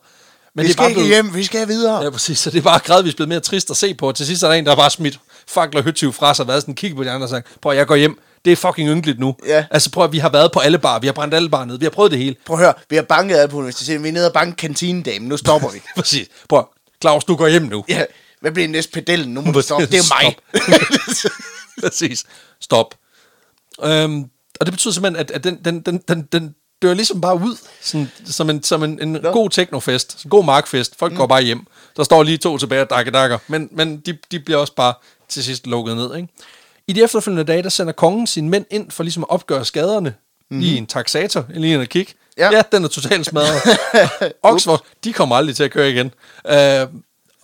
Men 0.54 0.62
Vi 0.62 0.68
det 0.68 0.68
er 0.68 0.72
skal 0.72 0.80
bare 0.82 0.88
ikke 0.90 0.98
blevet, 0.98 1.08
hjem, 1.14 1.34
vi 1.34 1.44
skal 1.44 1.68
videre. 1.68 2.02
Ja, 2.02 2.10
præcis. 2.10 2.38
Så 2.38 2.50
det 2.50 2.58
er 2.58 2.62
bare 2.62 2.78
gradvist 2.78 3.16
blevet 3.16 3.28
mere 3.28 3.40
trist 3.40 3.70
at 3.70 3.76
se 3.76 3.94
på. 3.94 4.12
Til 4.12 4.26
sidst 4.26 4.42
er 4.42 4.48
der 4.48 4.54
en, 4.54 4.66
der 4.66 4.76
bare 4.76 4.90
smidt 4.90 5.20
fakler 5.48 5.82
høtyv 5.82 6.12
fra 6.12 6.34
sig, 6.34 6.42
og 6.42 6.48
været 6.48 6.62
sådan 6.62 6.74
kigge 6.74 6.96
på 6.96 7.04
de 7.04 7.10
andre 7.10 7.24
og 7.24 7.30
sagt, 7.30 7.46
prøv 7.62 7.72
jeg 7.76 7.86
går 7.86 7.94
hjem. 7.96 8.18
Det 8.44 8.52
er 8.52 8.56
fucking 8.56 8.88
ynkeligt 8.88 9.20
nu. 9.20 9.36
Ja. 9.46 9.64
Altså 9.70 9.90
prøv 9.90 10.04
at 10.04 10.12
vi 10.12 10.18
har 10.18 10.28
været 10.28 10.52
på 10.52 10.58
alle 10.58 10.78
bar, 10.78 10.98
vi 10.98 11.06
har 11.06 11.12
brændt 11.12 11.34
alle 11.34 11.48
bar 11.48 11.64
ned, 11.64 11.78
vi 11.78 11.84
har 11.84 11.90
prøvet 11.90 12.10
det 12.10 12.18
hele. 12.18 12.36
Prøv 12.46 12.56
at 12.56 12.62
høre, 12.62 12.74
vi 12.90 12.96
har 12.96 13.02
banket 13.02 13.36
ad 13.36 13.48
på 13.48 13.56
universitetet, 13.56 14.02
vi 14.02 14.08
er 14.08 14.12
nede 14.12 14.26
og 14.26 14.32
banke 14.32 14.56
kantinedamen, 14.56 15.28
nu 15.28 15.36
stopper 15.36 15.68
vi. 15.68 15.80
Præcis. 15.96 16.28
Prøv 16.48 16.68
Claus, 17.00 17.24
du 17.24 17.36
går 17.36 17.48
hjem 17.48 17.62
nu. 17.62 17.84
ja, 17.88 18.04
hvad 18.40 18.52
bliver 18.52 18.68
næste 18.68 18.92
pedellen? 18.92 19.34
Nu 19.34 19.40
må 19.40 19.52
du 19.52 19.62
stoppe, 19.62 19.86
det 19.86 19.98
er 19.98 20.22
mig. 20.22 20.36
Præcis. 21.82 22.24
Stop. 22.60 22.94
Øhm, 23.82 24.24
og 24.60 24.66
det 24.66 24.72
betyder 24.72 24.92
simpelthen, 24.94 25.20
at, 25.20 25.30
at 25.30 25.44
den, 25.44 25.58
den, 25.64 25.80
den, 25.80 25.98
den, 26.08 26.22
den 26.32 26.54
dør 26.82 26.94
ligesom 26.94 27.20
bare 27.20 27.36
ud, 27.36 27.56
sådan, 27.80 28.10
som 28.24 28.50
en, 28.50 28.62
som 28.62 28.84
en, 28.84 29.02
en 29.02 29.20
god 29.32 29.50
teknofest, 29.50 30.24
en 30.24 30.30
god 30.30 30.44
markfest. 30.44 30.98
Folk 30.98 31.12
mm. 31.12 31.16
går 31.18 31.26
bare 31.26 31.42
hjem. 31.42 31.66
Der 31.96 32.04
står 32.04 32.22
lige 32.22 32.38
to 32.38 32.58
tilbage 32.58 32.82
og 32.82 32.90
dakke 32.90 33.10
dakker, 33.10 33.38
men, 33.46 33.68
men 33.72 34.00
de, 34.00 34.18
de 34.30 34.40
bliver 34.40 34.58
også 34.58 34.74
bare 34.74 34.94
til 35.28 35.44
sidst 35.44 35.66
lukket 35.66 35.96
ned. 35.96 36.16
Ikke? 36.16 36.28
I 36.90 36.92
de 36.92 37.02
efterfølgende 37.02 37.44
dage, 37.44 37.62
der 37.62 37.68
sender 37.68 37.92
kongen 37.92 38.26
sine 38.26 38.48
mænd 38.48 38.64
ind 38.70 38.90
for 38.90 39.02
ligesom 39.02 39.22
at 39.22 39.30
opgøre 39.30 39.64
skaderne. 39.64 40.14
Mm. 40.50 40.58
Lige 40.60 40.78
en 40.78 40.86
taxator, 40.86 41.44
lige 41.48 41.78
og 41.80 41.86
kigge. 41.86 42.12
Ja. 42.38 42.50
ja, 42.52 42.62
den 42.72 42.84
er 42.84 42.88
totalt 42.88 43.26
smadret. 43.26 43.78
Oxford, 44.42 44.84
de 45.04 45.12
kommer 45.12 45.36
aldrig 45.36 45.56
til 45.56 45.64
at 45.64 45.70
køre 45.70 45.90
igen. 45.90 46.10
Øh, 46.46 46.86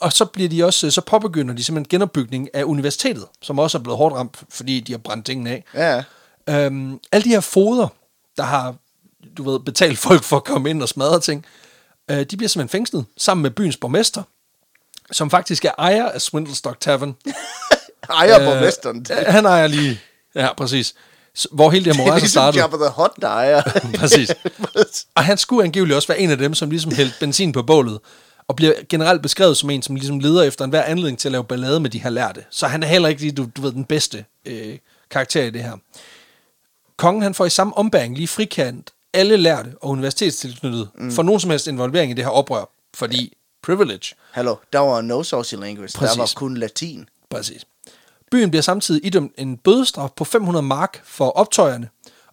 og 0.00 0.12
så 0.12 0.24
bliver 0.24 0.48
de 0.48 0.64
også, 0.64 0.90
så 0.90 1.00
påbegynder 1.00 1.54
de 1.54 1.64
simpelthen 1.64 1.88
genopbygning 1.88 2.48
af 2.54 2.64
universitetet, 2.64 3.24
som 3.42 3.58
også 3.58 3.78
er 3.78 3.82
blevet 3.82 3.98
hårdt 3.98 4.14
ramt, 4.14 4.36
fordi 4.50 4.80
de 4.80 4.92
har 4.92 4.98
brændt 4.98 5.26
tingene 5.26 5.50
af. 5.50 5.64
ja, 5.74 6.02
Øhm, 6.48 7.00
alle 7.12 7.24
de 7.24 7.28
her 7.28 7.40
foder, 7.40 7.88
der 8.36 8.42
har, 8.42 8.74
du 9.36 9.50
ved, 9.50 9.60
betalt 9.60 9.98
folk 9.98 10.22
for 10.22 10.36
at 10.36 10.44
komme 10.44 10.70
ind 10.70 10.82
og 10.82 10.88
smadre 10.88 11.20
ting, 11.20 11.44
øh, 12.10 12.18
de 12.18 12.36
bliver 12.36 12.48
simpelthen 12.48 12.78
fængslet 12.78 13.04
sammen 13.16 13.42
med 13.42 13.50
byens 13.50 13.76
borgmester, 13.76 14.22
som 15.12 15.30
faktisk 15.30 15.64
er 15.64 15.72
ejer 15.78 16.08
af 16.08 16.20
Swindlestock 16.22 16.80
Tavern. 16.80 17.16
ejer 18.10 18.38
borgmesteren. 18.38 19.06
Øh, 19.10 19.16
han 19.26 19.46
ejer 19.46 19.66
lige, 19.66 20.00
ja, 20.34 20.54
præcis. 20.54 20.94
Hvor 21.52 21.70
hele 21.70 21.84
det 21.84 21.96
her 21.96 22.02
Det 22.02 22.08
er 22.08 22.10
moras 22.10 22.22
er 22.22 22.24
ligesom. 22.24 22.54
Jabba 22.54 22.76
the 22.76 22.92
Hutt, 22.96 23.12
der 23.22 23.28
ejer. 23.28 23.62
Præcis. 24.00 24.34
Og 25.16 25.24
han 25.24 25.38
skulle 25.38 25.64
angiveligt 25.64 25.96
også 25.96 26.08
være 26.08 26.18
en 26.18 26.30
af 26.30 26.38
dem, 26.38 26.54
som 26.54 26.70
ligesom 26.70 26.92
hældte 26.92 27.14
benzin 27.20 27.52
på 27.52 27.62
bålet, 27.62 27.98
og 28.48 28.56
bliver 28.56 28.72
generelt 28.88 29.22
beskrevet 29.22 29.56
som 29.56 29.70
en, 29.70 29.82
som 29.82 29.94
ligesom 29.94 30.18
leder 30.18 30.42
efter 30.42 30.64
enhver 30.64 30.82
anledning 30.82 31.18
til 31.18 31.28
at 31.28 31.32
lave 31.32 31.44
ballade 31.44 31.80
med 31.80 31.90
de 31.90 31.98
her 31.98 32.10
lærte. 32.10 32.44
Så 32.50 32.66
han 32.66 32.82
er 32.82 32.86
heller 32.86 33.08
ikke 33.08 33.20
lige, 33.20 33.32
du, 33.32 33.48
du 33.56 33.62
ved, 33.62 33.72
den 33.72 33.84
bedste 33.84 34.24
øh, 34.46 34.78
karakter 35.10 35.42
i 35.42 35.50
det 35.50 35.62
her. 35.62 35.72
Kongen 36.96 37.22
han 37.22 37.34
får 37.34 37.44
i 37.44 37.50
samme 37.50 37.76
ombæring 37.78 38.16
lige 38.16 38.28
frikendt 38.28 38.90
alle 39.14 39.36
lærte 39.36 39.74
og 39.82 39.90
universitetstilknyttet 39.90 40.88
mm. 40.94 41.12
for 41.12 41.22
nogen 41.22 41.40
som 41.40 41.50
helst 41.50 41.66
involvering 41.66 42.10
i 42.10 42.14
det 42.14 42.24
her 42.24 42.30
oprør, 42.30 42.64
fordi 42.94 43.36
privilege. 43.62 44.14
Hallo, 44.30 44.56
der 44.72 44.78
var 44.78 45.00
no 45.00 45.22
social 45.22 45.60
language, 45.60 45.92
Præcis. 45.94 46.14
der 46.14 46.22
var 46.22 46.32
kun 46.34 46.56
latin. 46.56 47.08
Præcis. 47.30 47.64
Byen 48.30 48.50
bliver 48.50 48.62
samtidig 48.62 49.06
idømt 49.06 49.32
en 49.38 49.56
bødestraf 49.56 50.10
på 50.16 50.24
500 50.24 50.62
mark 50.62 51.02
for 51.04 51.30
optøjerne, 51.30 51.88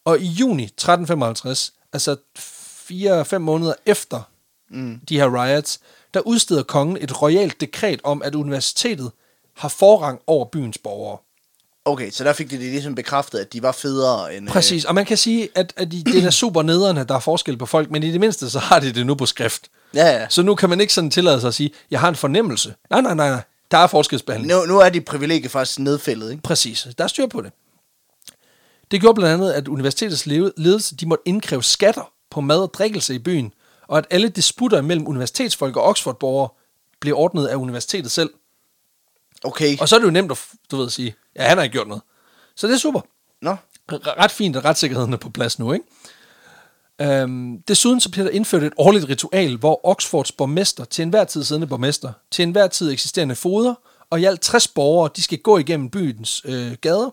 og 0.06 0.20
i 0.20 0.26
juni 0.26 0.64
1355, 0.64 1.74
altså 1.94 2.16
4-5 2.38 3.38
måneder 3.38 3.74
efter 3.86 4.22
mm. 4.70 5.00
de 5.10 5.18
her 5.18 5.44
riots, 5.44 5.80
der 6.14 6.20
udsteder 6.20 6.64
kongen 6.64 6.98
et 7.02 7.22
royalt 7.22 7.62
dekret 7.62 8.00
om, 8.04 8.22
at 8.26 8.36
universitetet 8.36 9.12
har 9.58 9.70
forrang 9.70 10.20
over 10.28 10.46
byens 10.46 10.78
borgere. 10.78 11.18
Okay, 11.86 12.12
så 12.12 12.24
der 12.24 12.34
fik 12.34 12.50
de 12.50 12.56
det 12.58 12.66
ligesom 12.66 12.96
bekræftet, 12.96 13.39
at 13.39 13.54
de 13.54 13.64
var 13.64 13.72
federe 13.72 14.36
end... 14.36 14.48
øh, 14.50 14.54
Præcis, 14.54 14.86
og 14.86 14.96
man 14.96 15.06
kan 15.06 15.18
sige, 15.18 15.50
at, 15.56 15.74
at 15.78 15.91
det 15.91 16.26
er 16.26 16.30
super 16.44 16.62
nederne, 16.62 17.02
at 17.02 17.10
der 17.10 17.16
er 17.16 17.20
forskel 17.20 17.58
på 17.58 17.66
folk, 17.66 17.91
men 17.91 18.04
i 18.04 18.12
det 18.12 18.20
mindste, 18.20 18.50
så 18.50 18.60
har 18.60 18.80
de 18.80 18.94
det 18.94 19.06
nu 19.06 19.16
på 19.16 19.26
skrift. 19.26 19.68
Ja, 19.94 20.08
ja. 20.08 20.30
Så 20.30 20.41
nu 20.41 20.56
kan 20.56 20.70
man 20.70 20.82
ikke 20.82 20.94
sådan 20.94 21.10
tillade 21.10 21.41
sig 21.41 21.48
at 21.48 21.54
sige, 21.54 21.72
jeg 21.91 22.00
har 22.00 22.10
en 22.10 22.16
fornemmelse. 22.16 22.74
Nej, 22.89 23.02
nej, 23.02 23.14
nej, 23.14 23.30
nej. 23.30 23.41
Der 23.74 23.80
er 23.80 23.88
forskelsbehandling. 23.88 24.53
Nu, 24.53 24.65
nu 24.65 24.80
er 24.80 24.89
de 24.89 25.01
privilegier 25.01 25.49
faktisk 25.49 25.80
nedfældet, 25.80 26.32
ikke? 26.32 26.43
Præcis. 26.43 26.88
Der 26.97 27.03
er 27.03 27.07
styr 27.07 27.28
på 27.28 27.41
det. 27.41 27.51
Det 28.91 29.01
gjorde 29.01 29.15
blandt 29.15 29.34
andet, 29.34 29.53
at 29.53 29.67
universitetets 29.67 30.26
ledelse 30.26 30.95
de 30.95 31.05
måtte 31.05 31.21
indkræve 31.28 31.63
skatter 31.63 32.11
på 32.32 32.41
mad 32.41 32.59
og 32.59 32.74
drikkelse 32.74 33.15
i 33.15 33.19
byen, 33.19 33.53
og 33.88 33.97
at 33.97 34.07
alle 34.09 34.30
disputter 34.30 34.82
mellem 34.82 35.07
universitetsfolk 35.07 35.76
og 35.76 35.84
Oxford-borgere 35.84 36.49
blev 36.99 37.15
ordnet 37.17 37.47
af 37.47 37.55
universitetet 37.55 38.11
selv. 38.11 38.30
Okay. 39.43 39.78
Og 39.80 39.89
så 39.89 39.95
er 39.95 39.99
det 39.99 40.05
jo 40.05 40.11
nemt 40.11 40.32
at, 40.32 40.39
du 40.71 40.78
ved, 40.78 40.86
at 40.86 40.91
sige, 40.91 41.15
ja, 41.36 41.43
han 41.43 41.57
har 41.57 41.63
ikke 41.63 41.74
gjort 41.74 41.88
noget. 41.88 42.03
Så 42.55 42.67
det 42.67 42.74
er 42.74 42.78
super. 42.78 43.01
Nå, 43.41 43.51
R- 43.91 44.19
ret 44.24 44.32
fint, 44.32 44.55
at 44.55 44.65
retssikkerheden 44.65 45.13
er 45.13 45.17
på 45.17 45.30
plads 45.30 45.59
nu, 45.59 45.74
ikke? 45.74 45.86
Øhm, 47.02 47.62
desuden 47.68 48.00
så 48.00 48.12
bliver 48.12 48.24
der 48.26 48.32
indført 48.32 48.64
et 48.64 48.74
årligt 48.78 49.10
ritual, 49.10 49.58
hvor 49.58 49.86
Oxfords 49.88 50.32
borgmester, 50.32 50.86
til 50.86 51.02
enhver 51.04 51.24
tid 51.24 51.44
siddende 51.44 51.68
borgmester, 51.68 52.14
til 52.32 52.44
enhver 52.44 52.68
tid 52.68 52.91
eksisterende 52.91 53.36
foder, 53.36 53.76
og 54.10 54.22
i 54.22 54.24
alt 54.24 54.41
60 54.41 54.68
borgere, 54.68 55.10
de 55.16 55.22
skal 55.22 55.38
gå 55.38 55.58
igennem 55.58 55.89
byens 55.89 56.41
øh, 56.46 56.72
gader 56.82 57.10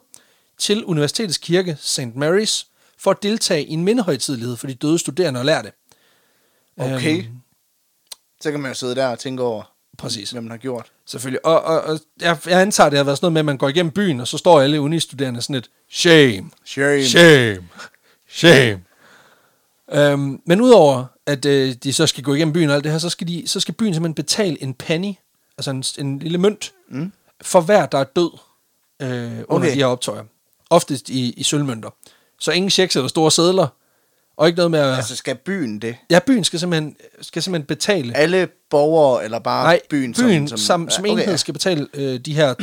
til 0.58 0.84
universitetets 0.84 1.38
kirke, 1.38 1.76
St. 1.80 2.00
Mary's, 2.00 2.66
for 2.98 3.10
at 3.10 3.22
deltage 3.22 3.64
i 3.64 3.72
en 3.72 3.84
mindehøjtidlighed 3.84 4.56
for 4.56 4.66
de 4.66 4.74
døde 4.74 4.98
studerende 4.98 5.40
og 5.40 5.46
lærte. 5.46 5.72
okay. 6.76 7.18
Øhm, 7.18 7.26
Så 8.40 8.50
kan 8.50 8.60
man 8.60 8.70
jo 8.70 8.74
sidde 8.74 8.94
der 8.94 9.06
og 9.06 9.18
tænke 9.18 9.42
over, 9.42 9.62
præcis. 9.98 10.30
hvad 10.30 10.42
man 10.42 10.50
har 10.50 10.58
gjort. 10.58 10.86
Selvfølgelig. 11.06 11.46
Og, 11.46 11.62
og, 11.62 11.80
og 11.80 12.00
jeg, 12.20 12.38
jeg 12.46 12.60
antager, 12.60 12.90
det 12.90 12.96
har 12.96 13.04
været 13.04 13.18
sådan 13.18 13.24
noget 13.24 13.32
med, 13.32 13.40
at 13.40 13.44
man 13.44 13.58
går 13.58 13.68
igennem 13.68 13.92
byen, 13.92 14.20
og 14.20 14.28
så 14.28 14.38
står 14.38 14.60
alle 14.60 14.80
unistuderende 14.80 15.42
sådan 15.42 15.56
et, 15.56 15.70
shame, 15.90 16.50
Shame. 16.64 17.04
Shame. 17.04 17.68
Shame. 18.28 18.82
Øhm, 19.92 20.40
men 20.46 20.60
udover 20.60 21.04
at 21.26 21.44
øh, 21.44 21.74
de 21.74 21.92
så 21.92 22.06
skal 22.06 22.24
gå 22.24 22.34
igennem 22.34 22.52
byen 22.52 22.70
og 22.70 22.74
alt 22.74 22.84
det 22.84 22.92
her, 22.92 22.98
så 22.98 23.08
skal, 23.08 23.28
de, 23.28 23.42
så 23.46 23.60
skal 23.60 23.74
byen 23.74 23.94
simpelthen 23.94 24.14
betale 24.14 24.62
en 24.62 24.74
penny, 24.74 25.14
altså 25.58 25.70
en, 25.70 25.84
en 25.98 26.18
lille 26.18 26.38
mønt, 26.38 26.72
mm. 26.90 27.12
for 27.42 27.60
hver, 27.60 27.86
der 27.86 27.98
er 27.98 28.04
død 28.04 28.30
øh, 29.02 29.08
under 29.10 29.44
Okay. 29.48 29.70
de 29.70 29.74
her 29.74 29.86
optøjer. 29.86 30.22
Oftest 30.70 31.08
i, 31.08 31.32
i 31.32 31.42
sølvmønter. 31.42 31.90
Så 32.40 32.52
ingen 32.52 32.70
checks 32.70 32.96
eller 32.96 33.08
store 33.08 33.30
sædler, 33.30 33.66
og 34.36 34.46
ikke 34.46 34.56
noget 34.56 34.70
med 34.70 34.78
at... 34.78 34.96
Altså, 34.96 35.16
skal 35.16 35.36
byen 35.36 35.78
det? 35.78 35.96
Ja, 36.10 36.18
byen 36.26 36.44
skal 36.44 36.60
simpelthen, 36.60 36.96
skal 37.20 37.42
simpelthen 37.42 37.66
betale. 37.66 38.16
Alle 38.16 38.48
borgere, 38.70 39.24
eller 39.24 39.38
bare 39.38 39.64
Nej, 39.64 39.80
byen, 39.90 40.14
byen 40.14 40.48
som, 40.48 40.58
som, 40.58 40.90
som 40.90 41.06
Ja, 41.06 41.12
enhed 41.12 41.26
okay, 41.26 41.36
skal 41.36 41.54
betale 41.54 41.86
øh, 41.94 42.20
de 42.20 42.34
her 42.34 42.54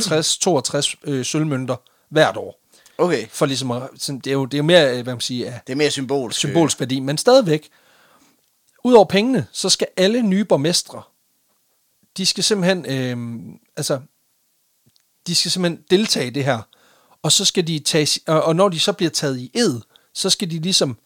60-62 1.05 1.11
øh, 1.11 1.25
sølvmønter 1.25 1.75
hvert 2.09 2.37
år. 2.37 2.59
Okay, 2.97 3.27
For 3.29 3.45
ligesom 3.45 3.71
at, 3.71 3.89
sådan, 3.97 4.19
det, 4.19 4.27
er 4.27 4.33
jo, 4.33 4.45
det 4.45 4.53
er 4.53 4.57
jo 4.57 4.63
mere, 4.63 4.97
øh, 4.97 5.03
hvad 5.03 5.13
man 5.13 5.21
siger, 5.21 5.59
det 5.67 5.73
er 5.73 5.77
mere 5.77 5.91
symbolsk. 5.91 6.39
symbolsk 6.39 6.79
værdi, 6.79 6.99
men 6.99 7.17
stadigvæk, 7.17 7.69
udover 8.83 9.05
pengene, 9.05 9.47
så 9.51 9.69
skal 9.69 9.87
alle 9.97 10.21
nye 10.21 10.45
borgmestre, 10.45 11.01
de 12.17 12.25
skal 12.25 12.43
simpelthen, 12.43 12.85
øh, 12.85 13.55
altså, 13.77 13.99
de 15.27 15.35
skal 15.35 15.51
simpelthen 15.51 15.83
deltage 15.89 16.27
i 16.27 16.29
det 16.29 16.45
her, 16.45 16.61
og 17.23 17.31
så 17.31 17.45
skal 17.45 17.67
de 17.67 17.79
tage, 17.79 18.21
og, 18.27 18.43
og 18.43 18.55
når 18.55 18.69
de 18.69 18.79
så 18.79 18.93
bliver 18.93 19.09
taget 19.09 19.39
i 19.39 19.51
ed, 19.53 19.81
så 20.13 20.29
skal 20.29 20.51
de 20.51 20.59
ligesom 20.59 20.97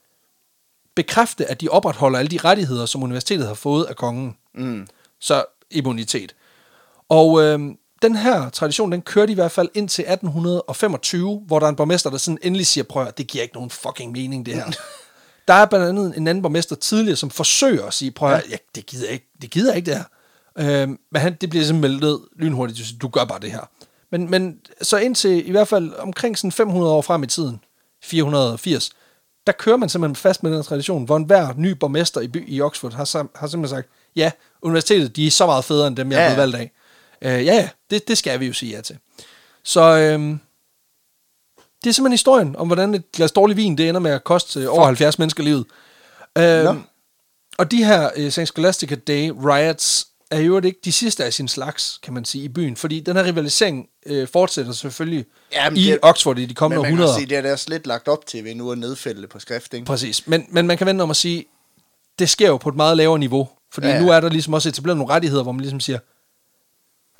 bekræfte, 0.96 1.46
at 1.46 1.62
de 1.62 1.70
opretholder 1.70 2.20
alle 2.20 2.32
de 2.32 2.38
rettigheder, 2.38 2.86
som 2.86 3.04
universitetet 3.04 3.48
har 3.48 3.54
fået 3.54 3.86
af 3.86 3.96
kongen. 3.96 4.38
Mm. 4.54 4.88
Så 5.20 5.46
immunitet. 5.72 6.36
Og 7.10 7.42
øh, 7.44 7.60
den 8.02 8.16
her 8.16 8.50
tradition, 8.50 8.92
den 8.92 9.02
kørte 9.02 9.32
i 9.32 9.36
hvert 9.36 9.52
fald 9.52 9.70
ind 9.74 9.90
til 9.90 10.02
1825, 10.02 11.42
hvor 11.48 11.60
der 11.60 11.66
er 11.66 11.70
en 11.70 11.76
borgmester, 11.76 12.10
der 12.10 12.18
sådan 12.18 12.38
endelig 12.42 12.68
siger, 12.68 12.84
prøv 12.84 13.06
at 13.06 13.18
det 13.18 13.28
giver 13.28 13.42
ikke 13.42 13.56
nogen 13.56 13.70
fucking 13.70 14.12
mening, 14.12 14.46
det 14.46 14.54
her. 14.54 14.66
der 15.48 15.54
er 15.54 15.66
blandt 15.66 15.88
andet 15.88 16.18
en 16.18 16.28
anden 16.28 16.42
borgmester 16.42 16.76
tidligere, 16.76 17.16
som 17.16 17.30
forsøger 17.30 17.86
at 17.86 17.94
sige, 17.94 18.12
prøv 18.12 18.32
at 18.32 18.44
ja, 18.50 18.56
det 18.76 18.86
gider 18.86 19.10
ikke, 19.10 19.32
det 19.42 19.50
gider 19.50 19.74
ikke 19.74 19.92
det 19.92 19.98
her. 19.98 20.04
Øh, 20.58 20.88
men 20.88 21.22
han, 21.22 21.38
det 21.42 21.50
bliver 21.50 21.66
simpelthen 21.66 22.02
meldt 22.02 22.22
lynhurtigt, 22.36 22.80
du, 22.80 22.84
siger, 22.84 23.00
du 23.00 23.08
gør 23.08 23.26
bare 23.26 23.40
det 23.40 23.52
her. 23.52 23.70
Men, 24.12 24.30
men 24.30 24.58
så 24.82 24.98
indtil 24.98 25.48
i 25.48 25.52
hvert 25.52 25.68
fald 25.68 25.94
omkring 25.94 26.38
sådan 26.38 26.52
500 26.52 26.94
år 26.94 27.02
frem 27.02 27.24
i 27.24 27.28
tiden, 27.28 27.60
480, 28.04 28.90
der 29.48 29.54
kører 29.54 29.78
man 29.78 29.90
simpelthen 29.90 30.16
fast 30.16 30.44
med 30.44 30.52
den 30.52 30.64
tradition, 30.64 31.06
hvor 31.06 31.18
enhver 31.18 31.54
ny 31.58 31.72
borgmester 31.72 32.22
i, 32.22 32.28
by, 32.28 32.44
i 32.48 32.62
Oxford 32.62 32.94
har, 32.94 33.40
har 33.40 33.48
simpelthen 33.48 33.78
sagt, 33.78 33.90
ja, 34.16 34.32
universitetet, 34.62 35.16
de 35.16 35.28
er 35.28 35.32
så 35.32 35.46
meget 35.46 35.66
federe 35.66 35.88
end 35.88 35.96
dem, 35.96 36.12
jeg 36.12 36.18
Ja, 36.18 36.30
har 36.30 36.36
valgt 36.36 36.56
af. 36.56 36.72
Øh, 37.22 37.32
ja, 37.32 37.40
ja, 37.40 37.70
det, 37.90 38.08
det 38.08 38.18
skal 38.18 38.40
vi 38.40 38.46
jo 38.48 38.54
sige 38.54 38.76
ja 38.76 38.82
til. 38.82 38.98
Så 39.64 39.82
øhm, 39.98 40.40
det 41.84 41.90
er 41.90 41.94
simpelthen 41.94 42.12
historien 42.14 42.56
om, 42.56 42.68
hvordan 42.68 42.94
et 42.94 43.12
glas 43.12 43.32
dårlig 43.32 43.58
vin, 43.58 43.78
det 43.78 43.90
ender 43.90 44.02
med 44.02 44.12
at 44.12 44.24
koste 44.24 44.60
øh, 44.60 44.74
over 44.74 44.86
70 44.86 45.20
mennesker 45.20 45.44
livet. 45.44 45.66
Øhm, 46.38 46.82
og 47.58 47.72
de 47.72 47.84
her 47.84 48.10
øh, 48.16 48.32
St. 48.32 48.46
Scholastica 48.48 48.96
Day 48.96 49.30
riots 49.46 50.08
er 50.32 50.40
jo 50.40 50.62
ikke 50.62 50.80
de 50.86 50.92
sidste 50.92 51.26
af 51.26 51.34
sin 51.34 51.48
slags, 51.48 52.00
kan 52.04 52.14
man 52.14 52.26
sige, 52.26 52.44
i 52.44 52.48
byen. 52.50 52.76
Fordi 52.76 53.00
den 53.00 53.16
her 53.16 53.24
rivalisering 53.24 53.88
øh, 54.06 54.28
fortsætter 54.28 54.72
selvfølgelig 54.72 55.26
Jamen, 55.54 55.78
i 55.78 55.84
det- 55.84 56.00
Oxford 56.02 56.38
i 56.38 56.42
de 56.42 56.48
Men 56.48 56.56
kommende 56.56 56.82
man 56.82 56.86
kan 56.86 56.94
århundreder. 56.94 57.10
også 57.14 57.20
sige, 57.20 57.30
det 57.30 57.38
er 57.38 57.42
deres 57.42 57.70
lidt 57.70 57.88
lagt 57.88 58.08
op 58.08 58.26
til 58.26 58.44
ved 58.44 58.56
nu 58.56 58.72
at 58.72 58.78
nedfælde 58.78 59.22
det 59.22 59.30
på 59.30 59.40
skrift, 59.40 59.74
ikke? 59.74 59.86
Præcis. 59.86 60.28
Men, 60.28 60.46
men 60.50 60.68
man 60.68 60.78
kan 60.78 60.88
vende 60.88 61.04
om 61.04 61.10
at 61.10 61.16
sige, 61.16 61.46
det 62.20 62.30
sker 62.30 62.48
jo 62.48 62.58
på 62.58 62.70
et 62.70 62.76
meget 62.76 62.98
lavere 62.98 63.20
niveau. 63.20 63.50
Fordi 63.74 63.88
ja. 63.88 64.02
nu 64.02 64.10
er 64.10 64.20
der 64.20 64.30
ligesom 64.30 64.54
også 64.54 64.70
etableret 64.70 64.98
nogle 64.98 65.14
rettigheder, 65.14 65.44
hvor 65.44 65.52
man 65.52 65.62
ligesom 65.62 65.80
siger, 65.80 66.00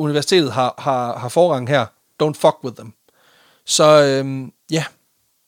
universitetet 0.02 0.52
har, 0.52 0.74
har, 0.78 1.18
har 1.20 1.30
forrang 1.30 1.68
her. 1.70 1.86
Don't 2.24 2.34
fuck 2.34 2.56
with 2.64 2.76
them. 2.76 2.94
Så 3.66 4.04
øhm, 4.04 4.52
ja, 4.72 4.84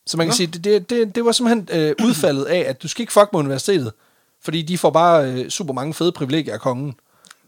så 0.07 0.17
man 0.17 0.25
kan 0.27 0.31
Nå. 0.31 0.35
sige, 0.35 0.47
det, 0.47 0.63
det, 0.63 0.89
det, 0.89 1.15
det 1.15 1.25
var 1.25 1.31
simpelthen 1.31 1.79
øh, 1.81 1.95
udfaldet 2.03 2.45
af, 2.45 2.59
at 2.67 2.83
du 2.83 2.87
skal 2.87 3.01
ikke 3.01 3.13
fuck 3.13 3.29
med 3.33 3.39
universitetet, 3.39 3.93
fordi 4.43 4.61
de 4.61 4.77
får 4.77 4.89
bare 4.89 5.25
øh, 5.31 5.49
super 5.49 5.73
mange 5.73 5.93
fede 5.93 6.11
privilegier 6.11 6.53
af 6.53 6.59
kongen, 6.59 6.93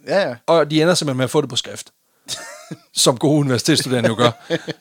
Ja, 0.08 0.30
ja. 0.30 0.36
og 0.48 0.72
de 0.72 0.82
ender 0.82 0.94
simpelthen 0.94 1.18
med 1.18 1.24
at 1.24 1.30
få 1.32 1.42
det 1.42 1.50
på 1.50 1.56
skrift. 1.56 1.92
som 2.94 3.18
gode 3.18 3.40
universitetsstuderende 3.40 4.10
jo 4.10 4.16
gør. 4.16 4.32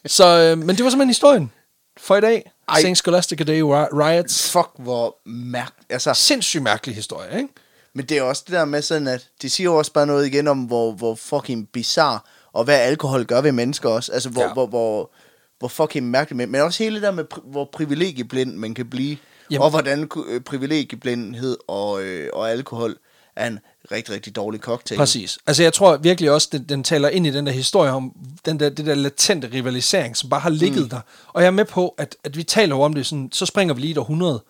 Så, 0.06 0.26
øh, 0.26 0.58
men 0.58 0.68
det 0.76 0.84
var 0.84 0.90
simpelthen 0.90 1.08
historien. 1.08 1.52
for 1.96 2.16
i 2.16 2.20
dag. 2.20 2.50
Ej. 2.68 2.80
St. 2.94 2.96
Scholastica 2.96 3.44
Day 3.44 3.60
ri- 3.60 3.88
Riots. 4.04 4.52
Fuck, 4.52 4.68
hvor 4.78 5.16
mærk... 5.26 5.72
Altså, 5.90 6.14
Sindssygt 6.14 6.62
mærkelig 6.62 6.96
historie, 6.96 7.36
ikke? 7.38 7.48
Men 7.94 8.06
det 8.06 8.18
er 8.18 8.22
også 8.22 8.42
det 8.46 8.52
der 8.52 8.64
med 8.64 8.82
sådan, 8.82 9.08
at 9.08 9.28
det 9.42 9.52
siger 9.52 9.70
også 9.70 9.92
bare 9.92 10.06
noget 10.06 10.26
igen 10.26 10.48
om, 10.48 10.58
hvor, 10.58 10.92
hvor 10.92 11.14
fucking 11.14 11.68
bizarre, 11.68 12.18
og 12.52 12.64
hvad 12.64 12.80
alkohol 12.80 13.24
gør 13.24 13.40
ved 13.40 13.52
mennesker 13.52 13.88
også. 13.88 14.12
Altså, 14.12 14.28
hvor, 14.28 14.42
Ja. 14.42 14.52
hvor, 14.52 14.66
hvor, 14.66 15.10
hvor 15.58 15.68
fucking 15.68 16.10
mærkeligt. 16.10 16.36
Men, 16.36 16.52
men 16.52 16.60
også 16.60 16.82
hele 16.82 16.94
det 16.94 17.02
der 17.02 17.10
med, 17.10 17.24
hvor 17.44 17.68
privilegieblind 17.72 18.54
man 18.56 18.74
kan 18.74 18.90
blive. 18.90 19.16
Jamen. 19.50 19.62
Og 19.62 19.70
hvordan 19.70 20.10
øh, 20.28 20.40
privilegieblindhed 20.40 21.56
og, 21.68 22.02
øh, 22.02 22.30
og 22.32 22.50
alkohol 22.50 22.96
er 23.36 23.46
en 23.46 23.58
rigtig, 23.92 24.14
rigtig 24.14 24.36
dårlig 24.36 24.60
cocktail. 24.60 24.98
Præcis. 24.98 25.38
Altså 25.46 25.62
jeg 25.62 25.72
tror 25.72 25.96
virkelig 25.96 26.30
også, 26.30 26.48
den, 26.52 26.64
den 26.68 26.84
taler 26.84 27.08
ind 27.08 27.26
i 27.26 27.30
den 27.30 27.46
der 27.46 27.52
historie 27.52 27.90
om 27.92 28.12
den 28.46 28.60
der, 28.60 28.68
det 28.68 28.86
der 28.86 28.94
latente 28.94 29.50
rivalisering, 29.52 30.16
som 30.16 30.30
bare 30.30 30.40
har 30.40 30.50
ligget 30.50 30.82
mm. 30.82 30.88
der. 30.88 31.00
Og 31.28 31.42
jeg 31.42 31.46
er 31.46 31.50
med 31.50 31.64
på, 31.64 31.88
at, 31.98 32.16
at 32.24 32.36
vi 32.36 32.42
taler 32.42 32.76
jo 32.76 32.82
om 32.82 32.94
det 32.94 33.06
sådan, 33.06 33.28
så 33.32 33.46
springer 33.46 33.74
vi 33.74 33.80
lige 33.80 33.90
et 33.90 33.98
århundrede. 33.98 34.42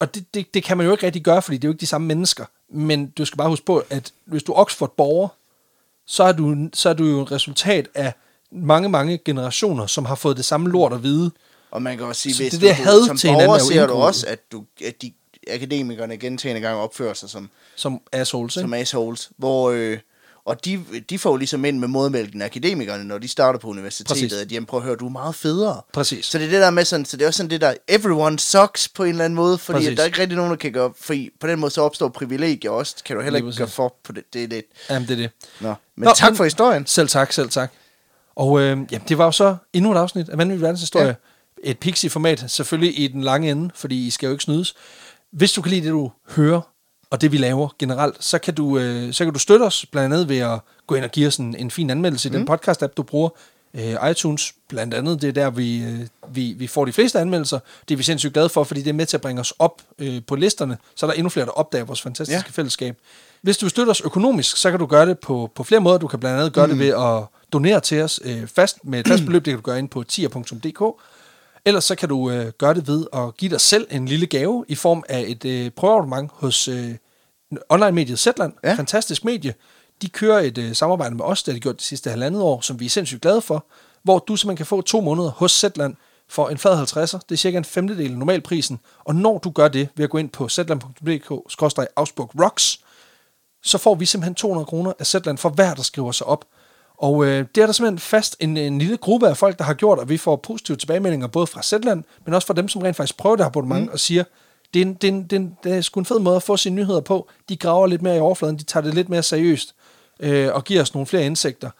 Og 0.00 0.14
det, 0.14 0.34
det, 0.34 0.54
det 0.54 0.64
kan 0.64 0.76
man 0.76 0.86
jo 0.86 0.92
ikke 0.92 1.06
rigtig 1.06 1.22
gøre, 1.22 1.42
fordi 1.42 1.56
det 1.56 1.64
er 1.64 1.68
jo 1.68 1.72
ikke 1.72 1.80
de 1.80 1.86
samme 1.86 2.06
mennesker. 2.06 2.44
Men 2.68 3.06
du 3.06 3.24
skal 3.24 3.36
bare 3.36 3.48
huske 3.48 3.66
på, 3.66 3.82
at 3.90 4.12
hvis 4.24 4.42
du 4.42 4.52
er 4.52 4.56
Oxford-borger, 4.56 5.28
så 6.06 6.24
er 6.24 6.32
du, 6.32 6.68
så 6.72 6.88
er 6.88 6.92
du 6.92 7.04
jo 7.04 7.22
et 7.22 7.32
resultat 7.32 7.88
af 7.94 8.12
mange, 8.50 8.88
mange 8.88 9.18
generationer, 9.18 9.86
som 9.86 10.04
har 10.04 10.14
fået 10.14 10.36
det 10.36 10.44
samme 10.44 10.70
lort 10.70 10.92
at 10.92 11.02
vide. 11.02 11.30
Og 11.70 11.82
man 11.82 11.96
kan 11.96 12.06
også 12.06 12.22
sige, 12.22 12.34
Så 12.34 12.42
hvis 12.42 12.52
det 12.52 12.60
du, 12.60 12.66
der 12.66 12.72
had 12.72 13.06
som 13.06 13.16
til 13.16 13.28
borger 13.28 13.54
er 13.54 13.58
ser 13.58 13.86
du 13.86 13.92
også, 13.92 14.26
at, 14.26 14.52
du, 14.52 14.64
at 14.84 15.02
de 15.02 15.12
akademikerne 15.48 16.16
gentagende 16.16 16.60
gange 16.60 16.82
opfører 16.82 17.14
sig 17.14 17.30
som, 17.30 17.50
Som 17.76 18.00
assholes, 18.12 18.56
ikke? 18.56 18.64
som 18.64 18.74
assholes, 18.74 19.30
hvor... 19.36 19.70
Øh, 19.70 19.98
og 20.46 20.64
de, 20.64 20.84
de 21.10 21.18
får 21.18 21.30
jo 21.30 21.36
ligesom 21.36 21.64
ind 21.64 21.78
med 21.78 21.88
modmælken 21.88 22.42
akademikerne, 22.42 23.04
når 23.04 23.18
de 23.18 23.28
starter 23.28 23.58
på 23.58 23.68
universitetet, 23.68 24.08
Præcis. 24.08 24.32
at 24.32 24.52
jamen, 24.52 24.66
prøv 24.66 24.80
at 24.80 24.84
høre, 24.86 24.96
du 24.96 25.06
er 25.06 25.10
meget 25.10 25.34
federe. 25.34 25.80
Præcis. 25.92 26.26
Så 26.26 26.38
det 26.38 26.46
er 26.46 26.50
det 26.50 26.60
der 26.60 26.70
med 26.70 26.84
sådan, 26.84 27.04
så 27.06 27.16
det 27.16 27.22
er 27.22 27.26
også 27.26 27.36
sådan 27.36 27.50
det 27.50 27.60
der, 27.60 27.74
everyone 27.88 28.38
sucks 28.38 28.88
på 28.88 29.04
en 29.04 29.10
eller 29.10 29.24
anden 29.24 29.34
måde, 29.34 29.58
fordi 29.58 29.78
Præcis. 29.78 29.96
der 29.96 30.02
er 30.02 30.06
ikke 30.06 30.20
rigtig 30.20 30.36
nogen, 30.36 30.50
der 30.50 30.56
kan 30.56 30.72
gøre, 30.72 30.92
fordi 31.00 31.30
på 31.40 31.46
den 31.46 31.60
måde 31.60 31.70
så 31.70 31.80
opstår 31.82 32.08
privilegier 32.08 32.70
også, 32.70 32.96
kan 33.04 33.16
du 33.16 33.22
heller 33.22 33.36
ikke 33.36 33.52
gøre 33.58 33.68
for 33.68 33.94
på 34.04 34.12
det, 34.12 34.24
det 34.32 34.44
er 34.44 34.48
lidt. 34.48 34.66
Jamen, 34.90 35.08
det 35.08 35.12
er 35.14 35.16
det. 35.16 35.30
Nå, 35.60 35.74
men 35.96 36.04
Nå, 36.04 36.10
tak 36.16 36.30
men- 36.30 36.36
for 36.36 36.44
historien. 36.44 36.86
Selv 36.86 37.08
tak, 37.08 37.32
selv 37.32 37.48
tak. 37.50 37.72
Og 38.36 38.60
øh, 38.60 38.66
jamen, 38.66 39.08
det 39.08 39.18
var 39.18 39.24
jo 39.24 39.32
så 39.32 39.56
endnu 39.72 39.92
et 39.92 39.96
afsnit 39.96 40.28
af 40.28 40.38
Vanvittig 40.38 40.62
Verdenshistorie. 40.62 41.06
Ja. 41.06 41.14
Et 41.70 41.78
Pixie-format, 41.78 42.44
selvfølgelig 42.48 42.98
i 43.00 43.06
den 43.08 43.22
lange 43.22 43.50
ende, 43.50 43.70
fordi 43.74 44.06
I 44.06 44.10
skal 44.10 44.26
jo 44.26 44.32
ikke 44.32 44.44
snydes. 44.44 44.74
Hvis 45.32 45.52
du 45.52 45.62
kan 45.62 45.70
lide 45.70 45.84
det, 45.84 45.90
du 45.90 46.10
hører, 46.30 46.60
og 47.10 47.20
det 47.20 47.32
vi 47.32 47.36
laver 47.36 47.68
generelt, 47.78 48.16
så 48.20 48.38
kan 48.38 48.54
du, 48.54 48.78
øh, 48.78 49.12
så 49.12 49.24
kan 49.24 49.32
du 49.32 49.38
støtte 49.38 49.62
os, 49.62 49.86
blandt 49.86 50.14
andet 50.14 50.28
ved 50.28 50.38
at 50.38 50.58
gå 50.86 50.94
ind 50.94 51.04
og 51.04 51.10
give 51.10 51.26
os 51.26 51.36
en, 51.36 51.56
en 51.56 51.70
fin 51.70 51.90
anmeldelse 51.90 52.28
i 52.28 52.32
den 52.32 52.48
podcast-app, 52.50 52.92
du 52.96 53.02
bruger. 53.02 53.28
Øh, 53.74 54.10
iTunes, 54.10 54.54
blandt 54.68 54.94
andet, 54.94 55.22
det 55.22 55.28
er 55.28 55.32
der, 55.32 55.50
vi, 55.50 55.82
øh, 55.82 56.00
vi, 56.28 56.54
vi 56.58 56.66
får 56.66 56.84
de 56.84 56.92
fleste 56.92 57.20
anmeldelser. 57.20 57.58
Det 57.88 57.94
er 57.94 57.96
vi 57.96 58.02
sindssygt 58.02 58.32
glade 58.32 58.48
for, 58.48 58.64
fordi 58.64 58.82
det 58.82 58.88
er 58.90 58.94
med 58.94 59.06
til 59.06 59.16
at 59.16 59.20
bringe 59.20 59.40
os 59.40 59.52
op 59.58 59.82
øh, 59.98 60.22
på 60.26 60.36
listerne, 60.36 60.78
så 60.96 61.06
er 61.06 61.10
der 61.10 61.14
endnu 61.14 61.28
flere, 61.30 61.46
der 61.46 61.52
opdager 61.52 61.84
vores 61.84 62.02
fantastiske 62.02 62.44
Ja. 62.46 62.52
fællesskab. 62.52 62.96
Hvis 63.42 63.56
du 63.58 63.68
støtter 63.68 63.90
os 63.90 64.00
økonomisk, 64.00 64.56
så 64.56 64.70
kan 64.70 64.80
du 64.80 64.86
gøre 64.86 65.06
det 65.06 65.18
på, 65.18 65.50
på 65.54 65.64
flere 65.64 65.80
måder. 65.80 65.98
Du 65.98 66.06
kan 66.06 66.20
blandt 66.20 66.38
andet 66.40 66.52
gøre 66.52 66.66
mm. 66.66 66.72
det 66.72 66.78
ved 66.78 66.88
at 66.88 67.24
donere 67.52 67.80
til 67.80 68.02
os 68.02 68.20
øh, 68.24 68.46
fast 68.46 68.84
med 68.84 69.00
et 69.00 69.08
fast 69.08 69.24
beløb. 69.24 69.44
Det 69.44 69.50
kan 69.50 69.56
du 69.58 69.62
gøre 69.62 69.78
ind 69.78 69.88
på 69.88 70.02
tier.dk. 70.02 70.82
Ellers 71.66 71.84
så 71.84 71.94
kan 71.94 72.08
du 72.08 72.30
øh, 72.30 72.52
gøre 72.58 72.74
det 72.74 72.88
ved 72.88 73.06
at 73.12 73.36
give 73.36 73.50
dig 73.50 73.60
selv 73.60 73.86
en 73.90 74.08
lille 74.08 74.26
gave 74.26 74.64
i 74.68 74.74
form 74.74 75.04
af 75.08 75.24
et 75.28 75.44
øh, 75.44 75.70
prøveabonnement 75.70 76.30
hos 76.34 76.68
øh, 76.68 76.94
online-mediet 77.68 78.18
Zetland. 78.18 78.52
Ja. 78.64 78.74
Fantastisk 78.74 79.24
medie. 79.24 79.54
De 80.02 80.08
kører 80.08 80.40
et 80.40 80.58
øh, 80.58 80.74
samarbejde 80.74 81.14
med 81.14 81.24
os, 81.24 81.42
det 81.42 81.52
har 81.52 81.56
de 81.56 81.60
gjort 81.60 81.78
de 81.78 81.84
sidste 81.84 82.10
halvandet 82.10 82.42
år, 82.42 82.60
som 82.60 82.80
vi 82.80 82.86
er 82.86 82.90
sindssygt 82.90 83.22
glade 83.22 83.40
for, 83.40 83.66
hvor 84.02 84.18
du 84.18 84.36
simpelthen 84.36 84.56
kan 84.56 84.66
få 84.66 84.82
to 84.82 85.00
måneder 85.00 85.30
hos 85.30 85.52
Zetland 85.52 85.94
for 86.28 86.48
en 86.48 86.58
flad 86.58 86.82
50'er. 86.82 87.18
Det 87.28 87.32
er 87.32 87.36
cirka 87.36 87.58
en 87.58 87.64
femtedel 87.64 88.12
af 88.12 88.18
normalprisen. 88.18 88.80
Og 89.04 89.14
når 89.14 89.38
du 89.38 89.50
gør 89.50 89.68
det 89.68 89.88
ved 89.96 90.04
at 90.04 90.10
gå 90.10 90.18
ind 90.18 90.30
på 90.30 90.48
zetland.dk-ausburg-rocks, 90.48 92.80
så 93.62 93.78
får 93.78 93.94
vi 93.94 94.06
simpelthen 94.06 94.34
200 94.34 94.66
kroner 94.66 94.92
af 94.98 95.06
Zetland 95.06 95.38
for 95.38 95.48
hver, 95.48 95.74
der 95.74 95.82
skriver 95.82 96.12
sig 96.12 96.26
op. 96.26 96.44
Og 96.98 97.24
øh, 97.24 97.46
det 97.54 97.62
er 97.62 97.66
der 97.66 97.72
simpelthen 97.72 97.98
fast 97.98 98.36
en, 98.40 98.56
en 98.56 98.78
lille 98.78 98.96
gruppe 98.96 99.28
af 99.28 99.36
folk, 99.36 99.58
der 99.58 99.64
har 99.64 99.74
gjort, 99.74 99.98
og 99.98 100.08
vi 100.08 100.16
får 100.16 100.36
positive 100.36 100.76
tilbagemeldinger, 100.76 101.26
både 101.26 101.46
fra 101.46 101.62
Zetland, 101.62 102.04
men 102.24 102.34
også 102.34 102.46
fra 102.46 102.54
dem, 102.54 102.68
som 102.68 102.82
rent 102.82 102.96
faktisk 102.96 103.16
prøver 103.16 103.36
det 103.36 103.44
her 103.44 103.50
abonnement, 103.50 103.84
mm. 103.84 103.92
og 103.92 104.00
siger, 104.00 104.24
det 104.74 104.82
er, 104.82 104.86
en, 104.86 104.94
det, 104.94 105.08
er 105.08 105.12
en, 105.12 105.22
det, 105.22 105.32
er 105.32 105.40
en, 105.40 105.56
det 105.64 105.74
er 105.74 105.80
sgu 105.80 106.00
en 106.00 106.06
fed 106.06 106.18
måde 106.18 106.36
at 106.36 106.42
få 106.42 106.56
sine 106.56 106.76
nyheder 106.76 107.00
på. 107.00 107.28
De 107.48 107.56
graver 107.56 107.86
lidt 107.86 108.02
mere 108.02 108.16
i 108.16 108.20
overfladen, 108.20 108.58
de 108.58 108.64
tager 108.64 108.84
det 108.84 108.94
lidt 108.94 109.08
mere 109.08 109.22
seriøst, 109.22 109.74
øh, 110.20 110.54
og 110.54 110.64
giver 110.64 110.82
os 110.82 110.94
nogle 110.94 111.06
flere 111.06 111.26
indsigter. 111.26 111.70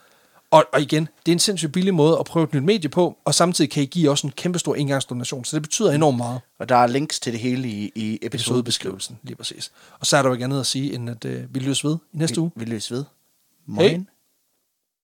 Og, 0.50 0.64
og 0.72 0.80
igen, 0.80 1.08
det 1.26 1.32
er 1.32 1.34
en 1.34 1.38
sindssygt 1.38 1.72
billig 1.72 1.94
måde 1.94 2.16
at 2.18 2.26
prøve 2.26 2.44
et 2.44 2.54
nyt 2.54 2.62
medie 2.62 2.90
på, 2.90 3.16
og 3.24 3.34
samtidig 3.34 3.70
kan 3.70 3.82
I 3.82 3.86
give 3.86 4.10
os 4.10 4.22
en 4.22 4.30
kæmpe 4.30 4.58
stor 4.58 4.74
engangsdonation, 4.74 5.44
så 5.44 5.56
det 5.56 5.62
betyder 5.62 5.92
enormt 5.92 6.16
meget. 6.16 6.40
Og 6.58 6.68
der 6.68 6.76
er 6.76 6.86
links 6.86 7.20
til 7.20 7.32
det 7.32 7.40
hele 7.40 7.68
i, 7.68 7.92
i 7.94 8.18
episodebeskrivelsen. 8.22 9.18
Lige 9.22 9.36
præcis. 9.36 9.72
Og 10.00 10.06
så 10.06 10.16
er 10.16 10.22
der 10.22 10.28
jo 10.28 10.32
ikke 10.32 10.44
andet 10.44 10.60
at 10.60 10.66
sige, 10.66 10.94
end 10.94 11.10
at 11.10 11.24
øh, 11.24 11.54
vi 11.54 11.60
løs 11.60 11.84
ved 11.84 11.96
i 12.12 12.16
næste 12.16 12.40
uge. 12.40 12.50
Vi 12.56 12.64
løs 12.64 12.90
ved. 12.90 13.04
Hej. 13.76 13.88
Moin. 13.88 14.08